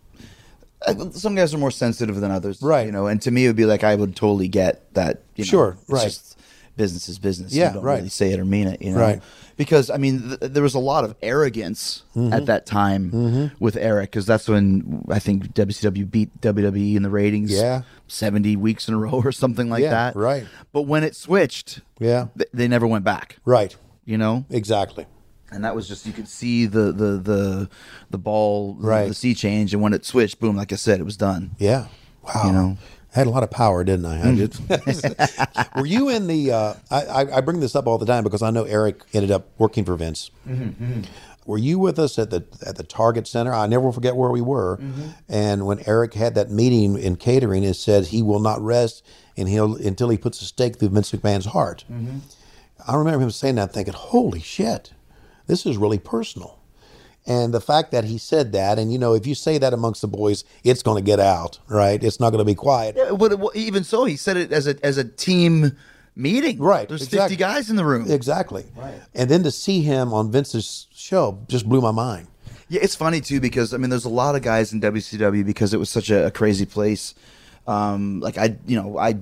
some 1.11 1.35
guys 1.35 1.53
are 1.53 1.57
more 1.57 1.71
sensitive 1.71 2.19
than 2.19 2.31
others, 2.31 2.61
Right. 2.61 2.85
You 2.85 2.91
know, 2.91 3.07
and 3.07 3.21
to 3.23 3.31
me, 3.31 3.45
it 3.45 3.49
would 3.49 3.55
be 3.55 3.65
like 3.65 3.83
I 3.83 3.95
would 3.95 4.15
totally 4.15 4.47
get 4.47 4.93
that. 4.95 5.23
You 5.35 5.43
know, 5.43 5.49
Sure, 5.49 5.77
it's 5.81 5.89
right. 5.89 6.03
just 6.03 6.39
business 6.77 7.07
is 7.09 7.19
business. 7.19 7.53
Yeah, 7.53 7.69
you 7.69 7.73
don't 7.75 7.83
right. 7.83 7.97
really 7.97 8.09
say 8.09 8.31
it 8.31 8.39
or 8.39 8.45
mean 8.45 8.67
it. 8.67 8.81
You 8.81 8.91
know, 8.91 8.99
Right. 8.99 9.21
Because 9.57 9.89
I 9.89 9.97
mean, 9.97 10.35
th- 10.39 10.51
there 10.51 10.61
was 10.63 10.73
a 10.75 10.79
lot 10.79 11.03
of 11.05 11.15
arrogance 11.21 12.03
Mm-hmm. 12.15 12.33
at 12.33 12.45
that 12.47 12.65
time 12.65 13.51
with 13.59 13.75
Eric, 13.77 14.11
because 14.11 14.25
that's 14.25 14.47
when 14.49 15.03
I 15.09 15.19
think 15.19 15.53
WCW 15.53 16.09
beat 16.09 16.41
WWE 16.41 16.95
in 16.95 17.03
the 17.03 17.09
ratings. 17.09 17.51
Yeah. 17.51 17.81
seventy 18.07 18.55
weeks 18.55 18.87
in 18.87 18.93
a 18.93 18.97
row 18.97 19.21
or 19.23 19.31
something 19.31 19.69
like 19.69 19.81
Yeah, 19.83 19.89
that. 19.91 20.15
right. 20.15 20.45
But 20.73 20.83
when 20.83 21.03
it 21.03 21.15
switched, 21.15 21.81
Yeah. 21.99 22.27
th- 22.37 22.49
they 22.53 22.67
never 22.67 22.85
went 22.87 23.05
back. 23.05 23.37
right. 23.45 23.75
You 24.07 24.19
know, 24.19 24.45
Exactly. 24.51 25.07
And 25.51 25.63
that 25.63 25.75
was 25.75 25.87
just 25.87 26.05
you 26.05 26.13
could 26.13 26.27
see 26.27 26.65
the 26.65 26.91
the 26.91 27.17
the 27.17 27.69
the 28.09 28.17
ball 28.17 28.75
Right. 28.79 29.07
the 29.07 29.13
sea 29.13 29.33
change 29.33 29.73
and 29.73 29.81
when 29.81 29.93
it 29.93 30.05
switched 30.05 30.39
boom 30.39 30.55
like 30.55 30.73
i 30.73 30.75
said 30.75 30.99
it 30.99 31.03
was 31.03 31.17
done 31.17 31.51
Yeah. 31.59 31.87
Wow. 32.23 32.41
You 32.45 32.51
know. 32.51 32.77
I 33.15 33.19
had 33.19 33.27
a 33.27 33.29
lot 33.29 33.43
of 33.43 33.51
power, 33.51 33.83
didn't 33.85 34.05
I? 34.05 34.19
I 34.19 34.25
mm. 34.25 34.37
did. 35.47 35.75
Were 35.75 35.85
you 35.85 36.09
in 36.09 36.27
the? 36.27 36.51
Uh, 36.51 36.73
I, 36.91 37.37
I 37.37 37.41
bring 37.41 37.61
this 37.61 37.73
up 37.73 37.87
all 37.87 37.97
the 37.97 38.05
time 38.05 38.25
because 38.25 38.41
I 38.41 38.49
know 38.51 38.63
Eric 38.65 39.03
ended 39.13 39.31
up 39.31 39.47
working 39.57 39.85
for 39.85 39.95
Vince. 39.95 40.31
Mm-hmm, 40.45 40.83
mm-hmm. 40.83 41.01
were 41.45 41.57
you 41.57 41.79
with 41.79 41.97
us 41.97 42.19
at 42.19 42.29
the 42.29 42.43
at 42.65 42.75
the 42.75 42.83
Target 42.83 43.25
Center? 43.25 43.53
I 43.53 43.67
never 43.67 43.89
forget 43.93 44.17
where 44.17 44.31
we 44.31 44.41
were. 44.41 44.77
Mm-hmm. 44.77 45.09
And 45.29 45.65
when 45.65 45.79
Eric 45.87 46.13
had 46.13 46.35
that 46.35 46.51
meeting 46.51 46.97
in 46.99 47.15
catering, 47.15 47.63
it 47.63 47.75
said 47.75 48.07
he 48.07 48.21
will 48.21 48.41
not 48.41 48.59
rest 48.59 49.05
and 49.37 49.47
he'll 49.47 49.75
until 49.75 50.09
he 50.09 50.17
puts 50.17 50.41
a 50.41 50.45
stake 50.45 50.77
through 50.77 50.89
Vince 50.89 51.11
McMahon's 51.13 51.45
heart. 51.45 51.85
I 52.85 52.95
remember 52.95 53.23
him 53.23 53.31
saying 53.31 53.55
that, 53.55 53.71
thinking, 53.71 53.93
"Holy 53.93 54.41
shit, 54.41 54.91
this 55.47 55.65
is 55.65 55.77
really 55.77 55.99
personal." 55.99 56.59
And 57.27 57.53
the 57.53 57.61
fact 57.61 57.91
that 57.91 58.03
he 58.03 58.19
said 58.19 58.51
that, 58.51 58.77
and 58.77 58.93
you 58.93 58.99
know, 58.99 59.13
if 59.13 59.25
you 59.25 59.33
say 59.33 59.57
that 59.57 59.73
amongst 59.73 60.01
the 60.01 60.07
boys, 60.07 60.43
it's 60.63 60.83
going 60.83 61.03
to 61.03 61.05
get 61.05 61.19
out, 61.19 61.57
right? 61.67 62.03
It's 62.03 62.19
not 62.19 62.29
going 62.29 62.39
to 62.39 62.45
be 62.45 62.53
quiet. 62.53 62.95
Yeah, 62.95 63.13
but 63.17 63.39
even 63.55 63.83
so, 63.83 64.05
he 64.05 64.15
said 64.15 64.37
it 64.37 64.51
as 64.51 64.67
a 64.67 64.85
as 64.85 64.97
a 64.97 65.03
team 65.03 65.75
meeting. 66.15 66.59
Right, 66.59 66.87
There's 66.87 67.01
exactly. 67.01 67.35
50 67.35 67.35
guys 67.35 67.69
in 67.69 67.75
the 67.75 67.85
room. 67.85 68.09
Exactly. 68.09 68.65
Right. 68.75 69.01
And 69.13 69.29
then 69.29 69.43
to 69.43 69.51
see 69.51 69.81
him 69.81 70.13
on 70.13 70.31
Vince's 70.31 70.87
show 70.93 71.39
just 71.47 71.67
blew 71.67 71.81
my 71.81 71.91
mind. 71.91 72.27
Yeah, 72.67 72.81
it's 72.83 72.95
funny 72.95 73.21
too 73.21 73.39
because 73.39 73.73
I 73.73 73.77
mean, 73.77 73.89
there's 73.89 74.05
a 74.05 74.09
lot 74.09 74.35
of 74.35 74.41
guys 74.41 74.73
in 74.73 74.81
WCW 74.81 75.45
because 75.45 75.73
it 75.73 75.77
was 75.77 75.89
such 75.89 76.09
a, 76.09 76.27
a 76.27 76.31
crazy 76.31 76.65
place. 76.65 77.15
Um, 77.67 78.19
like 78.19 78.37
I, 78.37 78.55
you 78.67 78.79
know, 78.79 78.97
I 78.97 79.15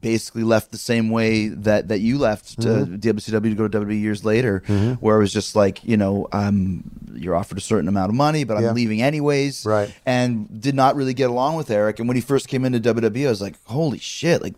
basically 0.00 0.42
left 0.42 0.70
the 0.70 0.78
same 0.78 1.10
way 1.10 1.48
that 1.48 1.88
that 1.88 2.00
you 2.00 2.18
left 2.18 2.60
to 2.62 2.68
Mm-hmm. 2.68 2.94
WCW 2.96 3.42
to 3.42 3.54
go 3.54 3.68
to 3.68 3.80
WWE 3.80 4.00
years 4.00 4.24
later, 4.24 4.62
where 5.00 5.16
it 5.16 5.20
was 5.20 5.32
just 5.32 5.56
like, 5.56 5.82
you 5.84 5.96
know, 5.96 6.28
um, 6.32 6.84
you're 7.14 7.34
offered 7.34 7.58
a 7.58 7.60
certain 7.60 7.88
amount 7.88 8.10
of 8.10 8.14
money, 8.14 8.44
but 8.44 8.56
I'm 8.56 8.62
leaving 8.74 9.02
anyways, 9.02 9.64
Right. 9.66 9.92
And 10.06 10.60
did 10.60 10.74
not 10.74 10.96
really 10.96 11.14
get 11.14 11.30
along 11.30 11.56
with 11.56 11.70
Eric. 11.70 11.98
And 11.98 12.08
when 12.08 12.16
he 12.16 12.20
first 12.20 12.48
came 12.48 12.64
into 12.64 12.80
WWE, 12.80 13.26
I 13.26 13.30
was 13.30 13.40
like, 13.42 13.54
holy 13.64 13.98
shit, 13.98 14.42
like. 14.42 14.54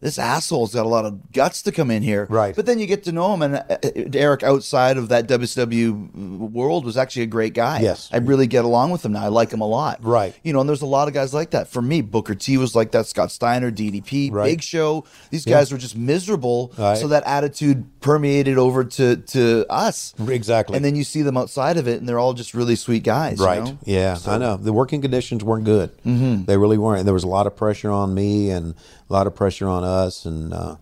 This 0.00 0.18
asshole's 0.18 0.72
got 0.74 0.86
a 0.86 0.88
lot 0.88 1.04
of 1.04 1.30
guts 1.32 1.60
to 1.62 1.72
come 1.72 1.90
in 1.90 2.02
here, 2.02 2.26
Right. 2.30 2.56
But 2.56 2.64
then 2.64 2.78
you 2.78 2.86
get 2.86 3.04
to 3.04 3.12
know 3.12 3.34
him, 3.34 3.42
and 3.42 3.56
uh, 3.56 3.76
Eric, 4.14 4.42
outside 4.42 4.96
of 4.96 5.10
that 5.10 5.26
WCW 5.28 6.50
world, 6.52 6.84
was 6.84 6.96
actually 6.96 7.22
a 7.22 7.26
great 7.26 7.52
guy. 7.54 7.80
Yes. 7.80 8.08
I 8.12 8.16
really 8.18 8.46
get 8.46 8.64
along 8.64 8.90
with 8.90 9.04
him 9.04 9.12
now. 9.12 9.24
I 9.24 9.28
like 9.28 9.50
him 9.52 9.60
a 9.60 9.66
lot. 9.66 9.98
Right. 10.02 10.34
You 10.42 10.52
know, 10.52 10.60
and 10.60 10.68
there's 10.68 10.82
a 10.82 10.86
lot 10.86 11.08
of 11.08 11.14
guys 11.14 11.34
like 11.34 11.50
that. 11.50 11.68
For 11.68 11.82
me, 11.82 12.00
Booker 12.00 12.34
T 12.34 12.56
was 12.56 12.74
like 12.74 12.92
that. 12.92 13.06
Scott 13.06 13.30
Steiner, 13.30 13.70
DDP, 13.70 14.32
Right. 14.32 14.46
Big 14.46 14.62
Show. 14.62 15.04
These 15.30 15.44
guys 15.44 15.70
were 15.72 15.78
just 15.78 15.96
miserable. 15.96 16.72
Right. 16.78 16.96
So 16.96 17.08
that 17.08 17.24
attitude 17.24 17.84
permeated 18.00 18.56
over 18.58 18.84
to 18.84 19.16
to 19.16 19.66
us. 19.68 20.14
Exactly. 20.28 20.76
And 20.76 20.84
then 20.84 20.96
you 20.96 21.04
see 21.04 21.22
them 21.22 21.36
outside 21.36 21.76
of 21.76 21.86
it, 21.88 22.00
and 22.00 22.08
they're 22.08 22.18
all 22.18 22.32
just 22.34 22.54
really 22.54 22.76
sweet 22.76 23.02
guys. 23.04 23.38
you 23.38 23.44
Right. 23.44 23.62
know? 23.64 23.78
Yeah, 23.84 24.18
I 24.26 24.38
know. 24.38 24.56
The 24.56 24.72
working 24.72 25.02
conditions 25.02 25.44
weren't 25.44 25.64
good. 25.64 25.90
Mm-hmm. 26.04 26.44
They 26.44 26.56
really 26.56 26.78
weren't. 26.78 27.04
There 27.04 27.14
was 27.14 27.24
a 27.24 27.28
lot 27.28 27.46
of 27.46 27.54
pressure 27.56 27.90
on 27.90 28.14
me 28.14 28.50
and 28.50 28.74
a 29.10 29.12
lot 29.12 29.26
of 29.26 29.34
pressure 29.34 29.68
on 29.68 29.84
us. 29.84 30.24
And 30.24 30.54
uh, 30.54 30.76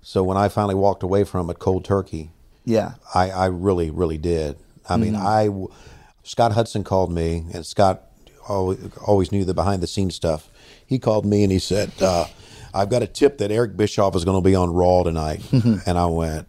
so 0.00 0.22
when 0.22 0.36
I 0.36 0.48
finally 0.48 0.74
walked 0.76 1.02
away 1.02 1.24
from 1.24 1.50
it 1.50 1.58
cold 1.58 1.84
turkey, 1.84 2.30
Yeah. 2.64 2.92
I, 3.14 3.30
I 3.30 3.46
really, 3.46 3.90
really 3.90 4.18
did. 4.18 4.56
I 4.88 4.96
mean, 4.96 5.14
Mm-hmm. 5.14 5.26
I 5.26 5.44
w- 5.46 5.68
Scott 6.22 6.52
Hudson 6.52 6.84
called 6.84 7.12
me, 7.12 7.44
and 7.52 7.66
Scott 7.66 8.02
always, 8.48 8.78
always 9.06 9.32
knew 9.32 9.44
the 9.44 9.54
behind 9.54 9.82
the 9.82 9.86
scenes 9.86 10.14
stuff. 10.14 10.48
He 10.86 10.98
called 10.98 11.26
me 11.26 11.42
and 11.42 11.50
he 11.52 11.58
said, 11.58 11.90
uh, 12.00 12.26
"I've 12.72 12.88
got 12.90 13.02
a 13.02 13.06
tip 13.06 13.38
that 13.38 13.50
Eric 13.50 13.76
Bischoff 13.76 14.14
is 14.16 14.24
going 14.24 14.36
to 14.42 14.46
be 14.46 14.54
on 14.54 14.70
Raw 14.72 15.02
tonight," 15.02 15.42
and 15.52 15.98
I 15.98 16.06
went, 16.06 16.46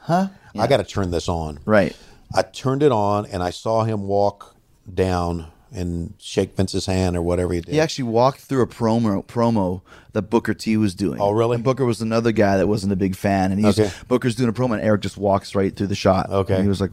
"Huh? 0.00 0.28
I 0.58 0.66
got 0.66 0.76
to 0.78 0.84
turn 0.84 1.10
this 1.12 1.28
on." 1.28 1.58
Right. 1.64 1.96
I 2.34 2.42
turned 2.42 2.82
it 2.82 2.92
on, 2.92 3.26
and 3.26 3.42
I 3.42 3.50
saw 3.50 3.84
him 3.84 4.02
walk 4.08 4.54
down 4.92 5.46
and 5.76 6.14
shake 6.18 6.56
Vince's 6.56 6.86
hand 6.86 7.16
or 7.16 7.22
whatever 7.22 7.52
he 7.52 7.60
did. 7.60 7.72
He 7.74 7.80
actually 7.80 8.04
walked 8.04 8.40
through 8.40 8.62
a 8.62 8.66
promo 8.66 9.24
promo 9.26 9.82
that 10.12 10.22
Booker 10.22 10.54
T 10.54 10.76
was 10.76 10.94
doing. 10.94 11.20
Oh, 11.20 11.30
really? 11.32 11.56
And 11.56 11.64
Booker 11.64 11.84
was 11.84 12.00
another 12.00 12.32
guy 12.32 12.56
that 12.56 12.66
wasn't 12.66 12.92
a 12.92 12.96
big 12.96 13.14
fan, 13.14 13.52
and 13.52 13.64
he's 13.64 13.78
Okay. 13.78 13.92
Booker's 14.08 14.34
doing 14.34 14.48
a 14.48 14.52
promo, 14.52 14.72
and 14.74 14.82
Eric 14.82 15.02
just 15.02 15.16
walks 15.18 15.54
right 15.54 15.74
through 15.76 15.88
the 15.88 15.94
shot. 15.94 16.30
Okay. 16.30 16.54
And 16.54 16.62
he 16.62 16.68
was 16.68 16.80
like, 16.80 16.92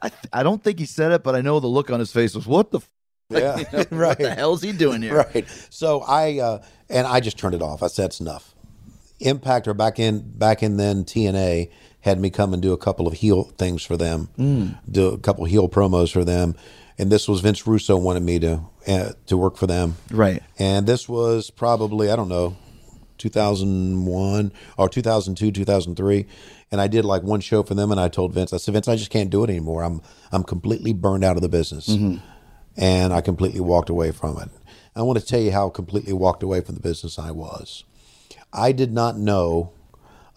I, 0.00 0.08
th- 0.08 0.22
I 0.32 0.42
don't 0.42 0.62
think 0.64 0.78
he 0.78 0.86
said 0.86 1.12
it, 1.12 1.22
but 1.22 1.34
I 1.34 1.40
know 1.42 1.60
the 1.60 1.66
look 1.68 1.90
on 1.90 2.00
his 2.00 2.10
face 2.12 2.34
was, 2.34 2.46
"What 2.46 2.70
the." 2.70 2.78
F-? 2.78 2.88
Yeah, 3.30 3.56
You 3.58 3.64
know, 3.72 3.84
right. 3.92 4.08
What 4.08 4.18
the 4.18 4.34
hell's 4.34 4.62
he 4.62 4.72
doing 4.72 5.00
here? 5.00 5.16
right. 5.34 5.46
So 5.70 6.00
I 6.02 6.38
uh, 6.40 6.62
and 6.90 7.06
I 7.06 7.20
just 7.20 7.38
turned 7.38 7.54
it 7.54 7.62
off. 7.62 7.82
I 7.82 7.86
said 7.86 8.06
it's 8.06 8.20
enough. 8.20 8.54
Impact 9.20 9.68
or 9.68 9.74
back 9.74 9.98
in 10.00 10.20
back 10.36 10.62
in 10.62 10.76
then 10.76 11.04
TNA 11.04 11.70
had 12.00 12.20
me 12.20 12.28
come 12.30 12.52
and 12.52 12.60
do 12.60 12.72
a 12.72 12.76
couple 12.76 13.06
of 13.06 13.14
heel 13.14 13.44
things 13.56 13.82
for 13.84 13.96
them, 13.96 14.28
Mm. 14.36 14.76
do 14.90 15.06
a 15.06 15.18
couple 15.18 15.44
heel 15.44 15.68
promos 15.68 16.10
for 16.12 16.24
them, 16.24 16.56
and 17.02 17.10
this 17.10 17.28
was 17.28 17.40
Vince 17.40 17.66
Russo 17.66 17.96
wanted 17.96 18.22
me 18.22 18.38
to 18.38 18.62
uh, 18.86 19.10
to 19.26 19.36
work 19.36 19.56
for 19.56 19.66
them, 19.66 19.96
Right. 20.10 20.40
And 20.58 20.86
this 20.86 21.08
was 21.08 21.50
probably 21.50 22.10
I 22.10 22.16
don't 22.16 22.28
know, 22.28 22.56
2001 23.18 24.52
or 24.78 24.88
2002, 24.88 25.50
2003. 25.50 26.26
And 26.70 26.80
I 26.80 26.86
did 26.86 27.04
like 27.04 27.22
one 27.22 27.40
show 27.40 27.62
for 27.64 27.74
them, 27.74 27.90
and 27.90 28.00
I 28.00 28.08
told 28.08 28.32
Vince, 28.32 28.52
I 28.52 28.56
said, 28.56 28.72
Vince, 28.72 28.88
I 28.88 28.96
just 28.96 29.10
can't 29.10 29.28
do 29.30 29.44
it 29.44 29.50
anymore. 29.50 29.82
I'm 29.82 30.00
I'm 30.30 30.44
completely 30.44 30.92
burned 30.92 31.24
out 31.24 31.36
of 31.36 31.42
the 31.42 31.48
business, 31.48 31.88
and 32.76 33.12
I 33.12 33.20
completely 33.20 33.60
walked 33.60 33.90
away 33.90 34.12
from 34.12 34.38
it. 34.38 34.48
I 34.94 35.02
want 35.02 35.18
to 35.18 35.24
tell 35.26 35.40
you 35.40 35.50
how 35.52 35.68
completely 35.70 36.12
walked 36.12 36.42
away 36.42 36.60
from 36.60 36.76
the 36.76 36.80
business 36.80 37.18
I 37.18 37.30
was. 37.32 37.84
I 38.52 38.72
did 38.72 38.92
not 38.92 39.18
know 39.18 39.72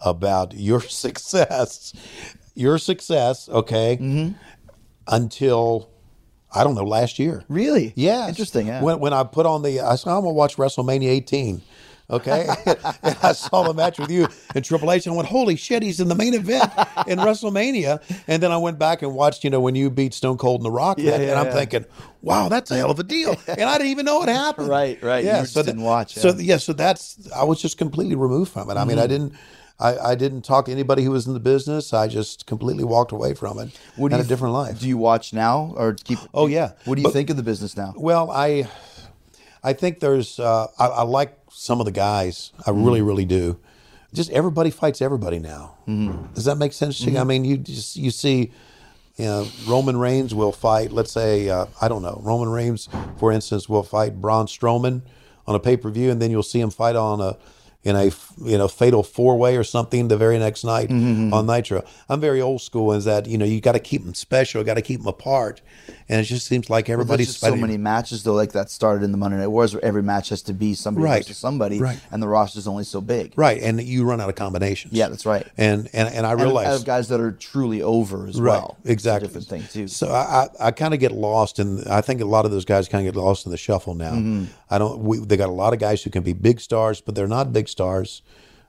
about 0.00 0.52
your 0.68 0.80
success, 0.80 1.92
your 2.54 2.76
success, 2.78 3.48
okay, 3.48 4.34
until 5.06 5.88
I 6.52 6.64
don't 6.64 6.74
know 6.74 6.84
last 6.84 7.18
year. 7.18 7.44
Really? 7.48 7.92
Yeah. 7.96 8.28
Interesting. 8.28 8.66
Yeah. 8.68 8.82
When, 8.82 9.00
when 9.00 9.12
I 9.12 9.24
put 9.24 9.46
on 9.46 9.62
the, 9.62 9.80
I 9.80 9.96
said, 9.96 10.10
I'm 10.10 10.22
going 10.22 10.34
to 10.34 10.36
watch 10.36 10.56
WrestleMania 10.56 11.08
18. 11.08 11.62
Okay. 12.08 12.46
and 13.02 13.16
I 13.22 13.32
saw 13.32 13.64
the 13.64 13.74
match 13.74 13.98
with 13.98 14.10
you 14.10 14.28
and 14.54 14.64
Triple 14.64 14.92
H 14.92 15.06
and 15.06 15.14
I 15.14 15.16
went, 15.16 15.28
holy 15.28 15.56
shit, 15.56 15.82
he's 15.82 15.98
in 15.98 16.08
the 16.08 16.14
main 16.14 16.34
event 16.34 16.70
in 17.06 17.18
WrestleMania. 17.18 18.00
And 18.28 18.42
then 18.42 18.52
I 18.52 18.56
went 18.58 18.78
back 18.78 19.02
and 19.02 19.14
watched, 19.14 19.42
you 19.42 19.50
know, 19.50 19.60
when 19.60 19.74
you 19.74 19.90
beat 19.90 20.14
Stone 20.14 20.38
Cold 20.38 20.60
and 20.60 20.66
The 20.66 20.70
Rock. 20.70 20.98
Yeah, 20.98 21.14
and 21.14 21.24
yeah, 21.24 21.40
I'm 21.40 21.46
yeah. 21.46 21.52
thinking, 21.52 21.84
wow, 22.22 22.48
that's 22.48 22.70
a 22.70 22.76
hell 22.76 22.90
of 22.90 22.98
a 23.00 23.02
deal. 23.02 23.36
And 23.48 23.62
I 23.62 23.78
didn't 23.78 23.90
even 23.90 24.06
know 24.06 24.22
it 24.22 24.28
happened. 24.28 24.68
Right, 24.68 25.02
right. 25.02 25.24
You 25.24 25.30
just 25.30 25.54
didn't 25.54 25.82
watch, 25.82 26.14
So, 26.14 26.28
yeah. 26.28 26.34
Mm-hmm. 26.34 26.40
yeah, 26.42 26.56
so 26.58 26.72
that's, 26.72 27.28
I 27.34 27.42
was 27.44 27.60
just 27.60 27.78
completely 27.78 28.14
removed 28.14 28.52
from 28.52 28.70
it. 28.70 28.76
I 28.76 28.84
mean, 28.84 28.98
I 28.98 29.06
didn't. 29.06 29.32
I, 29.78 29.98
I 29.98 30.14
didn't 30.14 30.42
talk 30.42 30.64
to 30.66 30.72
anybody 30.72 31.02
who 31.02 31.10
was 31.10 31.26
in 31.26 31.34
the 31.34 31.40
business. 31.40 31.92
I 31.92 32.08
just 32.08 32.46
completely 32.46 32.84
walked 32.84 33.12
away 33.12 33.34
from 33.34 33.58
it. 33.58 33.78
What 33.96 34.08
do 34.08 34.16
had 34.16 34.22
you 34.22 34.26
a 34.26 34.28
different 34.28 34.54
life. 34.54 34.80
Do 34.80 34.88
you 34.88 34.96
watch 34.96 35.32
now 35.34 35.74
or 35.76 35.94
keep? 35.94 36.18
Oh, 36.32 36.46
yeah. 36.46 36.72
What 36.86 36.94
do 36.94 37.02
you 37.02 37.08
But- 37.08 37.12
think 37.12 37.28
of 37.30 37.36
the 37.36 37.42
business 37.42 37.76
now? 37.76 37.92
Well, 37.96 38.30
I, 38.30 38.68
I 39.62 39.72
think 39.74 40.00
there's. 40.00 40.38
Uh, 40.40 40.68
I, 40.78 40.86
I 40.86 41.02
like 41.02 41.36
some 41.50 41.80
of 41.80 41.86
the 41.86 41.92
guys. 41.92 42.52
I 42.66 42.70
really, 42.70 43.02
really 43.02 43.24
do. 43.26 43.58
Just 44.14 44.30
everybody 44.30 44.70
fights 44.70 45.02
everybody 45.02 45.38
now. 45.38 45.74
Does 46.34 46.46
that 46.46 46.56
make 46.56 46.72
sense 46.72 46.98
to 47.00 47.10
you? 47.10 47.18
I 47.18 47.24
mean, 47.24 47.44
you 47.44 47.58
just 47.58 47.96
you 47.96 48.10
see, 48.10 48.52
you 49.16 49.24
know, 49.26 49.46
Roman 49.66 49.98
Reigns 49.98 50.34
will 50.34 50.52
fight. 50.52 50.90
Let's 50.90 51.12
say 51.12 51.50
uh, 51.50 51.66
I 51.82 51.88
don't 51.88 52.00
know. 52.02 52.18
Roman 52.24 52.48
Reigns, 52.48 52.88
for 53.18 53.30
instance, 53.30 53.68
will 53.68 53.82
fight 53.82 54.20
Braun 54.20 54.46
Strowman 54.46 55.02
on 55.46 55.54
a 55.54 55.58
pay 55.60 55.76
per 55.76 55.90
view, 55.90 56.10
and 56.10 56.22
then 56.22 56.30
you'll 56.30 56.42
see 56.42 56.60
him 56.60 56.70
fight 56.70 56.96
on 56.96 57.20
a 57.20 57.36
in 57.86 57.94
a 57.94 58.06
you 58.50 58.58
know 58.58 58.66
fatal 58.66 59.02
four 59.04 59.36
way 59.38 59.56
or 59.56 59.62
something 59.64 60.08
the 60.08 60.16
very 60.16 60.38
next 60.38 60.64
night 60.64 60.90
on 60.90 61.46
Nitro. 61.46 61.84
I'm 62.08 62.20
very 62.20 62.40
old 62.42 62.60
school 62.60 62.92
in 62.92 63.00
that 63.02 63.26
you 63.26 63.38
know 63.38 63.44
you 63.44 63.60
got 63.60 63.72
to 63.72 63.78
keep 63.78 64.04
them 64.04 64.14
special, 64.14 64.64
got 64.64 64.74
to 64.74 64.82
keep 64.82 64.98
them 65.00 65.06
apart, 65.06 65.60
and 66.08 66.20
it 66.20 66.24
just 66.24 66.46
seems 66.46 66.68
like 66.68 66.88
everybody's 66.88 67.28
just 67.28 67.40
so 67.40 67.54
many 67.54 67.76
matches 67.76 68.24
though, 68.24 68.34
like 68.34 68.52
that 68.52 68.70
started 68.70 69.04
in 69.04 69.12
the 69.12 69.18
Monday 69.18 69.36
Night 69.38 69.46
Wars, 69.46 69.72
where 69.72 69.84
every 69.84 70.02
match 70.02 70.30
has 70.30 70.42
to 70.42 70.52
be 70.52 70.74
somebody 70.74 71.04
Right. 71.04 71.22
versus 71.22 71.36
somebody, 71.36 71.78
Right. 71.78 71.98
and 72.10 72.20
the 72.22 72.26
roster's 72.28 72.66
only 72.66 72.84
so 72.84 73.00
big. 73.00 73.32
Right, 73.36 73.62
and 73.62 73.80
you 73.80 74.04
run 74.04 74.20
out 74.20 74.28
of 74.28 74.34
combinations. 74.34 74.92
Yeah, 74.92 75.08
that's 75.08 75.24
right. 75.24 75.46
And 75.56 75.88
and 75.92 76.08
and 76.12 76.26
I 76.26 76.32
And 76.32 76.40
I 76.40 76.44
realize 76.44 76.66
have 76.66 76.84
guys 76.84 77.06
that 77.08 77.20
are 77.20 77.32
truly 77.32 77.82
over 77.82 78.26
as 78.26 78.40
right, 78.40 78.50
well. 78.58 78.76
Exactly, 78.84 79.28
different 79.28 79.46
thing 79.46 79.62
too. 79.72 79.86
So 79.86 80.08
I 80.08 80.48
I, 80.60 80.66
I 80.68 80.70
kind 80.72 80.92
of 80.92 80.98
get 81.00 81.12
lost, 81.12 81.58
and 81.60 81.86
I 81.86 82.00
think 82.00 82.20
a 82.20 82.24
lot 82.24 82.44
of 82.44 82.50
those 82.50 82.64
guys 82.64 82.88
kind 82.88 83.06
of 83.06 83.14
get 83.14 83.20
lost 83.20 83.46
in 83.46 83.52
the 83.52 83.58
shuffle 83.58 83.94
now. 83.94 84.12
Mm-hmm. 84.12 84.44
I 84.70 84.78
don't. 84.78 84.98
We, 85.04 85.18
they 85.18 85.36
got 85.36 85.48
a 85.48 85.52
lot 85.52 85.72
of 85.72 85.78
guys 85.78 86.02
who 86.02 86.10
can 86.10 86.24
be 86.24 86.32
big 86.32 86.58
stars, 86.60 87.00
but 87.00 87.14
they're 87.14 87.28
not 87.28 87.52
big 87.52 87.68
stars 87.76 88.22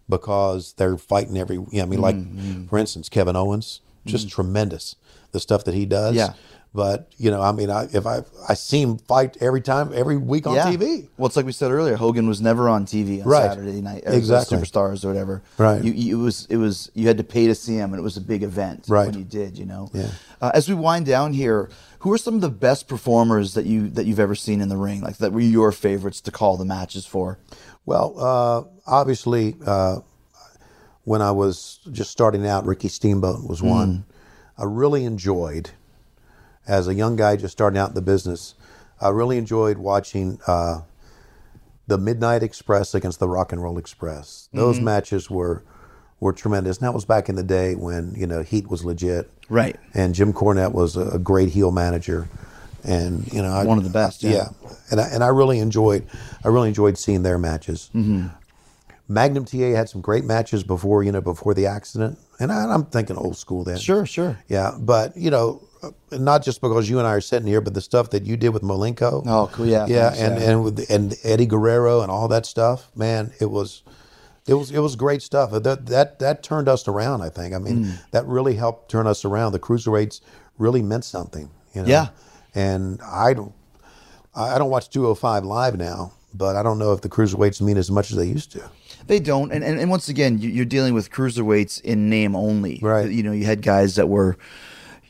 because 0.10 0.74
they're 0.74 0.97
fighting 0.97 1.38
every. 1.38 1.55
You 1.55 1.68
know, 1.74 1.84
I 1.84 1.86
mean, 1.86 1.99
Mm-hmm. 2.01 2.60
like 2.62 2.70
for 2.70 2.78
instance, 2.78 3.10
Kevin 3.10 3.36
Owens, 3.36 3.82
just 4.05 4.30
tremendous 4.30 4.95
the 5.32 5.39
stuff 5.39 5.64
that 5.66 5.74
he 5.76 5.86
does. 5.86 6.16
Yeah. 6.16 6.34
But 6.74 7.12
you 7.18 7.32
know, 7.32 7.41
I 7.41 7.53
mean, 7.53 7.70
I, 7.72 7.88
if 7.91 8.05
I 8.05 8.22
I 8.47 8.53
see 8.53 8.82
him 8.82 8.97
fight 8.97 9.38
every 9.41 9.62
time, 9.62 9.91
every 9.95 10.18
week 10.18 10.45
on 10.45 10.55
yeah. 10.55 10.66
TV. 10.66 11.08
Well, 11.18 11.26
it's 11.28 11.36
like 11.36 11.45
we 11.45 11.51
said 11.53 11.72
earlier. 11.72 11.95
Hogan 11.95 12.28
was 12.28 12.39
never 12.41 12.70
on 12.70 12.86
TV 12.86 13.22
on 13.24 13.28
Right. 13.28 13.49
Saturday 13.49 13.82
night. 13.82 14.03
Exactly. 14.05 14.58
Superstars 14.58 15.03
or 15.03 15.08
whatever. 15.08 15.41
Right. 15.58 15.84
You, 15.84 15.91
you, 15.93 16.20
it 16.20 16.24
was 16.24 16.45
it 16.49 16.58
was 16.58 16.91
you 16.93 17.08
had 17.08 17.18
to 17.18 17.24
pay 17.24 17.47
to 17.47 17.55
see 17.55 17.76
him, 17.76 17.93
and 17.93 17.99
it 17.99 18.03
was 18.03 18.18
a 18.18 18.22
big 18.22 18.43
event 18.43 18.86
Right. 18.89 19.08
when 19.08 19.18
you 19.18 19.24
did. 19.24 19.58
You 19.58 19.66
know. 19.66 19.89
Yeah. 19.93 20.10
Uh, 20.41 20.51
as 20.53 20.68
we 20.70 20.76
wind 20.76 21.05
down 21.08 21.34
here, 21.34 21.70
who 21.99 22.12
are 22.12 22.18
some 22.18 22.36
of 22.36 22.41
the 22.41 22.49
best 22.49 22.88
performers 22.88 23.53
that 23.55 23.66
you 23.66 23.89
that 23.91 24.05
you've 24.05 24.20
ever 24.20 24.36
seen 24.36 24.62
in 24.62 24.70
the 24.70 24.78
ring? 24.78 25.01
Like 25.01 25.18
that 25.18 25.32
were 25.34 25.39
your 25.39 25.72
favorites 25.72 26.22
to 26.22 26.32
call 26.32 26.58
the 26.58 26.66
matches 26.66 27.05
for? 27.08 27.39
Well, 27.88 28.14
uh, 28.20 28.64
obviously, 28.86 29.56
uh, 29.66 30.02
when 31.06 31.22
I 31.22 31.32
was 31.32 31.80
just 31.90 32.12
starting 32.12 32.46
out, 32.46 32.66
Ricky 32.66 32.90
Steamboat 32.90 33.48
was 33.48 33.64
one 33.64 34.04
I 34.58 34.66
really 34.66 35.06
enjoyed. 35.06 35.72
As 36.68 36.90
a 36.90 36.94
young 36.94 37.16
guy 37.16 37.38
just 37.38 37.54
starting 37.54 37.80
out 37.80 37.90
in 37.90 37.96
the 37.96 38.02
business, 38.02 38.56
I 39.00 39.10
really 39.10 39.38
enjoyed 39.38 39.78
watching 39.78 40.40
uh, 40.48 40.82
the 41.88 41.98
Midnight 41.98 42.44
Express 42.44 42.94
against 42.94 43.20
the 43.20 43.30
Rock 43.30 43.54
and 43.54 43.64
Roll 43.64 43.78
Express. 43.78 44.50
Those 44.52 44.82
matches 44.82 45.30
were 45.30 45.64
were 46.20 46.34
tremendous. 46.34 46.78
And 46.78 46.86
that 46.86 46.94
was 46.94 47.06
back 47.06 47.30
in 47.30 47.36
the 47.36 47.44
day 47.44 47.76
when 47.76 48.14
you 48.18 48.28
know 48.28 48.44
Heat 48.44 48.70
was 48.70 48.84
legit, 48.84 49.32
Right. 49.50 49.78
And 49.94 50.14
Jim 50.14 50.34
Cornette 50.34 50.74
was 50.74 50.98
a, 50.98 51.12
a 51.12 51.20
great 51.20 51.50
heel 51.50 51.72
manager, 51.72 52.28
and 52.84 53.32
you 53.34 53.41
know 53.41 53.51
I, 53.51 53.63
One 53.65 53.78
of 53.78 53.84
the 53.84 53.89
best, 53.89 54.23
yeah. 54.23 54.49
And 54.91 54.99
I, 55.01 55.07
and 55.09 55.23
I 55.23 55.28
really 55.28 55.59
enjoyed 55.59 56.05
I 56.43 56.47
really 56.49 56.69
enjoyed 56.69 56.97
seeing 56.97 57.23
their 57.23 57.38
matches. 57.38 57.89
Mm-hmm. 57.95 58.28
Magnum 59.09 59.45
TA 59.45 59.57
had 59.73 59.88
some 59.88 60.01
great 60.01 60.25
matches 60.25 60.63
before 60.63 61.03
you 61.03 61.11
know 61.11 61.21
before 61.21 61.53
the 61.53 61.65
accident, 61.65 62.19
and 62.39 62.51
I, 62.51 62.65
I'm 62.73 62.86
thinking 62.86 63.15
old 63.15 63.38
school 63.38 63.63
then. 63.63 63.78
Sure, 63.78 64.05
sure. 64.05 64.38
Yeah, 64.49 64.71
but 64.78 65.15
you 65.15 65.32
know, 65.32 65.61
not 66.11 66.43
just 66.43 66.59
because 66.59 66.89
you 66.89 66.99
and 66.99 67.07
I 67.07 67.11
are 67.11 67.21
sitting 67.21 67.47
here, 67.47 67.61
but 67.61 67.73
the 67.73 67.80
stuff 67.82 68.09
that 68.09 68.23
you 68.23 68.36
did 68.36 68.49
with 68.49 68.63
Malenko. 68.63 69.23
Oh, 69.25 69.49
cool, 69.53 69.65
yeah, 69.65 69.86
yeah, 69.88 70.09
thanks, 70.09 70.19
and 70.19 70.41
yeah. 70.41 70.49
and 70.51 70.63
with 70.63 70.91
and 70.91 71.15
Eddie 71.23 71.45
Guerrero 71.45 72.01
and 72.01 72.11
all 72.11 72.28
that 72.28 72.45
stuff. 72.45 72.91
Man, 72.97 73.32
it 73.39 73.49
was, 73.49 73.84
it 74.45 74.55
was 74.55 74.71
it 74.71 74.80
was 74.80 74.97
great 74.97 75.21
stuff. 75.21 75.51
That 75.51 75.86
that 75.86 76.19
that 76.19 76.43
turned 76.43 76.67
us 76.67 76.86
around. 76.86 77.21
I 77.21 77.30
think. 77.30 77.55
I 77.55 77.59
mean, 77.59 77.86
Mm. 77.86 78.11
that 78.11 78.25
really 78.25 78.55
helped 78.55 78.91
turn 78.91 79.07
us 79.07 79.23
around. 79.23 79.53
The 79.53 79.59
cruiserweights 79.59 80.19
really 80.57 80.82
meant 80.82 81.05
something. 81.05 81.49
You 81.73 81.84
know? 81.84 81.88
Yeah. 81.88 82.07
And 82.56 83.02
I 83.02 83.34
don't, 83.34 83.54
I 84.36 84.58
don't 84.58 84.70
watch 84.70 84.89
205 84.89 85.43
live 85.45 85.78
now, 85.78 86.14
but 86.34 86.56
I 86.56 86.64
don't 86.64 86.78
know 86.80 86.93
if 86.93 87.02
the 87.02 87.10
cruiserweights 87.10 87.62
mean 87.62 87.78
as 87.78 87.89
much 87.89 88.12
as 88.12 88.18
they 88.18 88.26
used 88.28 88.52
to. 88.54 88.70
They 89.08 89.20
don't, 89.20 89.52
and, 89.52 89.64
and, 89.64 89.80
and 89.80 89.89
once 89.89 90.10
again, 90.10 90.39
you- 90.39 90.50
you're 90.50 90.66
dealing 90.66 90.93
with 90.93 91.10
cruiserweights 91.12 91.82
in 91.82 92.10
name 92.10 92.36
only. 92.36 92.80
Right. 92.82 93.10
You 93.10 93.24
know, 93.24 93.32
you 93.32 93.45
had 93.45 93.62
guys 93.62 93.95
that 93.95 94.08
were, 94.10 94.38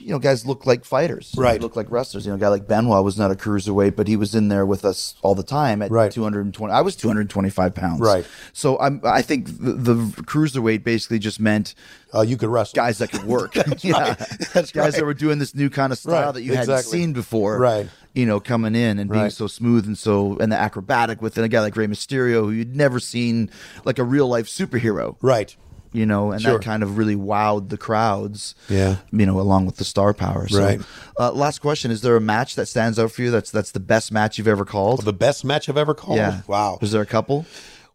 you 0.08 0.14
know, 0.14 0.20
guys 0.20 0.46
look 0.46 0.66
like 0.66 0.86
fighters. 0.86 1.34
Right. 1.38 1.60
Look 1.62 1.76
like 1.76 1.92
wrestlers. 1.92 2.26
You 2.26 2.32
know, 2.32 2.38
a 2.38 2.40
guy 2.40 2.48
like 2.48 2.66
Benoit 2.66 3.04
was 3.04 3.18
not 3.18 3.30
a 3.30 3.36
cruiserweight, 3.36 3.98
but 3.98 4.08
he 4.08 4.16
was 4.16 4.34
in 4.36 4.48
there 4.48 4.66
with 4.66 4.86
us 4.86 5.16
all 5.22 5.36
the 5.36 5.44
time 5.44 5.82
at 5.82 5.92
Right. 5.92 6.10
220. 6.10 6.72
I 6.74 6.80
was 6.80 6.96
225 6.96 7.76
pounds. 7.76 8.00
Right. 8.00 8.26
So 8.54 8.80
I'm, 8.80 9.02
I 9.04 9.22
think 9.22 9.48
the, 9.48 9.74
the 9.74 9.96
cruiserweight 10.24 10.86
basically 10.86 11.20
just 11.20 11.42
meant 11.42 11.76
Uh, 12.16 12.22
you 12.22 12.38
could 12.38 12.48
wrestle. 12.48 12.78
guys 12.78 13.00
that 13.00 13.12
could 13.12 13.26
work. 13.26 13.54
yeah. 13.84 14.16
Guys 14.54 14.74
right. 14.76 14.94
that 14.94 15.04
were 15.04 15.14
doing 15.14 15.40
this 15.40 15.54
new 15.54 15.70
kind 15.70 15.92
of 15.92 16.00
style 16.00 16.28
Right, 16.28 16.34
that 16.36 16.42
you 16.44 16.56
hadn't 16.56 16.84
seen 16.84 17.12
before. 17.12 17.60
Right. 17.60 17.90
You 18.14 18.26
know, 18.26 18.40
coming 18.40 18.76
in 18.76 19.00
and 19.00 19.12
being 19.12 19.30
so 19.30 19.46
smooth 19.48 19.86
and 19.86 19.98
so 19.98 20.38
and 20.40 20.50
the 20.52 20.58
acrobatic 20.58 21.22
with 21.22 21.38
a 21.38 21.50
guy 21.50 21.60
like 21.60 21.76
Rey 21.76 21.88
Mysterio 21.88 22.46
who 22.46 22.52
you'd 22.52 22.78
never 22.78 23.02
seen 23.02 23.50
like 23.84 24.00
a 24.00 24.06
real 24.06 24.30
life 24.30 24.48
superhero. 24.48 25.18
Right. 25.22 25.54
You 25.94 26.06
know, 26.06 26.32
and 26.32 26.42
Sure. 26.42 26.54
that 26.60 26.64
kind 26.66 26.84
of 26.84 26.98
really 26.98 27.16
wowed 27.16 27.70
the 27.70 27.78
crowds. 27.78 28.56
Yeah. 28.70 28.98
You 29.12 29.26
know, 29.26 29.40
along 29.40 29.66
with 29.66 29.78
the 29.78 29.86
star 29.86 30.14
power. 30.14 30.48
So, 30.48 30.62
Right. 30.64 30.82
Uh, 31.20 31.32
last 31.32 31.60
question: 31.60 31.92
Is 31.92 32.02
there 32.02 32.16
a 32.16 32.22
match 32.22 32.56
that 32.56 32.68
stands 32.68 33.00
out 33.00 33.12
for 33.12 33.22
you? 33.22 33.32
That's 33.32 33.52
that's 33.52 33.72
the 33.72 33.80
best 33.80 34.12
match 34.12 34.38
you've 34.38 34.48
ever 34.48 34.66
called? 34.66 35.04
The 35.04 35.14
best 35.14 35.44
match 35.46 35.70
I've 35.70 35.78
ever 35.78 35.94
called. 35.94 36.18
yeah. 36.18 36.42
Wow. 36.48 36.78
Was 36.82 36.92
there 36.92 37.02
a 37.02 37.06
couple? 37.06 37.46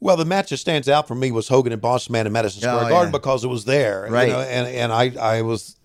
Well, 0.00 0.16
the 0.16 0.24
match 0.24 0.50
that 0.50 0.56
stands 0.56 0.88
out 0.88 1.06
for 1.06 1.14
me 1.14 1.30
was 1.30 1.46
Hogan 1.48 1.72
and 1.72 1.80
Boss 1.80 2.10
Man 2.10 2.26
in 2.26 2.32
Madison 2.32 2.60
Square 2.62 2.86
Oh, 2.86 2.88
Garden 2.88 3.12
yeah. 3.12 3.18
because 3.18 3.44
it 3.44 3.48
was 3.48 3.64
there, 3.66 4.06
you 4.08 4.12
Right. 4.12 4.28
know, 4.30 4.40
and 4.40 4.66
and 4.66 4.92
I 4.92 5.12
I 5.20 5.42
was 5.42 5.76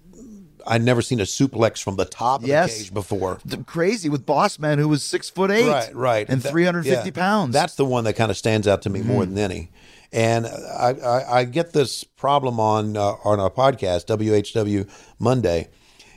I'd 0.70 0.82
never 0.84 1.02
seen 1.02 1.20
a 1.22 1.24
suplex 1.24 1.82
from 1.82 1.96
the 1.96 2.04
top 2.04 2.42
of 2.42 2.48
Yes. 2.48 2.74
the 2.74 2.84
cage 2.84 2.94
before. 2.94 3.40
The- 3.46 3.58
crazy 3.58 4.10
with 4.10 4.26
Boss 4.26 4.60
Man, 4.60 4.80
who 4.80 4.88
was 4.90 5.02
six 5.04 5.30
foot 5.30 5.50
eight, 5.52 5.70
Right, 5.70 5.96
right, 5.96 6.26
and 6.28 6.44
three 6.44 6.66
hundred 6.66 6.84
fifty 6.86 7.10
yeah. 7.10 7.14
pounds. 7.22 7.54
That's 7.54 7.76
the 7.76 7.86
one 7.86 8.04
that 8.06 8.14
kind 8.14 8.32
of 8.32 8.38
stands 8.38 8.68
out 8.68 8.82
to 8.82 8.90
me 8.90 9.02
more 9.02 9.26
than 9.26 9.38
any. 9.38 9.70
And 10.12 10.48
I, 10.48 10.96
I, 11.04 11.40
I 11.40 11.44
get 11.44 11.74
this 11.74 12.04
problem 12.04 12.60
on 12.60 12.96
uh, 12.96 13.16
on 13.24 13.40
our 13.40 13.50
podcast, 13.50 14.06
WHW 14.06 14.90
Monday, 15.20 15.68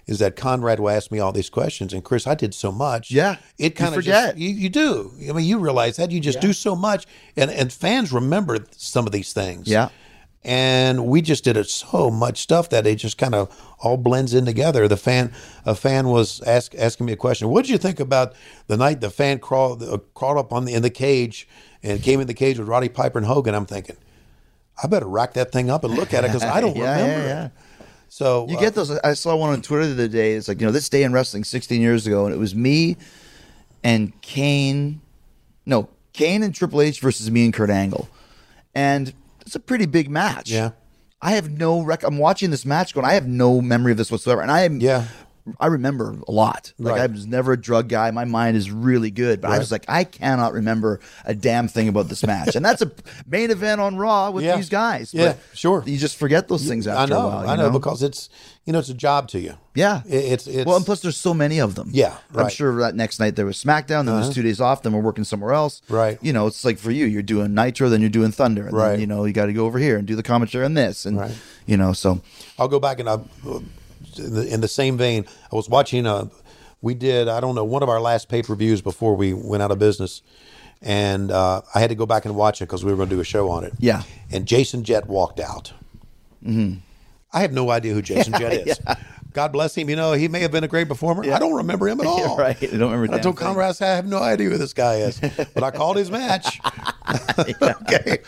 is 0.07 0.19
that 0.19 0.37
Conrad 0.37 0.81
will 0.81 0.91
ask 0.91 1.11
me 1.11 1.19
all 1.19 1.33
these 1.33 1.51
questions, 1.51 1.93
and 1.93 2.05
Chris, 2.05 2.27
I 2.27 2.35
did 2.35 2.55
so 2.55 2.73
much. 2.73 3.11
Yeah, 3.11 3.37
it 3.59 3.77
kind 3.77 3.89
of 3.89 3.95
forget. 3.95 4.37
Just, 4.37 4.39
you, 4.39 4.49
you 4.51 4.69
do. 4.69 5.13
I 5.29 5.33
mean, 5.33 5.45
you 5.45 5.59
realize 5.59 5.97
that 5.97 6.11
you 6.11 6.21
just 6.21 6.41
do 6.41 6.53
so 6.53 6.77
much, 6.77 7.07
and 7.37 7.51
and 7.51 7.73
fans 7.73 8.13
remember 8.13 8.59
some 8.73 9.07
of 9.07 9.13
these 9.13 9.33
things. 9.33 9.69
Yeah. 9.69 9.89
And 10.43 11.07
we 11.07 11.21
just 11.21 11.45
did 11.45 11.59
it 11.59 11.69
so 11.69 12.11
much 12.11 12.39
stuff 12.39 12.71
that 12.71 12.87
it 12.87 12.97
just 12.97 13.19
kind 13.19 13.35
of 13.35 13.55
all 13.79 13.99
blends 13.99 14.33
in 14.33 14.47
together. 14.47 14.89
The 14.89 14.97
fan, 14.97 15.33
a 15.67 15.75
fan 15.75 16.09
was 16.09 16.41
ask, 16.43 16.75
asking 16.79 17.05
me 17.05 17.13
a 17.13 17.17
question. 17.17 17.49
What 17.49 17.67
did 17.67 17.71
you 17.71 17.77
think 17.77 18.01
about 18.01 18.35
the 18.67 18.79
night 18.79 19.03
the 19.03 19.11
fan 19.11 19.39
crawled 19.39 19.83
uh, 19.83 19.99
crawled 20.15 20.39
up 20.39 20.51
on 20.51 20.65
the 20.65 20.73
in 20.73 20.81
the 20.83 20.91
cage 20.91 21.47
and 21.83 22.03
came 22.03 22.21
in 22.21 22.27
the 22.27 22.35
cage 22.35 22.59
with 22.59 22.69
Roddy 22.69 22.89
Piper 22.89 23.19
and 23.19 23.27
Hogan? 23.27 23.55
I'm 23.55 23.67
thinking, 23.67 23.97
I 24.83 24.87
better 24.87 25.07
rack 25.07 25.35
that 25.35 25.53
thing 25.53 25.71
up 25.71 25.85
and 25.85 25.95
look 25.95 26.13
at 26.15 26.25
it 26.25 26.29
because 26.29 26.43
I 26.45 26.61
don't 26.61 26.77
Yeah, 26.77 26.93
remember 27.01 27.27
yeah, 27.27 27.35
yeah. 27.35 27.45
it. 27.47 27.53
So 28.09 28.47
You 28.49 28.57
uh, 28.57 28.61
get 28.61 28.75
those. 28.75 28.91
I 28.91 29.15
saw 29.15 29.37
one 29.37 29.51
on 29.51 29.63
Twitter 29.63 29.87
the 29.87 29.93
other 29.93 30.09
day. 30.09 30.33
It's 30.35 30.49
like, 30.49 30.61
you 30.61 30.67
know, 30.67 30.73
this 30.73 30.89
day 30.89 31.03
in 31.05 31.13
wrestling 31.13 31.45
16 31.45 31.81
years 31.81 32.07
ago, 32.07 32.27
and 32.27 32.35
it 32.35 32.39
was 32.39 32.55
me 32.55 32.97
and 33.85 34.19
Kane. 34.21 35.01
No, 35.67 35.89
Kane 36.13 36.43
and 36.43 36.55
Triple 36.55 36.81
H 36.83 37.01
versus 37.01 37.31
me 37.31 37.45
and 37.45 37.55
Kurt 37.55 37.71
Angle. 37.71 38.09
And 38.75 39.13
it's 39.43 39.55
a 39.55 39.61
pretty 39.61 39.87
big 39.87 40.11
match. 40.11 40.51
Yeah. 40.51 40.71
I 41.23 41.33
have 41.33 41.51
no 41.51 41.83
rec. 41.83 42.03
I'm 42.03 42.19
watching 42.19 42.51
this 42.51 42.65
match 42.65 42.95
going, 42.95 43.05
I 43.07 43.13
have 43.13 43.27
no 43.29 43.61
memory 43.61 43.93
of 43.93 43.99
this 43.99 44.11
whatsoever. 44.11 44.41
And 44.41 44.51
I 44.51 44.63
am. 44.63 44.81
Yeah. 44.81 45.07
I 45.59 45.67
remember 45.67 46.17
a 46.29 46.31
lot. 46.33 46.73
Like 46.79 46.93
Right. 46.97 47.01
I 47.03 47.07
was 47.07 47.27
never 47.27 47.53
a 47.53 47.61
drug 47.61 47.89
guy. 47.89 48.11
My 48.11 48.25
mind 48.25 48.57
is 48.57 48.71
really 48.71 49.11
good, 49.11 49.41
but 49.41 49.51
I 49.51 49.59
was 49.59 49.73
like, 49.73 49.85
I 49.89 50.05
cannot 50.05 50.53
remember 50.53 51.01
a 51.25 51.35
damn 51.35 51.67
thing 51.69 51.89
about 51.89 52.09
this 52.09 52.25
match. 52.25 52.55
And 52.57 52.65
that's 52.65 52.83
a 52.83 52.91
main 53.27 53.51
event 53.51 53.81
on 53.81 53.97
Raw 53.97 54.31
with 54.31 54.45
Yeah. 54.45 54.57
these 54.57 54.69
guys. 54.69 55.13
Yeah, 55.15 55.33
But 55.33 55.39
sure. 55.59 55.83
You 55.87 55.99
just 55.99 56.17
forget 56.17 56.49
those 56.49 56.67
things 56.69 56.87
I 56.87 57.03
after 57.03 57.15
know, 57.15 57.21
a 57.21 57.29
while. 57.29 57.49
I 57.49 57.53
you 57.57 57.63
know, 57.63 57.71
because 57.71 58.03
it's 58.03 58.29
you 58.67 58.73
know 58.73 58.79
it's 58.79 58.89
a 58.91 58.95
job 58.95 59.27
to 59.29 59.41
you. 59.41 59.55
yeah, 59.75 60.03
It- 60.07 60.33
it's 60.33 60.47
it's 60.47 60.67
well, 60.67 60.77
and 60.77 60.85
plus 60.85 61.01
there's 61.01 61.17
so 61.17 61.33
many 61.35 61.59
of 61.61 61.75
them. 61.75 61.89
Yeah, 61.93 62.17
I'm. 62.33 62.41
Uh-huh. 62.41 62.49
sure 62.51 62.81
that 62.81 62.95
next 62.95 63.19
night 63.19 63.35
there 63.35 63.47
was 63.47 63.57
SmackDown. 63.63 64.05
Then 64.05 64.21
there's 64.21 64.35
two 64.35 64.43
days 64.43 64.61
off. 64.61 64.83
Then 64.83 64.93
we're 64.93 65.01
working 65.01 65.25
somewhere 65.25 65.53
else. 65.55 65.81
Right. 65.89 66.19
You 66.23 66.33
know, 66.33 66.47
it's 66.47 66.65
like 66.65 66.79
for 66.79 66.91
you, 66.91 67.07
you're 67.07 67.23
doing 67.23 67.55
Nitro, 67.55 67.89
then 67.89 68.01
you're 68.01 68.11
doing 68.11 68.31
Thunder, 68.33 68.67
and 68.67 68.77
Right. 68.77 68.91
then 68.93 69.01
you 69.01 69.07
know 69.07 69.25
you 69.25 69.33
got 69.33 69.47
to 69.47 69.53
go 69.53 69.65
over 69.67 69.79
here 69.79 69.97
and 69.97 70.07
do 70.07 70.15
the 70.15 70.23
commentary 70.23 70.65
on 70.65 70.75
this, 70.75 71.07
and 71.07 71.17
Right. 71.19 71.33
you 71.67 71.77
know, 71.77 71.93
so 71.93 72.21
I'll 72.59 72.69
go 72.69 72.79
back 72.79 73.01
and 73.01 73.09
I, 73.09 73.19
in 74.19 74.35
the, 74.35 74.55
in 74.55 74.61
the 74.61 74.69
same 74.69 74.97
vein, 74.97 75.27
I 75.53 75.57
was 75.57 75.69
watching. 75.69 76.07
Uh, 76.07 76.29
we 76.83 76.95
did 76.95 77.29
I 77.29 77.41
don't 77.41 77.55
know 77.55 77.65
one 77.65 77.83
of 77.83 77.89
our 77.89 78.01
last 78.01 78.29
pay 78.29 78.43
per 78.43 78.55
views 78.55 78.81
before 78.81 79.15
we 79.15 79.33
went 79.35 79.63
out 79.63 79.71
of 79.71 79.79
business, 79.79 80.23
and 80.83 81.31
uh, 81.31 81.63
I 81.75 81.81
had 81.81 81.91
to 81.91 81.97
go 81.97 82.07
back 82.07 82.25
and 82.25 82.35
watch 82.35 82.61
it 82.63 82.67
because 82.67 82.85
we 82.85 82.91
were 82.91 82.97
going 82.97 83.09
to 83.11 83.15
do 83.15 83.21
a 83.21 83.25
show 83.25 83.51
on 83.51 83.65
it. 83.65 83.75
Yeah. 83.79 84.03
And 84.31 84.47
Jason 84.47 84.85
Jett 84.85 85.07
walked 85.07 85.41
out. 85.41 85.73
Mm-hmm. 86.45 86.79
I 87.33 87.41
have 87.41 87.53
no 87.53 87.71
idea 87.71 87.95
who 87.95 88.03
Jason 88.03 88.33
Jett 88.39 88.67
is. 88.67 88.81
God 89.33 89.53
bless 89.53 89.77
him. 89.77 89.89
You 89.89 89.97
know, 89.97 90.13
he 90.13 90.29
may 90.29 90.41
have 90.41 90.51
been 90.53 90.65
a 90.65 90.69
great 90.69 90.89
performer. 90.89 91.25
I 91.31 91.39
don't 91.39 91.55
remember 91.55 91.89
him 91.89 92.01
at 92.01 92.07
all. 92.09 92.37
right. 92.37 92.57
I 92.63 92.67
don't 92.67 92.91
remember. 92.93 93.05
And 93.05 93.15
I 93.15 93.17
damn 93.19 93.23
told 93.23 93.39
thing. 93.39 93.47
Conrad, 93.47 93.71
I 93.71 93.73
said, 93.73 93.93
I 93.93 93.97
have 93.97 94.07
no 94.07 94.19
idea 94.19 94.51
who 94.51 94.59
this 94.59 94.73
guy 94.73 94.97
is, 94.97 95.21
but 95.55 95.63
I 95.63 95.71
called 95.71 95.97
his 95.97 96.11
match. 96.11 96.61
okay. 97.39 98.19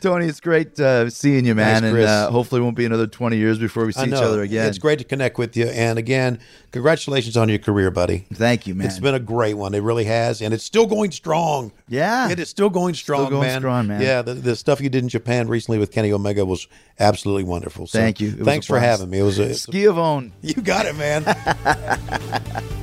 Tony, 0.00 0.26
it's 0.26 0.40
great 0.40 0.78
uh, 0.80 1.10
seeing 1.10 1.44
you, 1.44 1.54
man, 1.54 1.82
Thanks, 1.82 1.98
and 1.98 2.06
uh, 2.06 2.30
hopefully 2.30 2.60
it 2.60 2.64
won't 2.64 2.76
be 2.76 2.84
another 2.84 3.06
20 3.06 3.36
years 3.36 3.58
before 3.58 3.86
we 3.86 3.92
see 3.92 4.06
each 4.06 4.12
other 4.14 4.42
again. 4.42 4.68
It's 4.68 4.78
great 4.78 4.98
to 4.98 5.04
connect 5.04 5.38
with 5.38 5.56
you. 5.56 5.66
And 5.66 5.98
again, 5.98 6.40
congratulations 6.70 7.36
on 7.36 7.48
your 7.48 7.58
career, 7.58 7.90
buddy. 7.90 8.26
Thank 8.32 8.66
you, 8.66 8.74
man. 8.74 8.86
It's 8.86 8.98
been 8.98 9.14
a 9.14 9.20
great 9.20 9.54
one. 9.54 9.74
It 9.74 9.82
really 9.82 10.04
has. 10.04 10.40
And 10.40 10.54
it's 10.54 10.64
still 10.64 10.86
going 10.86 11.10
strong. 11.10 11.72
Yeah. 11.88 12.30
It 12.30 12.38
is 12.38 12.48
still 12.48 12.70
going 12.70 12.94
strong, 12.94 13.24
man. 13.24 13.30
going 13.30 13.48
man. 13.48 13.60
strong, 13.60 13.86
man. 13.88 14.02
Yeah. 14.02 14.22
The, 14.22 14.34
the 14.34 14.56
stuff 14.56 14.80
you 14.80 14.88
did 14.88 15.02
in 15.02 15.08
Japan 15.08 15.48
recently 15.48 15.78
with 15.78 15.90
Kenny 15.90 16.12
Omega 16.12 16.44
was 16.44 16.68
absolutely 16.98 17.44
wonderful. 17.44 17.86
So 17.86 17.98
Thank 17.98 18.20
you. 18.20 18.28
It 18.30 18.44
Thanks 18.44 18.66
for 18.66 18.78
having 18.78 19.10
me. 19.10 19.20
It 19.20 19.24
was 19.24 19.38
a, 19.38 19.50
it's 19.50 19.68
a- 19.68 19.70
Skiavone. 19.70 20.30
you 20.42 20.54
got 20.54 20.86
it, 20.86 20.96
man. 20.96 21.24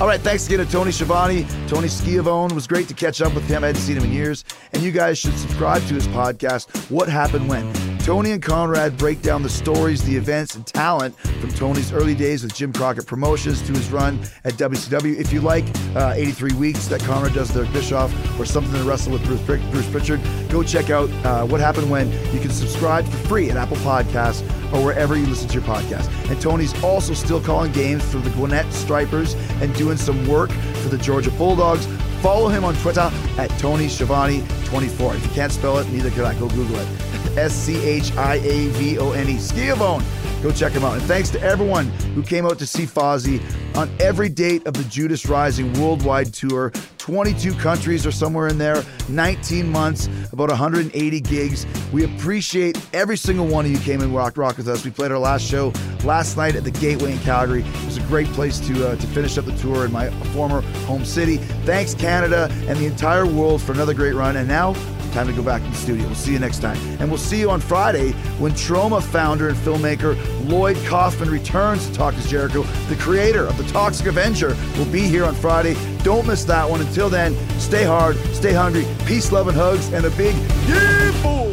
All 0.00 0.08
right, 0.08 0.20
thanks 0.20 0.44
again 0.46 0.58
to 0.58 0.66
Tony 0.66 0.90
Schiavone. 0.90 1.46
Tony 1.68 1.86
Schiavone 1.86 2.52
was 2.52 2.66
great 2.66 2.88
to 2.88 2.94
catch 2.94 3.22
up 3.22 3.32
with 3.32 3.46
him. 3.46 3.62
I 3.62 3.68
hadn't 3.68 3.80
seen 3.80 3.96
him 3.96 4.02
in 4.02 4.12
years. 4.12 4.44
And 4.72 4.82
you 4.82 4.90
guys 4.90 5.18
should 5.18 5.38
subscribe 5.38 5.82
to 5.86 5.94
his 5.94 6.08
podcast, 6.08 6.90
What 6.90 7.08
Happened 7.08 7.48
When. 7.48 7.93
Tony 8.04 8.32
and 8.32 8.42
Conrad 8.42 8.98
break 8.98 9.22
down 9.22 9.42
the 9.42 9.48
stories, 9.48 10.04
the 10.04 10.14
events, 10.14 10.56
and 10.56 10.66
talent 10.66 11.16
from 11.16 11.48
Tony's 11.48 11.90
early 11.90 12.14
days 12.14 12.42
with 12.42 12.54
Jim 12.54 12.70
Crockett 12.70 13.06
Promotions 13.06 13.62
to 13.62 13.72
his 13.72 13.90
run 13.90 14.20
at 14.44 14.52
WCW. 14.54 15.16
If 15.18 15.32
you 15.32 15.40
like 15.40 15.64
uh, 15.96 16.12
83 16.14 16.52
Weeks 16.52 16.86
that 16.88 17.00
Conrad 17.00 17.32
does 17.32 17.48
with 17.48 17.62
Eric 17.62 17.72
Bischoff 17.72 18.12
or 18.38 18.44
something 18.44 18.74
to 18.74 18.82
wrestle 18.82 19.14
with 19.14 19.24
Bruce, 19.24 19.40
Bruce 19.40 19.90
Prichard, 19.90 20.20
go 20.50 20.62
check 20.62 20.90
out 20.90 21.08
uh, 21.24 21.46
What 21.46 21.62
Happened 21.62 21.90
When. 21.90 22.12
You 22.34 22.40
can 22.40 22.50
subscribe 22.50 23.06
for 23.06 23.16
free 23.26 23.48
at 23.48 23.56
Apple 23.56 23.78
Podcasts 23.78 24.42
or 24.74 24.84
wherever 24.84 25.16
you 25.16 25.24
listen 25.24 25.48
to 25.48 25.54
your 25.54 25.62
podcast. 25.62 26.10
And 26.30 26.38
Tony's 26.38 26.74
also 26.84 27.14
still 27.14 27.40
calling 27.40 27.72
games 27.72 28.04
for 28.04 28.18
the 28.18 28.28
Gwinnett 28.32 28.70
Stripers 28.70 29.32
and 29.62 29.74
doing 29.76 29.96
some 29.96 30.28
work 30.28 30.50
for 30.50 30.90
the 30.90 30.98
Georgia 30.98 31.30
Bulldogs. 31.30 31.86
Follow 32.20 32.48
him 32.48 32.66
on 32.66 32.74
Twitter 32.76 33.10
at 33.38 33.48
Tony 33.58 33.88
Schiavone 33.88 34.44
24. 34.66 35.14
If 35.14 35.24
you 35.24 35.32
can't 35.32 35.52
spell 35.52 35.78
it, 35.78 35.88
neither 35.88 36.10
can 36.10 36.26
I. 36.26 36.38
Go 36.38 36.50
Google 36.50 36.76
it. 36.76 37.23
S 37.36 37.52
C 37.52 37.82
H 37.84 38.12
I 38.16 38.36
A 38.36 38.68
V 38.68 38.98
O 38.98 39.12
N 39.12 39.28
E. 39.28 39.36
Skiavone. 39.36 40.02
Go 40.42 40.52
check 40.52 40.72
him 40.72 40.84
out. 40.84 40.94
And 40.94 41.02
thanks 41.04 41.30
to 41.30 41.40
everyone 41.40 41.86
who 42.14 42.22
came 42.22 42.44
out 42.44 42.58
to 42.58 42.66
see 42.66 42.84
Fozzy 42.84 43.42
on 43.76 43.90
every 43.98 44.28
date 44.28 44.66
of 44.66 44.74
the 44.74 44.84
Judas 44.84 45.26
Rising 45.26 45.72
worldwide 45.80 46.34
tour. 46.34 46.70
22 46.98 47.52
countries 47.56 48.06
or 48.06 48.10
somewhere 48.10 48.48
in 48.48 48.56
there, 48.56 48.82
19 49.10 49.70
months, 49.70 50.08
about 50.32 50.48
180 50.48 51.20
gigs. 51.20 51.66
We 51.92 52.04
appreciate 52.04 52.78
every 52.94 53.18
single 53.18 53.46
one 53.46 53.66
of 53.66 53.70
you 53.70 53.78
came 53.78 54.00
and 54.00 54.14
rocked 54.14 54.38
rock 54.38 54.56
with 54.56 54.68
us. 54.68 54.86
We 54.86 54.90
played 54.90 55.12
our 55.12 55.18
last 55.18 55.44
show 55.46 55.70
last 56.02 56.38
night 56.38 56.56
at 56.56 56.64
the 56.64 56.70
Gateway 56.70 57.12
in 57.12 57.18
Calgary. 57.18 57.62
It 57.62 57.84
was 57.84 57.98
a 57.98 58.02
great 58.02 58.26
place 58.28 58.58
to 58.60 58.88
uh, 58.88 58.96
to 58.96 59.06
finish 59.08 59.36
up 59.36 59.44
the 59.44 59.56
tour 59.58 59.84
in 59.84 59.92
my 59.92 60.08
former 60.32 60.62
home 60.86 61.04
city. 61.04 61.36
Thanks 61.66 61.94
Canada 61.94 62.48
and 62.68 62.78
the 62.78 62.86
entire 62.86 63.26
world 63.26 63.60
for 63.60 63.72
another 63.72 63.92
great 63.92 64.14
run. 64.14 64.36
And 64.36 64.48
now 64.48 64.72
time 65.12 65.26
to 65.28 65.32
go 65.32 65.42
back 65.42 65.62
to 65.62 65.68
the 65.68 65.76
studio. 65.76 66.06
We'll 66.06 66.16
see 66.16 66.32
you 66.32 66.40
next 66.40 66.60
time. 66.60 66.76
And 66.98 67.08
we'll 67.08 67.18
see 67.24 67.40
you 67.40 67.50
on 67.50 67.60
Friday 67.60 68.12
when 68.38 68.52
Troma 68.52 69.02
founder 69.02 69.48
and 69.48 69.56
filmmaker 69.56 70.14
Lloyd 70.48 70.76
Kaufman 70.84 71.30
returns 71.30 71.88
to 71.88 71.94
Talk 71.94 72.14
is 72.14 72.28
Jericho. 72.28 72.62
The 72.88 72.96
creator 72.96 73.46
of 73.46 73.56
The 73.56 73.64
Toxic 73.64 74.06
Avenger 74.06 74.56
will 74.76 74.90
be 74.92 75.00
here 75.00 75.24
on 75.24 75.34
Friday. 75.34 75.74
Don't 76.02 76.26
miss 76.26 76.44
that 76.44 76.68
one. 76.68 76.82
Until 76.82 77.08
then, 77.08 77.34
stay 77.58 77.84
hard, 77.84 78.16
stay 78.34 78.52
hungry, 78.52 78.86
peace, 79.06 79.32
love, 79.32 79.48
and 79.48 79.56
hugs, 79.56 79.90
and 79.92 80.04
a 80.04 80.10
big 80.10 80.36
yeah, 80.68 81.22
boy. 81.22 81.43